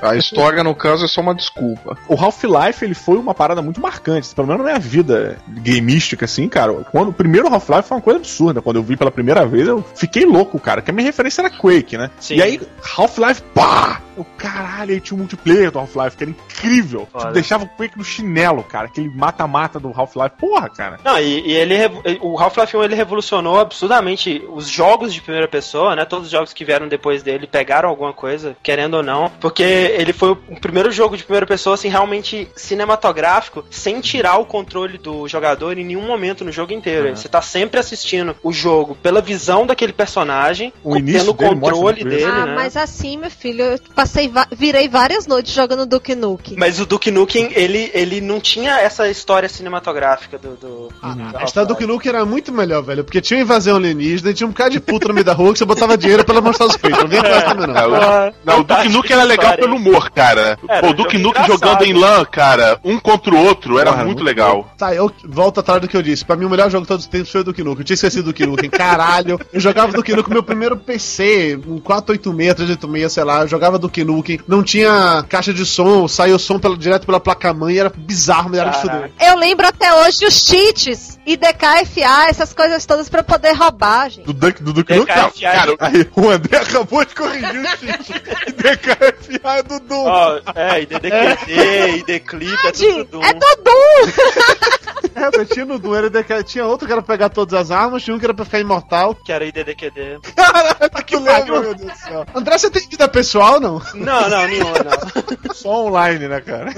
A 0.01 0.15
história, 0.15 0.63
no 0.63 0.73
caso, 0.73 1.05
é 1.05 1.07
só 1.07 1.21
uma 1.21 1.35
desculpa. 1.35 1.97
O 2.07 2.15
Half-Life, 2.15 2.83
ele 2.83 2.93
foi 2.95 3.17
uma 3.17 3.33
parada 3.33 3.61
muito 3.61 3.81
marcante, 3.81 4.33
pelo 4.33 4.47
menos 4.47 4.63
na 4.63 4.69
minha 4.71 4.79
vida 4.79 5.37
gameística, 5.47 6.25
assim, 6.25 6.47
cara. 6.47 6.73
Quando 6.91 7.09
o 7.09 7.13
primeiro 7.13 7.47
Half-Life 7.47 7.87
foi 7.87 7.97
uma 7.97 8.03
coisa 8.03 8.19
absurda. 8.19 8.61
Quando 8.61 8.77
eu 8.77 8.83
vi 8.83 8.95
pela 8.95 9.11
primeira 9.11 9.45
vez, 9.45 9.67
eu 9.67 9.83
fiquei 9.95 10.25
louco, 10.25 10.59
cara, 10.59 10.81
que 10.81 10.89
a 10.91 10.93
minha 10.93 11.05
referência 11.05 11.41
era 11.41 11.48
Quake, 11.49 11.97
né? 11.97 12.09
Sim. 12.19 12.35
E 12.35 12.41
aí, 12.41 12.61
Half-Life, 12.97 13.41
pá! 13.53 14.01
Eu, 14.17 14.25
caralho, 14.37 14.91
aí 14.91 14.99
tinha 14.99 15.15
o 15.15 15.19
multiplayer 15.19 15.71
do 15.71 15.79
Half-Life, 15.79 16.17
que 16.17 16.23
era 16.23 16.31
incrível. 16.31 17.07
Tipo, 17.15 17.31
deixava 17.31 17.63
o 17.63 17.69
Quake 17.69 17.97
no 17.97 18.03
chinelo, 18.03 18.63
cara. 18.63 18.87
Aquele 18.87 19.09
mata-mata 19.09 19.79
do 19.79 19.93
Half-Life. 19.95 20.35
Porra, 20.37 20.69
cara. 20.69 20.99
Não, 21.05 21.17
e, 21.17 21.47
e 21.47 21.53
ele 21.53 21.75
o 22.21 22.37
Half-Life 22.37 22.75
1 22.75 22.83
ele 22.83 22.95
revolucionou 22.95 23.59
absurdamente 23.59 24.43
os 24.49 24.67
jogos 24.67 25.13
de 25.13 25.21
primeira 25.21 25.47
pessoa, 25.47 25.95
né? 25.95 26.03
Todos 26.03 26.25
os 26.25 26.31
jogos 26.31 26.51
que 26.51 26.65
vieram 26.65 26.87
depois 26.87 27.23
dele 27.23 27.47
pegaram 27.47 27.87
alguma 27.87 28.11
coisa, 28.11 28.57
querendo 28.61 28.95
ou 28.95 29.03
não, 29.03 29.31
porque 29.39 29.63
ele 29.63 30.11
foi 30.11 30.31
o 30.31 30.59
primeiro 30.59 30.91
jogo 30.91 31.15
de 31.15 31.23
primeira 31.23 31.45
pessoa 31.45 31.75
assim 31.75 31.87
realmente 31.87 32.49
cinematográfico, 32.55 33.63
sem 33.69 34.01
tirar 34.01 34.37
o 34.37 34.45
controle 34.45 34.97
do 34.97 35.27
jogador 35.27 35.77
em 35.77 35.85
nenhum 35.85 36.05
momento 36.05 36.43
no 36.43 36.51
jogo 36.51 36.73
inteiro. 36.73 37.15
Você 37.15 37.29
tá 37.29 37.41
sempre 37.41 37.79
assistindo 37.79 38.35
o 38.43 38.51
jogo 38.51 38.95
pela 38.95 39.21
visão 39.21 39.65
daquele 39.65 39.93
personagem, 39.93 40.73
O 40.83 40.97
início 40.97 41.31
o 41.31 41.33
dele 41.39 41.59
controle 41.59 42.03
dele, 42.03 42.23
ah, 42.23 42.45
né? 42.45 42.55
mas 42.55 42.75
assim, 42.77 43.17
meu 43.17 43.31
filho, 43.31 43.63
eu 43.63 43.79
passei, 43.95 44.31
virei 44.55 44.87
várias 44.87 45.25
noites 45.27 45.53
jogando 45.53 45.85
Duke 45.85 46.15
Nukem. 46.15 46.57
Mas 46.57 46.79
o 46.79 46.85
Duke 46.85 47.11
Nukem, 47.11 47.49
ele, 47.55 47.89
ele 47.93 48.21
não 48.21 48.39
tinha 48.39 48.79
essa 48.79 49.09
história 49.09 49.47
cinematográfica 49.49 50.37
do. 50.37 50.49
do, 50.55 50.89
Ah, 51.01 51.13
do 51.13 51.37
A 51.37 51.43
história 51.43 51.67
do 51.67 51.73
Half-Life. 51.73 51.85
Nukem 51.93 52.09
era 52.09 52.25
muito 52.25 52.51
melhor, 52.51 52.83
velho. 52.83 53.03
Porque 53.03 53.21
tinha 53.21 53.37
uma 53.39 53.43
invasão 53.43 53.77
alienígena 53.77 54.31
e 54.31 54.33
tinha 54.33 54.47
um 54.47 54.51
bocado 54.51 54.71
de 54.71 54.79
puta 54.79 55.07
no 55.07 55.13
meio 55.13 55.25
da 55.25 55.33
rua 55.33 55.53
que 55.53 55.59
você 55.59 55.65
botava 55.65 55.97
dinheiro 55.97 56.23
pra 56.23 56.35
ela 56.35 56.41
mostrar 56.41 56.67
os 56.67 56.77
peitos. 56.77 57.01
Não 57.01 57.07
vinha 57.09 57.21
atrás 57.21 57.43
também, 57.45 57.67
não. 57.67 57.95
Ah, 57.95 58.31
Não, 58.43 58.59
o 58.59 58.63
Duke 58.63 58.89
Nukem 58.89 59.15
era 59.15 59.23
legal 59.23 59.55
pelo 59.55 59.75
humor, 59.75 60.09
cara. 60.11 60.57
Era 60.67 60.81
Pô, 60.81 60.89
o 60.89 60.93
Duke 60.93 61.17
Nukem 61.17 61.45
jogando 61.45 61.83
em 61.83 61.93
LAN, 61.93 62.25
cara, 62.25 62.79
um 62.83 62.99
contra 62.99 63.33
o 63.33 63.37
outro, 63.45 63.79
era 63.79 63.91
Porra, 63.91 64.05
muito 64.05 64.23
legal. 64.23 64.71
Tá, 64.77 64.93
eu 64.93 65.11
volto 65.25 65.59
atrás 65.59 65.81
do 65.81 65.87
que 65.87 65.95
eu 65.95 66.01
disse. 66.01 66.25
Pra 66.25 66.35
mim, 66.35 66.45
o 66.45 66.49
melhor 66.49 66.69
jogo 66.69 66.83
de 66.83 66.87
todos 66.87 67.05
os 67.05 67.09
tempos 67.09 67.31
foi 67.31 67.41
o 67.41 67.43
Duke 67.43 67.63
Nukem. 67.63 67.79
Eu 67.81 67.85
tinha 67.85 67.95
esquecido 67.95 68.23
do 68.23 68.25
Duke 68.27 68.45
Nukem. 68.45 68.69
Caralho. 68.69 69.39
Eu 69.51 69.59
jogava 69.59 69.91
Duke 69.91 70.11
Nukem 70.13 70.29
no 70.29 70.33
meu 70.35 70.43
primeiro 70.43 70.77
PC, 70.77 71.28
um 71.67 71.79
486, 71.79 72.55
386, 72.55 73.11
sei 73.13 73.23
lá. 73.23 73.41
Eu 73.41 73.47
jogava 73.47 73.77
Duke 73.79 74.03
Nukem. 74.03 74.39
Não 74.47 74.63
tinha 74.63 75.23
caixa 75.29 75.53
de 75.53 75.65
som, 75.65 76.07
saiu 76.07 76.35
o 76.35 76.39
som 76.39 76.59
pela- 76.59 76.77
direto 76.77 77.05
pela 77.05 77.19
placa-mãe. 77.19 77.77
Era 77.77 77.89
bizarro, 77.95 78.49
me 78.49 78.57
era 78.57 78.69
de 78.71 78.81
fuder. 78.81 79.11
Eu 79.19 79.35
lembro 79.37 79.67
até 79.67 79.93
hoje 79.93 80.25
os 80.25 80.33
cheats, 80.45 81.19
IDKFA, 81.25 82.27
essas 82.29 82.53
coisas 82.53 82.85
todas 82.85 83.09
pra 83.09 83.23
poder 83.23 83.53
roubar, 83.53 84.09
gente. 84.09 84.25
Do 84.25 84.33
Duke, 84.33 84.63
do 84.63 84.73
Duke 84.73 84.95
Nukem? 84.95 85.15
DKFA, 85.15 85.39
Cara, 85.41 85.75
Aí, 85.79 86.07
o 86.15 86.29
André 86.29 86.57
acabou 86.57 87.03
de 87.05 87.15
corrigir 87.15 87.59
o 87.61 87.67
cheat. 87.77 88.11
E 88.47 88.51
DKFA 88.51 89.57
é 89.57 89.63
do 89.63 89.79
Doom. 89.79 90.05
Ó, 90.05 90.39
é, 90.55 90.81
IDDQD, 90.81 91.97
IDClip, 91.99 92.53
é 92.67 92.71
tudo 92.71 92.77
Gente, 92.77 93.09
Doom. 93.11 93.23
é 93.23 93.33
Dodum! 93.33 93.79
É, 95.15 95.37
mas 95.37 95.49
tinha 95.49 95.65
no 95.65 95.77
Doom, 95.79 95.95
era 95.95 96.43
tinha 96.43 96.65
outro 96.65 96.85
que 96.87 96.93
era 96.93 97.01
pra 97.01 97.13
pegar 97.15 97.29
todas 97.29 97.53
as 97.53 97.71
armas, 97.71 98.03
tinha 98.03 98.15
um 98.15 98.19
que 98.19 98.25
era 98.25 98.33
pra 98.33 98.45
ficar 98.45 98.59
imortal. 98.59 99.15
Que 99.15 99.31
era 99.31 99.43
IDDQD. 99.45 100.19
Caraca, 100.35 101.03
que 101.03 101.18
lembra, 101.19 101.59
meu 101.61 101.75
Deus 101.75 101.91
do 101.91 101.97
céu. 101.97 102.25
André, 102.33 102.57
você 102.57 102.69
tem 102.69 102.87
vida 102.87 103.07
pessoal, 103.07 103.59
não? 103.59 103.81
Não, 103.93 104.29
não, 104.29 104.47
nenhuma, 104.47 104.73
não. 104.79 105.53
Só 105.53 105.85
online, 105.85 106.27
né, 106.27 106.41
cara? 106.41 106.73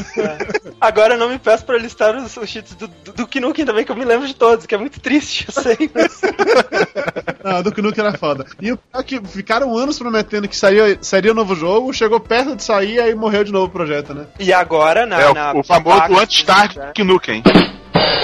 Agora 0.80 1.18
não 1.18 1.30
me 1.30 1.40
peço 1.40 1.66
pra 1.66 1.78
listar 1.78 2.16
os, 2.16 2.36
os 2.36 2.50
cheats 2.50 2.74
do, 2.76 2.88
do, 2.88 3.14
do 3.14 3.28
Knuckles 3.28 3.66
também, 3.66 3.86
que 3.86 3.92
eu 3.92 3.96
me 3.96 4.06
lembro 4.06 4.28
de 4.28 4.34
todos, 4.34 4.66
que 4.66 4.76
é 4.76 4.78
muito 4.78 5.00
triste, 5.00 5.48
eu 5.48 5.64
sei. 5.64 5.92
Mas... 5.94 6.22
Não, 7.44 7.64
do 7.64 7.72
Knuckles 7.72 8.00
era 8.00 8.18
foda. 8.18 8.46
E 8.62 8.72
o 8.72 8.78
pior 8.78 9.00
é 9.00 9.04
que 9.04 9.22
ficaram 9.28 9.76
anos 9.76 9.98
prometendo 9.98 10.48
que 10.48 10.56
sairia, 10.56 10.98
sairia 11.02 11.32
um 11.32 11.36
novo 11.36 11.56
jogo, 11.56 11.94
chegou 11.94 12.20
perto 12.20 12.56
de 12.56 12.64
sair, 12.64 13.00
aí 13.00 13.16
morreu 13.16 13.44
de 13.44 13.52
novo 13.52 13.68
o 13.68 13.70
projeto, 13.70 14.14
né? 14.14 14.26
E 14.40 14.52
agora, 14.54 15.06
na, 15.06 15.22
É, 15.22 15.34
na 15.34 15.54
o, 15.54 15.60
o 15.60 15.64
famoso 15.64 15.98
PAX 15.98 16.20
anti-start 16.20 16.76
2010, 16.76 16.94
Knuckles. 16.96 17.44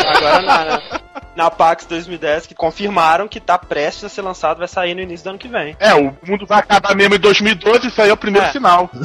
Agora 0.08 0.42
na, 0.42 0.66
na, 0.66 1.07
na 1.38 1.50
PAX 1.52 1.86
2010, 1.86 2.48
que 2.48 2.56
confirmaram 2.56 3.28
que 3.28 3.40
tá 3.40 3.58
prestes 3.58 4.04
a 4.04 4.10
ser 4.10 4.22
lançado, 4.24 4.58
vai 4.58 4.68
sair 4.68 4.94
no 4.96 5.02
início 5.02 5.24
do 5.26 5.30
ano 5.30 5.40
que 5.40 5.48
vem. 5.48 5.76
É, 5.80 5.94
o 5.94 6.14
mundo 6.28 6.46
vai 6.46 6.60
acabar 6.60 6.96
mesmo 6.96 7.16
em 7.16 7.20
2012, 7.20 7.88
isso 7.88 8.02
aí 8.02 8.10
é 8.10 8.14
o 8.14 8.18
primeiro 8.18 8.48
É. 8.48 8.52
sinal. 8.52 8.90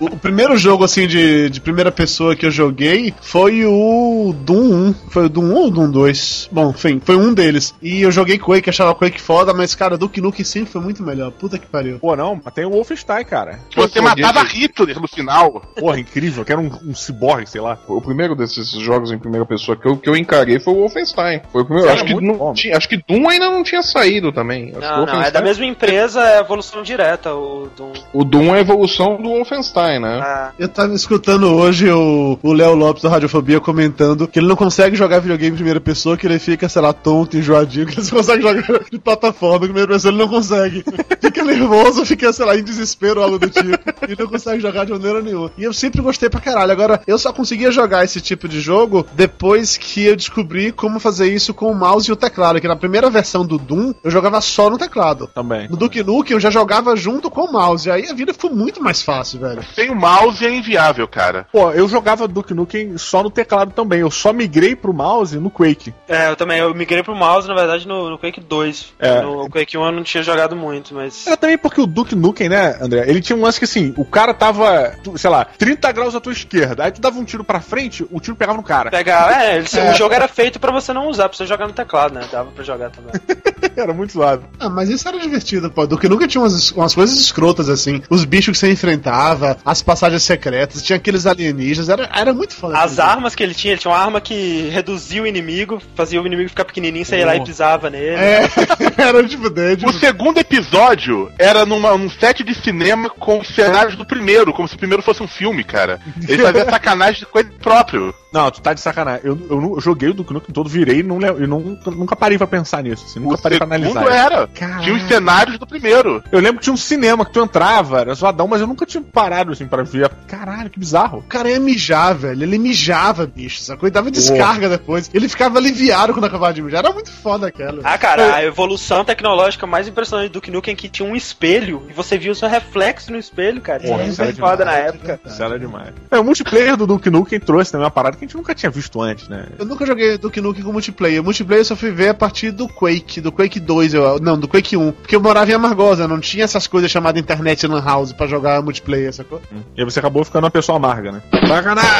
O, 0.00 0.06
o 0.06 0.16
primeiro 0.18 0.56
jogo, 0.56 0.84
assim, 0.84 1.06
de, 1.06 1.48
de 1.50 1.60
primeira 1.60 1.90
pessoa 1.92 2.34
que 2.34 2.44
eu 2.46 2.50
joguei 2.50 3.14
foi 3.20 3.64
o 3.64 4.34
Doom 4.44 4.88
1. 4.88 4.94
Foi 5.10 5.26
o 5.26 5.28
Doom 5.28 5.44
1 5.52 5.54
ou 5.54 5.70
Doom 5.70 5.90
2? 5.90 6.48
Bom, 6.50 6.70
enfim, 6.70 7.00
foi 7.04 7.16
um 7.16 7.32
deles. 7.32 7.74
E 7.82 8.02
eu 8.02 8.10
joguei 8.10 8.38
Quake, 8.38 8.70
achava 8.70 8.94
Quake 8.94 9.20
foda, 9.20 9.52
mas, 9.54 9.74
cara, 9.74 9.96
Duke 9.98 10.20
Nukem 10.20 10.44
sempre 10.44 10.72
foi 10.72 10.80
muito 10.80 11.02
melhor. 11.02 11.30
Puta 11.32 11.58
que 11.58 11.66
pariu. 11.66 11.98
Pô, 11.98 12.16
não, 12.16 12.38
tem 12.54 12.64
o 12.64 12.70
Wolfenstein, 12.70 13.24
cara. 13.24 13.60
Você 13.74 14.00
matava. 14.00 14.42
Hitler 14.44 15.00
no 15.00 15.08
final. 15.08 15.60
Porra, 15.76 15.98
incrível, 16.00 16.44
que 16.44 16.52
era 16.52 16.60
um, 16.60 16.70
um 16.84 16.94
ciborgue, 16.94 17.48
sei 17.48 17.60
lá. 17.60 17.78
O 17.86 18.00
primeiro 18.00 18.34
desses 18.34 18.70
jogos 18.70 19.10
em 19.12 19.18
primeira 19.18 19.46
pessoa 19.46 19.76
que 19.76 19.86
eu, 19.86 19.96
que 19.96 20.08
eu 20.08 20.16
encarei 20.16 20.53
foi 20.60 20.72
o 20.72 20.76
Wolfenstein. 20.76 21.40
Foi 21.52 21.62
o 21.62 21.64
primeiro. 21.64 21.90
Acho 21.90 22.04
que, 22.04 22.14
não 22.14 22.52
tinha, 22.54 22.76
acho 22.76 22.88
que 22.88 22.96
Doom 22.96 23.28
ainda 23.28 23.50
não 23.50 23.62
tinha 23.62 23.82
saído 23.82 24.32
também. 24.32 24.70
Acho 24.70 24.78
que 24.78 25.00
o 25.00 25.06
Não, 25.06 25.06
não, 25.06 25.22
é 25.22 25.30
da 25.30 25.42
mesma 25.42 25.64
empresa, 25.66 26.20
é 26.22 26.40
evolução 26.40 26.82
direta, 26.82 27.34
o 27.34 27.68
do. 27.76 27.92
O 28.12 28.24
Doom 28.24 28.54
é 28.54 28.58
a 28.58 28.60
evolução 28.60 29.16
do 29.16 29.28
Wolfenstein, 29.30 30.00
né? 30.00 30.20
Ah, 30.22 30.50
Eu 30.58 30.68
tava 30.68 30.94
escutando 30.94 31.52
hoje 31.54 31.90
o 31.90 32.38
o 32.42 32.52
Léo 32.52 32.74
Lopes 32.74 33.02
da 33.02 33.08
Radiofobia 33.08 33.60
comentando 33.60 34.26
que 34.28 34.38
ele 34.38 34.46
não 34.46 34.56
consegue 34.56 34.96
jogar 34.96 35.20
videogame 35.20 35.52
em 35.52 35.56
primeira 35.56 35.80
pessoa, 35.80 36.16
que 36.16 36.26
ele 36.26 36.38
fica, 36.38 36.68
sei 36.68 36.82
lá, 36.82 36.92
tonto, 36.92 37.36
enjoadinho, 37.36 37.86
que 37.86 37.94
ele 37.94 38.04
só 38.04 38.16
consegue 38.16 38.42
jogar 38.42 38.62
de 38.90 38.98
plataforma, 38.98 39.64
em 39.64 39.68
primeira 39.68 39.88
pessoa 39.88 40.10
ele 40.12 40.18
não 40.18 40.28
consegue. 40.28 40.84
Fica 41.20 41.42
nervoso, 41.42 42.04
fica, 42.04 42.32
sei 42.32 42.44
lá, 42.44 42.56
em 42.56 42.62
desespero 42.62 43.18
ou 43.18 43.24
algo 43.24 43.38
do 43.38 43.48
tipo. 43.48 43.78
E 44.06 44.14
não 44.20 44.28
consegue 44.28 44.60
jogar 44.60 44.84
de 44.84 44.92
maneira 44.92 45.22
nenhuma. 45.22 45.50
E 45.56 45.64
eu 45.64 45.72
sempre 45.72 46.02
gostei 46.02 46.28
pra 46.28 46.38
caralho. 46.38 46.70
Agora, 46.70 47.00
eu 47.06 47.18
só 47.18 47.32
conseguia 47.32 47.72
jogar 47.72 48.04
esse 48.04 48.20
tipo 48.20 48.46
de 48.46 48.60
jogo 48.60 49.06
depois 49.14 49.76
que 49.76 50.04
eu 50.04 50.14
descobri 50.14 50.43
como 50.76 51.00
fazer 51.00 51.32
isso 51.32 51.52
com 51.54 51.70
o 51.70 51.74
mouse 51.74 52.08
e 52.08 52.12
o 52.12 52.16
teclado. 52.16 52.60
Que 52.60 52.68
na 52.68 52.76
primeira 52.76 53.10
versão 53.10 53.44
do 53.44 53.58
Doom, 53.58 53.92
eu 54.02 54.10
jogava 54.10 54.40
só 54.40 54.68
no 54.70 54.78
teclado. 54.78 55.26
Também. 55.34 55.68
No 55.68 55.76
Duke 55.76 56.02
Nukem 56.02 56.34
eu 56.34 56.40
já 56.40 56.50
jogava 56.50 56.94
junto 56.96 57.30
com 57.30 57.42
o 57.42 57.52
mouse. 57.52 57.88
E 57.88 57.92
aí 57.92 58.08
a 58.08 58.14
vida 58.14 58.32
ficou 58.32 58.50
muito 58.54 58.82
mais 58.82 59.02
fácil, 59.02 59.40
velho. 59.40 59.62
Sem 59.74 59.90
o 59.90 59.94
mouse 59.96 60.44
é 60.44 60.50
inviável, 60.54 61.06
cara. 61.08 61.46
Pô, 61.52 61.70
eu 61.72 61.88
jogava 61.88 62.28
Duke 62.28 62.54
Nukem 62.54 62.96
só 62.98 63.22
no 63.22 63.30
teclado 63.30 63.72
também. 63.72 64.00
Eu 64.00 64.10
só 64.10 64.32
migrei 64.32 64.74
pro 64.76 64.92
mouse 64.92 65.38
no 65.38 65.50
Quake. 65.50 65.92
é, 66.08 66.28
eu 66.30 66.36
também, 66.36 66.58
eu 66.58 66.74
migrei 66.74 67.02
pro 67.02 67.14
mouse, 67.14 67.46
na 67.48 67.54
verdade, 67.54 67.86
no, 67.86 68.10
no 68.10 68.18
Quake 68.18 68.40
2. 68.40 68.94
É. 68.98 69.20
No 69.22 69.48
Quake 69.48 69.76
1 69.78 69.84
eu 69.86 69.92
não 69.92 70.02
tinha 70.02 70.22
jogado 70.22 70.54
muito, 70.56 70.94
mas. 70.94 71.26
Era 71.26 71.36
também 71.36 71.58
porque 71.58 71.80
o 71.80 71.86
Duke 71.86 72.14
Nukem, 72.14 72.48
né, 72.48 72.76
André? 72.80 73.04
Ele 73.08 73.20
tinha 73.20 73.36
um 73.36 73.42
lance 73.42 73.58
que 73.58 73.64
assim, 73.64 73.92
o 73.96 74.04
cara 74.04 74.32
tava, 74.34 74.94
sei 75.16 75.30
lá, 75.30 75.44
30 75.44 75.92
graus 75.92 76.14
à 76.14 76.20
tua 76.20 76.32
esquerda. 76.32 76.84
Aí 76.84 76.92
tu 76.92 77.00
dava 77.00 77.18
um 77.18 77.24
tiro 77.24 77.44
pra 77.44 77.60
frente, 77.60 78.06
o 78.10 78.20
tiro 78.20 78.36
pegava 78.36 78.56
no 78.56 78.62
cara. 78.64 78.90
Pegar, 78.90 79.42
é, 79.42 79.56
ele- 79.56 79.90
o 79.90 79.94
jogo 79.94 80.14
era 80.14 80.28
feito 80.34 80.58
pra 80.58 80.72
você 80.72 80.92
não 80.92 81.08
usar, 81.08 81.28
pra 81.28 81.36
você 81.38 81.46
jogar 81.46 81.66
no 81.66 81.72
teclado, 81.72 82.14
né? 82.14 82.26
Dava 82.30 82.50
pra 82.50 82.64
jogar 82.64 82.90
também. 82.90 83.12
Era 83.76 83.92
muito 83.92 84.12
suave. 84.12 84.44
Ah, 84.60 84.68
mas 84.68 84.88
isso 84.88 85.08
era 85.08 85.18
divertido, 85.18 85.68
pô. 85.68 85.84
Duke 85.84 86.08
Nukem 86.08 86.28
tinha 86.28 86.40
umas, 86.40 86.70
umas 86.70 86.94
coisas 86.94 87.18
escrotas, 87.18 87.68
assim. 87.68 88.00
Os 88.08 88.24
bichos 88.24 88.52
que 88.52 88.58
você 88.58 88.70
enfrentava, 88.70 89.56
as 89.64 89.82
passagens 89.82 90.22
secretas, 90.22 90.80
tinha 90.80 90.96
aqueles 90.96 91.26
alienígenas. 91.26 91.88
Era, 91.88 92.08
era 92.14 92.32
muito 92.32 92.54
foda. 92.54 92.78
As 92.78 93.00
armas 93.00 93.34
que 93.34 93.42
ele 93.42 93.52
tinha, 93.52 93.72
ele 93.72 93.80
tinha 93.80 93.90
uma 93.92 93.98
arma 93.98 94.20
que 94.20 94.68
reduzia 94.68 95.22
o 95.22 95.26
inimigo, 95.26 95.82
fazia 95.96 96.22
o 96.22 96.26
inimigo 96.26 96.48
ficar 96.50 96.64
pequenininho, 96.64 97.04
você 97.04 97.18
ia 97.18 97.26
lá 97.26 97.34
e 97.34 97.42
pisava 97.42 97.90
nele. 97.90 98.14
É, 98.14 98.48
era 98.96 99.26
tipo 99.26 99.50
Dead. 99.50 99.82
O 99.84 99.92
segundo 99.92 100.38
episódio 100.38 101.32
era 101.36 101.66
numa, 101.66 101.96
num 101.98 102.08
set 102.10 102.44
de 102.44 102.54
cinema 102.54 103.10
com 103.10 103.40
os 103.40 103.48
cenários 103.48 103.96
do 103.96 104.06
primeiro, 104.06 104.52
como 104.52 104.68
se 104.68 104.76
o 104.76 104.78
primeiro 104.78 105.02
fosse 105.02 105.20
um 105.22 105.28
filme, 105.28 105.64
cara. 105.64 105.98
Ele 106.28 106.42
fazia 106.42 106.64
sacanagem 106.70 107.26
com 107.28 107.38
ele 107.40 107.50
próprio. 107.60 108.14
Não, 108.32 108.50
tu 108.50 108.60
tá 108.60 108.72
de 108.72 108.80
sacanagem. 108.80 109.22
Eu, 109.24 109.38
eu, 109.50 109.60
não- 109.60 109.74
eu 109.74 109.80
joguei 109.80 110.08
o 110.10 110.14
Duke 110.24 110.32
Nukem 110.34 110.52
todo, 110.54 110.68
virei 110.68 111.00
e 111.00 111.02
não, 111.02 111.18
e 111.20 111.46
não, 111.46 111.60
nunca 111.86 112.16
parei 112.16 112.38
pra 112.38 112.46
pensar 112.46 112.82
nisso. 112.82 113.04
Assim, 113.06 113.20
nunca 113.20 113.34
O 113.36 113.42
parei 113.42 113.58
pra 113.58 113.66
analisar. 113.66 114.02
era. 114.08 114.46
Caraca. 114.48 114.80
Tinha 114.82 114.94
os 114.94 115.02
cenários 115.02 115.58
do 115.58 115.66
primeiro. 115.66 116.22
Eu 116.32 116.40
lembro 116.40 116.58
que 116.58 116.64
tinha 116.64 116.74
um 116.74 116.76
cinema 116.78 117.24
que 117.24 117.32
tu 117.32 117.40
entrava, 117.42 118.00
era 118.00 118.14
zoadão, 118.14 118.46
mas 118.48 118.60
eu 118.60 118.66
nunca 118.66 118.86
tinha 118.86 119.02
parado 119.02 119.52
assim 119.52 119.66
pra 119.66 119.82
ver. 119.82 120.10
Caralho, 120.26 120.70
que 120.70 120.78
bizarro. 120.78 121.18
O 121.18 121.22
cara 121.22 121.50
ia 121.50 121.60
mijar, 121.60 122.14
velho. 122.14 122.42
Ele 122.42 122.58
mijava, 122.58 123.26
bicho. 123.26 123.60
Sacou? 123.60 123.86
Ele 123.86 123.94
dava 123.94 124.10
descarga 124.10 124.68
depois. 124.68 125.10
Ele 125.12 125.28
ficava 125.28 125.58
aliviado 125.58 126.12
quando 126.12 126.24
acabava 126.24 126.52
de 126.54 126.62
mijar. 126.62 126.84
Era 126.84 126.92
muito 126.94 127.10
foda 127.10 127.48
aquela. 127.48 127.80
Ah, 127.84 127.98
cara, 127.98 128.34
a 128.34 128.44
evolução 128.44 129.04
tecnológica 129.04 129.66
mais 129.66 129.86
impressionante 129.88 130.30
do 130.30 130.40
Duke 130.40 130.70
é 130.70 130.74
que 130.74 130.88
tinha 130.88 131.08
um 131.08 131.14
espelho 131.16 131.82
e 131.88 131.92
você 131.92 132.16
via 132.18 132.32
o 132.32 132.34
seu 132.34 132.48
reflexo 132.48 133.10
no 133.12 133.18
espelho, 133.18 133.60
cara. 133.60 133.82
Isso 133.82 133.92
Porra, 133.92 134.02
é 134.02 134.08
isso 134.08 134.20
era 134.22 134.28
muito 134.30 134.40
foda 134.40 134.64
na 134.64 134.72
demais. 134.72 134.94
época. 134.94 135.20
Isso 135.26 135.42
era 135.42 135.58
demais. 135.58 135.94
É, 136.10 136.18
o 136.18 136.24
multiplayer 136.24 136.76
do 136.76 136.86
Duke 136.86 137.10
Nukem 137.10 137.40
trouxe 137.40 137.72
também 137.72 137.84
uma 137.84 137.90
parada 137.90 138.16
que 138.16 138.24
a 138.24 138.26
gente 138.26 138.36
nunca 138.36 138.54
tinha 138.54 138.70
visto 138.70 139.00
antes, 139.00 139.28
né? 139.28 139.46
Eu 139.58 139.64
nunca 139.64 139.84
joguei 139.86 140.13
Duke 140.18 140.40
Nukem 140.40 140.62
com 140.62 140.72
multiplayer. 140.72 141.20
O 141.20 141.24
multiplayer 141.24 141.60
eu 141.60 141.64
só 141.64 141.76
fui 141.76 141.90
ver 141.90 142.08
a 142.08 142.14
partir 142.14 142.50
do 142.50 142.68
Quake, 142.68 143.20
do 143.20 143.32
Quake 143.32 143.60
2, 143.60 143.94
eu, 143.94 144.20
não, 144.20 144.38
do 144.38 144.48
Quake 144.48 144.76
1. 144.76 144.92
Porque 144.92 145.16
eu 145.16 145.20
morava 145.20 145.50
em 145.50 145.54
Amargosa, 145.54 146.08
não 146.08 146.20
tinha 146.20 146.44
essas 146.44 146.66
coisas 146.66 146.90
chamadas 146.90 147.20
internet 147.20 147.66
lan 147.66 147.82
house 147.82 148.12
pra 148.12 148.26
jogar 148.26 148.62
multiplayer, 148.62 149.12
sacou? 149.12 149.40
E 149.76 149.80
aí 149.80 149.84
você 149.84 149.98
acabou 149.98 150.24
ficando 150.24 150.44
uma 150.44 150.50
pessoa 150.50 150.76
amarga, 150.76 151.12
né? 151.12 151.22
Sacanagem! 151.46 151.90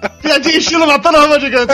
Piadinha 0.22 0.56
estilo 0.58 0.86
matando 0.86 1.16
a 1.18 1.20
Roma 1.22 1.40
Gigante. 1.40 1.72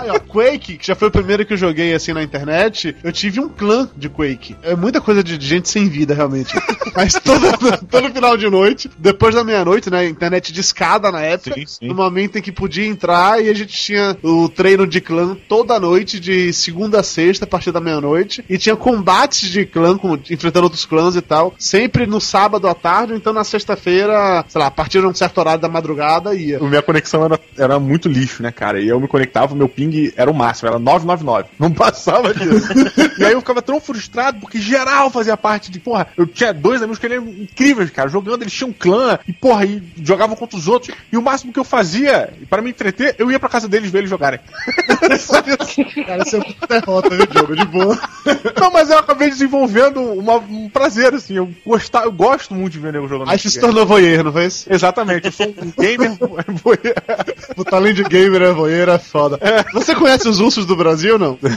Aí, 0.00 0.10
ó, 0.10 0.18
Quake, 0.20 0.76
que 0.78 0.86
já 0.86 0.94
foi 0.94 1.08
o 1.08 1.10
primeiro 1.10 1.44
que 1.46 1.52
eu 1.52 1.56
joguei 1.56 1.94
assim 1.94 2.12
na 2.12 2.22
internet, 2.22 2.94
eu 3.02 3.12
tive 3.12 3.40
um 3.40 3.48
clã 3.48 3.88
de 3.96 4.08
Quake. 4.08 4.56
É 4.62 4.74
muita 4.76 5.00
coisa 5.00 5.22
de 5.22 5.38
gente 5.44 5.68
sem 5.68 5.88
vida, 5.88 6.14
realmente. 6.14 6.52
Mas 6.94 7.14
todo, 7.14 7.46
todo 7.90 8.12
final 8.12 8.36
de 8.36 8.48
noite, 8.50 8.90
depois 8.98 9.34
da 9.34 9.42
meia-noite, 9.44 9.90
né? 9.90 10.06
Internet 10.06 10.52
de 10.52 10.60
escada 10.60 11.10
na 11.10 11.20
época. 11.20 11.54
Sim, 11.54 11.66
sim. 11.66 11.88
No 11.88 11.94
momento 11.94 12.36
em 12.38 12.42
que 12.42 12.52
podia 12.52 12.86
entrar 12.86 13.42
e 13.42 13.48
a 13.48 13.54
gente 13.54 13.72
tinha 13.74 14.16
o 14.22 14.48
treino 14.48 14.86
de 14.86 15.00
clã 15.00 15.36
toda 15.48 15.78
noite, 15.80 16.20
de 16.20 16.52
segunda 16.52 17.00
a 17.00 17.02
sexta, 17.02 17.44
a 17.44 17.48
partir 17.48 17.72
da 17.72 17.80
meia-noite. 17.80 18.44
E 18.48 18.58
tinha 18.58 18.76
combates 18.76 19.48
de 19.48 19.64
clã, 19.64 19.96
com- 19.96 20.18
enfrentando 20.30 20.64
outros 20.64 20.84
clãs 20.84 21.16
e 21.16 21.22
tal. 21.22 21.54
Sempre 21.58 22.06
no 22.06 22.20
sábado 22.20 22.68
à 22.68 22.74
tarde, 22.74 23.12
ou 23.12 23.18
então 23.18 23.32
na 23.32 23.44
sexta-feira, 23.44 24.44
sei 24.48 24.60
lá, 24.60 24.66
a 24.66 24.70
partir 24.70 25.00
de 25.00 25.06
um 25.06 25.14
certo 25.14 25.38
horário 25.38 25.60
da 25.60 25.68
madrugada 25.68 26.34
ia. 26.34 26.58
A 26.58 26.73
minha 26.74 26.82
conexão 26.82 27.24
era, 27.24 27.40
era 27.56 27.78
muito 27.78 28.08
lixo, 28.08 28.42
né, 28.42 28.50
cara? 28.52 28.80
E 28.80 28.88
eu 28.88 29.00
me 29.00 29.08
conectava, 29.08 29.54
meu 29.54 29.68
ping 29.68 30.12
era 30.16 30.30
o 30.30 30.34
máximo, 30.34 30.68
era 30.68 30.78
999. 30.78 31.48
Não 31.58 31.70
passava 31.72 32.34
disso. 32.34 32.68
e 33.18 33.24
aí 33.24 33.32
eu 33.32 33.40
ficava 33.40 33.62
tão 33.62 33.80
frustrado, 33.80 34.40
porque 34.40 34.58
geral 34.58 35.10
fazia 35.10 35.36
parte 35.36 35.70
de, 35.70 35.78
porra, 35.78 36.06
eu 36.16 36.26
tinha 36.26 36.52
dois 36.52 36.82
amigos 36.82 36.98
que 36.98 37.06
eram 37.06 37.26
incríveis, 37.28 37.90
cara, 37.90 38.08
jogando, 38.08 38.42
eles 38.42 38.52
tinham 38.52 38.70
um 38.70 38.72
clã, 38.72 39.18
e 39.26 39.32
porra, 39.32 39.64
e 39.64 39.82
jogavam 40.02 40.36
contra 40.36 40.58
os 40.58 40.68
outros. 40.68 40.94
E 41.12 41.16
o 41.16 41.22
máximo 41.22 41.52
que 41.52 41.58
eu 41.58 41.64
fazia, 41.64 42.32
para 42.50 42.60
me 42.62 42.70
entreter, 42.70 43.14
eu 43.18 43.30
ia 43.30 43.38
pra 43.38 43.48
casa 43.48 43.68
deles 43.68 43.90
ver 43.90 43.98
eles 43.98 44.10
jogarem. 44.10 44.40
Cara, 46.06 46.22
isso 46.22 46.36
é 46.36 46.38
uma 46.38 46.66
derrota, 46.80 47.10
viu, 47.10 47.26
Diogo? 47.26 47.56
De 47.56 47.64
boa. 47.66 47.98
Não, 48.60 48.70
mas 48.70 48.90
eu 48.90 48.98
acabei 48.98 49.28
desenvolvendo 49.30 50.00
uma- 50.00 50.36
um 50.38 50.68
prazer, 50.68 51.14
assim, 51.14 51.36
eu, 51.36 51.52
gostar, 51.64 52.04
eu 52.04 52.12
gosto 52.12 52.54
muito 52.54 52.72
de 52.72 52.78
ver 52.78 52.92
nego 52.92 53.08
jogando. 53.08 53.30
Aí 53.30 53.38
você 53.38 53.50
se 53.50 53.60
tornou 53.60 53.86
voyeur, 53.86 54.24
não 54.24 54.32
foi 54.32 54.46
isso? 54.46 54.66
Exatamente, 54.72 55.26
eu 55.26 55.32
sou 55.32 55.46
um 55.46 55.72
gamer. 55.82 56.16
O 57.56 57.64
talento 57.64 57.96
de 57.96 58.04
gamer 58.04 58.42
é 58.42 58.52
voyeur, 58.52 58.88
é 58.88 58.98
foda. 58.98 59.38
Você 59.72 59.94
conhece 59.94 60.28
os 60.28 60.40
ursos 60.40 60.66
do 60.66 60.74
Brasil, 60.76 61.18
não? 61.18 61.38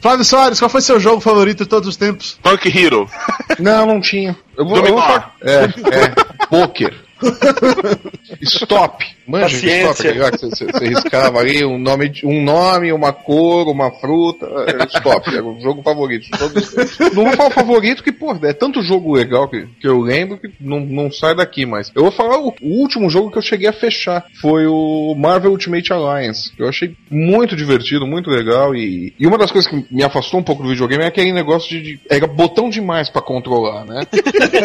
Flávio 0.00 0.24
Soares, 0.24 0.60
qual 0.60 0.68
foi 0.68 0.80
seu 0.80 1.00
jogo 1.00 1.20
favorito 1.20 1.64
de 1.64 1.68
todos 1.68 1.88
os 1.88 1.96
tempos? 1.96 2.38
Punk 2.40 2.68
Hero. 2.68 3.10
Não, 3.58 3.86
não 3.86 4.00
tinha. 4.00 4.36
Eu 4.56 4.64
vou, 4.64 4.76
eu 4.76 4.92
vou 4.92 5.02
É, 5.42 5.64
é. 5.64 6.46
Poker. 6.48 7.05
Stop. 8.42 9.04
Manja 9.26 9.44
Paciência. 9.46 10.10
stop? 10.12 10.38
Você, 10.38 10.50
você, 10.50 10.64
você 10.72 10.88
riscava 10.88 11.40
ali 11.40 11.64
um 11.64 11.78
nome, 11.78 12.12
um 12.24 12.42
nome, 12.44 12.92
uma 12.92 13.12
cor, 13.12 13.66
uma 13.68 13.90
fruta. 13.90 14.46
é, 14.68 14.84
Stop. 14.96 15.28
Era 15.34 15.44
o 15.44 15.60
jogo 15.60 15.82
favorito. 15.82 16.28
todos. 16.38 16.74
Não 17.12 17.24
vou 17.24 17.32
falar 17.32 17.50
favorito 17.50 18.04
que, 18.04 18.12
pô, 18.12 18.36
é 18.42 18.52
tanto 18.52 18.82
jogo 18.82 19.14
legal 19.14 19.48
que, 19.48 19.66
que 19.80 19.88
eu 19.88 20.00
lembro 20.00 20.38
que 20.38 20.50
não, 20.60 20.80
não 20.80 21.10
sai 21.10 21.34
daqui, 21.34 21.66
mas 21.66 21.90
eu 21.94 22.02
vou 22.02 22.12
falar 22.12 22.38
o, 22.38 22.54
o 22.62 22.80
último 22.80 23.10
jogo 23.10 23.30
que 23.30 23.38
eu 23.38 23.42
cheguei 23.42 23.68
a 23.68 23.72
fechar. 23.72 24.26
Foi 24.40 24.66
o 24.66 25.14
Marvel 25.16 25.50
Ultimate 25.50 25.92
Alliance. 25.92 26.52
Eu 26.58 26.68
achei 26.68 26.94
muito 27.10 27.56
divertido, 27.56 28.06
muito 28.06 28.30
legal. 28.30 28.74
E, 28.74 29.12
e 29.18 29.26
uma 29.26 29.38
das 29.38 29.50
coisas 29.50 29.70
que 29.70 29.84
me 29.90 30.04
afastou 30.04 30.38
um 30.38 30.44
pouco 30.44 30.62
do 30.62 30.68
videogame 30.68 31.02
é 31.02 31.08
aquele 31.08 31.32
negócio 31.32 31.68
de. 31.68 31.82
de 31.82 32.00
era 32.08 32.26
botão 32.26 32.68
demais 32.70 33.08
pra 33.08 33.22
controlar, 33.22 33.84
né? 33.84 34.02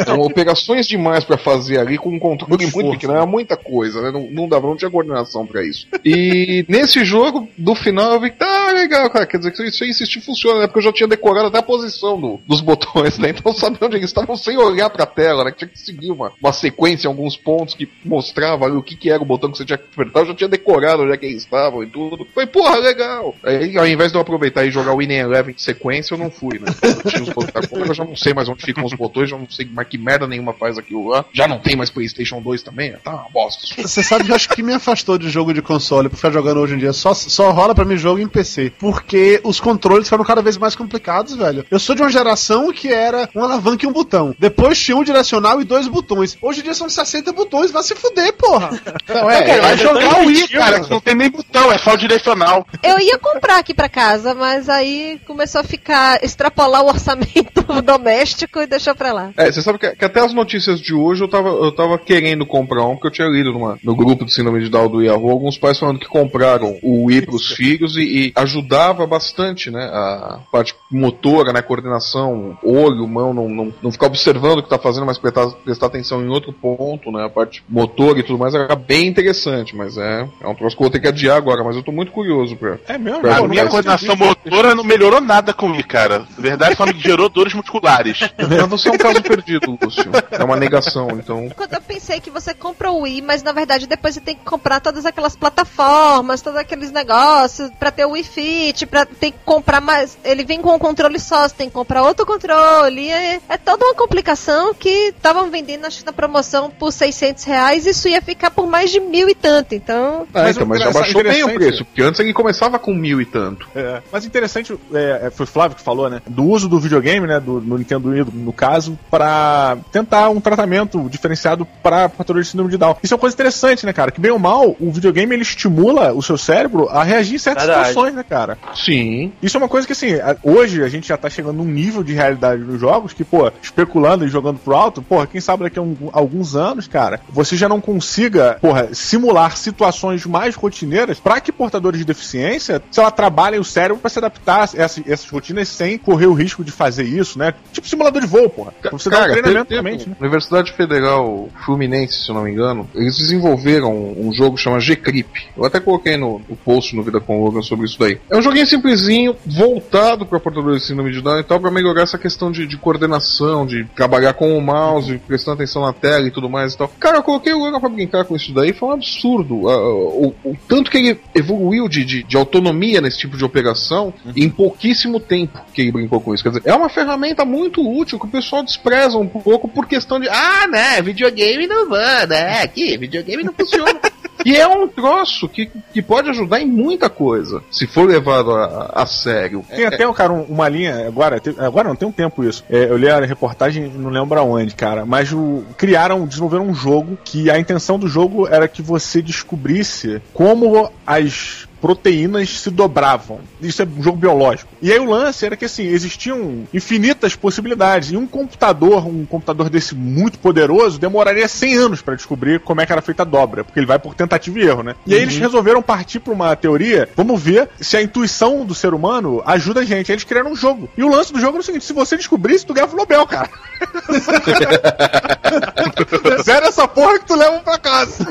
Então, 0.02 0.20
operações 0.22 0.88
demais 0.88 1.24
pra 1.24 1.38
fazer 1.38 1.80
ali 1.80 1.98
com 1.98 2.10
um 2.10 2.20
controle 2.20 2.41
muito, 2.48 2.92
pequeno. 2.92 3.14
Era 3.14 3.26
muita 3.26 3.56
coisa, 3.58 4.02
né? 4.02 4.12
Não, 4.12 4.30
não 4.32 4.48
dava, 4.48 4.68
não 4.68 4.76
tinha 4.76 4.90
coordenação 4.92 5.46
pra 5.46 5.64
isso. 5.66 5.88
E 6.06 6.66
nesse 6.70 7.04
jogo, 7.06 7.48
do 7.58 7.76
final, 7.76 8.14
eu 8.14 8.20
vi 8.20 8.32
que 8.32 8.38
tá 8.38 8.72
legal, 8.72 9.10
cara. 9.10 9.26
Quer 9.26 9.38
dizer 9.38 9.52
que 9.52 9.64
isso 9.64 9.84
aí 9.84 9.90
insistir 9.90 10.22
funciona, 10.22 10.60
né? 10.62 10.68
Porque 10.68 10.80
eu 10.80 10.84
já 10.84 10.94
tinha 10.94 11.08
decorado 11.08 11.48
até 11.48 11.58
a 11.58 11.64
posição 11.64 12.20
do- 12.20 12.40
dos 12.48 12.62
botões, 12.62 13.18
né? 13.18 13.30
Então 13.30 13.52
eu 13.52 13.58
sabia 13.58 13.80
onde 13.82 13.96
eles 13.98 14.10
estavam 14.10 14.36
sem 14.36 14.58
olhar 14.58 14.90
pra 14.90 15.06
tela, 15.06 15.44
né? 15.44 15.52
Que 15.52 15.58
tinha 15.60 15.68
que 15.70 15.80
seguir 15.80 16.12
uma, 16.12 16.32
uma 16.42 16.54
sequência 16.54 17.08
em 17.08 17.10
alguns 17.10 17.36
pontos 17.38 17.74
que 17.76 17.90
mostrava 18.06 18.66
ali 18.66 18.76
o 18.76 18.84
que, 18.84 18.96
que 18.96 19.10
era 19.10 19.22
o 19.22 19.26
botão 19.26 19.52
que 19.52 19.58
você 19.58 19.66
tinha 19.66 19.78
que 19.78 19.86
apertar. 19.94 20.22
Eu 20.22 20.26
já 20.28 20.36
tinha 20.36 20.50
decorado 20.50 21.04
onde 21.04 21.14
é 21.14 21.18
que 21.18 21.26
eles 21.26 21.44
estavam 21.44 21.84
e 21.84 21.88
tudo. 21.88 22.28
Foi, 22.34 22.46
porra, 22.48 22.78
legal. 22.78 23.36
Aí, 23.44 23.78
ao 23.78 23.88
invés 23.88 24.12
de 24.12 24.18
eu 24.18 24.22
aproveitar 24.22 24.66
e 24.66 24.72
jogar 24.72 24.94
o 24.94 24.98
Winning 24.98 25.16
Eleven 25.16 25.54
em 25.56 25.62
sequência, 25.62 26.14
eu 26.14 26.18
não 26.18 26.30
fui, 26.32 26.60
né? 26.60 26.68
Eu 26.84 27.10
tinha 27.12 27.24
os 27.24 27.30
botões. 27.30 27.88
Eu 27.90 27.94
já 27.94 28.04
não 28.06 28.16
sei 28.16 28.34
mais 28.34 28.48
onde 28.50 28.64
ficam 28.64 28.84
os 28.86 28.94
botões, 28.94 29.30
já 29.30 29.38
não 29.38 29.50
sei 29.50 29.66
mais 29.66 29.88
que 29.88 29.98
merda 29.98 30.28
nenhuma 30.28 30.54
faz 30.54 30.78
aquilo 30.78 31.08
lá. 31.08 31.26
Já 31.34 31.48
não 31.48 31.60
tem 31.60 31.76
mais 31.76 31.90
PlayStation 31.90 32.31
2 32.40 32.62
também, 32.62 32.94
tá 33.04 33.12
uma 33.12 33.30
bosta. 33.30 33.64
Você 33.82 34.04
sabe 34.04 34.26
que 34.26 34.32
eu 34.32 34.36
acho 34.36 34.50
que 34.50 34.62
me 34.62 34.74
afastou 34.74 35.18
de 35.18 35.28
jogo 35.28 35.54
de 35.54 35.62
console 35.62 36.08
pra 36.08 36.16
ficar 36.16 36.32
jogando 36.32 36.60
hoje 36.60 36.76
em 36.76 36.78
dia. 36.78 36.94
Só, 36.94 37.16
só 37.16 37.50
rola 37.50 37.74
pra 37.74 37.84
mim 37.84 37.98
jogo 37.98 38.20
em 38.20 38.28
PC. 38.28 38.74
Porque 38.78 39.42
os 39.44 39.60
controles 39.60 40.08
foram 40.08 40.24
cada 40.24 40.42
vez 40.42 40.58
mais 40.58 40.76
complicados, 40.76 41.36
velho. 41.36 41.66
Eu 41.72 41.80
sou 41.80 41.96
de 41.96 42.02
uma 42.02 42.12
geração 42.12 42.72
que 42.72 42.90
era 42.90 43.28
uma 43.34 43.46
alavanca 43.46 43.86
e 43.86 43.90
um 43.90 43.94
botão. 43.94 44.36
Depois 44.38 44.80
tinha 44.80 44.96
um 44.96 45.04
direcional 45.04 45.60
e 45.60 45.64
dois 45.64 45.88
botões. 45.88 46.38
Hoje 46.42 46.60
em 46.60 46.64
dia 46.64 46.74
são 46.74 46.90
60 46.90 47.32
botões. 47.32 47.72
Vai 47.72 47.84
se 47.84 47.96
fuder, 47.96 48.34
porra. 48.34 48.70
Não, 49.08 49.30
é, 49.30 49.60
Vai 49.60 49.74
é, 49.74 49.78
jogar 49.78 50.22
o 50.22 50.28
Wii, 50.28 50.48
cara, 50.50 50.80
que 50.82 50.90
não 50.90 51.00
tem 51.00 51.16
nem 51.16 51.30
botão, 51.30 51.72
é 51.72 51.78
só 51.78 51.94
o 51.94 51.98
direcional. 51.98 52.66
Eu 52.84 53.00
ia 53.00 53.18
comprar 53.18 53.58
aqui 53.58 53.74
pra 53.74 53.90
casa, 53.90 54.34
mas 54.34 54.70
aí 54.70 55.20
começou 55.26 55.62
a 55.62 55.64
ficar, 55.64 56.24
extrapolar 56.24 56.84
o 56.84 56.88
orçamento 56.88 57.64
doméstico 57.84 58.62
e 58.62 58.68
deixou 58.68 58.96
pra 58.96 59.12
lá. 59.12 59.32
É, 59.38 59.52
você 59.52 59.62
sabe 59.62 59.80
que, 59.80 59.96
que 59.96 60.06
até 60.06 60.20
as 60.20 60.34
notícias 60.34 60.80
de 60.80 60.94
hoje 60.94 61.24
eu 61.24 61.28
tava, 61.28 61.50
eu 61.50 61.72
tava 61.72 61.98
querendo 61.98 62.21
comprar 62.46 62.86
um, 62.86 62.94
porque 62.94 63.08
eu 63.08 63.12
tinha 63.12 63.28
lido 63.28 63.52
numa, 63.52 63.78
no 63.84 63.96
grupo 63.96 64.26
de 64.26 64.34
síndrome 64.34 64.62
de 64.62 64.70
Down 64.70 64.90
do 64.90 65.02
Yahoo 65.02 65.30
alguns 65.30 65.58
pais 65.58 65.80
falando 65.80 66.00
que 66.00 66.08
compraram 66.08 66.78
o 66.82 67.06
Wii 67.06 67.26
pros 67.26 67.48
filhos 67.52 67.96
e, 67.96 68.02
e 68.02 68.34
ajudava 68.36 69.06
bastante, 69.06 69.70
né? 69.70 69.84
A 69.84 70.40
parte 70.52 70.76
motora, 70.90 71.54
né? 71.54 71.62
Coordenação, 71.62 72.58
olho, 72.64 73.08
mão, 73.08 73.34
não, 73.34 73.50
não, 73.50 73.74
não 73.82 73.92
ficar 73.92 74.08
observando 74.08 74.60
o 74.60 74.64
que 74.64 74.70
tá 74.70 74.78
fazendo, 74.78 75.06
mas 75.06 75.18
prestar, 75.18 75.48
prestar 75.64 75.88
atenção 75.88 76.22
em 76.22 76.28
outro 76.28 76.54
ponto, 76.54 77.12
né? 77.12 77.26
A 77.26 77.30
parte 77.30 77.64
motora 77.68 78.20
e 78.20 78.24
tudo 78.24 78.40
mais 78.40 78.54
era 78.54 78.76
bem 78.76 79.08
interessante, 79.08 79.76
mas 79.76 79.98
é, 79.98 80.28
é 80.42 80.48
um 80.48 80.56
troço 80.56 80.76
que 80.76 80.82
eu 80.82 80.86
vou 80.86 80.92
ter 80.92 81.00
que 81.00 81.08
adiar 81.08 81.38
agora, 81.38 81.64
mas 81.64 81.76
eu 81.76 81.84
tô 81.84 81.92
muito 81.92 82.12
curioso 82.12 82.56
pra. 82.56 82.78
É 82.88 82.98
mesmo? 82.98 83.22
Pra 83.22 83.38
A 83.38 83.42
Pô, 83.42 83.48
minha 83.48 83.68
coordenação 83.68 84.16
motora 84.16 84.76
não 84.76 84.84
melhorou 84.84 85.22
nada 85.22 85.54
com 85.54 85.68
o 85.68 85.72
Wii, 85.72 85.84
cara. 85.84 86.20
Na 86.20 86.42
verdade, 86.42 86.76
só 86.76 86.86
me 86.86 86.94
gerou 87.00 87.30
dores 87.30 87.54
musculares. 87.54 88.20
Mas 88.38 88.68
você 88.68 88.90
é 88.90 88.92
um 88.92 88.98
caso 88.98 89.22
perdido, 89.22 89.78
Lúcio. 89.82 90.12
É 90.32 90.44
uma 90.44 90.56
negação, 90.56 91.10
então. 91.12 91.50
Quando 91.56 91.74
eu 91.74 91.82
pensei 91.82 92.11
que 92.20 92.30
você 92.30 92.54
compra 92.54 92.92
o 92.92 93.02
Wii, 93.02 93.22
mas 93.22 93.44
na 93.44 93.52
verdade 93.52 93.88
depois 93.88 94.14
você 94.16 94.22
tem 94.22 94.36
que 94.36 94.44
comprar 94.44 94.80
todas 94.80 95.06
aquelas 95.06 95.36
plataformas, 95.36 96.42
todos 96.42 96.60
aqueles 96.60 96.92
negócios 96.92 97.70
pra 97.80 97.92
ter 97.92 98.06
o 98.06 98.12
Wii 98.12 98.24
Fit, 98.24 98.86
pra 98.86 99.06
ter 99.06 99.32
que 99.32 99.38
comprar 99.46 99.80
mais. 99.82 100.18
Ele 100.24 100.44
vem 100.44 100.62
com 100.62 100.74
um 100.76 100.80
controle 100.80 101.20
só, 101.20 101.48
você 101.48 101.56
tem 101.56 101.68
que 101.68 101.74
comprar 101.74 102.04
outro 102.04 102.26
controle. 102.26 103.10
É, 103.10 103.40
é 103.48 103.58
toda 103.58 103.86
uma 103.86 103.96
complicação 103.96 104.74
que 104.74 104.90
estavam 104.90 105.50
vendendo, 105.50 105.86
acho 105.86 106.06
na 106.06 106.14
promoção 106.14 106.70
por 106.70 106.92
600 106.92 107.44
reais, 107.44 107.86
isso 107.86 108.08
ia 108.08 108.22
ficar 108.22 108.52
por 108.52 108.68
mais 108.68 108.90
de 108.92 109.00
mil 109.00 109.30
e 109.30 109.36
tanto. 109.36 109.76
Então, 109.76 110.28
Ah, 110.34 110.44
Mas 110.44 110.56
então, 110.56 110.68
mas 110.68 110.80
já 110.82 110.92
baixou 110.92 111.24
bem 111.24 111.44
o 111.44 111.54
preço, 111.54 111.86
porque 111.86 112.02
antes 112.02 112.20
ele 112.20 112.34
começava 112.34 112.80
com 112.80 112.94
mil 112.94 113.22
e 113.22 113.26
tanto. 113.26 113.68
É, 113.76 114.02
mas 114.12 114.26
interessante, 114.26 114.78
é, 114.94 115.22
é, 115.24 115.30
foi 115.30 115.46
o 115.46 115.48
Flávio 115.48 115.78
que 115.78 115.84
falou, 115.84 116.10
né? 116.10 116.22
Do 116.28 116.44
uso 116.44 116.68
do 116.68 116.80
videogame, 116.80 117.28
né? 117.28 117.40
Do, 117.40 117.62
no 117.62 117.78
Nintendo 117.78 118.10
Wii, 118.10 118.26
no 118.34 118.54
caso, 118.54 118.98
pra 119.10 119.78
tentar 119.92 120.30
um 120.30 120.40
tratamento 120.42 121.10
diferenciado 121.10 121.66
patologia 122.10 122.44
de 122.44 122.50
síndrome 122.50 122.72
de 122.72 122.78
Down. 122.78 122.96
Isso 123.04 123.14
é 123.14 123.16
uma 123.16 123.20
coisa 123.22 123.34
interessante, 123.34 123.86
né, 123.86 123.94
cara? 123.94 124.12
Que 124.12 124.20
bem 124.22 124.32
ou 124.32 124.40
mal, 124.40 124.76
o 124.80 124.92
videogame 124.92 125.34
ele 125.36 125.42
estimula 125.44 126.14
o 126.14 126.22
seu 126.22 126.38
cérebro 126.38 126.88
a 126.90 127.04
reagir 127.04 127.36
em 127.36 127.38
certas 127.38 127.66
Verdade. 127.66 127.88
situações, 127.90 128.14
né, 128.16 128.24
cara? 128.28 128.58
Sim. 128.76 129.32
Isso 129.42 129.58
é 129.58 129.60
uma 129.60 129.70
coisa 129.70 129.86
que, 129.88 129.94
assim, 129.94 130.14
a- 130.16 130.36
hoje 130.44 130.84
a 130.84 130.90
gente 130.90 131.08
já 131.08 131.18
tá 131.18 131.30
chegando 131.30 131.58
num 131.58 131.66
nível 131.66 132.04
de 132.04 132.14
realidade 132.14 132.62
nos 132.62 132.80
jogos 132.80 133.14
que, 133.14 133.24
pô, 133.24 133.52
especulando 133.62 134.26
e 134.26 134.30
jogando 134.30 134.60
pro 134.60 134.76
alto, 134.76 135.02
porra, 135.02 135.28
quem 135.28 135.42
sabe 135.42 135.64
daqui 135.64 135.80
a 135.80 135.82
um- 135.82 136.10
alguns 136.14 136.56
anos, 136.56 136.88
cara, 136.88 137.20
você 137.30 137.56
já 137.56 137.68
não 137.70 137.80
consiga, 137.82 138.58
porra, 138.62 138.90
simular 138.94 139.56
situações 139.58 140.26
mais 140.26 140.56
rotineiras 140.56 141.20
pra 141.20 141.40
que 141.40 141.52
portadores 141.52 142.00
de 142.00 142.06
deficiência, 142.06 142.82
sei 142.92 143.04
lá, 143.04 143.12
trabalhem 143.12 143.60
o 143.60 143.64
cérebro 143.64 143.98
pra 144.02 144.10
se 144.10 144.20
adaptar 144.20 144.62
a 144.62 144.64
essas, 144.64 145.04
essas 145.08 145.30
rotinas 145.30 145.68
sem 145.68 145.98
correr 145.98 146.26
o 146.28 146.34
risco 146.34 146.64
de 146.64 146.72
fazer 146.72 147.04
isso, 147.04 147.38
né? 147.38 147.54
Tipo 147.72 147.88
simulador 147.88 148.22
de 148.22 148.28
voo, 148.28 148.50
porra. 148.50 148.72
Pra 148.82 148.92
Você 148.92 149.10
dá 149.10 149.18
um 149.18 149.20
Cara, 149.22 149.34
treinamento 149.34 149.66
teve- 149.70 149.82
mente, 149.82 150.10
né? 150.10 150.16
Universidade 150.20 150.72
Federal 150.74 151.50
Fluminense, 151.66 151.91
se 152.08 152.30
eu 152.30 152.36
não 152.36 152.44
me 152.44 152.52
engano, 152.52 152.90
eles 152.96 153.18
desenvolveram 153.18 153.94
um 154.18 154.32
jogo 154.34 154.56
que 154.56 154.62
chama 154.62 154.80
G-Crip. 154.80 155.50
Eu 155.56 155.66
até 155.66 155.80
coloquei 155.80 156.18
no, 156.18 156.42
no 156.48 156.56
post 156.56 156.96
no 156.96 157.04
Vida 157.04 157.20
com 157.20 157.44
Logan 157.44 157.62
sobre 157.62 157.86
isso 157.86 158.00
daí. 158.00 158.20
É 158.30 158.38
um 158.38 158.42
joguinho 158.42 158.68
simplesinho, 158.68 159.36
voltado 159.46 160.26
para 160.26 160.40
portadores 160.40 160.82
de 160.82 160.88
síndrome 160.88 161.12
de 161.12 161.22
Down 161.22 161.40
e 161.40 161.44
tal, 161.44 161.60
para 161.60 161.72
melhorar 161.72 162.04
essa 162.04 162.18
questão 162.18 162.52
de, 162.52 162.66
de 162.66 162.78
coordenação, 162.78 163.66
de 163.66 163.86
trabalhar 163.96 164.34
com 164.34 164.58
o 164.58 164.62
mouse, 164.62 165.20
prestando 165.28 165.56
atenção 165.56 165.82
na 165.82 165.94
tela 165.94 166.28
e 166.28 166.32
tudo 166.32 166.50
mais 166.50 166.74
e 166.74 166.78
tal. 166.78 166.92
Cara, 167.00 167.18
eu 167.18 167.24
coloquei 167.24 167.54
o 167.54 167.60
Logan 167.60 167.80
pra 167.80 167.90
brincar 167.90 168.26
com 168.26 168.36
isso 168.36 168.54
daí, 168.54 168.74
foi 168.74 168.90
um 168.90 168.94
absurdo. 168.94 169.70
Ah, 169.70 169.78
o, 169.78 170.34
o 170.44 170.58
tanto 170.68 170.90
que 170.90 170.98
ele 170.98 171.20
evoluiu 171.36 171.88
de, 171.88 172.04
de, 172.04 172.24
de 172.24 172.38
autonomia 172.38 173.02
nesse 173.02 173.18
tipo 173.18 173.38
de 173.38 173.44
operação 173.44 174.14
em 174.36 174.50
pouquíssimo 174.50 175.20
tempo 175.20 175.60
que 175.74 175.82
ele 175.82 175.92
brincou 175.92 176.20
com 176.22 176.34
isso. 176.34 176.44
Quer 176.44 176.50
dizer, 176.50 176.64
é 176.66 176.74
uma 176.74 176.90
ferramenta 176.90 177.46
muito 177.46 177.82
útil 177.82 178.20
que 178.20 178.26
o 178.26 178.30
pessoal 178.30 178.64
despreza 178.64 179.18
um 179.18 179.28
pouco 179.28 179.68
por 179.68 179.88
questão 179.88 180.20
de, 180.20 180.28
ah, 180.30 180.68
né, 180.68 181.02
videogame 181.02 181.68
não 181.68 181.81
vai, 181.90 182.26
né, 182.28 182.62
aqui, 182.64 182.98
videogame 182.98 183.44
não 183.44 183.54
funciona. 183.54 184.00
E 184.44 184.56
é 184.56 184.68
um 184.68 184.88
troço 184.88 185.48
que, 185.48 185.70
que 185.94 186.02
pode 186.02 186.28
ajudar 186.32 186.60
em 186.60 186.66
muita 186.66 187.12
coisa, 187.12 187.62
se 187.70 187.86
for 187.86 188.10
levado 188.10 188.50
a, 188.56 188.92
a 188.96 189.06
sério. 189.06 189.64
Tem 189.70 189.86
até, 189.86 190.12
cara, 190.14 190.34
um- 190.34 190.42
uma 190.46 190.68
linha, 190.68 191.08
agora, 191.08 191.40
agora 191.60 191.88
não 191.90 191.96
tem 191.96 192.08
um 192.08 192.12
tempo 192.12 192.44
isso. 192.44 192.64
É, 192.68 192.86
eu 192.86 192.98
li 192.98 193.08
a 193.08 193.20
reportagem, 193.24 193.88
não 193.96 194.10
lembro 194.10 194.40
aonde, 194.40 194.74
cara, 194.74 195.06
mas 195.06 195.32
o, 195.32 195.64
criaram, 195.78 196.26
desenvolveram 196.26 196.66
um 196.66 196.74
jogo 196.74 197.20
que 197.24 197.52
a 197.52 197.60
intenção 197.60 198.00
do 198.00 198.08
jogo 198.08 198.48
era 198.48 198.68
que 198.68 198.82
você 198.82 199.22
descobrisse 199.22 200.20
como 200.34 200.92
as 201.06 201.68
proteínas 201.82 202.60
se 202.60 202.70
dobravam. 202.70 203.40
Isso 203.60 203.82
é 203.82 203.86
um 203.86 204.04
jogo 204.04 204.18
biológico. 204.18 204.72
E 204.82 204.92
aí 204.92 205.00
o 205.00 205.06
lance 205.06 205.46
era 205.46 205.58
que 205.58 205.66
assim, 205.66 205.88
existiam 205.88 206.68
infinitas 206.74 207.36
possibilidades. 207.36 208.12
E 208.12 208.18
um 208.18 208.28
computador, 208.28 209.08
um 209.08 209.26
computador 209.26 209.70
desse 209.70 209.96
muito 209.96 210.38
poderoso, 210.38 211.00
demoraria 211.00 211.48
100 211.48 211.76
anos 211.76 212.02
para 212.02 212.16
descobrir 212.16 212.60
como 212.60 212.82
é 212.82 212.86
que 212.86 212.92
era 212.92 213.02
feita 213.02 213.24
a 213.24 213.26
dobra, 213.26 213.64
porque 213.64 213.80
ele 213.80 213.88
vai 213.88 213.98
por 213.98 214.14
tentativa 214.14 214.60
e 214.60 214.64
erro, 214.64 214.84
né? 214.84 214.96
E 215.06 215.16
aí 215.16 215.22
eles 215.22 215.38
resolveram 215.38 215.82
partir 215.82 216.20
para 216.20 216.34
uma 216.34 216.56
teoria, 216.56 217.10
vamos 217.16 217.42
ver 217.42 217.70
se 217.80 217.98
a 217.98 218.02
intuição 218.02 218.66
do 218.66 218.76
ser 218.76 218.94
humano 218.94 219.42
ajuda 219.46 219.82
a 219.82 219.84
gente. 219.84 220.12
Aí 220.12 220.16
eles 220.16 220.24
criaram 220.24 220.52
um 220.52 220.56
jogo. 220.56 220.90
E 220.96 221.04
o 221.04 221.10
lance 221.10 221.34
do 221.34 221.40
jogo 221.40 221.54
era 221.54 221.62
o 221.62 221.64
seguinte, 221.64 221.86
se 221.86 221.94
você 221.94 222.16
descobrisse, 222.16 222.66
tu 222.66 222.74
ganhava 222.74 222.94
o 222.94 222.98
Nobel, 222.98 223.26
cara. 223.26 223.50
Zero 226.44 226.68
essa 226.68 226.88
porra 226.88 227.20
que 227.20 227.26
tu 227.26 227.36
leva 227.36 227.60
pra 227.60 227.78
casa. 227.78 228.26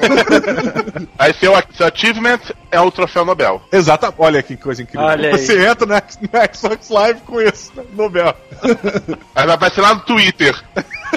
Aí 1.19 1.35
seu, 1.35 1.53
seu 1.77 1.87
achievement 1.87 2.41
é 2.71 2.81
o 2.81 2.91
troféu 2.91 3.25
Nobel. 3.25 3.40
Exato. 3.73 4.13
Olha 4.19 4.43
que 4.43 4.57
coisa 4.57 4.83
incrível. 4.83 5.07
Olha 5.07 5.31
aí. 5.31 5.39
Você 5.39 5.67
entra 5.67 5.87
na, 5.87 6.03
na 6.33 6.53
Xbox 6.53 6.89
Live 6.89 7.21
com 7.23 7.41
isso, 7.41 7.73
né? 7.75 7.83
Nobel. 7.95 8.35
Aí 9.35 9.47
vai 9.47 9.55
aparecer 9.55 9.81
lá 9.81 9.95
no 9.95 10.01
Twitter. 10.01 10.55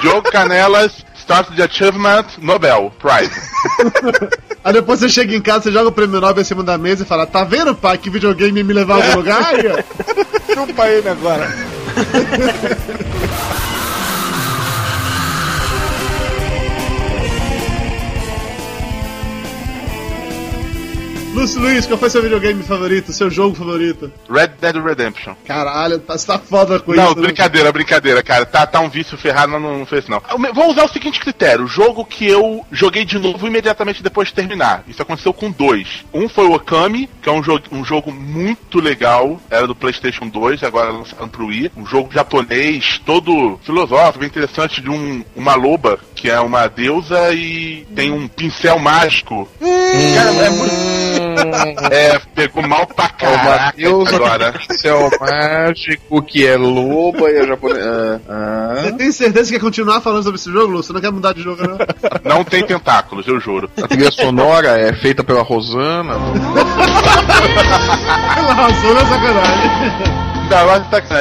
Diogo 0.00 0.30
Canelas, 0.30 1.04
start 1.14 1.54
the 1.54 1.62
achievement 1.62 2.26
Nobel 2.38 2.92
Prize. 2.98 3.32
Aí 4.64 4.72
depois 4.72 5.00
você 5.00 5.08
chega 5.08 5.34
em 5.34 5.42
casa, 5.42 5.64
você 5.64 5.72
joga 5.72 5.88
o 5.88 5.92
prêmio 5.92 6.20
Nobel 6.20 6.40
em 6.40 6.44
cima 6.44 6.62
da 6.62 6.78
mesa 6.78 7.02
e 7.02 7.06
fala: 7.06 7.26
Tá 7.26 7.44
vendo, 7.44 7.74
pai, 7.74 7.98
que 7.98 8.10
videogame 8.10 8.62
me 8.62 8.72
levar 8.72 8.94
a 8.94 8.96
algum 8.96 9.16
lugar? 9.16 9.44
Aí. 9.44 9.84
Chupa 10.54 10.88
ele 10.88 11.08
agora. 11.08 11.52
Luiz, 21.34 21.54
Luiz, 21.56 21.84
qual 21.86 21.98
foi 21.98 22.08
seu 22.10 22.22
videogame 22.22 22.62
favorito? 22.62 23.12
Seu 23.12 23.28
jogo 23.28 23.56
favorito? 23.56 24.10
Red 24.30 24.52
Dead 24.60 24.76
Redemption. 24.76 25.34
Caralho, 25.44 25.98
tá, 25.98 26.16
você 26.16 26.26
tá 26.28 26.38
foda 26.38 26.78
com 26.78 26.94
Não, 26.94 27.06
isso. 27.06 27.16
né? 27.16 27.22
brincadeira, 27.22 27.72
brincadeira, 27.72 28.22
cara. 28.22 28.46
Tá, 28.46 28.64
tá 28.64 28.78
um 28.78 28.88
vício 28.88 29.18
ferrado, 29.18 29.50
mas 29.50 29.60
não, 29.60 29.78
não 29.80 29.86
fez 29.86 30.04
isso, 30.04 30.10
não. 30.12 30.22
Vou 30.54 30.70
usar 30.70 30.84
o 30.84 30.88
seguinte 30.88 31.18
critério: 31.18 31.64
o 31.64 31.68
jogo 31.68 32.04
que 32.04 32.24
eu 32.24 32.64
joguei 32.70 33.04
de 33.04 33.18
novo 33.18 33.48
imediatamente 33.48 34.00
depois 34.00 34.28
de 34.28 34.34
terminar. 34.34 34.84
Isso 34.86 35.02
aconteceu 35.02 35.32
com 35.32 35.50
dois. 35.50 36.04
Um 36.14 36.28
foi 36.28 36.46
o 36.46 36.54
Okami, 36.54 37.10
que 37.20 37.28
é 37.28 37.32
um 37.32 37.42
jogo, 37.42 37.64
um 37.72 37.84
jogo 37.84 38.12
muito 38.12 38.78
legal. 38.78 39.40
Era 39.50 39.66
do 39.66 39.74
PlayStation 39.74 40.28
2, 40.28 40.62
agora 40.62 40.92
lançaram 40.92 41.28
pro 41.28 41.46
Wii. 41.46 41.72
Um 41.76 41.84
jogo 41.84 42.12
japonês, 42.12 43.00
todo 43.04 43.58
filosófico, 43.64 44.20
bem 44.20 44.28
interessante, 44.28 44.80
de 44.80 44.88
um, 44.88 45.24
uma 45.34 45.56
loba, 45.56 45.98
que 46.14 46.30
é 46.30 46.38
uma 46.38 46.68
deusa 46.68 47.32
e 47.32 47.84
tem 47.94 48.12
um 48.12 48.28
pincel 48.28 48.78
mágico. 48.78 49.48
Cara, 49.60 50.30
é 50.30 50.50
muito. 50.50 51.23
É, 51.90 52.18
pegou 52.34 52.66
mal 52.66 52.86
pra 52.86 53.10
É 53.20 53.28
uma 53.28 54.04
caraca 54.04 54.16
agora. 54.16 54.54
céu 54.78 55.10
mágico 55.20 56.22
que 56.22 56.46
é 56.46 56.56
loba 56.56 57.30
e 57.30 57.36
é 57.38 57.46
japonesa. 57.46 58.20
Ah, 58.28 58.74
Você 58.82 58.92
tem 58.92 59.12
certeza 59.12 59.48
que 59.50 59.58
quer 59.58 59.64
continuar 59.64 60.00
falando 60.00 60.22
sobre 60.22 60.38
esse 60.38 60.50
jogo, 60.52 60.72
Lu? 60.72 60.82
Você 60.82 60.92
não 60.92 61.00
quer 61.00 61.10
mudar 61.12 61.32
de 61.34 61.42
jogo, 61.42 61.62
não? 61.66 61.78
Não 62.36 62.44
tem 62.44 62.64
tentáculos, 62.66 63.26
eu 63.26 63.38
juro. 63.40 63.70
A 63.82 63.86
trilha 63.88 64.10
sonora 64.10 64.78
é 64.78 64.92
feita 64.92 65.22
pela 65.24 65.42
Rosana. 65.42 66.14
Pela 68.34 68.52
razão, 68.54 68.98
é 68.98 69.04
sacanagem. 69.06 70.33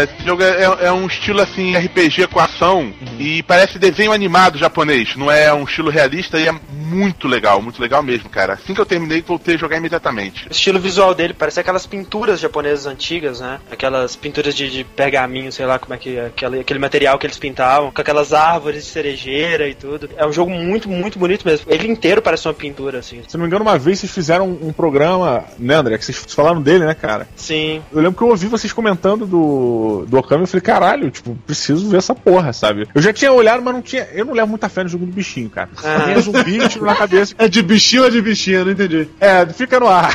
Esse 0.04 0.26
jogo 0.26 0.44
é, 0.44 0.86
é 0.86 0.92
um 0.92 1.08
estilo 1.08 1.42
assim, 1.42 1.76
RPG 1.76 2.28
com 2.28 2.40
ação 2.40 2.94
e 3.18 3.42
parece 3.44 3.80
desenho 3.80 4.12
animado 4.12 4.58
japonês. 4.58 5.16
Não 5.16 5.32
é 5.32 5.52
um 5.54 5.64
estilo 5.64 5.90
realista 5.90 6.40
e 6.40 6.48
é 6.48 6.52
muito 6.52 7.28
legal, 7.28 7.62
muito 7.62 7.82
legal 7.82 8.04
mesmo, 8.04 8.30
cara. 8.30 8.54
Assim 8.54 8.74
que 8.74 8.80
eu 8.80 8.86
terminei, 8.86 9.22
voltei 9.22 9.56
a 9.56 9.58
jogar 9.58 9.78
imediatamente. 9.78 10.48
O 10.48 10.52
estilo 10.52 10.80
visual 10.80 11.16
dele 11.16 11.34
parece 11.34 11.60
aquelas 11.60 11.88
pinturas 11.88 12.40
japonesas 12.40 12.86
antigas, 12.86 13.40
né? 13.40 13.60
Aquelas 13.72 14.16
pinturas 14.16 14.56
de, 14.56 14.70
de 14.70 14.84
pergaminho, 14.84 15.52
sei 15.52 15.66
lá 15.66 15.80
como 15.80 15.96
é 15.96 15.98
que 15.98 16.18
é, 16.18 16.28
aquele, 16.28 16.60
aquele 16.60 16.80
material 16.80 17.18
que 17.18 17.26
eles 17.26 17.38
pintavam, 17.38 17.92
com 17.92 18.02
aquelas 18.02 18.34
árvores 18.34 18.86
de 18.86 18.92
cerejeira 18.92 19.68
e 19.68 19.74
tudo. 19.74 20.10
É 20.16 20.26
um 20.26 20.32
jogo 20.32 20.52
muito, 20.52 20.88
muito 20.88 21.18
bonito 21.18 21.46
mesmo. 21.48 21.66
Ele 21.72 21.88
inteiro 21.88 22.22
parece 22.22 22.48
uma 22.48 22.54
pintura, 22.54 23.00
assim. 23.00 23.22
Se 23.28 23.36
não 23.36 23.42
me 23.42 23.48
engano, 23.48 23.64
uma 23.64 23.80
vez 23.80 24.00
vocês 24.00 24.12
fizeram 24.12 24.48
um, 24.48 24.68
um 24.68 24.74
programa, 24.74 25.44
né, 25.58 25.76
André? 25.76 25.98
Que 25.98 26.06
vocês 26.06 26.24
falaram 26.34 26.62
dele, 26.62 26.86
né, 26.86 26.94
cara? 26.94 27.28
Sim. 27.36 27.82
Eu 27.92 28.02
lembro 28.02 28.18
que 28.18 28.24
eu 28.24 28.30
ouvi 28.30 28.46
vocês 28.48 28.72
comentando 28.72 29.23
do, 29.26 30.06
do 30.08 30.18
Okami 30.18 30.44
eu 30.44 30.48
falei, 30.48 30.62
caralho, 30.62 31.12
tipo, 31.12 31.36
preciso 31.46 31.90
ver 31.90 31.98
essa 31.98 32.14
porra, 32.16 32.54
sabe? 32.54 32.88
Eu 32.94 33.02
já 33.02 33.14
tinha 33.14 33.32
olhado, 33.32 33.62
mas 33.64 33.74
não 33.74 33.82
tinha. 33.82 34.08
Eu 34.14 34.26
não 34.26 34.34
levo 34.34 34.50
muita 34.50 34.70
fé 34.70 34.84
no 34.84 34.90
jogo 34.90 35.06
do 35.06 35.12
bichinho, 35.12 35.50
cara. 35.50 35.70
Ah. 35.84 36.02
Tem 36.06 36.22
zumbi, 36.22 36.68
tiro 36.70 36.86
na 36.86 36.96
cabeça. 36.96 37.34
É 37.38 37.48
de 37.48 37.62
bichinho 37.62 38.04
ou 38.04 38.08
é 38.08 38.12
de 38.12 38.22
bichinha? 38.22 38.60
Eu 38.60 38.66
Não 38.66 38.72
entendi. 38.72 39.08
É, 39.20 39.46
fica 39.48 39.80
no 39.80 39.88
ar. 39.88 40.14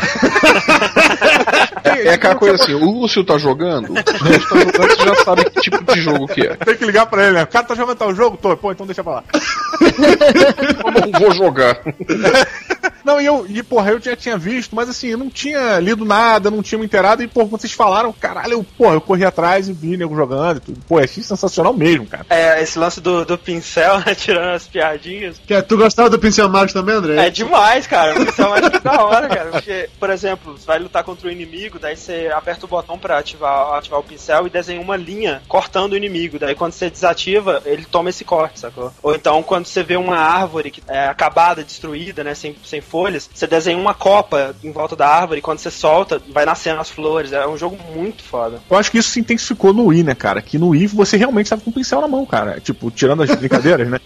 É 1.85 2.15
aquela 2.15 2.35
coisa 2.35 2.55
assim, 2.57 2.75
o 2.75 2.79
Lúcio 2.79 3.25
tá 3.25 3.39
jogando? 3.39 3.89
O 3.99 4.55
Lúcio 4.59 4.73
tá 4.73 4.83
jogando, 4.83 4.97
você 4.97 5.05
já 5.05 5.15
sabe 5.25 5.51
que 5.51 5.61
tipo 5.61 5.95
de 5.95 6.01
jogo 6.01 6.27
que 6.27 6.47
é. 6.47 6.55
Tem 6.57 6.77
que 6.77 6.85
ligar 6.85 7.07
pra 7.07 7.25
ele, 7.25 7.35
né? 7.35 7.43
O 7.45 7.47
cara 7.47 7.65
tá 7.65 7.75
jogando 7.75 7.97
tal 7.97 8.15
jogo? 8.15 8.37
Tô, 8.37 8.57
pô, 8.57 8.73
então 8.73 8.87
deixa 8.87 9.03
pra 9.03 9.15
lá. 9.15 9.25
Eu 9.81 11.13
não 11.13 11.21
vou 11.21 11.33
jogar. 11.33 11.81
Não, 13.05 13.21
e 13.21 13.27
eu, 13.27 13.47
e 13.49 13.63
porra, 13.63 13.91
eu 13.91 14.01
já 14.01 14.17
tinha 14.17 14.37
visto, 14.37 14.75
mas 14.75 14.89
assim, 14.89 15.09
eu 15.09 15.19
não 15.19 15.31
tinha 15.31 15.79
lido 15.79 16.05
nada, 16.05 16.51
não 16.51 16.63
tinha 16.63 16.79
me 16.79 16.85
inteirado, 16.85 17.23
e 17.23 17.29
porra, 17.29 17.47
vocês 17.47 17.73
falaram, 17.73 18.13
caralho, 18.13 18.53
eu, 18.53 18.67
porra, 18.77 18.95
eu 18.95 19.01
corri 19.01 19.25
atrás 19.25 19.69
e 19.69 19.73
vi 19.73 19.97
nego 19.97 20.15
jogando 20.15 20.59
e 20.59 20.61
tudo. 20.61 20.81
Pô, 20.87 20.99
achei 20.99 21.23
sensacional 21.23 21.73
mesmo, 21.73 22.07
cara. 22.07 22.27
É, 22.31 22.63
esse 22.63 22.79
lance 22.79 23.01
do, 23.01 23.25
do 23.25 23.39
pincel, 23.39 23.99
né? 24.05 24.15
Tirando 24.15 24.55
as 24.55 24.67
piadinhas. 24.67 25.41
Que, 25.47 25.61
tu 25.63 25.77
gostava 25.77 26.11
do 26.11 26.19
Pincel 26.19 26.49
Marcos 26.49 26.73
também, 26.73 26.95
André? 26.95 27.27
É 27.27 27.31
demais, 27.31 27.87
cara. 27.87 28.21
O 28.21 28.27
pincel 28.27 28.57
é 28.57 28.61
mais 28.61 28.83
da 28.83 29.05
hora, 29.05 29.29
cara. 29.29 29.51
Porque, 29.51 29.89
por 29.99 30.11
exemplo, 30.11 30.59
você 30.59 30.67
vai 30.67 30.79
lutar 30.79 31.05
contra 31.05 31.29
o 31.29 31.31
inimigo, 31.31 31.79
daí 31.79 31.97
você 31.97 32.31
aperta 32.35 32.67
o 32.67 32.69
botão 32.69 32.99
pra 32.99 33.19
ativar, 33.19 33.75
ativar 33.75 34.01
o 34.01 34.05
pincel 34.05 34.47
e 34.47 34.51
desenha 34.51 34.81
uma 34.81 34.97
linha 34.97 35.43
cortando 35.49 35.93
o 35.93 35.97
inimigo. 35.97 36.39
Daí 36.39 36.55
quando 36.55 36.73
você 36.73 36.91
desativa, 36.91 37.63
ele 37.65 37.85
toma 37.85 38.11
esse 38.11 38.25
corte, 38.25 38.61
sacou? 38.61 38.93
Ou 39.03 39.15
então 39.15 39.43
quando 39.43 39.67
você 39.67 39.83
vê 39.83 39.97
uma 39.97 40.17
árvore 40.17 40.71
que 40.71 40.83
é 40.89 41.07
acabada, 41.07 41.63
destruída, 41.63 42.25
né? 42.25 42.35
Sem, 42.35 42.57
sem 42.65 42.81
folhas, 42.89 43.29
você 43.33 43.47
desenha 43.47 43.79
uma 43.79 43.95
copa 43.95 44.55
em 44.65 44.73
volta 44.73 44.97
da 44.97 45.09
árvore 45.09 45.39
e 45.39 45.43
quando 45.43 45.59
você 45.59 45.71
solta, 45.71 46.21
vai 46.29 46.45
nascendo 46.45 46.81
as 46.81 46.91
flores. 46.91 47.33
É 47.33 47.47
um 47.47 47.57
jogo 47.57 47.79
muito 47.95 48.23
foda. 48.23 48.61
Eu 48.69 48.77
acho 48.77 48.91
que 48.91 48.99
isso 48.99 49.11
se 49.11 49.21
intensificou 49.21 49.73
no 49.73 49.87
Wii, 49.87 50.03
né, 50.03 50.15
cara? 50.15 50.43
Que 50.43 50.59
no 50.59 50.71
Wii 50.71 50.89
você 50.89 51.17
realmente 51.17 51.47
estava 51.47 51.63
com 51.63 51.71
o 51.71 51.73
pincel 51.73 52.01
na 52.01 52.09
mão, 52.09 52.25
cara. 52.25 52.61
Tipo, 52.61 52.91
tirando 52.91 53.23
as 53.23 53.35
brincadeiras, 53.35 53.89
né? 53.89 54.01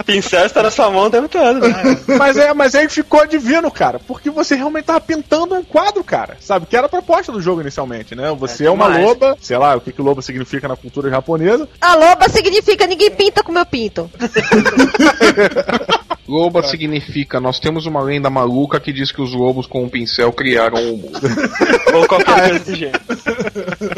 O 0.00 0.04
pincel 0.04 0.46
está 0.46 0.62
na 0.62 0.70
sua 0.70 0.90
mão 0.90 1.06
o 1.06 1.10
tempo 1.10 1.28
todo, 1.28 1.60
né? 1.60 1.98
Mas, 2.18 2.36
é, 2.36 2.52
mas 2.52 2.74
aí 2.74 2.88
ficou 2.88 3.26
divino, 3.26 3.70
cara. 3.70 3.98
Porque 3.98 4.30
você 4.30 4.54
realmente 4.54 4.86
tava 4.86 5.00
pintando 5.00 5.54
um 5.54 5.62
quadro, 5.62 6.02
cara. 6.02 6.36
Sabe? 6.40 6.66
Que 6.66 6.76
era 6.76 6.86
a 6.86 6.90
proposta 6.90 7.30
do 7.30 7.40
jogo 7.40 7.60
inicialmente, 7.60 8.14
né? 8.14 8.34
Você 8.38 8.64
é, 8.64 8.66
É 8.66 8.70
uma 8.70 8.86
loba, 8.86 9.36
sei 9.40 9.56
lá, 9.56 9.76
o 9.76 9.80
que, 9.80 9.92
que 9.92 10.02
loba 10.02 10.22
significa 10.22 10.68
na 10.68 10.76
cultura 10.76 11.10
japonesa. 11.10 11.68
A 11.80 11.94
loba 11.94 12.28
significa 12.28 12.86
ninguém 12.86 13.10
pinta 13.10 13.42
como 13.42 13.58
eu 13.58 13.66
pinto. 13.66 14.10
Loba 16.26 16.62
significa, 16.62 17.40
nós 17.40 17.58
temos 17.58 17.86
uma 17.86 18.00
lenda 18.00 18.30
maluca 18.30 18.78
que 18.78 18.92
diz 18.92 19.10
que 19.10 19.20
os 19.20 19.32
lobos 19.32 19.66
com 19.66 19.84
um 19.84 19.88
pincel 19.88 20.32
criaram 20.32 20.78
o 20.78 20.96
mundo. 20.96 21.20
Ou 21.92 22.06
qualquer 22.06 22.48
coisa 22.48 22.58
desse 22.58 22.74
jeito. 22.76 23.00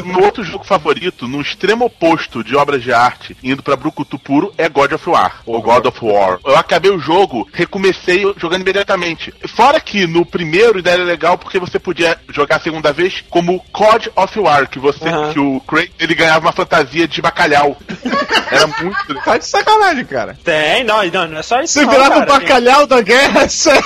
Meu 0.05 0.23
outro 0.23 0.43
jogo 0.43 0.63
favorito, 0.63 1.27
no 1.27 1.41
extremo 1.41 1.85
oposto 1.85 2.43
de 2.43 2.55
obras 2.55 2.81
de 2.81 2.91
arte, 2.91 3.37
indo 3.43 3.63
pra 3.63 3.75
Brucutu 3.75 4.17
puro, 4.17 4.53
é 4.57 4.67
God 4.67 4.93
of 4.93 5.09
War, 5.09 5.41
ou 5.45 5.61
God 5.61 5.85
of 5.85 5.99
War. 6.03 6.39
Eu 6.45 6.57
acabei 6.57 6.91
o 6.91 6.99
jogo, 6.99 7.47
recomecei 7.53 8.25
jogando 8.37 8.61
imediatamente. 8.61 9.33
Fora 9.55 9.79
que 9.79 10.07
no 10.07 10.25
primeiro 10.25 10.79
ideia 10.79 10.95
era 10.95 11.03
legal 11.03 11.37
porque 11.37 11.59
você 11.59 11.79
podia 11.79 12.17
jogar 12.29 12.57
a 12.57 12.59
segunda 12.59 12.91
vez 12.91 13.23
como 13.29 13.63
God 13.71 14.07
of 14.15 14.39
War, 14.39 14.67
que 14.67 14.79
você, 14.79 15.07
Aham. 15.07 15.33
que 15.33 15.39
o 15.39 15.59
Craig, 15.61 15.91
ele 15.99 16.15
ganhava 16.15 16.45
uma 16.45 16.51
fantasia 16.51 17.07
de 17.07 17.21
bacalhau. 17.21 17.77
Era 18.51 18.67
muito. 18.67 19.15
Tá 19.23 19.37
de 19.37 19.45
sacanagem, 19.45 20.05
cara. 20.05 20.37
Tem, 20.43 20.83
não, 20.83 21.03
não, 21.05 21.27
não 21.27 21.39
é 21.39 21.43
só 21.43 21.61
isso. 21.61 21.73
Você 21.73 21.85
não, 21.85 21.91
virava 21.91 22.14
o 22.19 22.25
cara. 22.25 22.39
bacalhau 22.39 22.87
da 22.87 23.01
guerra, 23.01 23.47
sério 23.49 23.83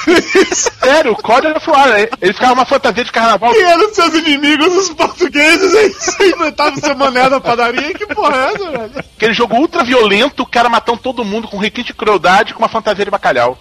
isso? 0.52 0.69
Sério, 0.84 1.16
God 1.22 1.46
of 1.46 1.70
War, 1.70 1.90
né? 1.90 2.08
ele 2.22 2.34
ficava 2.34 2.54
uma 2.54 2.66
fantasia 2.66 3.04
de 3.04 3.12
carnaval. 3.12 3.54
E 3.54 3.62
eram 3.62 3.94
seus 3.94 4.14
inimigos, 4.14 4.76
os 4.76 4.90
portugueses, 4.90 5.74
aí 5.76 5.90
você 5.90 6.30
inventava 6.30 6.76
seu 6.78 6.96
mané 6.96 7.30
na 7.30 7.40
padaria. 7.40 7.94
Que 7.94 8.06
porra 8.08 8.38
é 8.38 8.54
essa, 8.54 8.72
velho? 8.72 8.92
Aquele 9.18 9.34
jogo 9.34 9.56
ultra 9.56 9.84
violento, 9.84 10.44
o 10.44 10.46
cara 10.46 10.70
matando 10.70 11.00
todo 11.00 11.26
mundo 11.26 11.48
com 11.48 11.58
requinte 11.58 11.88
de 11.88 11.94
crueldade 11.94 12.54
com 12.54 12.60
uma 12.60 12.70
fantasia 12.70 13.04
de 13.04 13.12
bacalhau. 13.12 13.58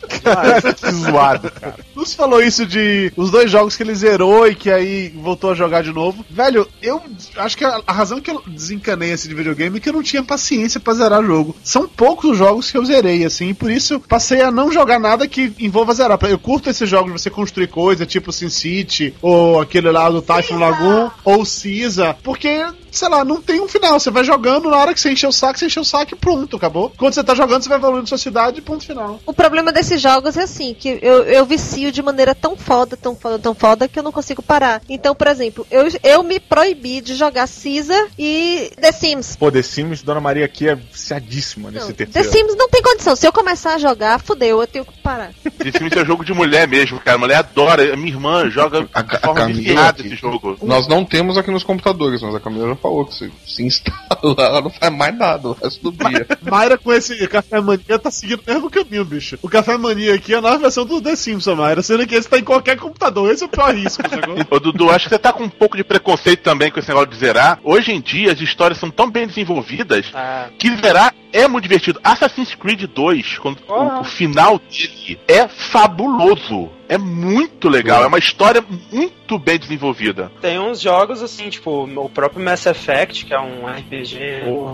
que 0.77 0.91
zoado, 0.93 1.51
cara. 1.51 1.75
Lúcio 1.97 2.17
falou 2.17 2.43
isso 2.43 2.65
de 2.65 3.13
os 3.17 3.31
dois 3.31 3.51
jogos 3.51 3.77
que 3.77 3.83
ele 3.83 3.95
zerou 3.95 4.47
e 4.47 4.55
que 4.55 4.71
aí 4.71 5.09
voltou 5.09 5.51
a 5.51 5.55
jogar 5.55 5.83
de 5.83 5.93
novo. 5.93 6.25
Velho, 6.31 6.69
eu 6.81 7.03
acho 7.37 7.57
que 7.57 7.65
a, 7.65 7.81
a 7.87 7.93
razão 7.93 8.21
que 8.21 8.31
eu 8.31 8.43
desencanei 8.47 9.11
esse 9.11 9.29
de 9.29 9.35
videogame 9.35 9.79
é 9.79 9.81
que 9.81 9.89
eu 9.89 9.93
não 9.93 10.03
tinha 10.03 10.23
paciência 10.23 10.79
pra 10.79 10.95
zerar 10.95 11.25
jogo. 11.25 11.57
São 11.63 11.89
poucos 11.89 12.31
os 12.31 12.39
jogos 12.39 12.71
que 12.71 12.77
eu 12.79 12.85
zerei, 12.85 13.25
assim, 13.25 13.49
e 13.49 13.55
por 13.55 13.71
isso 13.71 14.01
passei 14.01 14.43
a 14.43 14.51
não 14.51 14.71
jogar 14.71 14.99
nada 14.99 15.27
que 15.27 15.53
envolva 15.59 15.95
zerar. 15.95 16.19
Eu 16.23 16.39
curto 16.39 16.71
esses 16.71 16.89
jogos 16.89 17.08
de 17.09 17.21
você 17.21 17.31
construir 17.31 17.69
coisa, 17.69 18.07
tipo 18.07 18.33
SimCity, 18.33 19.15
ou 19.21 19.61
aquele 19.61 19.91
lá 19.91 20.09
do 20.11 20.23
Typhoon 20.23 20.59
Lagoon, 20.59 21.11
ou 21.25 21.45
Cisa, 21.45 22.17
porque 22.23 22.65
sei 22.91 23.09
lá, 23.09 23.25
não 23.25 23.41
tem 23.41 23.61
um 23.61 23.69
final. 23.69 23.99
Você 23.99 24.11
vai 24.11 24.25
jogando, 24.25 24.71
na 24.71 24.77
hora 24.77 24.95
que 24.95 25.01
você 25.01 25.11
encher 25.11 25.29
o 25.29 25.33
saco, 25.33 25.59
você 25.59 25.67
encher 25.67 25.81
o 25.81 25.85
saco 25.85 26.15
e 26.15 26.17
pronto, 26.17 26.57
acabou. 26.57 26.93
Quando 26.97 27.15
você 27.15 27.23
tá 27.23 27.35
jogando, 27.35 27.63
você 27.63 27.69
vai 27.69 27.79
evoluindo 27.79 28.09
sua 28.09 28.19
cidade 28.19 28.59
e 28.59 28.63
ponto 28.63 28.85
final. 28.85 29.21
O 29.27 29.33
problema 29.33 29.73
desses 29.73 30.01
jogos 30.01 30.37
é 30.37 30.43
assim, 30.43 30.75
que 30.75 30.99
eu, 31.03 31.25
eu 31.25 31.45
vicio 31.45 31.93
de 31.93 32.03
maneira 32.03 32.35
tão 32.35 32.57
foda, 32.57 32.97
tão 32.97 33.15
foda, 33.15 33.39
tão 33.39 33.55
foda, 33.55 33.89
que 33.89 33.99
eu 33.99 34.03
não 34.03 34.13
consigo 34.13 34.43
parar. 34.43 34.83
Então, 34.89 35.15
por 35.15 35.27
exemplo, 35.27 35.67
eu, 35.71 35.89
eu 36.03 36.23
me 36.23 36.41
proibi 36.41 37.01
de 37.01 37.15
jogar 37.15 37.49
Caesar 37.49 38.07
e 38.19 38.71
The 38.81 38.93
Sims. 38.93 39.37
Pô, 39.37 39.51
The 39.51 39.63
Sims, 39.63 40.03
Dona 40.03 40.21
Maria 40.21 40.45
aqui 40.45 40.69
é 40.69 40.75
viciadíssima 40.75 41.71
nesse 41.71 41.89
Não, 41.89 41.95
The 41.95 42.07
terceiro. 42.07 42.31
Sims 42.31 42.57
não 42.57 42.69
tem 42.69 42.83
condição. 42.83 43.15
Se 43.17 43.27
eu 43.27 43.33
começar 43.33 43.75
a 43.75 43.79
jogar, 43.79 44.21
fudeu, 44.21 44.61
eu 44.61 44.67
tenho 44.67 44.85
que 44.85 44.93
parar. 45.03 45.33
The 45.45 45.79
Sims 45.79 45.93
é 45.93 46.05
jogo 46.05 46.25
de 46.25 46.33
mulher 46.33 46.67
mesmo, 46.67 46.98
cara. 47.01 47.17
A 47.17 47.19
mulher 47.19 47.37
adora. 47.39 47.93
A 47.93 47.97
minha 47.97 48.09
irmã 48.09 48.49
joga 48.51 48.89
A, 48.95 49.03
de 49.03 49.17
a 49.17 49.19
forma 49.21 49.35
Camila 49.41 49.89
aqui. 49.89 50.07
esse 50.07 50.17
jogo. 50.17 50.57
Nós 50.63 50.87
não 50.89 51.05
temos 51.05 51.37
aqui 51.39 51.51
nos 51.51 51.63
computadores, 51.65 52.23
mas 52.23 52.35
a 52.35 52.41
Camila 52.41 52.69
já 52.69 52.77
falou 52.77 53.05
que 53.05 53.15
se, 53.15 53.33
se 53.47 53.65
instala, 53.65 53.97
ela 54.39 54.61
não 54.61 54.71
faz 54.71 54.93
mais 54.93 55.17
nada 55.17 55.49
o 55.49 55.53
resto 55.53 55.91
do 55.91 56.09
dia. 56.09 56.27
Mayra 56.43 56.77
com 56.79 56.93
esse 56.93 57.27
Café 57.29 57.61
Mania 57.61 57.99
tá 57.99 58.11
seguindo 58.11 58.41
o 58.47 58.51
mesmo 58.53 58.71
caminho, 58.71 59.05
bicho. 59.05 59.39
O 59.43 59.49
Café 59.49 59.77
Mania 59.77 60.15
aqui 60.15 60.35
é 60.35 60.39
a 60.39 60.41
nova 60.41 60.59
versão 60.59 60.85
do 60.85 61.01
The 61.01 61.17
Simpsons, 61.17 61.57
Mayra. 61.57 61.83
Sendo 61.83 62.07
que 62.07 62.15
esse 62.15 62.29
tá 62.29 62.39
em 62.39 62.45
qualquer 62.45 62.77
computador. 62.77 63.31
Esse 63.33 63.43
é 63.43 63.47
o 63.47 63.51
pior 63.51 63.75
risco, 63.75 64.03
sacou? 64.09 64.37
Ô 64.51 64.59
Dudu, 64.61 64.91
acho 64.91 65.05
que 65.05 65.11
você 65.11 65.19
tá 65.19 65.33
com 65.33 65.45
um 65.45 65.49
pouco 65.49 65.77
de 65.77 65.85
preconceito 65.85 66.43
também 66.43 66.71
com 66.71 66.79
esse 66.79 66.89
negócio 66.89 67.11
de 67.11 67.17
zerar. 67.17 67.59
Hoje 67.65 67.93
em 67.93 68.01
dia 68.01 68.33
as 68.33 68.41
histórias 68.41 68.79
são 68.79 68.91
tão 68.91 69.11
bem 69.11 69.27
desenvolvidas 69.27 70.07
Ah, 70.15 70.47
que 70.59 70.75
zerar 70.77 71.15
é 71.33 71.47
muito 71.47 71.65
divertido. 71.65 72.01
Assassin's 72.03 72.55
Creed 72.55 72.85
2, 72.85 73.39
quando 73.39 73.59
o, 73.69 73.73
Ah. 73.75 74.01
o 74.01 74.05
final 74.05 74.59
dele 74.59 75.19
é 75.29 75.47
fabuloso. 75.49 76.71
É 76.89 76.97
muito 76.97 77.69
legal, 77.69 78.03
é 78.03 78.07
uma 78.07 78.19
história 78.19 78.65
muito 78.93 79.39
bem 79.39 79.59
desenvolvida. 79.59 80.33
Tem 80.41 80.59
uns 80.59 80.81
jogos 80.81 81.23
assim, 81.23 81.51
tipo, 81.51 81.85
o 81.85 82.09
próprio 82.09 82.43
Mass 82.43 82.65
Effect, 82.67 83.27
que 83.27 83.35
é 83.35 83.39
um 83.39 83.67
RPG 83.67 84.19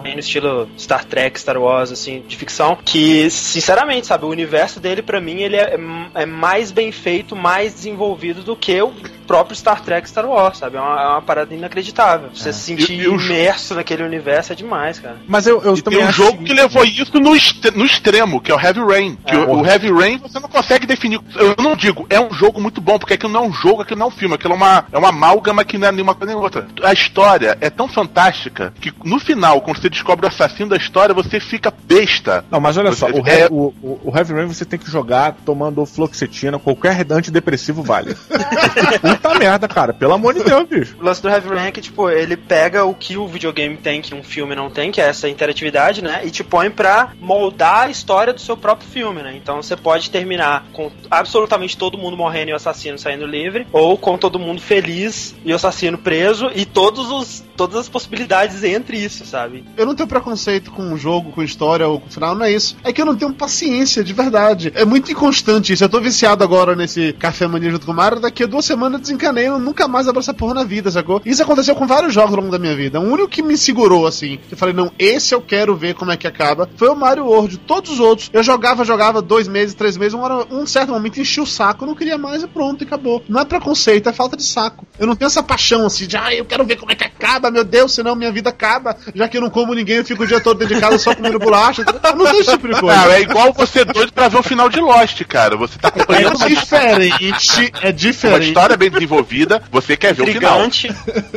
bem 0.02 0.14
no 0.14 0.20
estilo 0.20 0.68
Star 0.78 1.04
Trek, 1.04 1.38
Star 1.40 1.58
Wars, 1.60 1.90
assim, 1.90 2.22
de 2.28 2.36
ficção, 2.36 2.78
que, 2.84 3.28
sinceramente, 3.30 4.06
sabe, 4.06 4.24
o 4.24 4.28
universo 4.28 4.78
dele, 4.78 5.02
pra 5.02 5.20
mim, 5.20 5.40
ele 5.40 5.56
é, 5.56 5.76
é 6.14 6.26
mais 6.26 6.70
bem 6.70 6.92
feito, 6.92 7.34
mais 7.34 7.74
desenvolvido 7.74 8.42
do 8.42 8.54
que 8.54 8.80
o 8.80 8.92
próprio 9.26 9.56
Star 9.56 9.82
Trek, 9.82 10.08
Star 10.08 10.26
Wars, 10.26 10.58
sabe? 10.58 10.76
É 10.76 10.80
uma, 10.80 11.02
é 11.02 11.06
uma 11.08 11.22
parada 11.22 11.52
inacreditável. 11.54 12.28
Você 12.34 12.52
se 12.52 12.60
sentir 12.60 13.00
E- 13.00 13.04
imerso 13.04 13.74
naquele 13.74 14.02
universo 14.04 14.52
é 14.52 14.54
demais, 14.54 15.00
cara. 15.00 15.16
Mas 15.26 15.46
eu, 15.46 15.60
eu 15.62 15.74
E 15.74 15.82
também 15.82 15.98
tem 15.98 16.06
um 16.06 16.10
acho 16.10 16.22
jogo 16.24 16.44
que 16.44 16.52
levou 16.52 16.84
isso 16.84 17.18
no, 17.18 17.34
est- 17.34 17.74
no 17.74 17.84
extremo, 17.84 18.40
que 18.40 18.52
é 18.52 18.54
o 18.54 18.60
Heavy 18.60 18.80
Rain. 18.80 19.16
Que 19.26 19.34
É. 19.34 19.38
o, 19.38 19.60
o 19.62 19.66
Heavy 19.66 19.90
Rain 19.90 20.18
você 20.18 20.38
não 20.38 20.48
consegue 20.48 20.86
definir. 20.86 21.18
Eu 21.36 21.54
não 21.58 21.74
digo, 21.74 22.03
é 22.10 22.20
um 22.20 22.32
jogo 22.32 22.60
muito 22.60 22.80
bom, 22.80 22.98
porque 22.98 23.14
aquilo 23.14 23.32
não 23.32 23.44
é 23.44 23.46
um 23.48 23.52
jogo, 23.52 23.82
aquilo 23.82 23.98
não 23.98 24.06
é 24.06 24.08
um 24.08 24.12
filme, 24.12 24.34
aquilo 24.34 24.54
é 24.54 24.56
uma, 24.56 24.84
é 24.92 24.98
uma 24.98 25.08
amálgama 25.08 25.64
que 25.64 25.78
não 25.78 25.88
é 25.88 25.92
nenhuma 25.92 26.14
coisa 26.14 26.32
nem 26.32 26.42
outra. 26.42 26.66
A 26.82 26.92
história 26.92 27.56
é 27.60 27.70
tão 27.70 27.88
fantástica 27.88 28.72
que 28.80 28.92
no 29.04 29.18
final, 29.18 29.60
quando 29.60 29.78
você 29.80 29.88
descobre 29.90 30.26
o 30.26 30.28
assassino 30.28 30.70
da 30.70 30.76
história, 30.76 31.14
você 31.14 31.38
fica 31.40 31.72
besta. 31.84 32.44
Não, 32.50 32.60
mas 32.60 32.76
olha 32.76 32.92
só, 32.92 33.06
o, 33.06 33.26
É- 33.26 33.40
Heavy- 33.42 33.48
o, 33.54 33.74
o, 33.82 34.00
o 34.04 34.16
Heavy 34.16 34.32
Rain 34.34 34.46
você 34.46 34.64
tem 34.64 34.78
que 34.78 34.90
jogar 34.90 35.36
tomando 35.44 35.84
fluoxetina, 35.86 36.58
qualquer 36.58 37.04
antidepressivo 37.10 37.82
vale. 37.82 38.14
Puta 39.00 39.34
merda, 39.38 39.68
cara. 39.68 39.92
Pelo 39.92 40.12
amor 40.14 40.34
de 40.34 40.42
Deus, 40.44 40.68
bicho. 40.68 40.96
O 41.00 41.04
lance 41.04 41.22
do 41.22 41.28
Heavy 41.28 41.48
Rain 41.48 41.66
é 41.68 41.72
que, 41.72 41.80
tipo, 41.80 42.08
ele 42.10 42.36
pega 42.36 42.84
o 42.84 42.94
que 42.94 43.16
o 43.16 43.26
videogame 43.26 43.76
tem, 43.76 44.00
que 44.00 44.14
um 44.14 44.22
filme 44.22 44.54
não 44.54 44.70
tem, 44.70 44.90
que 44.90 45.00
é 45.00 45.08
essa 45.08 45.28
interatividade, 45.28 46.02
né? 46.02 46.22
E 46.24 46.30
te 46.30 46.42
põe 46.44 46.70
pra 46.70 47.12
moldar 47.20 47.82
a 47.86 47.90
história 47.90 48.32
do 48.32 48.40
seu 48.40 48.56
próprio 48.56 48.88
filme, 48.88 49.22
né? 49.22 49.34
Então 49.36 49.62
você 49.62 49.76
pode 49.76 50.10
terminar 50.10 50.64
com 50.72 50.90
absolutamente 51.10 51.76
todo 51.76 51.93
mundo 51.98 52.16
morrendo 52.16 52.50
e 52.50 52.52
o 52.52 52.56
assassino 52.56 52.98
saindo 52.98 53.26
livre, 53.26 53.66
ou 53.72 53.96
com 53.96 54.16
todo 54.18 54.38
mundo 54.38 54.60
feliz 54.60 55.34
e 55.44 55.52
o 55.52 55.56
assassino 55.56 55.98
preso, 55.98 56.50
e 56.54 56.64
todos 56.64 57.10
os, 57.10 57.44
todas 57.56 57.76
as 57.76 57.88
possibilidades 57.88 58.62
entre 58.64 58.98
isso, 58.98 59.24
sabe? 59.24 59.64
Eu 59.76 59.86
não 59.86 59.94
tenho 59.94 60.08
preconceito 60.08 60.70
com 60.70 60.82
um 60.82 60.96
jogo, 60.96 61.32
com 61.32 61.42
história 61.42 61.86
ou 61.86 62.00
com 62.00 62.10
final, 62.10 62.34
não 62.34 62.44
é 62.44 62.52
isso. 62.52 62.76
É 62.84 62.92
que 62.92 63.00
eu 63.00 63.06
não 63.06 63.16
tenho 63.16 63.32
paciência, 63.32 64.04
de 64.04 64.12
verdade. 64.12 64.72
É 64.74 64.84
muito 64.84 65.10
inconstante 65.10 65.72
isso. 65.72 65.84
Eu 65.84 65.88
tô 65.88 66.00
viciado 66.00 66.44
agora 66.44 66.74
nesse 66.76 67.12
Café 67.14 67.46
Mania 67.46 67.70
junto 67.70 67.86
com 67.86 67.92
o 67.92 67.94
Mario. 67.94 68.20
Daqui 68.20 68.44
a 68.44 68.46
duas 68.46 68.64
semanas 68.64 68.94
eu 68.94 69.02
desencanei, 69.02 69.48
eu 69.48 69.58
nunca 69.58 69.88
mais 69.88 70.08
abro 70.08 70.20
essa 70.20 70.34
porra 70.34 70.54
na 70.54 70.64
vida, 70.64 70.90
sacou? 70.90 71.20
Isso 71.24 71.42
aconteceu 71.42 71.74
com 71.74 71.86
vários 71.86 72.12
jogos 72.12 72.32
ao 72.34 72.40
longo 72.40 72.52
da 72.52 72.58
minha 72.58 72.74
vida. 72.74 73.00
O 73.00 73.04
único 73.04 73.28
que 73.28 73.42
me 73.42 73.56
segurou, 73.56 74.06
assim, 74.06 74.38
que 74.48 74.54
eu 74.54 74.58
falei, 74.58 74.74
não, 74.74 74.92
esse 74.98 75.34
eu 75.34 75.40
quero 75.40 75.76
ver 75.76 75.94
como 75.94 76.10
é 76.10 76.16
que 76.16 76.26
acaba, 76.26 76.68
foi 76.76 76.88
o 76.88 76.96
Mario 76.96 77.26
World. 77.26 77.58
Todos 77.58 77.92
os 77.92 78.00
outros, 78.00 78.30
eu 78.32 78.42
jogava, 78.42 78.84
jogava 78.84 79.20
dois 79.22 79.48
meses, 79.48 79.74
três 79.74 79.96
meses, 79.96 80.14
uma 80.14 80.24
hora, 80.24 80.46
um 80.50 80.66
certo 80.66 80.90
momento 80.90 81.20
enchi 81.20 81.40
o 81.40 81.46
saco, 81.46 81.86
não 81.86 81.94
queria 81.94 82.18
mais 82.18 82.42
e 82.42 82.46
pronto, 82.46 82.82
e 82.82 82.86
acabou. 82.86 83.22
Não 83.28 83.40
é 83.40 83.44
preconceito, 83.44 84.08
é 84.08 84.12
falta 84.12 84.36
de 84.36 84.44
saco. 84.44 84.86
Eu 84.98 85.06
não 85.06 85.16
tenho 85.16 85.26
essa 85.26 85.42
paixão, 85.42 85.86
assim, 85.86 86.06
de, 86.06 86.16
ah, 86.16 86.34
eu 86.34 86.44
quero 86.44 86.64
ver 86.64 86.76
como 86.76 86.92
é 86.92 86.94
que 86.94 87.04
acaba, 87.04 87.43
meu 87.50 87.64
Deus, 87.64 87.94
senão 87.94 88.14
minha 88.14 88.32
vida 88.32 88.50
acaba, 88.50 88.96
já 89.14 89.28
que 89.28 89.36
eu 89.36 89.40
não 89.40 89.50
como 89.50 89.74
ninguém, 89.74 89.96
eu 89.96 90.04
fico 90.04 90.22
o 90.22 90.26
dia 90.26 90.40
todo 90.40 90.58
dentro 90.58 90.74
de 90.74 90.80
casa 90.80 90.98
só 90.98 91.14
comendo 91.14 91.38
bolacha. 91.38 91.82
Eu 91.82 92.16
não 92.16 92.24
tenho 92.26 92.40
esse 92.40 92.50
tipo 92.50 92.68
de 92.68 92.80
coisa. 92.80 92.96
Não, 92.96 93.12
é 93.12 93.20
igual 93.20 93.52
você 93.52 93.84
doido 93.84 94.12
pra 94.12 94.28
ver 94.28 94.38
o 94.38 94.42
final 94.42 94.68
de 94.68 94.80
Lost, 94.80 95.22
cara. 95.24 95.56
Você 95.56 95.78
tá 95.78 95.88
acompanhando 95.88 96.42
É 96.42 96.48
diferente, 96.48 97.72
é 97.80 97.86
uma 97.86 97.92
diferente. 97.92 98.48
história 98.48 98.76
bem 98.76 98.90
desenvolvida, 98.90 99.62
você 99.70 99.96
quer 99.96 100.14
ver 100.14 100.22
o 100.22 100.26
final. 100.26 100.60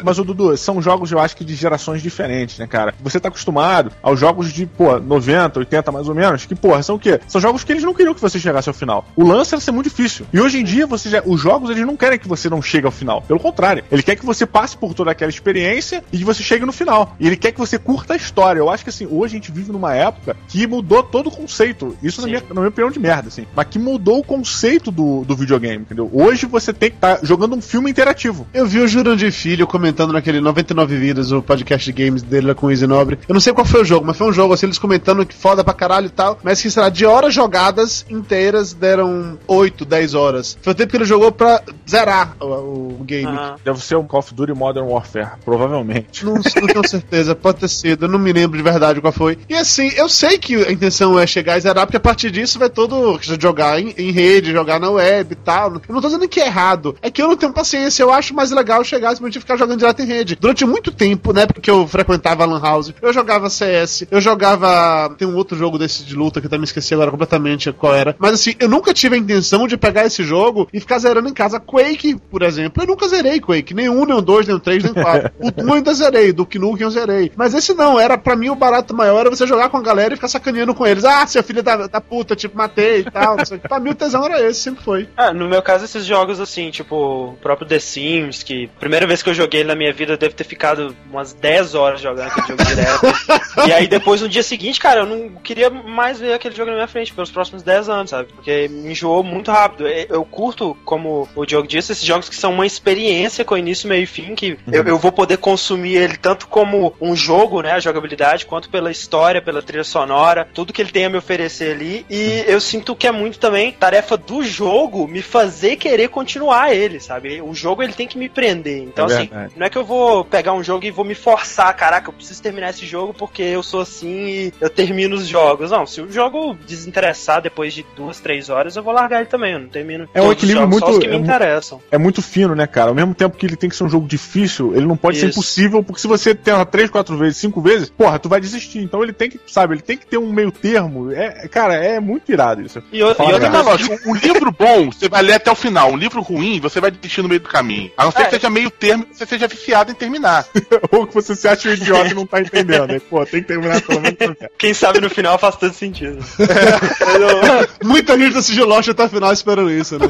Mas, 0.04 0.20
o 0.20 0.24
Dudu, 0.24 0.56
são 0.58 0.82
jogos, 0.82 1.12
eu 1.12 1.20
acho 1.20 1.36
que 1.36 1.44
de 1.46 1.56
gerações 1.56 2.02
diferentes, 2.02 2.58
né, 2.58 2.68
cara? 2.68 2.94
Você 3.02 3.20
tá 3.20 3.30
acostumado 3.30 3.92
aos 4.02 4.20
jogos 4.20 4.52
de, 4.52 4.66
pô, 4.66 5.00
90, 5.00 5.60
80 5.60 5.92
mais 5.92 6.08
ou 6.10 6.16
menos, 6.16 6.46
que, 6.46 6.56
porra, 6.56 6.82
são 6.84 6.96
o 6.96 7.00
quê? 7.00 7.20
São 7.28 7.40
jogos 7.40 7.64
que 7.64 7.72
eles 7.72 7.84
não 7.84 7.94
queriam 7.94 8.14
que 8.14 8.22
você 8.22 8.40
chegasse 8.40 8.70
ao 8.70 8.74
final. 8.74 9.06
O 9.16 9.24
lance 9.26 9.54
era 9.54 9.62
ser 9.62 9.72
muito 9.72 9.90
difícil. 9.90 10.26
E 10.34 10.40
hoje 10.40 10.60
em 10.60 10.64
dia, 10.64 10.86
você 10.88 11.10
já, 11.10 11.22
os 11.26 11.40
jogos, 11.42 11.70
eles 11.70 11.86
não 11.86 11.96
querem 11.98 12.20
que 12.20 12.28
você 12.28 12.50
não 12.50 12.62
chegue 12.62 12.86
ao 12.86 12.92
final. 12.92 13.22
Pelo 13.22 13.40
contrário, 13.40 13.84
ele 13.92 14.04
quer 14.04 14.16
que 14.16 14.26
você 14.26 14.46
passe 14.46 14.78
por 14.78 14.94
toda 14.94 15.12
aquela 15.12 15.30
experiência 15.30 15.97
e 16.12 16.18
que 16.18 16.24
você 16.24 16.44
chegue 16.44 16.66
no 16.66 16.72
final. 16.72 17.16
E 17.20 17.28
ele 17.28 17.36
quer 17.36 17.52
que 17.52 17.60
você 17.60 17.78
curta 17.78 18.14
a 18.14 18.18
história. 18.18 18.60
Eu 18.60 18.70
acho 18.70 18.84
que, 18.84 18.90
assim, 18.90 19.08
hoje 19.10 19.36
a 19.36 19.38
gente 19.40 19.52
vive 19.52 19.72
numa 19.72 19.94
época 19.94 20.36
que 20.48 20.66
mudou 20.68 21.04
todo 21.04 21.28
o 21.28 21.32
conceito. 21.32 21.98
Isso, 22.02 22.22
na 22.22 22.28
minha, 22.28 22.44
na 22.50 22.56
minha 22.56 22.70
opinião, 22.70 22.92
de 22.92 23.00
merda, 23.00 23.28
assim. 23.28 23.46
Mas 23.56 23.68
que 23.68 23.80
mudou 23.80 24.20
o 24.20 24.24
conceito 24.24 24.92
do, 24.92 25.24
do 25.24 25.36
videogame, 25.36 25.84
entendeu? 25.84 26.10
Hoje 26.14 26.46
você 26.46 26.74
tem 26.74 26.90
que 26.90 26.98
estar 26.98 27.20
jogando 27.24 27.56
um 27.56 27.62
filme 27.62 27.90
interativo. 27.90 28.48
Eu 28.54 28.66
vi 28.66 28.80
o 28.80 28.88
Jurandir 28.88 29.32
Filho 29.32 29.68
comentando 29.68 30.14
naquele 30.14 30.40
99 30.40 30.98
Vidas, 30.98 31.32
o 31.32 31.42
podcast 31.42 31.92
de 31.92 32.04
games 32.04 32.22
dele 32.22 32.48
lá 32.48 32.56
com 32.56 32.68
o 32.68 32.72
Easy 32.72 32.88
Nobre. 32.88 33.20
Eu 33.28 33.34
não 33.34 33.42
sei 33.42 33.54
qual 33.54 33.66
foi 33.66 33.82
o 33.82 33.86
jogo, 33.86 34.06
mas 34.06 34.18
foi 34.18 34.28
um 34.28 34.34
jogo 34.34 34.54
assim, 34.54 34.66
eles 34.66 34.80
comentando 34.80 35.26
que 35.26 35.36
foda 35.36 35.64
pra 35.64 35.74
caralho 35.74 36.08
e 36.08 36.10
tal. 36.10 36.40
Mas 36.44 36.62
que 36.62 36.70
será, 36.70 36.90
de 36.90 37.06
horas 37.06 37.34
jogadas 37.34 38.06
inteiras 38.10 38.74
deram 38.74 39.38
8, 39.48 39.86
10 39.86 40.14
horas. 40.14 40.58
Foi 40.62 40.74
o 40.74 40.76
tempo 40.76 40.92
que 40.92 40.98
ele 40.98 41.06
jogou 41.06 41.32
pra 41.32 41.62
zerar 41.90 42.36
o, 42.40 42.98
o 43.00 43.04
game. 43.04 43.26
Aham. 43.26 43.56
Deve 43.64 43.84
ser 43.84 43.96
um 43.96 44.06
Call 44.06 44.20
of 44.20 44.34
Duty 44.34 44.54
Modern 44.54 44.88
Warfare, 44.88 45.32
provavelmente. 45.44 45.87
Não, 46.24 46.34
não 46.36 46.42
tenho 46.42 46.88
certeza, 46.88 47.36
pode 47.36 47.60
ter 47.60 47.70
sido, 47.70 48.06
eu 48.06 48.10
não 48.10 48.20
me 48.20 48.34
lembro 48.34 48.58
de 48.58 48.64
verdade 48.64 49.02
qual 49.02 49.14
foi. 49.14 49.38
E 49.50 49.56
assim, 49.56 49.92
eu 49.96 50.10
sei 50.10 50.38
que 50.38 50.56
a 50.56 50.72
intenção 50.72 51.18
é 51.20 51.26
chegar 51.26 51.58
e 51.58 51.62
zerar, 51.62 51.86
porque 51.86 51.98
a 51.98 52.02
partir 52.02 52.32
disso 52.32 52.60
vai 52.60 52.70
todo 52.70 53.20
jogar 53.40 53.80
em, 53.80 53.94
em 53.98 54.12
rede, 54.12 54.52
jogar 54.52 54.80
na 54.80 54.90
web 54.90 55.32
e 55.32 55.36
tal. 55.36 55.74
Eu 55.74 55.82
não 55.94 56.02
tô 56.02 56.08
dizendo 56.08 56.28
que 56.28 56.40
é 56.40 56.48
errado, 56.48 56.96
é 57.02 57.10
que 57.10 57.22
eu 57.22 57.28
não 57.28 57.38
tenho 57.38 57.54
paciência, 57.54 58.04
eu 58.04 58.12
acho 58.12 58.34
mais 58.34 58.52
legal 58.52 58.84
chegar 58.84 59.14
e 59.14 59.40
ficar 59.40 59.58
jogando 59.58 59.80
direto 59.80 60.02
em 60.02 60.06
rede. 60.06 60.38
Durante 60.40 60.66
muito 60.66 60.92
tempo, 60.92 61.34
né, 61.34 61.46
porque 61.46 61.70
eu 61.70 61.88
frequentava 61.88 62.46
Lan 62.46 62.62
House, 62.62 62.94
eu 63.02 63.14
jogava 63.14 63.50
CS, 63.50 64.06
eu 64.10 64.22
jogava. 64.22 65.16
Tem 65.18 65.28
um 65.28 65.36
outro 65.36 65.58
jogo 65.58 65.78
desse 65.78 66.04
de 66.04 66.16
luta 66.16 66.40
que 66.40 66.48
eu 66.48 66.50
também 66.50 66.66
esqueci 66.66 66.94
agora 66.94 67.12
completamente 67.12 67.72
qual 67.72 67.96
era. 67.96 68.16
Mas 68.20 68.34
assim, 68.34 68.56
eu 68.60 68.70
nunca 68.70 68.94
tive 68.94 69.16
a 69.16 69.20
intenção 69.20 69.68
de 69.68 69.78
pegar 69.78 70.06
esse 70.06 70.24
jogo 70.24 70.68
e 70.74 70.80
ficar 70.80 71.00
zerando 71.00 71.30
em 71.30 71.34
casa. 71.34 71.60
Quake, 71.60 72.16
por 72.30 72.42
exemplo, 72.42 72.84
eu 72.84 72.88
nunca 72.88 73.08
zerei 73.08 73.40
Quake, 73.40 73.74
nem 73.74 73.90
um, 73.90 74.06
nem 74.06 74.16
um, 74.16 74.22
dois, 74.22 74.48
nem 74.48 74.56
um, 74.56 74.60
três, 74.60 74.84
nem 74.84 74.94
quatro. 74.94 75.32
O 75.40 75.64
1 75.64 75.76
eu 75.76 75.77
ainda 75.78 75.94
zerei, 75.94 76.34
do 76.34 76.48
Nukem 76.56 76.84
eu 76.84 76.92
zerei. 76.92 77.32
Mas 77.36 77.54
esse 77.54 77.74
não, 77.74 78.00
era 78.00 78.18
pra 78.18 78.36
mim 78.36 78.50
o 78.50 78.56
barato 78.56 78.94
maior 78.94 79.22
era 79.22 79.30
você 79.30 79.48
jogar 79.48 79.70
com 79.70 79.78
a 79.78 79.82
galera 79.82 80.14
e 80.14 80.18
ficar 80.18 80.28
sacaneando 80.28 80.76
com 80.76 80.86
eles. 80.86 81.06
Ah, 81.06 81.26
seu 81.26 81.44
filho 81.44 81.64
da, 81.64 81.88
da 81.88 82.02
puta, 82.02 82.36
tipo, 82.36 82.58
matei 82.58 83.00
e 83.00 83.04
tal. 83.12 83.38
pra 83.62 83.80
mim 83.80 83.92
o 83.92 83.96
tesão 83.96 84.26
era 84.26 84.46
esse, 84.46 84.60
sempre 84.60 84.84
foi. 84.84 85.08
Ah, 85.16 85.34
no 85.34 85.48
meu 85.48 85.62
caso, 85.62 85.86
esses 85.86 86.06
jogos 86.06 86.40
assim, 86.40 86.70
tipo, 86.70 86.96
o 86.96 87.38
próprio 87.42 87.68
The 87.68 87.80
Sims, 87.80 88.44
que 88.44 88.68
primeira 88.80 89.08
vez 89.08 89.24
que 89.24 89.30
eu 89.30 89.34
joguei 89.34 89.64
na 89.64 89.76
minha 89.76 89.94
vida 89.94 90.14
eu 90.14 90.18
devo 90.18 90.36
ter 90.36 90.44
ficado 90.44 90.96
umas 91.10 91.34
10 91.34 91.76
horas 91.76 92.02
jogando 92.02 92.28
aquele 92.28 92.48
jogo 92.48 92.64
direto. 92.66 93.02
e 93.68 93.74
aí 93.74 93.88
depois 93.88 94.22
no 94.22 94.28
dia 94.28 94.44
seguinte, 94.44 94.80
cara, 94.80 95.02
eu 95.02 95.06
não 95.06 95.30
queria 95.42 95.70
mais 95.70 96.20
ver 96.20 96.34
aquele 96.34 96.56
jogo 96.56 96.70
na 96.70 96.76
minha 96.76 96.88
frente 96.88 97.14
pelos 97.14 97.32
próximos 97.32 97.64
10 97.64 97.90
anos, 97.90 98.10
sabe? 98.10 98.30
Porque 98.34 98.68
me 98.68 98.92
enjoou 98.92 99.24
muito 99.24 99.52
rápido. 99.52 99.88
Eu 99.88 100.18
eu 100.18 100.26
curto, 100.26 100.76
como 100.84 101.30
o 101.36 101.46
Diogo 101.46 101.68
disse, 101.68 101.92
esses 101.92 102.04
jogos 102.04 102.28
que 102.28 102.36
são 102.36 102.52
uma 102.52 102.66
experiência 102.66 103.46
com 103.46 103.58
início, 103.58 103.88
meio 103.88 104.04
e 104.04 104.08
fim, 104.08 104.36
que 104.36 104.58
eu, 104.72 104.84
eu 104.84 104.98
vou 104.98 105.12
poder 105.12 105.38
consumir 105.38 105.67
ele 105.76 106.18
tanto 106.18 106.48
como 106.48 106.94
um 107.02 107.16
jogo, 107.16 107.62
né, 107.62 107.72
a 107.72 107.80
jogabilidade, 107.80 108.46
quanto 108.46 108.70
pela 108.70 108.92
história, 108.92 109.42
pela 109.42 109.62
trilha 109.62 109.84
sonora, 109.84 110.48
tudo 110.54 110.72
que 110.72 110.82
ele 110.82 110.92
tem 110.92 111.06
a 111.06 111.10
me 111.10 111.18
oferecer 111.18 111.72
ali. 111.72 112.06
E 112.10 112.44
eu 112.48 112.62
sinto 112.62 112.96
que 112.96 113.08
é 113.08 113.12
muito 113.12 113.40
também 113.40 113.72
tarefa 113.72 114.16
do 114.16 114.44
jogo 114.44 115.08
me 115.08 115.22
fazer 115.22 115.76
querer 115.78 116.10
continuar 116.10 116.74
ele, 116.74 117.00
sabe? 117.00 117.42
O 117.42 117.54
jogo 117.54 117.82
ele 117.84 117.94
tem 117.94 118.08
que 118.08 118.18
me 118.18 118.30
prender. 118.30 118.84
Então, 118.84 119.10
É 119.10 119.14
assim, 119.16 119.30
não 119.56 119.66
é 119.66 119.70
que 119.70 119.78
eu 119.78 119.84
vou 119.86 120.24
pegar 120.24 120.54
um 120.54 120.64
jogo 120.64 120.86
e 120.86 120.92
vou 120.92 121.04
me 121.06 121.16
forçar, 121.16 121.76
caraca, 121.76 122.10
eu 122.10 122.14
preciso 122.14 122.42
terminar 122.42 122.70
esse 122.70 122.86
jogo 122.86 123.14
porque 123.14 123.42
eu 123.42 123.64
sou 123.64 123.82
assim 123.82 124.28
e 124.28 124.54
eu 124.62 124.70
termino 124.70 125.16
os 125.16 125.28
jogos. 125.28 125.72
Não, 125.72 125.86
se 125.86 126.02
o 126.02 126.12
jogo 126.12 126.56
desinteressar 126.68 127.42
depois 127.42 127.74
de 127.74 127.86
duas, 127.96 128.20
três 128.20 128.50
horas, 128.50 128.76
eu 128.76 128.84
vou 128.84 128.94
largar 128.94 129.18
ele 129.22 129.26
também. 129.30 129.54
Eu 129.54 129.60
não 129.60 129.68
termino. 129.68 130.08
É 130.14 130.22
um 130.22 130.32
equilíbrio 130.32 130.64
jogos, 130.64 130.80
só 130.80 130.86
muito- 130.86 130.98
os 130.98 131.04
que 131.04 131.10
me 131.10 131.16
é 131.16 131.18
mu- 131.18 131.26
interessam. 131.26 131.82
É 131.92 131.98
muito 131.98 132.22
fino, 132.22 132.56
né, 132.56 132.68
cara? 132.68 132.90
Ao 132.90 132.96
mesmo 132.96 133.14
tempo 133.14 133.38
que 133.38 133.46
ele 133.46 133.56
tem 133.56 133.70
que 133.70 133.76
ser 133.76 133.84
um 133.84 133.90
jogo 133.90 134.08
difícil, 134.08 134.76
ele 134.76 134.86
não 134.86 134.98
pode 134.98 135.18
ser 135.20 135.28
Isso. 135.30 135.40
Impossível, 135.58 135.84
porque 135.84 136.02
se 136.02 136.08
você 136.08 136.36
tenta 136.36 136.66
três, 136.66 136.90
quatro 136.90 137.18
vezes, 137.18 137.38
cinco 137.38 137.62
vezes, 137.62 137.90
porra, 137.90 138.20
tu 138.20 138.30
vai 138.30 138.40
desistir. 138.40 138.80
Então 138.80 139.04
ele 139.04 139.14
tem 139.14 139.30
que, 139.30 139.40
sabe, 139.48 139.74
ele 139.76 139.82
tem 139.82 139.98
que 139.98 140.06
ter 140.06 140.18
um 140.18 140.32
meio 140.32 140.52
termo. 140.52 141.12
É, 141.12 141.48
cara, 141.48 141.74
é 141.76 142.00
muito 142.00 142.32
irado 142.32 142.62
isso. 142.62 142.82
E, 142.92 143.02
o- 143.04 143.16
Fala, 143.16 143.30
e 143.32 143.34
outra 143.34 143.62
lógica. 143.62 144.00
Um 144.06 144.16
livro 144.16 144.52
bom, 144.52 144.92
você 144.92 145.10
vai 145.10 145.22
ler 145.24 145.34
até 145.34 145.52
o 145.52 145.56
final. 145.56 145.92
Um 145.92 145.98
livro 145.98 146.22
ruim, 146.22 146.60
você 146.60 146.80
vai 146.80 146.92
desistir 146.92 147.22
no 147.22 147.30
meio 147.30 147.42
do 147.42 147.50
caminho. 147.50 147.92
A 147.98 148.06
não 148.06 148.12
ser 148.12 148.22
É. 148.22 148.26
que 148.26 148.32
seja 148.36 148.50
meio 148.50 148.70
termo 148.70 149.06
e 149.12 149.16
você 149.18 149.26
seja 149.26 149.48
viciado 149.48 149.92
em 149.92 149.96
terminar. 149.96 150.46
Ou 150.92 151.08
que 151.08 151.14
você 151.14 151.36
se 151.36 151.48
acha 151.48 151.70
um 151.70 151.74
idiota 151.74 152.10
e 152.10 152.14
não 152.14 152.26
tá 152.26 152.40
entendendo, 152.42 152.88
né? 152.88 153.00
Pô, 153.10 153.26
tem 153.26 153.42
que 153.42 153.48
terminar 153.48 153.82
pelo 153.82 154.02
menos. 154.02 154.18
quem 154.58 154.74
sabe 154.74 155.00
no 155.02 155.10
final 155.10 155.38
faz 155.38 155.56
todo 155.56 155.74
sentido. 155.74 156.18
Muita 157.84 158.18
gente 158.18 158.38
assistiu 158.38 158.66
Lost 158.66 158.90
até 158.90 159.04
o 159.06 159.10
final 159.10 159.32
esperando 159.32 159.72
isso, 159.72 159.98
né? 159.98 160.08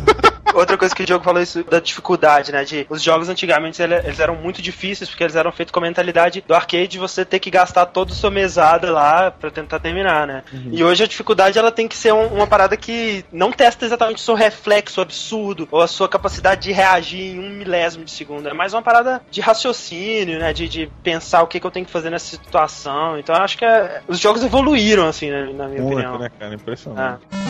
Outra 0.54 0.78
coisa 0.78 0.96
que 0.96 1.04
o 1.04 1.06
Diogo 1.06 1.24
falou 1.24 1.42
isso 1.42 1.64
da 1.64 1.80
dificuldade, 1.80 2.52
né? 2.52 2.64
De 2.64 2.86
os 2.90 3.02
jogos 3.02 3.30
antigamente 3.30 3.82
ele- 3.82 3.96
eles 3.96 4.20
eram 4.20 4.36
muito 4.36 4.62
difíceis 4.62 5.10
porque 5.10 5.24
eles 5.24 5.36
eram 5.36 5.52
feitos 5.52 5.72
com 5.72 5.80
a 5.80 5.84
mentalidade 5.84 6.44
do 6.48 6.54
arcade 6.54 6.88
de 6.88 6.98
você 7.00 7.24
ter 7.26 7.40
que 7.40 7.50
gastar 7.50 7.86
toda 7.88 8.12
a 8.12 8.16
sua 8.16 8.32
mesada 8.32 8.92
lá 8.92 9.32
pra 9.32 9.50
tentar 9.52 9.80
terminar, 9.80 10.26
né? 10.28 10.44
E 10.72 10.84
hoje 10.84 11.04
a 11.04 11.08
dificuldade 11.08 11.58
ela 11.60 11.72
tem 11.72 11.88
que 11.88 11.96
ser 11.98 12.14
um- 12.14 12.28
uma 12.28 12.48
parada 12.48 12.76
que 12.78 13.24
não 13.32 13.52
testa 13.52 13.86
exatamente 13.86 14.18
o 14.18 14.22
seu 14.22 14.36
reflexo 14.36 15.02
absurdo 15.02 15.68
ou 15.72 15.82
a 15.82 15.88
sua 15.88 16.08
capacidade 16.10 16.62
de 16.62 16.72
reagir 16.72 17.36
em 17.36 17.40
um 17.40 17.50
milésimo 17.50 18.04
de 18.04 18.12
segundo. 18.12 18.48
É 18.48 18.54
mais 18.54 18.74
uma 18.74 18.82
parada 18.82 19.22
de 19.30 19.42
raciocínio, 19.42 20.40
né? 20.40 20.54
De, 20.54 20.68
de 20.68 20.90
pensar 21.04 21.42
o 21.44 21.48
que, 21.48 21.60
que 21.60 21.66
eu 21.68 21.72
tenho 21.72 21.86
que 21.86 21.92
fazer 21.92 22.10
nessa 22.10 22.26
situação. 22.28 23.18
Então 23.20 23.36
eu 23.36 23.42
acho 23.42 23.58
que 23.58 23.66
é- 23.66 24.02
os 24.08 24.20
jogos 24.20 24.44
evoluíram, 24.44 25.08
assim, 25.08 25.30
né, 25.30 25.50
na 25.54 25.68
minha 25.68 25.84
opinião. 25.84 26.10
Muito, 26.12 26.24
né, 26.24 26.30
cara? 26.40 26.54
Impressionante. 26.56 27.24
Ah. 27.32 27.47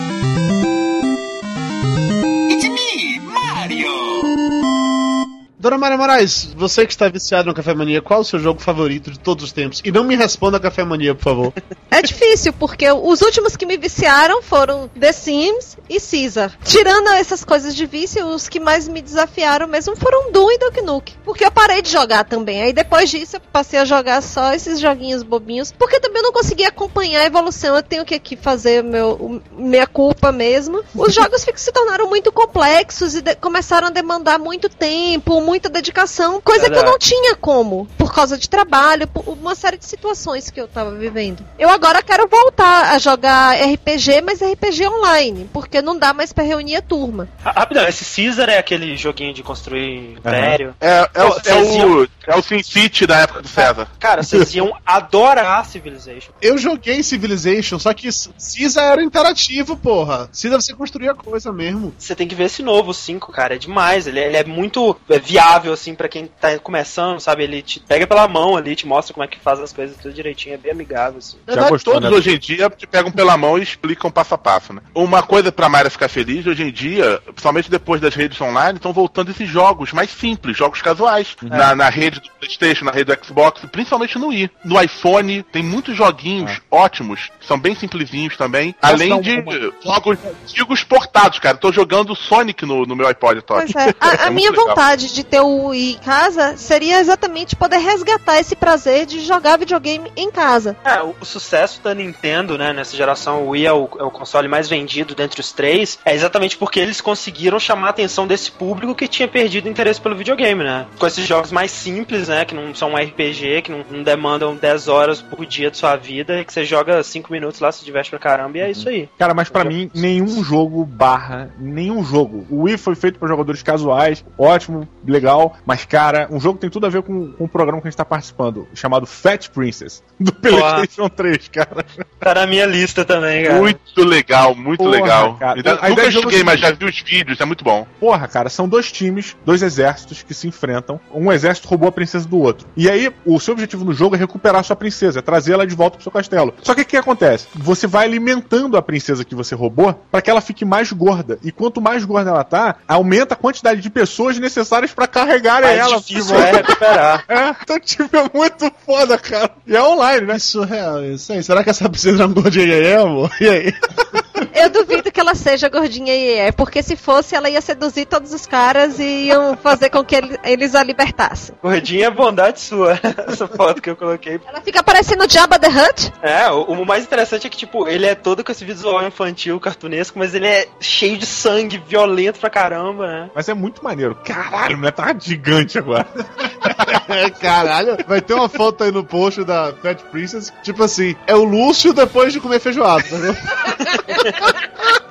Dona 5.68 5.78
Maria 5.78 5.97
Moraes, 5.97 6.53
você 6.55 6.86
que 6.86 6.93
está 6.93 7.09
viciado 7.09 7.49
no 7.49 7.53
Café 7.53 7.74
Mania, 7.74 8.01
qual 8.01 8.22
o 8.22 8.24
seu 8.24 8.39
jogo 8.39 8.61
favorito 8.61 9.11
de 9.11 9.20
todos 9.20 9.43
os 9.43 9.51
tempos? 9.51 9.82
E 9.84 9.91
não 9.91 10.05
me 10.05 10.15
responda 10.15 10.61
Café 10.61 10.86
Mania, 10.86 11.13
por 11.13 11.24
favor. 11.24 11.53
É 11.89 12.01
difícil, 12.01 12.51
porque 12.53 12.91
os 12.91 13.22
últimos 13.22 13.55
que 13.55 13.65
me 13.65 13.78
viciaram 13.78 14.43
foram 14.43 14.89
The 14.89 15.11
Sims 15.13 15.78
e 15.89 15.99
Caesar. 15.99 16.51
Tirando 16.63 17.07
essas 17.09 17.45
coisas 17.45 17.74
de 17.74 17.86
vício, 17.86 18.28
os 18.28 18.49
que 18.49 18.59
mais 18.59 18.88
me 18.89 19.01
desafiaram 19.01 19.68
mesmo 19.68 19.95
foram 19.95 20.32
Doom 20.32 20.51
e 20.51 20.57
Duke 20.59 20.82
Nukem. 20.82 21.15
Porque 21.24 21.45
eu 21.45 21.49
parei 21.49 21.82
de 21.82 21.89
jogar 21.89 22.26
também. 22.26 22.61
Aí 22.61 22.74
depois 22.74 23.09
disso 23.09 23.38
eu 23.38 23.41
passei 23.51 23.80
a 23.80 23.86
jogar 23.86 24.22
só 24.22 24.53
esses 24.53 24.80
joguinhos 24.80 25.24
bobinhos. 25.24 25.72
Porque 25.72 25.99
também 25.99 26.18
eu 26.18 26.26
não 26.26 26.34
consegui 26.34 26.65
acompanhar 26.65 27.22
a 27.22 27.26
evolução. 27.26 27.76
Eu 27.76 27.82
tenho 27.82 28.05
que 28.05 28.13
aqui 28.13 28.36
fazer 28.36 28.84
meu, 28.84 29.41
minha 29.53 29.88
culpa 29.88 30.32
mesmo. 30.32 30.84
Os 30.93 31.13
jogos 31.13 31.47
se 31.55 31.72
tornaram 31.72 32.09
muito 32.09 32.34
complexos 32.34 33.15
e 33.15 33.24
começaram 33.38 33.88
a 33.88 33.91
demandar 33.91 34.38
muito 34.38 34.68
tempo, 34.70 35.41
muita 35.58 35.70
dedicação. 35.70 36.39
Coisa 36.41 36.70
que 36.70 36.78
eu 36.78 36.84
não 36.86 36.97
tinha 36.99 37.36
como. 37.36 37.88
Por 37.97 38.14
causa 38.14 38.38
de 38.38 38.47
trabalho, 38.47 39.08
por 39.08 39.28
uma 39.28 39.55
série 39.55 39.78
de 39.78 39.86
situações 39.86 40.49
que 40.51 40.62
eu 40.62 40.68
tava 40.68 40.91
vivendo. 40.91 41.43
Eu 41.58 41.70
agora 41.70 42.01
quero 42.03 42.28
voltar 42.28 42.93
a 42.93 42.99
jogar 42.99 43.55
RPG, 43.55 44.22
mas 44.22 44.39
RPG 44.41 44.88
online, 44.88 45.49
porque 45.51 45.82
não 45.82 45.97
dá 45.97 46.14
mais 46.14 46.32
pra 46.32 46.43
reunir 46.43 46.76
a 46.76 46.82
turma. 46.82 47.28
Rapidão, 47.43 47.88
esse 47.88 48.05
Caesar 48.05 48.49
é 48.49 48.58
aquele 48.60 48.95
joguinho 48.95 49.34
de 49.34 49.41
construir 49.41 50.14
império. 50.18 50.76
É, 50.80 50.89
é, 50.89 51.08
é, 51.47 51.76
iam- 51.78 52.01
o, 52.03 52.08
é 52.28 52.36
o 52.36 52.41
SimCity 52.41 53.07
da 53.07 53.19
época 53.19 53.41
do 53.41 53.47
César. 53.47 53.88
Cara, 53.99 54.21
vocês 54.21 54.53
iam 54.53 54.73
adorar 54.86 55.65
Civilization. 55.65 56.32
Eu 56.41 56.58
joguei 56.58 57.01
Civilization, 57.01 57.79
só 57.79 57.93
que 57.93 58.09
Cisa 58.12 58.82
era 58.82 59.01
interativo, 59.04 59.75
porra. 59.78 60.29
Cisa 60.32 60.59
você 60.59 60.74
construía 60.74 61.13
coisa 61.13 61.51
mesmo. 61.51 61.93
Você 61.97 62.16
tem 62.16 62.28
que 62.28 62.36
ver 62.36 62.45
esse 62.45 62.62
novo 62.62 62.93
5, 62.93 63.32
cara. 63.32 63.55
É 63.55 63.58
demais. 63.58 64.08
Ele, 64.08 64.20
é- 64.20 64.28
ele 64.28 64.37
é 64.37 64.43
muito 64.43 64.95
é, 65.09 65.20
viável, 65.20 65.74
assim, 65.74 65.95
pra 65.95 66.08
quem 66.09 66.28
tá 66.28 66.58
começando, 66.59 67.20
sabe? 67.20 67.43
Ele 67.43 67.62
te 67.62 67.79
pega 67.79 68.05
pela 68.05 68.28
mão 68.28 68.55
ali, 68.58 68.75
te 68.75 68.86
mostra 68.86 69.13
como 69.13 69.24
é 69.24 69.28
que 69.28 69.39
faz 69.39 69.59
as 69.59 69.71
coisas 69.74 69.95
tudo 69.97 70.13
direitinho. 70.13 70.55
É 70.55 70.58
bem 70.58 70.71
amigável, 70.71 71.20
assim. 71.20 71.37
Na 71.45 71.54
verdade, 71.54 71.71
gostou, 71.71 71.93
todos 71.93 72.09
né? 72.09 72.16
hoje 72.16 72.36
em 72.36 72.39
dia 72.39 72.70
te 72.70 72.86
pegam 72.86 73.12
pela 73.12 73.37
mão 73.37 73.58
e 73.58 73.63
explicam 73.63 74.12
passo 74.12 74.33
a 74.33 74.37
passo, 74.37 74.74
né? 74.74 74.82
Uma 74.93 75.24
coisa 75.24 75.51
pra 75.51 75.70
Mayra 75.70 75.89
ficar 75.89 76.08
feliz, 76.09 76.45
hoje 76.45 76.63
em 76.63 76.71
dia, 76.71 77.21
principalmente 77.25 77.70
depois 77.71 78.01
das 78.01 78.13
redes 78.13 78.39
online, 78.41 78.78
estão 78.78 78.91
voltando 78.93 79.32
esses 79.32 79.49
jogos 79.49 79.93
mais 79.93 80.09
simples, 80.09 80.58
jogos 80.58 80.82
casuais. 80.82 81.36
Na, 81.41 81.75
na 81.75 81.89
rede 81.89 82.16
do 82.21 82.29
Playstation, 82.39 82.85
na 82.85 82.91
rede 82.91 83.13
do 83.15 83.25
Xbox, 83.25 83.61
principalmente 83.71 84.17
no 84.17 84.31
i. 84.31 84.49
No 84.63 84.81
iPhone, 84.81 85.43
tem 85.43 85.63
muitos 85.63 85.95
joguinhos 85.95 86.61
ótimos, 86.71 87.29
que 87.39 87.45
são 87.45 87.59
bem 87.59 87.75
simplesinhos 87.75 88.35
também. 88.37 88.73
Posso 88.73 88.93
além 88.93 89.21
de 89.21 89.39
uma- 89.39 89.71
jogos 89.83 90.17
antigos 90.43 90.83
portados, 90.83 91.39
cara. 91.39 91.57
Tô 91.57 91.71
jogando 91.71 92.15
Sonic 92.15 92.65
no, 92.65 92.85
no 92.85 92.95
meu 92.95 93.07
iPod 93.07 93.41
Touch. 93.41 93.73
Pois 93.73 93.87
é. 93.87 93.95
A, 93.99 94.07
a 94.09 94.13
É 94.13 94.17
muito 94.29 94.33
minha 94.35 94.51
legal. 94.51 94.67
vontade 94.67 95.13
de 95.13 95.23
ter 95.23 95.41
o 95.41 95.67
Wii 95.67 95.93
em 95.93 95.97
casa 95.99 96.55
seria 96.57 96.99
exatamente 96.99 97.55
poder 97.55 97.77
resgatar 97.77 98.39
esse 98.39 98.55
prazer 98.55 99.05
de 99.05 99.19
jogar 99.21 99.57
videogame 99.57 100.11
em 100.15 100.29
casa. 100.31 100.75
É, 100.83 101.01
o, 101.01 101.15
o 101.19 101.25
sucesso 101.25 101.81
da 101.81 101.93
Nintendo, 101.93 102.57
né, 102.57 102.73
nessa 102.73 102.95
geração, 102.95 103.43
o 103.43 103.49
Wii 103.49 103.65
é 103.65 103.73
o, 103.73 103.89
é 103.99 104.03
o 104.03 104.11
console 104.11 104.47
mais 104.47 104.69
vendido 104.69 105.15
dentre 105.15 105.39
os 105.41 105.51
três, 105.51 105.99
é 106.05 106.13
exatamente 106.13 106.57
porque 106.57 106.79
eles 106.79 107.01
conseguiram 107.01 107.59
chamar 107.59 107.87
a 107.87 107.89
atenção 107.91 108.27
desse 108.27 108.51
público 108.51 108.95
que 108.95 109.07
tinha 109.07 109.27
perdido 109.27 109.67
interesse 109.69 109.99
pelo 110.01 110.15
videogame, 110.15 110.63
né? 110.63 110.85
Com 110.97 111.07
esses 111.07 111.25
jogos 111.25 111.51
mais 111.51 111.71
simples, 111.71 112.07
né, 112.28 112.46
que 112.46 112.55
não 112.55 112.74
são 112.74 112.92
um 112.92 112.96
RPG, 112.96 113.62
que 113.63 113.71
não, 113.71 113.84
não 113.89 114.04
demandam 114.04 114.55
10 114.55 114.88
horas 114.88 115.21
por 115.21 115.46
dia 115.46 115.70
de 115.71 115.78
sua 115.78 115.96
vida, 115.96 116.39
e 116.39 116.46
que 116.46 116.54
você 116.54 116.63
joga 116.63 117.01
5 117.04 117.32
minutos 117.32 117.59
lá, 117.59 117.71
se 117.71 117.84
diverte 117.84 118.09
pra 118.09 118.20
caramba, 118.20 118.58
e 118.58 118.62
é 118.62 118.71
isso 118.71 118.88
aí. 118.89 119.09
Cara, 119.17 119.34
mas 119.34 119.50
pra 119.50 119.63
mim, 119.63 119.89
nenhum 119.93 120.43
jogo 120.43 120.86
barra, 120.86 121.50
nenhum 121.59 122.04
jogo. 122.04 122.46
O 122.50 122.63
Wii 122.63 122.78
foi 122.78 122.96
feito 122.96 123.20
pra 123.20 123.28
jogadores 123.28 123.62
casuais, 123.63 124.24
ótimo, 124.38 124.88
legal, 125.05 125.58
mas 125.66 125.86
cara, 125.86 126.28
um 126.32 126.39
jogo 126.39 126.55
que 126.55 126.62
tem 126.62 126.70
tudo 126.70 126.86
a 126.86 126.89
ver 126.89 127.01
com, 127.01 127.32
com 127.34 127.43
o 127.43 127.50
programa 127.50 127.82
que 127.82 127.88
a 127.88 127.92
gente 127.92 127.97
tá 127.97 128.05
participando, 128.05 128.67
chamado 128.74 129.05
Fat 129.05 129.50
Princess, 129.50 130.04
do 130.20 130.32
PlayStation 130.34 131.09
3, 131.09 131.47
cara. 131.50 131.86
Tá 132.20 132.34
na 132.36 132.47
minha 132.47 132.66
lista 132.66 133.04
também, 133.05 133.46
cara. 133.46 133.59
Muito 133.59 134.04
legal, 134.04 134.55
muito 134.55 134.78
Porra, 134.79 134.92
legal. 134.92 135.36
cara. 135.36 135.58
Ainda- 135.58 135.79
A 135.82 135.89
nunca 135.89 136.12
joguei, 136.12 136.43
mas 136.43 136.59
já 136.59 136.71
vi 136.71 136.86
os 136.86 137.00
vídeos, 137.01 137.39
é 137.39 137.46
muito 137.46 137.63
bom. 137.63 137.86
Porra, 138.00 138.28
cara, 138.28 138.50
são 138.50 138.67
dois 138.67 138.92
times, 138.92 139.36
dois 139.46 139.62
exércitos 139.62 140.24
que 140.24 140.34
se 140.34 140.47
enfrentam. 140.47 141.00
Um 141.13 141.32
exército 141.32 141.67
roubou 141.67 141.89
a 141.89 141.92
princesa 141.97 142.28
do 142.28 142.37
outro. 142.37 142.67
E 142.78 142.87
aí, 142.87 143.11
o 143.25 143.39
seu 143.39 143.53
objetivo 143.53 143.83
no 143.83 143.91
jogo 143.91 144.15
é 144.15 144.19
recuperar 144.19 144.61
a 144.61 144.63
sua 144.63 144.75
princesa, 144.75 145.17
é 145.17 145.21
trazer 145.21 145.53
ela 145.53 145.65
de 145.65 145.74
volta 145.74 145.95
pro 145.95 146.03
seu 146.03 146.11
castelo. 146.11 146.53
Só 146.61 146.75
que 146.75 146.82
o 146.82 146.86
que 146.86 146.95
acontece? 146.95 147.47
Você 147.55 147.87
vai 147.87 148.05
alimentando 148.05 148.78
a 148.78 148.82
princesa 148.83 149.25
que 149.25 149.33
você 149.33 149.55
roubou 149.55 149.95
para 150.11 150.21
que 150.21 150.29
ela 150.29 150.39
fique 150.39 150.63
mais 150.63 150.91
gorda. 150.91 151.39
E 151.43 151.51
quanto 151.51 151.82
mais 151.82 152.05
gorda 152.05 152.29
ela 152.29 152.43
tá, 152.43 152.75
aumenta 152.87 153.33
a 153.33 153.37
quantidade 153.37 153.82
de 153.82 153.89
pessoas 153.89 154.37
necessárias 154.37 154.91
para 154.91 155.07
carregar 155.07 155.63
Mais 155.63 155.79
ela. 155.79 155.97
difícil 155.97 156.36
é 156.36 156.51
recuperar. 156.51 157.25
É, 157.28 157.49
então, 157.61 157.79
tipo, 157.79 158.15
é 158.15 158.29
muito 158.33 158.71
foda, 158.86 159.17
cara. 159.17 159.51
E 159.65 159.75
é 159.75 159.82
online, 159.82 160.28
né? 160.28 160.36
É 160.36 160.39
surreal 160.39 161.03
isso 161.03 161.33
aí. 161.33 161.41
Será 161.41 161.63
que 161.63 161.69
essa 161.69 161.89
princesa 161.89 162.24
é 162.24 162.25
uma 162.25 162.33
gordinha 162.33 162.75
aí, 162.75 162.93
amor? 162.93 163.32
E 163.41 163.49
aí? 163.49 163.74
Eu 164.58 164.70
duvido 164.70 165.12
que 165.12 165.20
ela 165.20 165.36
seja 165.36 165.70
gordinha 165.70 166.13
e 166.16 166.34
é, 166.34 166.51
porque 166.51 166.82
se 166.82 166.96
fosse, 166.96 167.36
ela 167.36 167.50
ia 167.50 167.62
seduzir 167.62 168.05
todos 168.05 168.34
os 168.34 168.46
caras 168.46 169.00
e 169.00 169.25
iam 169.28 169.55
fazer 169.58 169.89
com 169.89 170.04
que 170.04 170.16
ele- 170.16 170.39
eles 170.43 170.75
a 170.75 170.84
libertassem. 170.84 171.55
Gordinha 171.62 172.08
é 172.08 172.09
bondade 172.09 172.59
sua, 172.59 173.00
essa 173.28 173.47
foto 173.47 173.82
que 173.82 173.89
eu 173.89 173.96
coloquei. 173.96 174.39
Ela 174.47 174.62
fica 174.62 174.82
parecendo 174.84 175.29
Jabba 175.29 175.59
the 175.59 175.67
Hutt. 175.67 176.12
É, 176.21 176.50
o, 176.51 176.63
o 176.63 176.86
mais 176.86 177.04
interessante 177.04 177.47
é 177.47 177.50
que, 177.50 177.58
tipo, 177.58 177.88
ele 177.88 178.05
é 178.05 178.16
todo 178.16 178.43
com 178.43 178.51
esse 178.51 178.66
visual 178.66 179.05
infantil, 179.05 179.59
cartunesco, 179.59 180.17
mas 180.20 180.34
ele 180.34 180.47
é 180.47 180.67
cheio 180.79 181.17
de 181.17 181.25
sangue, 181.25 181.78
violento 181.88 182.39
pra 182.39 182.50
caramba, 182.50 183.05
né? 183.08 183.29
Mas 183.36 183.47
é 183.50 183.54
muito 183.54 183.84
maneiro. 183.84 184.16
Caralho, 184.24 184.74
a 184.75 184.78
mulher 184.78 184.92
tá 184.92 185.16
gigante 185.20 185.78
agora. 185.78 186.08
Caralho, 187.39 187.97
vai 188.08 188.21
ter 188.21 188.34
uma 188.34 188.50
foto 188.50 188.84
aí 188.84 188.92
no 188.92 189.04
post 189.04 189.43
da 189.43 189.74
Fat 189.82 190.01
Princess, 190.12 190.51
tipo 190.63 190.84
assim, 190.84 191.16
é 191.25 191.36
o 191.36 191.43
Lúcio 191.43 191.93
depois 191.93 192.34
de 192.34 192.39
comer 192.39 192.59
feijoada, 192.59 193.04
tá 193.04 193.16
vendo? 193.17 193.38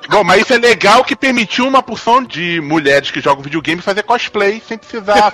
Bom, 0.09 0.23
mas 0.23 0.41
isso 0.41 0.53
é 0.53 0.57
legal 0.57 1.03
que 1.03 1.15
permitiu 1.15 1.67
uma 1.67 1.83
porção 1.83 2.23
de 2.23 2.61
mulheres 2.61 3.11
que 3.11 3.19
jogam 3.19 3.43
videogame 3.43 3.81
fazer 3.81 4.03
cosplay 4.03 4.61
sem 4.65 4.77
precisar. 4.77 5.31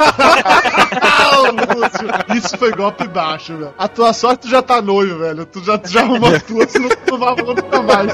Lúcio, 1.75 2.37
isso 2.37 2.57
foi 2.57 2.71
golpe 2.71 3.07
baixo, 3.07 3.55
velho. 3.55 3.73
A 3.77 3.87
tua 3.87 4.13
sorte 4.13 4.41
tu 4.41 4.49
já 4.49 4.61
tá 4.61 4.81
noivo, 4.81 5.19
velho. 5.19 5.45
Tu 5.45 5.63
já, 5.63 5.77
tu 5.77 5.89
já 5.89 6.01
arrumou 6.01 6.31
senão 6.67 6.89
tu 6.89 7.11
não 7.11 7.17
vai 7.19 7.35
nunca 7.35 7.81
mais. 7.81 8.13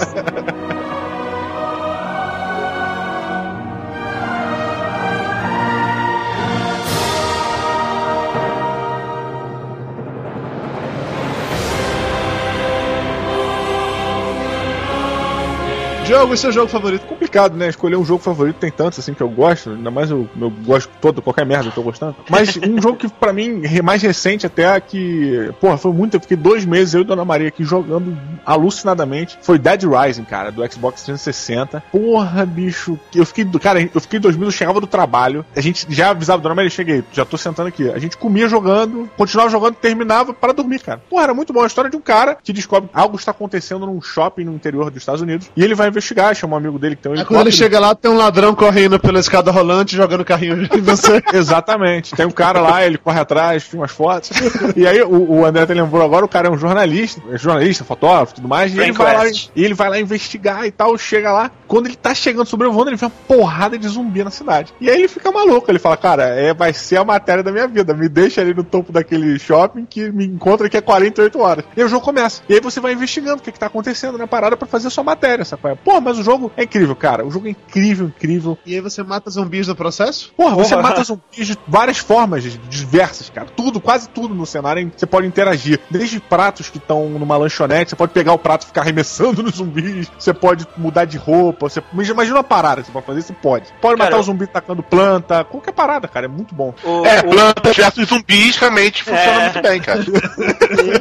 Diogo, 16.10 16.36
seu 16.36 16.52
jogo 16.52 16.68
favorito? 16.68 17.06
complicado, 17.06 17.56
né? 17.56 17.69
Escolher 17.69 17.95
um 17.95 18.03
jogo 18.03 18.23
favorito 18.23 18.56
tem 18.56 18.72
tantos 18.72 18.98
assim 18.98 19.14
que 19.14 19.22
eu 19.22 19.30
gosto, 19.30 19.69
ainda 19.69 19.91
mais 19.91 20.10
eu, 20.10 20.27
eu 20.41 20.49
gosto 20.49 20.90
todo, 20.99 21.22
qualquer 21.22 21.45
merda 21.45 21.65
que 21.65 21.69
eu 21.69 21.73
tô 21.76 21.84
gostando. 21.84 22.15
Mas 22.27 22.57
um 22.68 22.81
jogo 22.81 22.98
que 22.98 23.07
pra 23.07 23.31
mim, 23.31 23.61
mais 23.84 24.02
recente 24.02 24.48
até, 24.48 24.80
que, 24.80 25.52
porra, 25.61 25.77
foi 25.77 25.94
muito, 25.94 26.15
eu 26.15 26.19
fiquei 26.19 26.36
dois 26.36 26.65
meses 26.65 26.95
eu 26.95 27.02
e 27.02 27.03
Dona 27.03 27.23
Maria 27.23 27.49
aqui 27.49 27.64
jogando 27.64 28.18
alucinadamente, 28.44 29.38
foi 29.44 29.60
Dead 29.60 29.84
Rising, 29.84 30.23
cara, 30.23 30.52
do 30.52 30.65
Xbox 30.72 31.03
360. 31.03 31.84
Porra, 31.91 32.44
bicho, 32.44 32.99
eu 33.14 33.26
fiquei, 33.26 33.45
cara, 33.60 33.80
eu 33.81 34.02
fiquei 34.02 34.19
dois 34.19 34.36
meses, 34.36 34.53
eu 34.53 34.57
chegava 34.57 34.81
do 34.81 34.88
trabalho, 34.88 35.45
a 35.56 35.61
gente 35.61 35.86
já 35.90 36.10
avisava, 36.10 36.41
Dona 36.41 36.56
Maria, 36.56 36.72
cheguei, 36.72 37.03
já 37.11 37.23
tô 37.23 37.38
sentando 37.38 37.69
aqui. 37.69 37.88
A 37.91 37.99
gente 37.99 38.18
comia 38.18 38.48
jogando, 38.48 39.07
continuava 39.15 39.52
jogando, 39.52 39.76
terminava 39.76 40.34
para 40.34 40.53
dormir, 40.53 40.80
cara. 40.80 40.99
Porra, 41.07 41.23
era 41.23 41.34
muito 41.36 41.53
bom 41.53 41.61
a 41.61 41.68
história 41.68 41.91
de 41.91 41.98
um 41.98 42.02
cara 42.02 42.36
que 42.44 42.52
descobre 42.52 42.90
algo 42.94 43.15
está 43.15 43.30
acontecendo 43.30 43.86
num 43.86 44.02
shopping 44.02 44.45
no 44.45 44.53
interior 44.53 44.90
dos 44.90 45.02
Estados 45.02 45.22
Unidos 45.22 45.52
e 45.56 45.64
ele 45.64 45.76
vai 45.76 45.91
investigar, 46.00 46.36
chama 46.36 46.56
um 46.56 46.58
amigo 46.58 46.80
dele 46.80 46.96
que 46.96 47.04
tem 47.04 47.12
um 47.12 47.16
Aí 47.16 47.26
quando 47.26 47.42
ele 47.42 47.52
chega 47.52 47.80
lá, 47.80 47.94
tem 47.94 48.10
um 48.10 48.18
ladrão 48.18 48.56
correndo 48.56 49.00
pela 49.00 49.20
escada 49.20 49.52
rolante, 49.52 49.96
jogando 49.96 50.26
carrinho 50.26 50.68
em 50.74 50.82
você. 50.82 51.22
Exatamente. 51.34 52.16
Tem 52.16 52.26
um 52.26 52.32
cara 52.32 52.60
lá, 52.60 52.86
ele 52.86 52.98
corre 52.98 53.20
atrás, 53.20 53.66
tira 53.66 53.78
umas 53.78 53.92
fotos. 53.92 54.32
E 54.76 54.88
aí 54.88 55.02
o, 55.02 55.32
o 55.32 55.46
André 55.46 55.64
até 55.64 55.74
lembrou 55.74 56.04
agora, 56.04 56.26
o 56.26 56.30
cara 56.30 56.48
é 56.48 56.52
um 56.52 56.58
jornalista, 56.58 57.22
é 57.32 57.38
jornalista, 57.38 57.84
fotógrafo 57.84 58.34
e 58.34 58.36
tudo 58.36 58.48
mais, 58.48 58.74
e 58.74 58.80
ele, 58.80 58.92
vai 58.92 59.16
lá, 59.16 59.28
e 59.56 59.64
ele 59.64 59.74
vai 59.74 59.90
lá 59.90 60.00
investigar 60.00 60.66
e 60.66 60.72
tal, 60.72 60.98
chega 60.98 61.32
lá. 61.32 61.52
Quando 61.68 61.86
ele 61.86 61.96
tá 61.96 62.14
chegando 62.14 62.48
sobrevoando, 62.48 62.90
ele 62.90 62.98
vê 62.98 63.06
uma 63.06 63.12
porrada 63.28 63.78
de 63.78 63.88
zumbi 63.88 64.24
na 64.24 64.32
cidade. 64.32 64.74
E 64.82 64.90
aí 64.90 65.00
ele 65.00 65.08
fica 65.08 65.32
maluco, 65.32 65.70
ele 65.70 65.80
fala, 65.80 65.98
cara, 65.98 66.24
é, 66.24 66.54
vai 66.54 66.74
ser 66.74 66.98
a 66.98 67.06
matéria 67.06 67.44
da 67.44 67.52
minha 67.52 67.68
vida. 67.68 67.94
Me 67.94 68.10
deixa 68.10 68.42
ali 68.42 68.54
no 68.54 68.64
topo 68.64 68.92
daquele 68.92 69.38
shopping 69.38 69.86
que 69.86 70.12
me 70.12 70.26
encontra 70.26 70.68
aqui 70.68 70.78
a 70.78 70.82
48 70.82 71.40
horas. 71.40 71.66
E 71.76 71.82
aí 71.82 71.86
o 71.86 71.90
jogo 71.90 72.04
começa. 72.04 72.42
E 72.50 72.56
aí 72.56 72.60
você 72.60 72.80
vai 72.80 72.94
investigando 72.94 73.38
o 73.38 73.42
que, 73.42 73.52
que 73.52 73.60
tá 73.60 73.68
acontecendo 73.68 74.18
na 74.18 74.28
parada 74.28 74.58
pra 74.58 74.68
fazer 74.68 74.88
a 74.88 74.92
sua 74.92 75.04
matéria, 75.04 75.46
sabe? 75.46 75.62
Pô, 75.90 75.99
mas 75.99 76.20
o 76.20 76.24
jogo 76.24 76.52
é 76.56 76.64
incrível, 76.66 76.95
cara. 76.95 77.26
O 77.26 77.32
jogo 77.32 77.48
é 77.48 77.49
incrível, 77.49 78.06
incrível. 78.07 78.57
E 78.64 78.76
aí 78.76 78.80
você 78.80 79.02
mata 79.02 79.28
zumbis 79.32 79.68
no 79.68 79.76
processo? 79.76 80.32
Porra, 80.38 80.56
você 80.56 80.76
Porra. 80.76 80.88
mata 80.90 81.03
zumbis 81.03 81.48
de 81.48 81.57
várias 81.68 81.98
formas, 81.98 82.44
diversas, 82.70 83.30
cara. 83.32 83.48
Tudo, 83.56 83.82
quase 83.82 84.07
tudo 84.10 84.36
no 84.36 84.45
cenário 84.45 84.82
hein, 84.84 84.91
você 84.95 85.07
pode 85.07 85.26
interagir. 85.26 85.80
Desde 85.90 86.20
pratos 86.20 86.70
que 86.70 86.78
estão 86.78 87.10
numa 87.10 87.36
lanchonete, 87.38 87.90
você 87.90 87.95
pode 87.95 88.11
pegar 88.11 88.34
o 88.34 88.38
prato 88.38 88.64
e 88.64 88.68
ficar 88.68 88.82
arremessando 88.82 89.41
nos 89.44 89.56
zumbis. 89.56 90.11
Você 90.20 90.32
pode 90.32 90.68
mudar 90.78 91.06
de 91.06 91.18
roupa. 91.18 91.68
Você... 91.68 91.82
Imagina 91.91 92.38
uma 92.38 92.44
parada 92.44 92.82
que 92.82 92.88
você 92.88 92.94
pode 92.94 93.06
fazer, 93.07 93.22
você 93.24 93.34
pode. 93.34 93.66
Pode 93.82 93.98
Cara, 93.98 94.11
matar 94.11 94.20
o 94.20 94.24
zumbi 94.24 94.45
tacando 94.45 94.84
planta. 94.84 95.44
Qualquer 95.44 95.72
parada, 95.72 96.07
cara. 96.07 96.26
É 96.28 96.30
muito 96.30 96.53
bom. 96.53 96.72
O, 96.84 97.03
É, 97.03 97.22
o- 97.22 97.30
plantas 97.32 97.76
versus 97.76 98.07
zumbis 98.07 98.57
realmente 98.57 99.03
funciona 99.03 99.41
É. 99.41 99.44
muito 99.45 99.61
bem, 99.64 99.82
cara. 99.82 100.02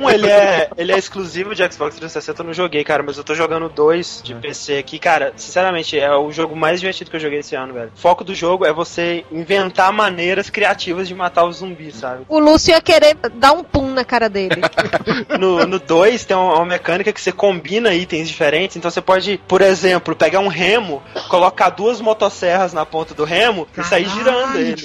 Um, 0.00 0.08
ele 0.10 0.26
é, 0.26 0.70
ele 0.76 0.92
é 0.92 0.98
exclusivo 0.98 1.54
de 1.54 1.62
Xbox 1.70 1.96
360, 1.96 2.40
eu 2.42 2.46
não 2.46 2.52
joguei, 2.54 2.82
cara, 2.84 3.02
mas 3.02 3.16
eu 3.18 3.24
tô 3.24 3.34
jogando 3.34 3.68
dois 3.68 4.20
de 4.24 4.34
PC 4.34 4.67
aqui. 4.76 4.98
Cara, 4.98 5.32
sinceramente, 5.36 5.98
é 5.98 6.14
o 6.14 6.30
jogo 6.32 6.54
mais 6.56 6.80
divertido 6.80 7.10
que 7.10 7.16
eu 7.16 7.20
joguei 7.20 7.38
esse 7.38 7.54
ano, 7.54 7.72
velho. 7.72 7.92
O 7.94 7.98
foco 7.98 8.24
do 8.24 8.34
jogo 8.34 8.64
é 8.64 8.72
você 8.72 9.24
inventar 9.30 9.92
maneiras 9.92 10.50
criativas 10.50 11.08
de 11.08 11.14
matar 11.14 11.44
os 11.44 11.58
zumbis, 11.58 11.96
sabe? 11.96 12.24
O 12.28 12.38
Lúcio 12.38 12.72
ia 12.72 12.80
querer 12.80 13.16
dar 13.34 13.52
um 13.52 13.62
pum 13.62 13.90
na 13.90 14.04
cara 14.04 14.28
dele. 14.28 14.56
No 15.38 15.78
2 15.78 16.24
tem 16.24 16.36
uma, 16.36 16.54
uma 16.54 16.66
mecânica 16.66 17.12
que 17.12 17.20
você 17.20 17.30
combina 17.32 17.94
itens 17.94 18.28
diferentes, 18.28 18.76
então 18.76 18.90
você 18.90 19.00
pode, 19.00 19.40
por 19.46 19.60
exemplo, 19.60 20.14
pegar 20.16 20.40
um 20.40 20.48
remo, 20.48 21.02
colocar 21.28 21.70
duas 21.70 22.00
motosserras 22.00 22.72
na 22.72 22.84
ponta 22.84 23.14
do 23.14 23.24
remo 23.24 23.66
e 23.76 23.82
sair 23.84 24.08
girando 24.08 24.58
ele. 24.58 24.76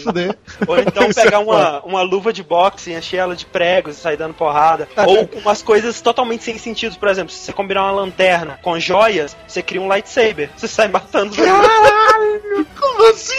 Ou 0.68 0.80
então 0.80 1.10
pegar 1.14 1.40
uma, 1.40 1.82
uma 1.82 2.02
luva 2.02 2.32
de 2.32 2.44
boxe 2.44 2.92
e 2.92 2.96
encher 2.96 3.18
ela 3.18 3.36
de 3.36 3.46
pregos 3.46 3.98
e 3.98 4.00
sair 4.00 4.18
dando 4.18 4.34
porrada. 4.34 4.88
Ou 5.08 5.30
umas 5.42 5.62
coisas 5.62 6.02
totalmente 6.02 6.44
sem 6.44 6.58
sentido. 6.58 6.98
Por 6.98 7.08
exemplo, 7.08 7.32
se 7.32 7.40
você 7.40 7.54
combinar 7.54 7.84
uma 7.84 7.92
lanterna 7.92 8.60
com 8.62 8.80
joias, 8.80 9.36
você 9.48 9.62
cria 9.74 9.82
um 9.82 9.88
lightsaber. 9.88 10.50
Você 10.56 10.68
sai 10.68 10.88
matando 10.88 11.32
os 11.32 11.38
Caralho, 11.38 12.68
como 12.80 13.10
assim? 13.10 13.34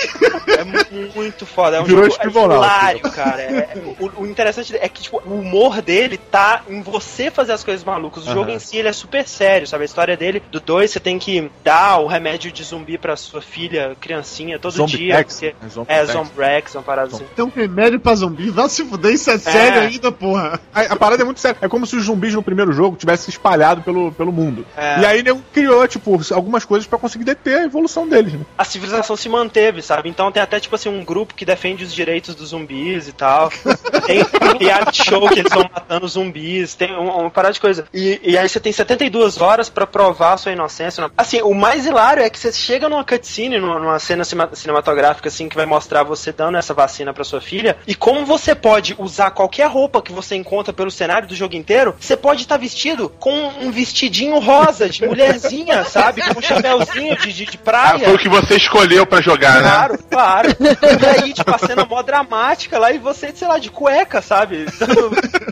É 0.59 0.65
mu- 0.65 1.12
muito 1.15 1.47
foda. 1.47 1.77
É 1.77 1.81
um 1.81 1.85
Virou 1.85 2.05
jogo 2.05 2.15
é 2.15 2.16
escrivoral. 2.16 2.59
hilário, 2.59 3.01
cara. 3.11 3.43
É- 3.43 3.74
o, 4.01 4.23
o 4.23 4.27
interessante 4.27 4.77
é 4.77 4.89
que 4.89 5.02
tipo, 5.02 5.23
o 5.24 5.39
humor 5.40 5.81
dele 5.82 6.16
tá 6.19 6.62
em 6.69 6.82
você 6.82 7.31
fazer 7.31 7.52
as 7.52 7.62
coisas 7.65 7.85
malucas. 7.85 8.27
O 8.27 8.32
jogo 8.32 8.51
em 8.51 8.59
si 8.59 8.77
ele 8.78 8.89
é 8.89 8.93
super 8.93 9.27
sério, 9.27 9.66
sabe? 9.66 9.82
A 9.82 9.86
história 9.86 10.16
dele, 10.16 10.43
do 10.51 10.61
2, 10.61 10.90
você 10.90 11.01
tem 11.01 11.19
que 11.19 11.51
dar 11.62 11.98
o 11.98 12.06
remédio 12.06 12.51
de 12.51 12.62
zumbi 12.65 12.98
pra 12.98 13.16
sua 13.16 13.40
filha, 13.40 13.97
criancinha, 14.01 14.59
todo 14.59 14.73
Zombie 14.73 14.97
dia. 14.97 15.16
Rex, 15.19 15.35
porque- 15.35 15.55
é 15.65 15.69
Zombie 15.69 15.93
É. 15.93 16.06
Zombrex, 16.06 16.74
uma 16.74 16.82
parada 16.82 17.15
assim. 17.15 17.24
Tem 17.36 17.44
um 17.44 17.52
remédio 17.55 18.01
pra 18.01 18.15
zumbi, 18.15 18.51
vai 18.51 18.69
se 18.69 18.85
fuder, 18.85 19.12
isso 19.15 19.31
é 19.31 19.39
sério 19.39 19.82
ainda, 19.82 20.11
porra. 20.11 20.61
A, 20.74 20.81
a 20.82 20.97
parada 20.97 21.23
é 21.23 21.24
muito 21.24 21.40
séria. 21.40 21.59
É 21.61 21.69
como 21.69 21.86
se 21.86 21.97
os 21.97 22.05
zumbis 22.05 22.35
no 22.35 22.43
primeiro 22.43 22.73
jogo 22.73 22.97
tivessem 22.97 23.24
se 23.27 23.31
espalhado 23.31 23.82
pelo, 23.82 24.11
pelo 24.12 24.32
mundo. 24.32 24.66
É. 24.77 25.01
E 25.01 25.06
aí 25.06 25.19
ele 25.20 25.35
criou, 25.52 25.86
tipo, 25.86 26.23
algumas 26.33 26.65
coisas 26.65 26.87
pra 26.87 26.99
conseguir 26.99 27.25
deter 27.25 27.59
a 27.59 27.65
evolução 27.65 28.09
deles, 28.09 28.33
né? 28.35 28.41
a 28.57 28.65
civilização 28.65 29.17
se 29.17 29.29
manteve, 29.29 29.83
sabe? 29.83 30.09
Então 30.09 30.31
tem 30.33 30.43
até, 30.43 30.59
tipo 30.61 30.75
assim, 30.75 30.89
um 30.89 31.05
grupo 31.05 31.35
que 31.35 31.45
defende 31.45 31.85
os 31.85 31.93
direitos 31.95 32.35
dos 32.35 32.51
zumbis 32.51 33.09
e 33.09 33.13
tal. 33.13 33.51
Tem 34.07 34.21
um 34.23 34.59
reality 34.59 35.03
show 35.05 35.27
que 35.31 35.39
eles 35.41 35.53
vão 35.53 35.63
matando 35.73 36.07
zumbis, 36.07 36.75
tem 36.75 36.93
um- 36.93 37.09
uma 37.21 37.31
parada 37.31 37.55
de 37.55 37.61
coisa. 37.61 37.87
E, 37.93 38.21
e 38.23 38.37
aí 38.37 38.47
você 38.47 38.61
tem 38.61 38.71
72 38.73 39.41
horas 39.41 39.71
pra 39.71 39.87
provar 39.87 40.35
a 40.35 40.37
sua 40.37 40.53
inocência. 40.53 41.11
Assim, 41.17 41.41
o 41.41 41.55
mais 41.55 41.87
hilário 41.87 42.23
é 42.23 42.29
que 42.29 42.39
você 42.39 42.53
chega 42.53 42.87
numa 42.89 43.03
cutscene, 43.05 43.59
numa, 43.59 43.79
numa 43.79 43.99
cena 43.99 44.23
cinematográfica, 44.53 45.29
assim, 45.29 45.49
que 45.49 45.57
vai 45.57 45.67
mostrar 45.67 46.03
você 46.03 46.33
dando 46.33 46.59
essa 46.59 46.75
vacina 46.75 47.13
pra 47.15 47.25
sua 47.25 47.41
filha, 47.41 47.77
e 47.87 47.95
como 47.95 48.25
você 48.27 48.55
pode 48.55 48.95
usar 48.99 49.31
qualquer 49.31 49.69
roupa 49.69 50.03
que 50.03 50.13
você 50.13 50.35
encontra 50.37 50.73
pelo 50.73 50.91
cenário 50.91 51.27
do 51.29 51.35
jogo 51.35 51.55
inteiro, 51.57 51.95
você 51.99 52.17
pode 52.17 52.43
estar 52.43 52.57
vestido 52.59 53.09
com 53.09 53.35
um 53.61 53.71
vestidinho 53.71 54.39
rosa 54.39 54.89
de 54.89 55.07
mulherzinha, 55.07 55.85
sabe? 55.85 56.14
Com 56.32 56.39
um 56.39 56.43
chapéuzinho 56.43 57.16
de, 57.19 57.32
de, 57.32 57.45
de 57.47 57.57
Ah, 57.59 57.65
praia. 57.65 58.05
foi 58.07 58.15
o 58.15 58.19
que 58.19 58.28
você 58.28 58.57
escolheu 58.57 59.07
pra 59.07 59.20
jogar, 59.20 59.62
né? 59.62 59.69
Claro, 59.70 59.99
claro. 60.11 60.49
E 60.61 61.07
aí, 61.23 61.32
tipo, 61.32 61.51
a 61.55 61.59
cena 61.59 61.85
mó 61.85 62.03
dramática 62.03 62.78
lá 62.78 62.93
e 62.93 62.99
você, 62.99 63.32
sei 63.35 63.49
lá, 63.49 63.59
de 63.59 63.70
cueca, 63.70 64.20
sabe? 64.23 64.66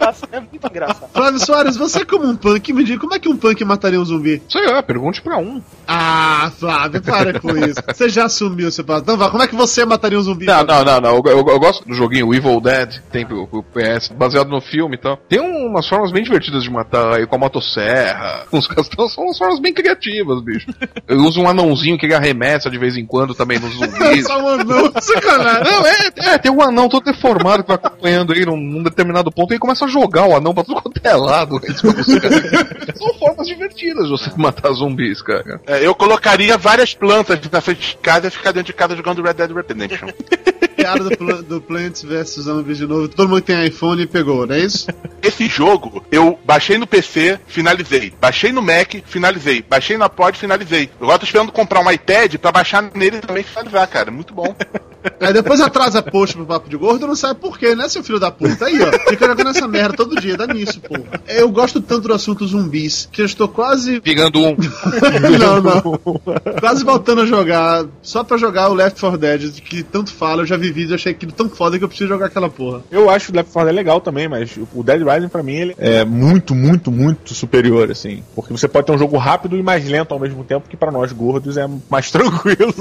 Nossa, 0.01 0.27
é 0.33 0.41
muito 0.41 0.67
engraçado. 0.67 1.09
Flávio 1.13 1.39
Soares, 1.41 1.77
você 1.77 2.05
como 2.05 2.27
um 2.27 2.37
punk, 2.37 2.73
me 2.73 2.85
diga, 2.85 3.01
como 3.01 3.15
é 3.15 3.19
que 3.19 3.29
um 3.29 3.37
punk 3.37 3.65
mataria 3.65 4.01
um 4.01 4.05
zumbi? 4.05 4.43
Sei 4.49 4.65
lá, 4.67 4.83
pergunte 4.83 5.21
pra 5.23 5.39
um. 5.39 5.61
Ah, 5.87 6.51
Flávio, 6.59 7.03
para 7.03 7.39
com 7.41 7.57
isso. 7.57 7.81
Você 7.87 8.09
já 8.09 8.25
assumiu 8.27 8.71
seu 8.71 8.85
passo. 8.85 9.03
Então 9.03 9.17
vá, 9.17 9.31
como 9.31 9.43
é 9.43 9.47
que 9.49 9.55
você 9.55 9.85
mataria 9.85 10.19
um 10.19 10.23
zumbi? 10.23 10.47
Não, 10.47 10.65
não, 10.65 10.85
não, 10.85 11.01
não. 11.01 11.17
Eu, 11.17 11.23
eu- 11.27 11.47
eu 11.49 11.59
gosto 11.61 11.85
do 11.87 11.95
joguinho 11.95 12.33
Evil 12.35 12.61
Dead, 12.61 12.95
que 12.95 13.11
tem 13.11 13.27
pro, 13.27 13.47
pro 13.47 13.63
PS, 13.63 14.09
baseado 14.09 14.49
no 14.49 14.61
filme 14.61 14.97
e 14.97 14.99
tal. 14.99 15.17
Tem 15.29 15.41
um- 15.41 15.67
umas 15.67 15.87
formas 15.89 16.11
bem 16.13 16.23
divertidas 16.23 16.63
de 16.63 16.71
matar 16.71 17.15
aí 17.17 17.27
com 17.27 17.37
a 17.37 17.39
motosserra. 17.39 18.45
Os 18.53 18.67
castões 18.67 19.13
são 19.15 19.25
umas 19.25 19.39
formas 19.39 19.59
bem 19.61 19.73
criativas, 19.73 20.43
bicho. 20.43 20.52
Eu 21.07 21.19
uso 21.19 21.41
um 21.41 21.49
anãozinho 21.49 21.99
que 21.99 22.07
ele 22.07 22.15
arremessa 22.15 22.71
de 22.71 22.79
vez 22.79 22.97
em 22.97 23.05
quando 23.07 23.35
também 23.35 23.59
nos 23.59 23.73
zumbis. 23.75 24.27
Só 24.27 24.39
um 24.39 24.49
anão, 24.49 24.93
sacanagem. 25.01 25.73
Não, 25.73 25.87
é, 25.87 26.35
é, 26.35 26.39
tem 26.39 26.51
um 26.51 26.63
anão 26.63 26.89
todo 26.89 27.05
deformado 27.05 27.63
que 27.63 27.69
vai 27.69 27.77
acompanhando 27.77 28.33
aí 28.33 28.45
num, 28.45 28.57
num 28.57 28.83
determinado 28.83 29.31
ponto 29.31 29.51
e 29.51 29.55
ele 29.55 29.61
começa 29.61 29.85
a 29.85 29.89
jogar 29.89 30.27
o 30.27 30.37
anão 30.37 30.55
pra 30.55 30.65
tudo 30.65 30.81
quanto 30.81 31.01
é 31.03 31.15
lado. 31.15 31.61
Você. 31.83 32.21
São 32.97 33.15
formas 33.19 33.47
divertidas 33.47 34.05
de 34.05 34.11
você 34.11 34.31
matar 34.37 34.73
zumbis, 34.73 35.21
cara. 35.23 35.61
É, 35.67 35.85
eu 35.85 35.95
colocaria 35.95 36.57
várias 36.57 36.95
plantas 36.95 37.39
na 37.51 37.61
frente 37.61 37.91
de 37.91 37.97
casa 37.97 38.29
e 38.29 38.31
ficar 38.31 38.53
dentro 38.53 38.67
de 38.67 38.73
casa 38.73 38.97
jogando 38.97 39.23
Red 39.23 39.35
Dead 39.35 39.51
Redemption. 39.51 40.09
Piada 40.77 41.11
do, 41.11 41.43
do 41.43 41.61
Plants 41.61 42.03
vs 42.03 42.45
Zombies 42.45 42.79
de 42.79 42.87
novo. 42.87 43.09
Todo 43.09 43.29
mundo 43.29 43.41
que 43.41 43.53
tem 43.53 43.67
iPhone 43.67 44.07
pegou, 44.07 44.47
não 44.47 44.55
é 44.55 44.61
isso? 44.61 44.87
Esse 45.23 45.47
jogo, 45.47 46.05
eu 46.11 46.39
baixei 46.45 46.79
no 46.79 46.87
PC, 46.87 47.39
finalizei. 47.47 48.13
Baixei 48.21 48.53
no 48.53 48.63
Mac, 48.63 48.95
finalizei. 49.05 49.63
Baixei 49.63 49.97
na 49.97 50.09
Pod, 50.09 50.39
finalizei. 50.39 50.91
Agora 51.01 51.19
tô 51.19 51.25
esperando 51.25 51.53
comprar 51.53 51.81
um 51.81 51.91
iPad 51.91 52.37
pra 52.37 52.53
baixar 52.53 52.83
nele 52.95 53.21
também 53.21 53.43
e 53.43 53.47
finalizar, 53.47 53.87
cara. 53.89 54.11
Muito 54.11 54.35
bom. 54.35 54.55
Aí 55.21 55.33
depois 55.33 55.61
atrasa 55.61 56.03
post 56.03 56.37
pro 56.37 56.47
Papo 56.47 56.69
de 56.69 56.77
Gordo, 56.77 57.07
não 57.07 57.15
sabe 57.15 57.41
por 57.41 57.59
quê, 57.59 57.75
né, 57.75 57.89
seu 57.89 58.03
filho 58.03 58.19
da 58.19 58.31
puta? 58.31 58.67
Aí, 58.67 58.79
ó, 58.83 59.11
fica 59.11 59.27
jogando 59.27 59.51
essa 59.51 59.69
merda 59.69 59.97
todo 59.97 60.21
dia, 60.21 60.37
dá 60.37 60.47
nisso, 60.47 60.81
porra. 60.81 61.03
Eu 61.29 61.51
gosto 61.51 61.81
tanto 61.81 62.09
do 62.09 62.15
assunto 62.15 62.47
zumbis, 62.47 63.09
que 63.11 63.23
eu 63.23 63.27
estou 63.27 63.49
quase... 63.49 64.01
Pegando 64.01 64.41
um. 64.41 64.57
não, 65.39 65.61
não. 65.61 66.01
Quase 66.61 66.85
voltando 66.85 67.23
a 67.23 67.27
jogar, 67.27 67.85
só 68.03 68.25
pra 68.25 68.37
jogar 68.37 68.69
o 68.69 68.75
Left 68.75 69.01
4 69.01 69.19
Dead, 69.19 69.61
que 69.61 69.83
tanto 69.83 70.13
fala, 70.13 70.43
eu 70.43 70.47
já 70.47 70.57
vi 70.57 70.73
vídeo, 70.73 70.95
achei 70.95 71.13
aquilo 71.13 71.33
tão 71.33 71.49
foda 71.49 71.79
que 71.79 71.85
eu 71.85 71.89
preciso 71.89 72.09
jogar 72.09 72.27
aquela 72.27 72.49
porra. 72.49 72.83
Eu 72.91 73.09
acho 73.09 73.33
o 73.33 73.35
Left 73.35 73.53
4 73.53 73.67
Dead 73.67 73.77
legal 73.77 74.01
também, 74.01 74.29
mas 74.29 74.59
o 74.75 74.83
Dead 74.83 75.03
Rising 75.03 75.29
pra 75.29 75.43
mim 75.43 75.55
ele 75.55 75.75
é 75.79 76.05
muito, 76.05 76.55
muito, 76.55 76.91
muito 76.91 77.35
superior, 77.35 77.91
assim. 77.91 78.23
Porque 78.35 78.53
você 78.53 78.69
pode 78.69 78.87
ter 78.87 78.93
um 78.93 78.99
jogo 78.99 79.17
rápido 79.17 79.57
e 79.57 79.63
mais 79.63 79.89
lento 79.89 80.13
ao 80.13 80.21
mesmo 80.21 80.45
tempo, 80.45 80.69
que 80.69 80.77
pra 80.77 80.91
nós 80.91 81.13
gordos 81.13 81.57
é 81.57 81.69
mais 81.91 82.11
tranquilo. 82.13 82.75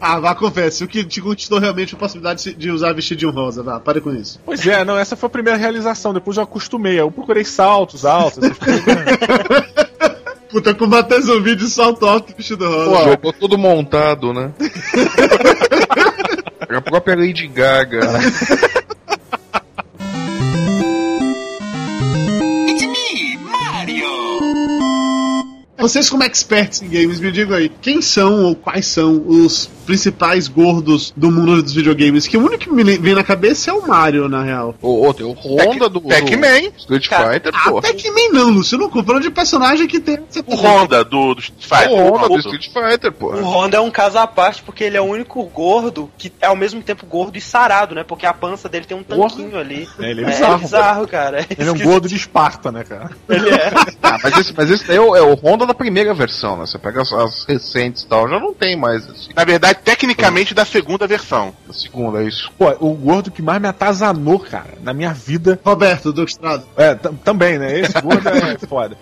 Ah, 0.00 0.18
vá, 0.20 0.34
confesse, 0.76 0.84
o 0.84 0.88
que 0.88 1.04
te 1.04 1.20
conquistou 1.20 1.58
realmente 1.58 1.94
a 1.94 1.98
possibilidade 1.98 2.54
de 2.54 2.70
usar 2.70 2.92
vestidinho 2.92 3.30
rosa, 3.30 3.62
vá, 3.62 3.80
pare 3.80 4.00
com 4.00 4.12
isso. 4.12 4.38
pois 4.44 4.66
é, 4.66 4.84
não, 4.84 4.98
essa 4.98 5.16
foi 5.16 5.28
a 5.28 5.30
primeira 5.30 5.58
realização, 5.58 6.12
depois 6.12 6.36
eu 6.36 6.42
acostumei. 6.42 7.00
Eu 7.00 7.10
procurei 7.10 7.44
saltos 7.44 8.04
altos, 8.04 8.42
essas 8.42 8.58
coisas. 8.58 8.84
Puta, 10.50 10.74
combater 10.74 11.20
zumbi 11.20 11.54
de 11.56 11.68
salto 11.68 12.06
alto 12.06 12.32
e 12.32 12.34
vestido 12.34 12.68
rosa. 12.68 12.90
O 12.90 13.04
jogo 13.10 13.32
todo 13.32 13.58
montado, 13.58 14.32
né? 14.32 14.52
a 16.70 16.80
própria 16.80 17.16
Lady 17.16 17.48
Gaga. 17.48 18.00
Vocês, 25.78 26.08
como 26.08 26.22
experts 26.24 26.80
em 26.82 26.88
games, 26.88 27.20
me 27.20 27.30
digam 27.30 27.56
aí, 27.56 27.68
quem 27.68 28.00
são 28.00 28.44
ou 28.44 28.56
quais 28.56 28.86
são 28.86 29.22
os 29.28 29.66
principais 29.84 30.48
gordos 30.48 31.12
do 31.16 31.30
mundo 31.30 31.62
dos 31.62 31.72
videogames? 31.74 32.26
Que 32.26 32.36
o 32.36 32.40
único 32.44 32.64
que 32.64 32.70
me 32.72 32.82
vem 32.98 33.14
na 33.14 33.22
cabeça 33.22 33.70
é 33.70 33.74
o 33.74 33.86
Mario, 33.86 34.28
na 34.28 34.42
real. 34.42 34.74
O 34.80 34.88
outro, 34.88 35.28
o 35.28 35.32
Honda 35.34 35.88
do, 35.88 36.00
do 36.00 36.08
Pac-Man. 36.08 36.70
Street 36.78 37.06
Fighter, 37.06 37.52
Ah, 37.54 37.70
pô. 37.70 37.82
Pac-Man 37.82 38.32
não, 38.32 38.50
Lúcio, 38.50 38.78
não 38.78 38.88
comprando 38.90 39.22
de 39.22 39.30
personagem 39.30 39.86
que 39.86 40.00
tem. 40.00 40.18
O 40.46 40.54
Honda 40.56 41.04
do, 41.04 41.34
do 41.34 41.40
Street 41.40 41.62
Fighter. 41.62 41.90
O 41.92 42.10
Honda 42.10 42.28
do 42.28 42.38
Street 42.38 42.66
Fighter, 42.72 43.12
pô. 43.12 43.34
O 43.34 43.42
Honda 43.42 43.76
é 43.76 43.80
um 43.80 43.90
caso 43.90 44.18
à 44.18 44.26
parte 44.26 44.62
porque 44.62 44.82
ele 44.82 44.96
é 44.96 45.00
o 45.00 45.04
único 45.04 45.42
gordo 45.44 46.10
que 46.16 46.32
é 46.40 46.46
ao 46.46 46.56
mesmo 46.56 46.82
tempo 46.82 47.04
gordo 47.06 47.36
e 47.36 47.40
sarado, 47.40 47.94
né? 47.94 48.02
Porque 48.02 48.24
a 48.26 48.32
pança 48.32 48.68
dele 48.68 48.86
tem 48.86 48.96
um 48.96 49.02
tanquinho 49.02 49.58
ali. 49.58 49.86
É, 50.00 50.10
ele 50.10 50.22
é 50.22 50.24
É 50.24 50.26
bizarro. 50.32 50.58
bizarro, 50.58 51.06
cara. 51.08 51.46
Ele 51.56 51.68
é 51.68 51.72
um 51.72 51.78
gordo 51.78 52.08
de 52.08 52.16
Esparta, 52.16 52.72
né, 52.72 52.82
cara? 52.82 53.10
Ele 53.28 53.50
é. 53.50 53.70
Ah, 54.02 54.18
mas 54.22 54.38
esse, 54.38 54.54
mas 54.56 54.70
esse 54.70 54.86
daí 54.86 54.96
é 54.96 55.00
o, 55.00 55.14
é 55.14 55.20
o 55.22 55.34
Honda 55.34 55.65
da 55.66 55.74
primeira 55.74 56.12
versão, 56.14 56.56
né? 56.56 56.66
Você 56.66 56.78
pega 56.78 57.02
as, 57.02 57.12
as 57.12 57.44
recentes 57.44 58.02
e 58.02 58.06
tal, 58.06 58.28
já 58.28 58.38
não 58.40 58.54
tem 58.54 58.76
mais 58.76 59.08
assim. 59.08 59.30
Na 59.34 59.44
verdade, 59.44 59.78
tecnicamente, 59.84 60.54
da 60.54 60.64
segunda 60.64 61.06
versão. 61.06 61.54
A 61.68 61.72
segunda, 61.72 62.22
é 62.22 62.26
isso. 62.28 62.50
Pô, 62.58 62.70
o 62.80 62.94
gordo 62.94 63.30
que 63.30 63.42
mais 63.42 63.60
me 63.60 63.68
atazanou, 63.68 64.38
cara, 64.38 64.74
na 64.82 64.92
minha 64.92 65.12
vida. 65.12 65.58
Roberto, 65.64 66.12
do 66.12 66.24
Estrada. 66.24 66.64
É, 66.76 66.94
tam- 66.94 67.14
também, 67.14 67.58
né? 67.58 67.80
Esse 67.80 68.00
gordo 68.00 68.28
é 68.28 68.58
foda. 68.66 68.96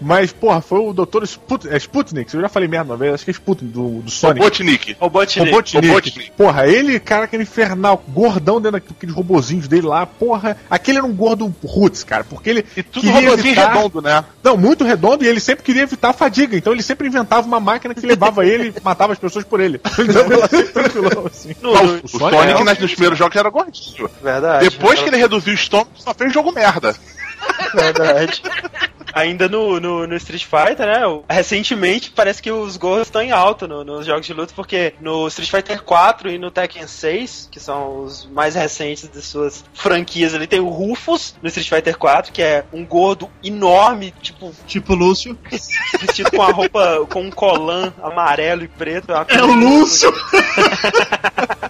Mas, 0.00 0.32
porra, 0.32 0.60
foi 0.60 0.78
o 0.80 0.92
Dr. 0.92 1.24
Sput 1.24 1.68
é 1.68 1.76
Sputnik, 1.76 2.32
eu 2.34 2.40
já 2.40 2.48
falei 2.48 2.68
merda 2.68 2.92
uma 2.92 2.96
vez, 2.96 3.14
acho 3.14 3.24
que 3.24 3.30
é 3.30 3.32
Sputnik, 3.32 3.72
do, 3.72 4.00
do 4.02 4.10
Sonic. 4.10 4.40
Robotnik. 4.40 4.96
Robotnik. 5.00 5.50
Robotnik. 5.50 5.86
Robotnik. 5.88 6.30
Porra, 6.32 6.66
ele, 6.66 7.00
cara, 7.00 7.24
aquele 7.24 7.42
infernal, 7.44 8.02
gordão 8.08 8.60
dentro 8.60 8.80
daqueles 8.80 9.14
robozinhos 9.14 9.68
dele 9.68 9.86
lá, 9.86 10.04
porra. 10.06 10.56
Aquele 10.68 10.98
era 10.98 11.06
um 11.06 11.12
gordo 11.14 11.52
roots, 11.64 12.04
cara, 12.04 12.24
porque 12.24 12.50
ele. 12.50 12.64
E 12.76 12.82
tudo 12.82 13.08
robozinho 13.10 13.32
evitar- 13.52 13.72
redondo, 13.74 14.02
né? 14.02 14.24
Não, 14.42 14.56
muito 14.56 14.84
redondo 14.84 15.24
e 15.24 15.28
ele 15.28 15.40
sempre 15.40 15.64
queria 15.64 15.82
evitar 15.94 16.10
a 16.10 16.12
fadiga. 16.12 16.56
Então 16.56 16.72
ele 16.72 16.82
sempre 16.82 17.08
inventava 17.08 17.46
uma 17.46 17.58
máquina 17.60 17.94
que 17.94 18.04
levava 18.06 18.44
ele 18.44 18.74
e 18.76 18.80
matava 18.84 19.12
as 19.12 19.18
pessoas 19.18 19.44
por 19.44 19.60
ele. 19.60 19.80
Então 19.98 20.24
ele 20.26 20.48
sempre 20.48 20.72
tranquilão, 20.72 21.26
assim. 21.26 21.54
No- 21.62 21.72
o 21.72 22.08
Sonic, 22.08 22.60
é 22.60 22.64
nas- 22.64 22.78
nos 22.78 22.92
primeiros 22.92 23.18
jogos 23.18 23.36
era 23.36 23.48
gordinho. 23.50 24.10
Verdade. 24.22 24.68
Depois 24.68 25.00
que 25.02 25.08
ele 25.08 25.16
reduziu 25.16 25.52
o 25.52 25.56
estômago, 25.56 25.90
só 25.96 26.12
fez 26.14 26.32
jogo 26.32 26.52
merda. 26.52 26.94
Verdade. 27.74 28.42
Ainda 29.14 29.48
no, 29.48 29.78
no, 29.78 30.06
no 30.06 30.16
Street 30.16 30.44
Fighter, 30.44 30.86
né? 30.86 31.00
Recentemente 31.30 32.10
parece 32.10 32.42
que 32.42 32.50
os 32.50 32.76
gordos 32.76 33.06
estão 33.06 33.22
em 33.22 33.30
alta 33.30 33.66
no- 33.68 33.84
nos 33.84 34.04
jogos 34.06 34.26
de 34.26 34.32
luta, 34.34 34.52
porque 34.56 34.94
no 35.00 35.28
Street 35.28 35.50
Fighter 35.50 35.82
4 35.82 36.30
e 36.30 36.38
no 36.38 36.50
Tekken 36.50 36.86
6, 36.86 37.48
que 37.50 37.60
são 37.60 38.02
os 38.04 38.26
mais 38.26 38.54
recentes 38.54 39.08
de 39.08 39.22
suas 39.22 39.64
franquias 39.72 40.34
ali, 40.34 40.46
tem 40.46 40.60
o 40.60 40.68
Rufus 40.68 41.34
no 41.40 41.48
Street 41.48 41.68
Fighter 41.68 41.96
4, 41.96 42.32
que 42.32 42.42
é 42.42 42.64
um 42.72 42.84
gordo 42.84 43.30
enorme, 43.42 44.12
tipo, 44.20 44.52
Tipo 44.66 44.94
Lúcio. 44.94 45.38
vestido 46.00 46.30
com 46.30 46.42
a 46.42 46.50
roupa, 46.50 47.06
com 47.08 47.22
um 47.22 47.30
colã 47.30 47.92
amarelo 48.02 48.64
e 48.64 48.68
preto. 48.68 49.12
É 49.12 49.24
coisa 49.24 49.44
o 49.44 49.52
Lúcio! 49.54 50.12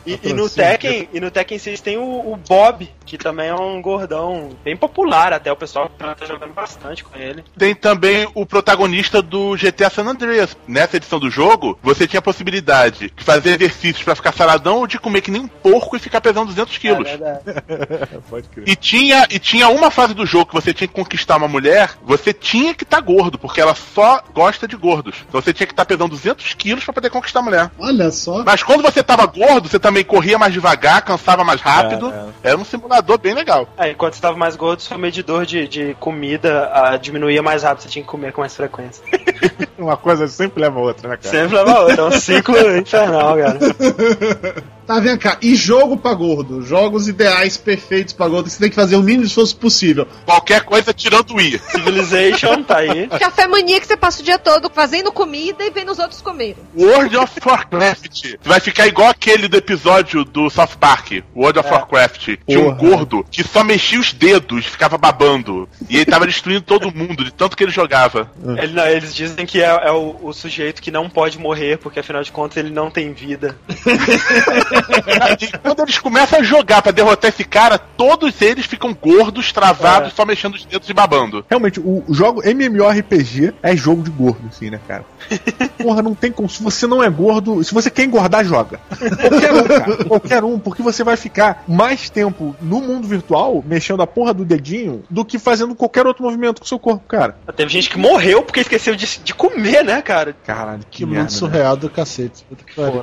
E, 0.06 0.20
e 0.22 0.32
no 0.34 0.50
Tekken, 0.50 1.08
e 1.14 1.18
no 1.18 1.30
Tekken 1.30 1.58
6 1.58 1.80
tem 1.80 1.96
o, 1.96 2.02
o 2.02 2.36
Bob, 2.36 2.86
que 3.06 3.16
também 3.16 3.48
é 3.48 3.54
um 3.54 3.80
gordão 3.80 4.50
bem 4.62 4.76
popular 4.76 5.32
até, 5.32 5.50
o 5.50 5.56
pessoal 5.56 5.88
tá 5.88 6.14
jogando 6.26 6.52
bastante 6.52 7.02
com 7.02 7.18
ele. 7.18 7.33
Tem 7.56 7.74
também 7.74 8.28
o 8.34 8.44
protagonista 8.46 9.22
do 9.22 9.56
GTA 9.56 9.90
San 9.90 10.04
Andreas. 10.04 10.56
Nessa 10.66 10.96
edição 10.96 11.18
do 11.18 11.30
jogo, 11.30 11.78
você 11.82 12.06
tinha 12.06 12.18
a 12.18 12.22
possibilidade 12.22 13.12
de 13.16 13.24
fazer 13.24 13.54
exercícios 13.54 14.02
pra 14.02 14.14
ficar 14.14 14.32
saradão 14.32 14.78
ou 14.78 14.86
de 14.86 14.98
comer 14.98 15.20
que 15.20 15.30
nem 15.30 15.42
um 15.42 15.48
porco 15.48 15.96
e 15.96 16.00
ficar 16.00 16.20
pesando 16.20 16.46
200 16.46 16.78
quilos. 16.78 17.08
É 17.08 17.16
verdade. 17.16 17.40
Pode 18.30 18.48
crer. 18.48 18.68
E 18.68 18.76
tinha, 18.76 19.26
e 19.30 19.38
tinha 19.38 19.68
uma 19.68 19.90
fase 19.90 20.14
do 20.14 20.26
jogo 20.26 20.46
que 20.46 20.54
você 20.54 20.72
tinha 20.72 20.88
que 20.88 20.94
conquistar 20.94 21.36
uma 21.36 21.48
mulher, 21.48 21.90
você 22.02 22.32
tinha 22.32 22.74
que 22.74 22.84
estar 22.84 23.00
gordo, 23.00 23.38
porque 23.38 23.60
ela 23.60 23.74
só 23.74 24.22
gosta 24.32 24.66
de 24.66 24.76
gordos. 24.76 25.16
Então 25.28 25.40
você 25.40 25.52
tinha 25.52 25.66
que 25.66 25.72
estar 25.72 25.84
pesando 25.84 26.10
200 26.10 26.54
quilos 26.54 26.84
pra 26.84 26.94
poder 26.94 27.10
conquistar 27.10 27.40
a 27.40 27.42
mulher. 27.42 27.70
Olha 27.78 28.10
só. 28.10 28.44
Mas 28.44 28.62
quando 28.62 28.82
você 28.82 29.02
tava 29.02 29.26
gordo, 29.26 29.68
você 29.68 29.78
também 29.78 30.04
corria 30.04 30.38
mais 30.38 30.52
devagar, 30.52 31.02
cansava 31.02 31.44
mais 31.44 31.60
rápido. 31.60 32.12
Era 32.42 32.56
um 32.56 32.64
simulador 32.64 33.18
bem 33.18 33.34
legal. 33.34 33.68
É, 33.76 33.90
enquanto 33.90 34.14
estava 34.14 34.36
mais 34.36 34.56
gordo, 34.56 34.82
seu 34.82 34.98
medidor 34.98 35.46
de, 35.46 35.66
de 35.66 35.94
comida 36.00 36.70
ah, 36.72 36.96
diminuía 37.24 37.42
mais 37.42 37.62
rápido, 37.62 37.82
você 37.82 37.88
tinha 37.88 38.02
que 38.02 38.08
comer 38.08 38.32
com 38.32 38.40
mais 38.40 38.54
frequência. 38.54 39.02
Uma 39.78 39.96
coisa 39.96 40.28
sempre 40.28 40.60
leva 40.60 40.78
a 40.78 40.82
outra, 40.82 41.08
né, 41.08 41.16
cara? 41.16 41.28
Sempre 41.28 41.56
leva 41.56 41.72
a 41.72 41.80
outra, 41.80 42.02
é 42.02 42.04
um 42.04 42.10
ciclo 42.12 42.76
infernal, 42.76 43.36
cara. 43.36 43.58
Tá, 44.86 45.00
vem 45.00 45.16
cá. 45.16 45.38
E 45.40 45.54
jogo 45.54 45.96
pra 45.96 46.12
gordo? 46.14 46.62
Jogos 46.62 47.08
ideais, 47.08 47.56
perfeitos 47.56 48.12
pra 48.12 48.28
gordo, 48.28 48.44
que 48.46 48.50
você 48.52 48.58
tem 48.60 48.68
que 48.70 48.74
fazer 48.76 48.96
o 48.96 49.02
mínimo 49.02 49.24
esforço 49.24 49.56
possível. 49.56 50.06
Qualquer 50.26 50.62
coisa 50.62 50.92
tirando 50.92 51.34
o 51.34 51.40
I. 51.40 51.58
Civilization 51.70 52.62
tá 52.62 52.78
aí. 52.78 53.06
Café 53.18 53.46
mania 53.46 53.80
que 53.80 53.86
você 53.86 53.96
passa 53.96 54.20
o 54.20 54.24
dia 54.24 54.38
todo 54.38 54.70
fazendo 54.70 55.10
comida 55.12 55.64
e 55.64 55.70
vendo 55.70 55.90
os 55.92 55.98
outros 55.98 56.20
comerem. 56.20 56.56
World 56.76 57.16
of 57.16 57.32
Warcraft. 57.44 58.34
Vai 58.42 58.60
ficar 58.60 58.86
igual 58.86 59.08
aquele 59.08 59.48
do 59.48 59.56
episódio 59.56 60.24
do 60.24 60.50
South 60.50 60.76
Park, 60.78 61.12
World 61.34 61.58
of 61.58 61.70
Warcraft. 61.70 62.36
Tinha 62.46 62.60
um 62.60 62.74
gordo 62.74 63.24
que 63.30 63.42
só 63.42 63.64
mexia 63.64 63.98
os 64.00 64.12
dedos, 64.12 64.66
ficava 64.66 64.98
babando. 64.98 65.68
E 65.88 65.96
ele 65.96 66.04
tava 66.06 66.26
destruindo 66.26 66.62
todo 66.62 66.94
mundo, 66.94 67.24
de 67.24 67.32
tanto 67.32 67.56
que 67.56 67.64
ele 67.64 67.72
jogava. 67.72 68.30
Ele- 68.58 68.72
não, 68.74 68.86
eles 68.86 69.14
dizem 69.14 69.46
que 69.46 69.62
é, 69.62 69.66
é 69.84 69.90
o, 69.92 70.16
o 70.22 70.32
sujeito 70.32 70.82
que 70.82 70.90
não 70.90 71.08
pode 71.08 71.38
morrer, 71.38 71.78
porque 71.78 72.00
afinal 72.00 72.22
de 72.22 72.32
contas 72.32 72.56
ele 72.58 72.70
não 72.70 72.90
tem 72.90 73.12
vida. 73.12 73.56
Quando 75.62 75.80
eles 75.80 75.98
começam 75.98 76.38
a 76.38 76.42
jogar 76.42 76.82
pra 76.82 76.92
derrotar 76.92 77.30
esse 77.30 77.44
cara, 77.44 77.78
todos 77.78 78.40
eles 78.42 78.66
ficam 78.66 78.94
gordos, 78.94 79.52
travados, 79.52 80.12
só 80.12 80.24
mexendo 80.24 80.54
os 80.54 80.64
dedos 80.64 80.88
e 80.88 80.94
babando. 80.94 81.44
Realmente, 81.48 81.80
o 81.80 82.04
jogo 82.10 82.42
MMORPG 82.44 83.54
é 83.62 83.76
jogo 83.76 84.02
de 84.02 84.10
gordo, 84.10 84.48
assim, 84.48 84.70
né, 84.70 84.80
cara? 84.86 85.04
Porra, 85.78 86.02
não 86.02 86.14
tem 86.14 86.30
como. 86.30 86.48
Se 86.48 86.62
você 86.62 86.86
não 86.86 87.02
é 87.02 87.10
gordo, 87.10 87.62
se 87.62 87.72
você 87.72 87.90
quer 87.90 88.04
engordar, 88.04 88.44
joga. 88.44 88.80
Qualquer 88.88 89.52
um, 89.52 89.64
cara. 89.64 90.04
Qualquer 90.04 90.44
um, 90.44 90.58
porque 90.58 90.82
você 90.82 91.02
vai 91.02 91.16
ficar 91.16 91.64
mais 91.66 92.10
tempo 92.10 92.54
no 92.60 92.80
mundo 92.80 93.06
virtual 93.06 93.62
mexendo 93.66 94.02
a 94.02 94.06
porra 94.06 94.34
do 94.34 94.44
dedinho 94.44 95.04
do 95.10 95.24
que 95.24 95.38
fazendo 95.38 95.74
qualquer 95.74 96.06
outro 96.06 96.24
movimento 96.24 96.60
com 96.60 96.64
o 96.64 96.68
seu 96.68 96.78
corpo, 96.78 97.04
cara. 97.06 97.36
Teve 97.56 97.70
gente 97.70 97.90
que 97.90 97.98
morreu 97.98 98.42
porque 98.42 98.60
esqueceu 98.60 98.94
de, 98.94 99.06
de 99.22 99.34
comer, 99.34 99.84
né, 99.84 100.00
cara? 100.02 100.34
Caralho, 100.44 100.80
que, 100.90 100.98
Que 100.98 101.06
merda. 101.06 101.20
mundo 101.22 101.32
né? 101.32 101.38
surreal 101.38 101.76
do 101.76 101.88
cacete. 101.90 102.44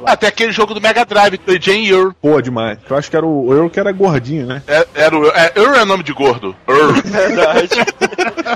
Até 0.06 0.28
aquele 0.28 0.52
jogo 0.52 0.74
do 0.74 0.82
Mega 0.82 1.06
Drive, 1.06 1.38
Jane 1.62 1.90
Earl. 1.90 2.10
Pô, 2.22 2.42
demais. 2.42 2.78
Eu 2.90 2.98
acho 2.98 3.10
que 3.10 3.16
era 3.16 3.26
o 3.26 3.54
Earl 3.54 3.70
que 3.70 3.80
era 3.80 3.92
gordinho, 3.92 4.48
né? 4.48 4.62
É, 4.68 4.88
era 4.96 5.18
o, 5.18 5.28
é, 5.28 5.52
Earl 5.56 5.76
é 5.76 5.86
nome 5.86 6.04
de 6.04 6.14
gordo. 6.14 6.56
Earl. 6.68 6.92
Verdade. 7.06 7.70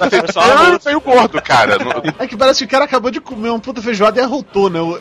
Foi 0.10 0.32
só 0.34 0.40
uma 0.41 0.64
Earl 0.65 0.77
veio 0.84 0.99
gordo, 1.02 1.41
cara. 1.41 1.77
É 2.19 2.27
que 2.27 2.36
parece 2.36 2.60
que 2.60 2.65
o 2.65 2.69
cara 2.69 2.86
acabou 2.86 3.11
de 3.11 3.22
comer 3.22 3.49
uma 3.49 3.60
puta 3.60 3.82
feijoada 3.82 4.19
e 4.19 4.23
arrotou, 4.23 4.69
né? 4.69 4.80
O- 4.82 4.99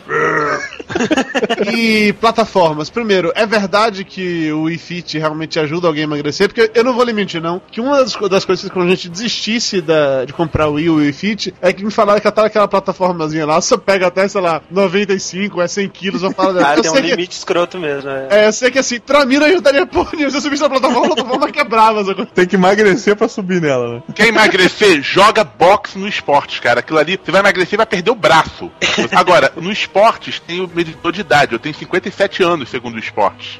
e 1.73 2.13
plataformas. 2.13 2.89
Primeiro, 2.89 3.31
é 3.35 3.45
verdade 3.45 4.03
que 4.03 4.51
o 4.51 4.63
Wii 4.63 4.77
Fit 4.77 5.17
realmente 5.17 5.59
ajuda 5.59 5.87
alguém 5.87 6.03
a 6.03 6.07
emagrecer? 6.07 6.47
Porque 6.47 6.71
eu 6.73 6.83
não 6.83 6.93
vou 6.93 7.03
lhe 7.03 7.13
mentir, 7.13 7.41
não. 7.41 7.61
Que 7.71 7.81
uma 7.81 7.97
das, 7.97 8.13
das 8.15 8.45
coisas 8.45 8.65
que 8.65 8.71
quando 8.71 8.87
a 8.87 8.91
gente 8.91 9.09
desistisse 9.09 9.81
da- 9.81 10.25
de 10.25 10.33
comprar 10.33 10.67
o 10.67 10.73
Wii 10.73 10.89
ou 10.89 10.95
o 10.97 10.99
Wii 10.99 11.13
Fit 11.13 11.53
é 11.61 11.73
que 11.73 11.83
me 11.83 11.91
falaram 11.91 12.19
que 12.19 12.27
até 12.27 12.41
aquela 12.41 12.67
plataformazinha 12.67 13.45
lá, 13.45 13.59
você 13.59 13.77
pega 13.77 14.07
até, 14.07 14.27
sei 14.27 14.41
lá, 14.41 14.61
95, 14.71 15.61
é 15.61 15.67
100 15.67 15.89
quilos, 15.89 16.21
uma 16.23 16.31
parada 16.33 16.65
Ah, 16.65 16.75
tem 16.81 16.89
um 16.89 16.93
sei 16.93 17.03
que- 17.03 17.09
limite 17.11 17.35
escroto 17.37 17.77
mesmo, 17.79 17.94
né? 18.03 18.27
É, 18.29 18.47
eu 18.47 18.53
sei 18.53 18.71
que 18.71 18.79
assim, 18.79 18.99
pra 18.99 19.25
mim 19.25 19.37
não 19.37 19.45
ajudaria 19.45 19.85
porra 19.85 20.11
nenhuma. 20.13 20.31
Se 20.31 20.37
eu 20.37 20.41
subisse 20.41 20.63
na 20.63 20.69
plataforma, 20.69 21.05
a 21.07 21.15
plataforma 21.15 21.51
quebrava. 21.51 22.03
sacou? 22.03 22.25
Tem 22.25 22.45
que 22.45 22.55
emagrecer 22.55 23.15
pra 23.15 23.27
subir 23.27 23.61
nela, 23.61 23.95
né? 23.95 24.03
Quer 24.13 24.27
emagrecer? 24.27 25.01
Joga 25.01 25.43
boxe 25.43 25.97
no 25.97 26.07
esportes, 26.07 26.59
cara. 26.59 26.79
Aquilo 26.79 26.99
ali, 26.99 27.19
você 27.23 27.31
vai 27.31 27.41
emagrecer 27.41 27.73
e 27.73 27.77
vai 27.77 27.85
perder 27.85 28.11
o 28.11 28.15
braço. 28.15 28.71
Agora, 29.15 29.51
no 29.55 29.71
esportes 29.71 30.39
tem 30.39 30.61
o 30.61 30.69
medidor 30.73 31.11
de 31.11 31.21
idade. 31.21 31.53
Eu 31.53 31.59
tenho 31.59 31.75
57 31.75 32.43
anos, 32.43 32.69
segundo 32.69 32.95
o 32.95 32.99
esportes. 32.99 33.59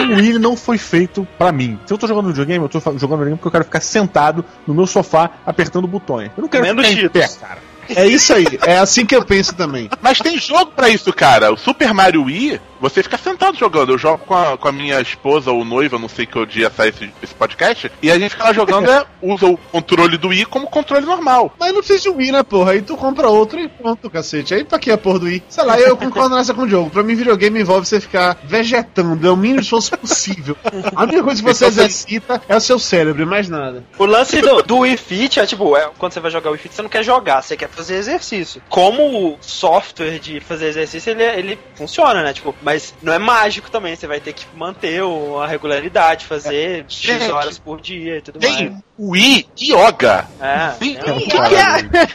O 0.00 0.14
Wii 0.14 0.38
não 0.38 0.56
foi 0.56 0.78
feito 0.78 1.26
pra 1.36 1.52
mim. 1.52 1.78
Se 1.86 1.92
eu 1.92 1.98
tô 1.98 2.06
jogando 2.06 2.28
videogame, 2.28 2.64
eu 2.64 2.68
tô 2.68 2.78
jogando 2.80 2.98
videogame 3.00 3.36
porque 3.36 3.48
eu 3.48 3.52
quero 3.52 3.64
ficar 3.64 3.80
sentado 3.80 4.44
no 4.66 4.74
meu 4.74 4.86
sofá 4.86 5.30
apertando 5.44 5.86
botões. 5.86 6.30
Eu 6.36 6.42
não 6.42 6.48
quero 6.48 6.64
Comendo 6.64 6.82
ficar 6.82 7.02
em 7.02 7.08
pé, 7.08 7.28
cara. 7.40 7.69
É 7.96 8.06
isso 8.06 8.32
aí. 8.32 8.46
É 8.66 8.78
assim 8.78 9.04
que 9.04 9.14
eu 9.14 9.24
penso 9.24 9.54
também. 9.54 9.88
Mas 10.00 10.18
tem 10.18 10.38
jogo 10.38 10.72
pra 10.74 10.88
isso, 10.88 11.12
cara. 11.12 11.52
O 11.52 11.56
Super 11.56 11.92
Mario 11.92 12.24
Wii, 12.24 12.60
você 12.80 13.02
fica 13.02 13.18
sentado 13.18 13.56
jogando. 13.56 13.92
Eu 13.92 13.98
jogo 13.98 14.18
com 14.26 14.34
a, 14.34 14.56
com 14.56 14.68
a 14.68 14.72
minha 14.72 15.00
esposa 15.00 15.50
ou 15.50 15.64
noiva, 15.64 15.98
não 15.98 16.08
sei 16.08 16.26
que 16.26 16.40
dia 16.46 16.72
sai 16.74 16.88
esse, 16.88 17.12
esse 17.22 17.34
podcast, 17.34 17.92
e 18.02 18.10
a 18.10 18.18
gente 18.18 18.30
fica 18.30 18.44
lá 18.44 18.52
jogando, 18.52 18.88
é, 18.90 19.04
usa 19.22 19.46
o 19.46 19.56
controle 19.56 20.16
do 20.16 20.28
Wii 20.28 20.46
como 20.46 20.66
controle 20.66 21.04
normal. 21.04 21.54
Mas 21.58 21.72
não 21.72 21.80
precisa 21.80 22.02
de 22.04 22.08
um 22.08 22.16
Wii, 22.16 22.32
né, 22.32 22.42
porra? 22.42 22.72
Aí 22.72 22.82
tu 22.82 22.96
compra 22.96 23.28
outro 23.28 23.60
e 23.60 23.68
pronto, 23.68 24.08
cacete. 24.08 24.54
Aí 24.54 24.64
pra 24.64 24.78
que 24.78 24.90
a 24.90 24.98
porra 24.98 25.18
do 25.20 25.26
Wii? 25.26 25.42
Sei 25.48 25.64
lá, 25.64 25.78
eu 25.78 25.96
concordo 25.98 26.34
nessa 26.34 26.54
com 26.54 26.62
o 26.62 26.68
jogo. 26.68 26.90
Pra 26.90 27.02
mim, 27.02 27.14
videogame 27.14 27.60
envolve 27.60 27.86
você 27.86 28.00
ficar 28.00 28.38
vegetando, 28.44 29.26
é 29.26 29.30
o 29.30 29.36
mínimo 29.36 29.60
esforço 29.60 29.96
possível. 29.98 30.56
A 30.94 31.02
única 31.02 31.22
coisa 31.22 31.42
que 31.42 31.48
você 31.48 31.66
exercita 31.66 32.40
é 32.48 32.56
o 32.56 32.60
seu 32.60 32.78
cérebro, 32.78 33.22
e 33.22 33.26
mais 33.26 33.48
nada. 33.48 33.84
O 33.98 34.06
lance 34.06 34.40
do, 34.40 34.62
do 34.62 34.78
Wii 34.78 34.96
Fit 34.96 35.40
é 35.40 35.46
tipo, 35.46 35.76
é, 35.76 35.90
quando 35.98 36.12
você 36.12 36.20
vai 36.20 36.30
jogar 36.30 36.48
o 36.48 36.52
Wii 36.52 36.62
Fit, 36.62 36.74
você 36.74 36.82
não 36.82 36.88
quer 36.88 37.02
jogar, 37.02 37.42
você 37.42 37.56
quer 37.56 37.68
fazer 37.80 37.96
exercício. 37.96 38.62
Como 38.68 39.32
o 39.32 39.38
software 39.40 40.18
de 40.18 40.40
fazer 40.40 40.68
exercício, 40.68 41.10
ele, 41.10 41.24
ele 41.24 41.58
funciona, 41.74 42.22
né? 42.22 42.32
Tipo, 42.32 42.54
mas 42.62 42.94
não 43.02 43.12
é 43.12 43.18
mágico 43.18 43.70
também, 43.70 43.96
você 43.96 44.06
vai 44.06 44.20
ter 44.20 44.32
que 44.32 44.44
manter 44.54 45.02
a 45.42 45.46
regularidade, 45.46 46.26
fazer 46.26 46.84
X 46.88 47.00
Gente, 47.00 47.30
horas 47.30 47.58
por 47.58 47.80
dia 47.80 48.18
e 48.18 48.20
tudo 48.20 48.38
mais. 48.40 48.72
Wii 49.00 49.46
Yoga. 49.60 50.26
É, 50.40 50.72
Sim. 50.78 50.96
um- 51.06 51.16
O 51.16 51.20
que, 51.20 51.30
que 51.30 51.54
é? 51.54 52.06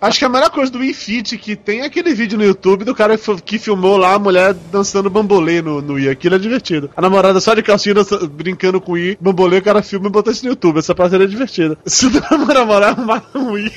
Acho 0.00 0.18
que 0.20 0.24
a 0.24 0.28
melhor 0.28 0.50
coisa 0.50 0.70
do 0.70 0.78
Wii 0.78 0.94
Fit 0.94 1.36
que 1.38 1.56
tem 1.56 1.80
é 1.80 1.84
aquele 1.86 2.14
vídeo 2.14 2.38
no 2.38 2.44
YouTube 2.44 2.84
do 2.84 2.94
cara 2.94 3.18
que, 3.18 3.24
fi- 3.24 3.42
que 3.42 3.58
filmou 3.58 3.96
lá 3.96 4.14
a 4.14 4.18
mulher 4.18 4.54
dançando 4.54 5.10
bambolê 5.10 5.60
no, 5.60 5.82
no 5.82 5.94
Wii. 5.94 6.08
Aquilo 6.10 6.36
é 6.36 6.38
divertido. 6.38 6.88
A 6.96 7.00
namorada 7.02 7.40
só 7.40 7.52
de 7.54 7.62
calcinha 7.62 7.94
dança- 7.96 8.26
brincando 8.28 8.80
com 8.80 8.92
o 8.92 8.94
Wii, 8.94 9.18
bambolê, 9.20 9.58
o 9.58 9.62
cara 9.62 9.82
filma 9.82 10.06
e 10.06 10.10
botou 10.10 10.32
isso 10.32 10.44
no 10.44 10.50
YouTube. 10.52 10.78
Essa 10.78 10.94
parte 10.94 11.16
é 11.16 11.26
divertida. 11.26 11.76
Se 11.84 12.06
o 12.06 12.10
namorar 12.54 12.90
arrumar 12.90 13.22
um 13.34 13.52
Wii. 13.52 13.72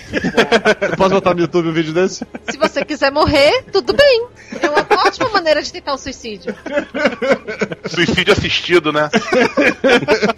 Posso 0.98 1.10
botar 1.10 1.34
no 1.34 1.42
YouTube 1.42 1.70
um 1.70 1.74
vídeo 1.74 1.94
desse? 1.94 2.24
Se 2.50 2.58
você 2.58 2.86
quiser 2.86 3.12
morrer, 3.12 3.64
tudo 3.72 3.92
bem. 3.94 4.28
É 4.62 4.70
uma 4.70 4.86
ótima 5.08 5.30
maneira 5.30 5.62
de 5.62 5.72
tentar 5.74 5.94
o 5.94 5.98
suicídio. 5.98 6.54
Suicídio 7.88 8.34
assistido, 8.34 8.92
né? 8.94 9.10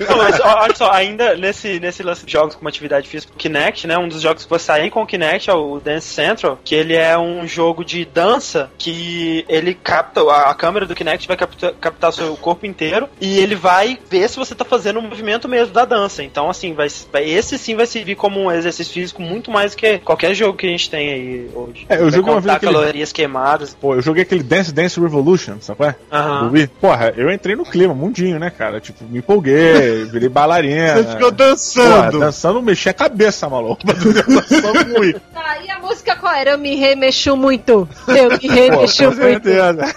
Não, 0.09 0.17
mas 0.17 0.39
olha 0.39 0.75
só, 0.75 0.91
ainda 0.91 1.12
ainda 1.13 1.35
nesse, 1.35 1.79
nesse 1.79 2.03
lance 2.03 2.25
de 2.25 2.31
jogos 2.31 2.55
com 2.55 2.61
uma 2.61 2.69
atividade 2.69 3.07
física, 3.07 3.31
o 3.33 3.37
Kinect, 3.37 3.87
né? 3.87 3.97
Um 3.97 4.07
dos 4.07 4.21
jogos 4.21 4.43
que 4.43 4.49
você 4.49 4.65
saem 4.65 4.89
com 4.89 5.01
o 5.01 5.05
Kinect 5.05 5.49
é 5.49 5.53
o 5.53 5.79
Dance 5.79 6.07
Central, 6.07 6.59
que 6.63 6.75
ele 6.75 6.95
é 6.95 7.17
um 7.17 7.47
jogo 7.47 7.85
de 7.85 8.03
dança 8.05 8.69
que 8.77 9.45
ele 9.47 9.73
capta, 9.73 10.21
a, 10.31 10.53
câmera 10.53 10.85
do 10.85 10.95
Kinect 10.95 11.27
vai 11.27 11.37
capta, 11.37 11.73
captar 11.79 12.09
o 12.09 12.13
seu 12.13 12.35
corpo 12.37 12.65
inteiro 12.65 13.07
e 13.21 13.37
ele 13.39 13.55
vai 13.55 13.97
ver 14.09 14.29
se 14.29 14.37
você 14.37 14.55
tá 14.55 14.65
fazendo 14.65 14.99
o 14.99 15.01
movimento 15.01 15.47
mesmo 15.47 15.73
da 15.73 15.85
dança. 15.85 16.23
Então, 16.23 16.49
assim, 16.49 16.73
vai, 16.73 16.87
esse 17.21 17.57
sim 17.57 17.75
vai 17.75 17.85
servir 17.85 18.15
como 18.15 18.41
um 18.41 18.51
exercício 18.51 18.93
físico 18.93 19.21
muito 19.21 19.51
mais 19.51 19.75
que 19.75 19.99
qualquer 19.99 20.33
jogo 20.33 20.57
que 20.57 20.65
a 20.65 20.69
gente 20.69 20.89
tem 20.89 21.11
aí 21.11 21.49
hoje. 21.53 21.85
É, 21.89 21.95
eu 21.95 22.03
vai 22.03 22.11
joguei 22.11 22.33
uma 22.33 22.41
vez 22.41 22.55
aquele- 22.55 22.73
calorias 22.73 23.11
queimadas. 23.11 23.75
Pô, 23.79 23.95
eu 23.95 24.01
joguei 24.01 24.23
aquele 24.23 24.43
Dance 24.43 24.73
Dance 24.73 24.99
Revolution, 24.99 25.57
sabe. 25.59 25.95
Do 26.41 26.51
Wii. 26.51 26.67
Porra, 26.79 27.13
eu 27.15 27.31
entrei 27.31 27.55
no 27.55 27.65
clima, 27.65 27.93
mundinho, 27.93 28.39
né, 28.39 28.49
cara? 28.49 28.79
Tipo, 28.79 29.03
me 29.05 29.19
empolguei, 29.19 30.05
virei 30.05 30.29
bailarina. 30.29 31.02
Você 31.03 31.11
ficou 31.15 31.31
Porra, 31.31 31.49
dançando. 31.49 32.19
dançando, 32.19 32.61
mexi 32.61 32.89
a 32.89 32.93
cabeça, 32.93 33.49
maluco. 33.49 33.85
Dançando 33.85 34.85
com 34.85 34.99
o 34.99 35.01
Wii. 35.01 35.15
Tá, 35.33 35.57
e 35.63 35.69
a 35.69 35.79
música 35.79 36.15
qual 36.15 36.33
era? 36.33 36.51
Eu 36.51 36.57
me 36.57 36.75
remexo 36.75 37.35
muito. 37.35 37.87
Eu 38.07 38.29
me 38.31 38.39
Pô, 38.39 38.47
remexo 38.47 39.03
com 39.03 39.11
muito. 39.11 39.43
certeza. 39.43 39.95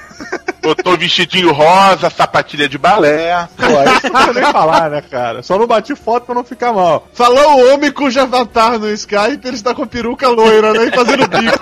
Botou 0.67 0.99
vestidinho 0.99 1.53
rosa, 1.53 2.11
sapatilha 2.11 2.69
de 2.69 2.77
balé. 2.77 3.49
Pô, 3.57 3.65
isso 3.65 4.13
não 4.13 4.33
nem 4.33 4.43
falar, 4.51 4.91
né, 4.91 5.01
cara? 5.01 5.41
Só 5.41 5.57
não 5.57 5.67
bati 5.67 5.95
foto 5.95 6.27
pra 6.27 6.35
não 6.35 6.43
ficar 6.43 6.73
mal. 6.73 7.07
Falou 7.13 7.61
o 7.61 7.73
homem 7.73 7.93
cujo 7.93 8.21
avatar 8.21 8.77
no 8.77 8.91
Skype, 8.91 9.47
ele 9.47 9.55
está 9.55 9.73
com 9.73 9.85
a 9.85 9.87
peruca 9.87 10.29
loira, 10.29 10.73
né? 10.73 10.87
E 10.87 10.91
fazendo 10.91 11.29
bico. 11.29 11.59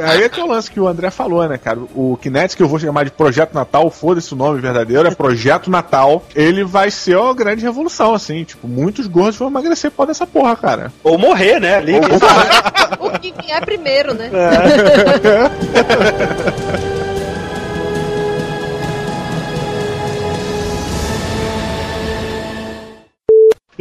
Aí 0.00 0.24
é 0.24 0.28
que 0.28 0.40
é 0.40 0.42
o 0.42 0.48
lance 0.48 0.70
que 0.70 0.80
o 0.80 0.88
André 0.88 1.10
falou, 1.10 1.46
né, 1.48 1.58
cara? 1.58 1.78
O 1.94 2.18
Kinect, 2.20 2.56
que 2.56 2.62
eu 2.62 2.68
vou 2.68 2.80
chamar 2.80 3.04
de 3.04 3.12
Projeto 3.12 3.54
Natal, 3.54 3.88
foda-se 3.90 4.32
o 4.32 4.36
nome 4.36 4.60
verdadeiro, 4.60 5.06
é 5.06 5.14
Projeto 5.14 5.70
Natal. 5.70 6.24
Ele 6.34 6.64
vai 6.64 6.90
ser 6.90 7.16
uma 7.16 7.34
grande 7.34 7.62
revolução, 7.62 8.14
assim. 8.14 8.42
Tipo, 8.42 8.66
muitos 8.66 9.06
gordos 9.06 9.36
vão 9.36 9.48
emagrecer 9.48 9.92
por 9.92 10.06
dessa 10.06 10.26
porra, 10.26 10.56
cara. 10.56 10.92
Ou 11.04 11.18
morrer, 11.18 11.60
né? 11.60 11.76
Ali, 11.76 12.00
quem 12.00 12.18
sabe? 12.18 12.98
O 12.98 13.10
que 13.18 13.32
vier 13.42 13.64
primeiro, 13.64 14.14
né? 14.14 14.30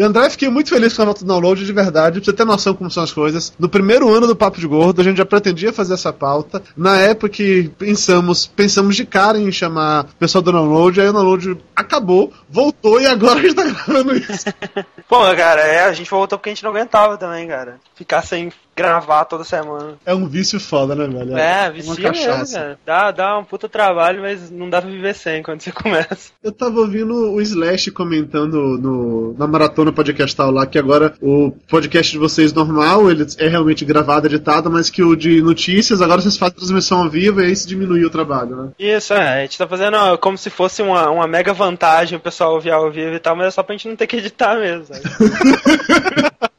E 0.01 0.03
André, 0.03 0.31
fiquei 0.31 0.49
muito 0.49 0.71
feliz 0.71 0.95
com 0.95 1.03
a 1.03 1.05
nota 1.05 1.19
do 1.19 1.27
download, 1.27 1.63
de 1.63 1.71
verdade, 1.71 2.19
pra 2.19 2.25
você 2.25 2.33
ter 2.33 2.43
noção 2.43 2.73
como 2.73 2.89
são 2.89 3.03
as 3.03 3.13
coisas. 3.13 3.53
No 3.59 3.69
primeiro 3.69 4.11
ano 4.11 4.25
do 4.25 4.35
Papo 4.35 4.59
de 4.59 4.65
Gordo, 4.65 4.99
a 4.99 5.03
gente 5.03 5.17
já 5.17 5.25
pretendia 5.27 5.71
fazer 5.71 5.93
essa 5.93 6.11
pauta. 6.11 6.63
Na 6.75 6.97
época 6.97 7.29
que 7.29 7.69
pensamos, 7.77 8.47
pensamos 8.47 8.95
de 8.95 9.05
cara 9.05 9.37
em 9.37 9.51
chamar 9.51 10.05
o 10.05 10.15
pessoal 10.15 10.41
do 10.41 10.51
download, 10.51 10.99
aí 10.99 11.07
o 11.07 11.13
download 11.13 11.55
acabou, 11.75 12.33
voltou 12.49 12.99
e 12.99 13.05
agora 13.05 13.37
a 13.37 13.41
gente 13.43 13.53
tá 13.53 13.63
gravando 13.63 14.17
isso. 14.17 14.45
Pô, 15.07 15.19
cara, 15.35 15.61
é, 15.61 15.83
a 15.83 15.93
gente 15.93 16.09
voltou 16.09 16.39
porque 16.39 16.49
a 16.49 16.53
gente 16.53 16.63
não 16.63 16.71
aguentava 16.71 17.15
também, 17.15 17.47
cara. 17.47 17.79
Ficar 17.93 18.23
sem 18.23 18.51
gravar 18.75 19.25
toda 19.25 19.43
semana. 19.43 19.95
É 20.05 20.13
um 20.13 20.27
vício 20.27 20.59
foda, 20.59 20.95
né, 20.95 21.07
velho? 21.07 21.37
É, 21.37 21.63
uma 21.63 21.71
vicia 21.71 22.11
mesmo, 22.11 22.53
cara. 22.53 22.79
Dá, 22.85 23.11
dá 23.11 23.37
um 23.37 23.43
puta 23.43 23.67
trabalho, 23.67 24.21
mas 24.21 24.49
não 24.49 24.69
dá 24.69 24.81
pra 24.81 24.89
viver 24.89 25.13
sem 25.13 25.43
quando 25.43 25.61
você 25.61 25.71
começa. 25.73 26.31
Eu 26.43 26.51
tava 26.51 26.79
ouvindo 26.79 27.13
o 27.33 27.41
Slash 27.41 27.91
comentando 27.91 28.77
no, 28.77 29.35
na 29.37 29.47
maratona 29.47 29.91
podcastal 29.91 30.51
lá 30.51 30.65
que 30.65 30.79
agora 30.79 31.13
o 31.21 31.51
podcast 31.69 32.11
de 32.11 32.17
vocês 32.17 32.53
normal, 32.53 33.11
ele 33.11 33.25
é 33.37 33.47
realmente 33.47 33.85
gravado, 33.85 34.27
editado, 34.27 34.69
mas 34.69 34.89
que 34.89 35.03
o 35.03 35.15
de 35.15 35.41
notícias, 35.41 36.01
agora 36.01 36.21
vocês 36.21 36.37
fazem 36.37 36.55
transmissão 36.55 37.03
ao 37.03 37.09
vivo 37.09 37.41
e 37.41 37.45
aí 37.45 37.51
isso 37.51 37.67
diminui 37.67 38.05
o 38.05 38.09
trabalho, 38.09 38.55
né? 38.55 38.69
Isso, 38.79 39.13
é, 39.13 39.39
a 39.39 39.41
gente 39.41 39.57
tá 39.57 39.67
fazendo 39.67 40.17
como 40.19 40.37
se 40.37 40.49
fosse 40.49 40.81
uma, 40.81 41.09
uma 41.09 41.27
mega 41.27 41.53
vantagem 41.53 42.17
o 42.17 42.21
pessoal 42.21 42.53
ouvir 42.53 42.71
ao 42.71 42.91
vivo 42.91 43.15
e 43.15 43.19
tal, 43.19 43.35
mas 43.35 43.47
é 43.47 43.51
só 43.51 43.63
pra 43.63 43.75
gente 43.75 43.87
não 43.87 43.95
ter 43.95 44.07
que 44.07 44.17
editar 44.17 44.55
mesmo? 44.55 44.95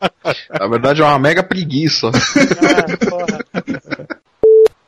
Na 0.59 0.67
verdade 0.67 1.03
é 1.03 1.05
uma 1.05 1.19
mega 1.19 1.43
preguiça. 1.43 2.11
Ah, 2.63 2.97
porra. 3.11 3.43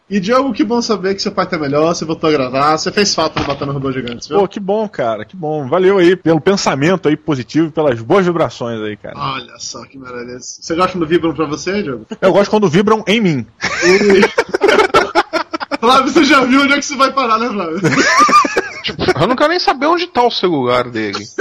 E 0.09 0.20
Diogo, 0.20 0.52
que 0.52 0.62
bom 0.62 0.81
saber 0.82 1.15
que 1.15 1.23
seu 1.23 1.32
pai 1.32 1.47
tá 1.47 1.59
melhor, 1.59 1.94
você 1.94 2.05
voltou 2.05 2.28
a 2.28 2.32
gravar, 2.32 2.77
você 2.77 2.93
fez 2.93 3.15
falta 3.15 3.40
no 3.40 3.47
Matando 3.47 3.73
Robô 3.73 3.90
Gigantes, 3.90 4.28
viu? 4.28 4.39
Pô, 4.39 4.47
que 4.47 4.61
bom, 4.61 4.86
cara, 4.89 5.24
que 5.24 5.35
bom. 5.35 5.66
Valeu 5.66 5.98
aí 5.98 6.15
pelo 6.15 6.40
pensamento 6.40 7.09
aí 7.09 7.16
positivo 7.16 7.69
e 7.69 7.70
pelas 7.70 8.01
boas 8.01 8.24
vibrações 8.24 8.81
aí, 8.82 8.97
cara. 8.97 9.19
Olha 9.19 9.55
só 9.59 9.85
que 9.86 9.98
maravilha. 9.98 10.39
Você 10.39 10.74
gosta 10.74 10.93
quando 10.93 11.06
vibram 11.06 11.35
pra 11.35 11.47
você, 11.47 11.82
Diogo? 11.82 12.06
Eu 12.20 12.32
gosto 12.32 12.51
quando 12.51 12.69
vibram 12.69 13.02
em 13.06 13.20
mim. 13.20 13.47
Flávio, 15.81 16.12
você 16.12 16.24
já 16.24 16.44
viu 16.44 16.62
onde 16.62 16.73
é 16.74 16.77
que 16.77 16.85
isso 16.85 16.97
vai 16.97 17.12
parar, 17.12 17.39
né, 17.39 17.48
Flávio? 17.48 17.81
Eu 19.20 19.27
não 19.27 19.36
quero 19.36 19.51
nem 19.51 19.59
saber 19.59 19.86
onde 19.86 20.06
tá 20.06 20.23
o 20.23 20.31
celular 20.31 20.89
dele. 20.90 21.27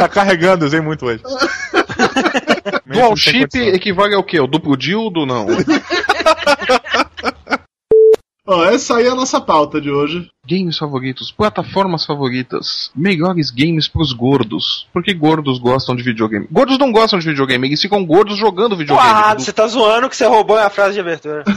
Tá 0.00 0.08
carregando, 0.08 0.64
usei 0.64 0.80
muito 0.80 1.04
hoje. 1.04 1.22
Dual 2.90 3.14
chip 3.14 3.54
equivale 3.58 4.14
ao 4.14 4.24
quê? 4.24 4.40
O 4.40 4.46
duplo 4.46 4.74
dildo? 4.74 5.26
Não. 5.26 5.46
Ó, 8.46 8.64
essa 8.64 8.96
aí 8.96 9.06
é 9.06 9.10
a 9.10 9.14
nossa 9.14 9.38
pauta 9.42 9.78
de 9.78 9.90
hoje. 9.90 10.26
Games 10.48 10.78
favoritos, 10.78 11.30
plataformas 11.30 12.06
favoritas, 12.06 12.90
melhores 12.96 13.50
games 13.50 13.86
pros 13.88 14.14
gordos. 14.14 14.88
Por 14.90 15.04
que 15.04 15.12
gordos 15.12 15.58
gostam 15.58 15.94
de 15.94 16.02
videogame? 16.02 16.48
Gordos 16.50 16.78
não 16.78 16.90
gostam 16.90 17.18
de 17.18 17.28
videogame, 17.28 17.68
eles 17.68 17.82
ficam 17.82 18.02
gordos 18.02 18.38
jogando 18.38 18.74
videogame. 18.74 19.08
Ah, 19.12 19.34
você 19.34 19.52
tá 19.52 19.66
zoando 19.66 20.08
que 20.08 20.16
você 20.16 20.24
roubou 20.24 20.56
a 20.56 20.70
frase 20.70 20.94
de 20.94 21.00
abertura. 21.00 21.44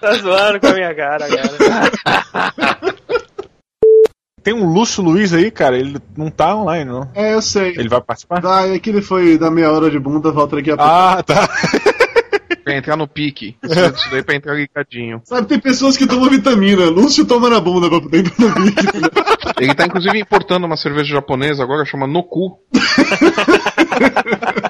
tá 0.00 0.12
zoando 0.22 0.60
com 0.60 0.68
a 0.68 0.72
minha 0.72 0.94
cara, 0.94 1.26
cara. 1.28 2.94
Tem 4.46 4.54
um 4.54 4.64
Lúcio 4.64 5.02
Luiz 5.02 5.34
aí, 5.34 5.50
cara, 5.50 5.76
ele 5.76 5.96
não 6.16 6.30
tá 6.30 6.54
online, 6.54 6.88
não. 6.88 7.10
É, 7.16 7.34
eu 7.34 7.42
sei. 7.42 7.70
Ele 7.70 7.88
vai 7.88 8.00
participar? 8.00 8.40
Vai, 8.40 8.76
é 8.76 8.78
que 8.78 8.90
ele 8.90 9.02
foi 9.02 9.36
da 9.36 9.50
meia 9.50 9.72
hora 9.72 9.90
de 9.90 9.98
bunda, 9.98 10.30
volta 10.30 10.54
daqui 10.54 10.70
a 10.70 10.76
pouco. 10.76 10.88
Ah, 10.88 11.20
tá. 11.20 11.48
Pra 12.62 12.76
entrar 12.76 12.96
no 12.96 13.08
pique. 13.08 13.56
Isso 13.64 13.80
isso 13.80 14.10
daí 14.10 14.22
pra 14.22 14.34
entrar 14.36 14.54
ligadinho. 14.54 15.20
Sabe, 15.24 15.48
tem 15.48 15.58
pessoas 15.58 15.96
que 15.96 16.06
tomam 16.06 16.30
vitamina. 16.30 16.84
Lúcio 16.86 17.24
toma 17.24 17.48
na 17.48 17.60
bunda 17.60 17.88
pra 17.88 18.00
poder 18.00 18.18
entrar 18.26 18.48
no 18.48 18.64
vídeo. 18.64 18.90
Ele 19.60 19.74
tá 19.74 19.86
inclusive 19.86 20.18
importando 20.18 20.66
uma 20.66 20.76
cerveja 20.76 21.14
japonesa 21.14 21.62
agora, 21.62 21.84
chama 21.84 22.08
Noku. 22.08 22.58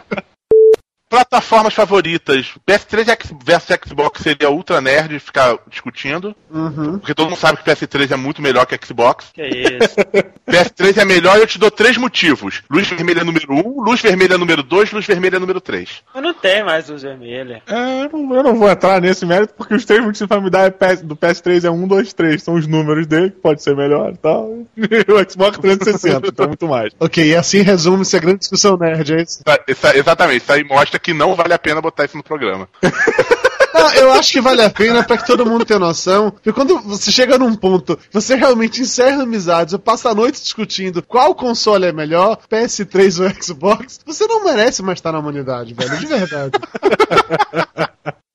Plataformas 1.16 1.72
favoritas. 1.72 2.48
PS3 2.68 3.08
X- 3.08 3.32
versus 3.42 3.74
Xbox 3.86 4.20
seria 4.22 4.50
ultra 4.50 4.82
nerd 4.82 5.18
ficar 5.18 5.56
discutindo. 5.66 6.36
Uhum. 6.50 6.98
Porque 6.98 7.14
todo 7.14 7.30
mundo 7.30 7.38
sabe 7.38 7.56
que 7.56 7.64
PS3 7.70 8.10
é 8.10 8.16
muito 8.16 8.42
melhor 8.42 8.66
que 8.66 8.78
Xbox. 8.86 9.28
Que 9.32 9.42
isso. 9.46 9.96
PS3 10.46 10.98
é 10.98 11.04
melhor 11.06 11.38
e 11.38 11.40
eu 11.40 11.46
te 11.46 11.58
dou 11.58 11.70
três 11.70 11.96
motivos. 11.96 12.62
Luz 12.70 12.86
vermelha 12.86 13.24
número 13.24 13.46
1, 13.50 13.80
luz 13.82 14.02
vermelha 14.02 14.36
número 14.36 14.62
2, 14.62 14.92
luz 14.92 15.06
vermelha 15.06 15.40
número 15.40 15.58
3. 15.58 16.02
Eu 16.14 16.20
não 16.20 16.34
tenho 16.34 16.66
mais 16.66 16.86
luz 16.90 17.02
vermelha. 17.02 17.62
É, 17.66 18.04
eu 18.04 18.10
não, 18.12 18.34
eu 18.34 18.42
não 18.42 18.54
vou 18.54 18.70
entrar 18.70 19.00
nesse 19.00 19.24
mérito, 19.24 19.54
porque 19.56 19.74
os 19.74 19.86
três 19.86 20.04
motivos 20.04 20.28
pra 20.28 20.38
me 20.40 20.50
dar 20.50 20.66
é 20.66 20.70
PS 20.70 21.00
do 21.00 21.16
PS3 21.16 21.64
é 21.64 21.70
1, 21.70 21.88
2, 21.88 22.12
3. 22.12 22.42
São 22.42 22.54
os 22.56 22.66
números 22.66 23.06
dele, 23.06 23.30
que 23.30 23.40
pode 23.40 23.62
ser 23.62 23.74
melhor 23.74 24.12
e 24.12 24.16
tal. 24.18 24.66
E 24.76 24.82
o 25.10 25.30
Xbox 25.30 25.56
360, 25.58 26.28
então 26.28 26.46
muito 26.46 26.68
mais. 26.68 26.92
ok, 27.00 27.24
e 27.24 27.34
assim 27.34 27.62
resume-se 27.62 28.14
a 28.16 28.20
grande 28.20 28.40
discussão 28.40 28.76
nerd, 28.76 29.14
é 29.14 29.22
isso? 29.22 29.40
Essa- 29.46 29.64
essa- 29.66 29.96
exatamente, 29.96 30.42
isso 30.42 30.52
aí 30.52 30.62
mostra 30.62 30.98
que 31.00 31.05
não 31.12 31.34
vale 31.34 31.54
a 31.54 31.58
pena 31.58 31.80
botar 31.80 32.04
isso 32.04 32.16
no 32.16 32.22
programa. 32.22 32.68
Não, 33.76 33.92
eu 33.92 34.12
acho 34.12 34.32
que 34.32 34.40
vale 34.40 34.62
a 34.62 34.70
pena 34.70 35.04
pra 35.04 35.18
que 35.18 35.26
todo 35.26 35.44
mundo 35.44 35.64
tenha 35.64 35.78
noção. 35.78 36.30
Porque 36.30 36.50
quando 36.50 36.80
você 36.80 37.12
chega 37.12 37.36
num 37.36 37.54
ponto, 37.54 37.98
você 38.10 38.34
realmente 38.34 38.80
encerra 38.80 39.22
amizades, 39.22 39.74
ou 39.74 39.78
passa 39.78 40.08
a 40.08 40.14
noite 40.14 40.40
discutindo 40.40 41.02
qual 41.02 41.34
console 41.34 41.84
é 41.84 41.92
melhor, 41.92 42.38
PS3 42.50 43.22
ou 43.22 43.42
Xbox, 43.42 44.00
você 44.06 44.26
não 44.26 44.44
merece 44.44 44.82
mais 44.82 44.98
estar 44.98 45.12
na 45.12 45.18
humanidade, 45.18 45.74
velho, 45.74 45.98
de 45.98 46.06
verdade. 46.06 46.52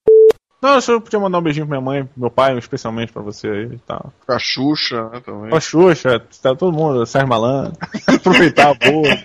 Não, 0.61 0.75
eu 0.75 0.81
só 0.81 0.99
podia 0.99 1.19
mandar 1.19 1.39
um 1.39 1.41
beijinho 1.41 1.65
pra 1.65 1.79
minha 1.79 1.85
mãe, 1.85 2.05
pro 2.05 2.21
meu 2.21 2.29
pai, 2.29 2.55
especialmente 2.57 3.11
pra 3.11 3.21
você 3.21 3.47
aí 3.47 3.65
e 3.73 3.79
tal. 3.79 4.13
Pra 4.27 4.37
Xuxa, 4.37 5.09
né, 5.09 5.19
também. 5.19 5.49
Pra 5.49 5.59
Xuxa, 5.59 6.21
tá 6.41 6.55
todo 6.55 6.71
mundo, 6.71 7.03
Sérgio 7.05 7.29
Malandro. 7.29 7.73
Aproveitar 8.05 8.69
a 8.69 8.73
boa. 8.75 9.17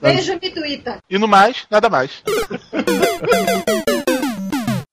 Beijo, 0.00 0.38
Mituita. 0.40 0.98
E 1.10 1.18
no 1.18 1.26
mais, 1.26 1.66
nada 1.68 1.90
mais. 1.90 2.22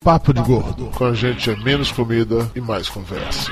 Papo 0.03 0.33
de 0.33 0.41
gordo. 0.41 0.89
Com 0.95 1.05
a 1.05 1.13
gente 1.13 1.51
é 1.51 1.55
menos 1.57 1.91
comida 1.91 2.49
e 2.55 2.61
mais 2.61 2.89
conversa. 2.89 3.51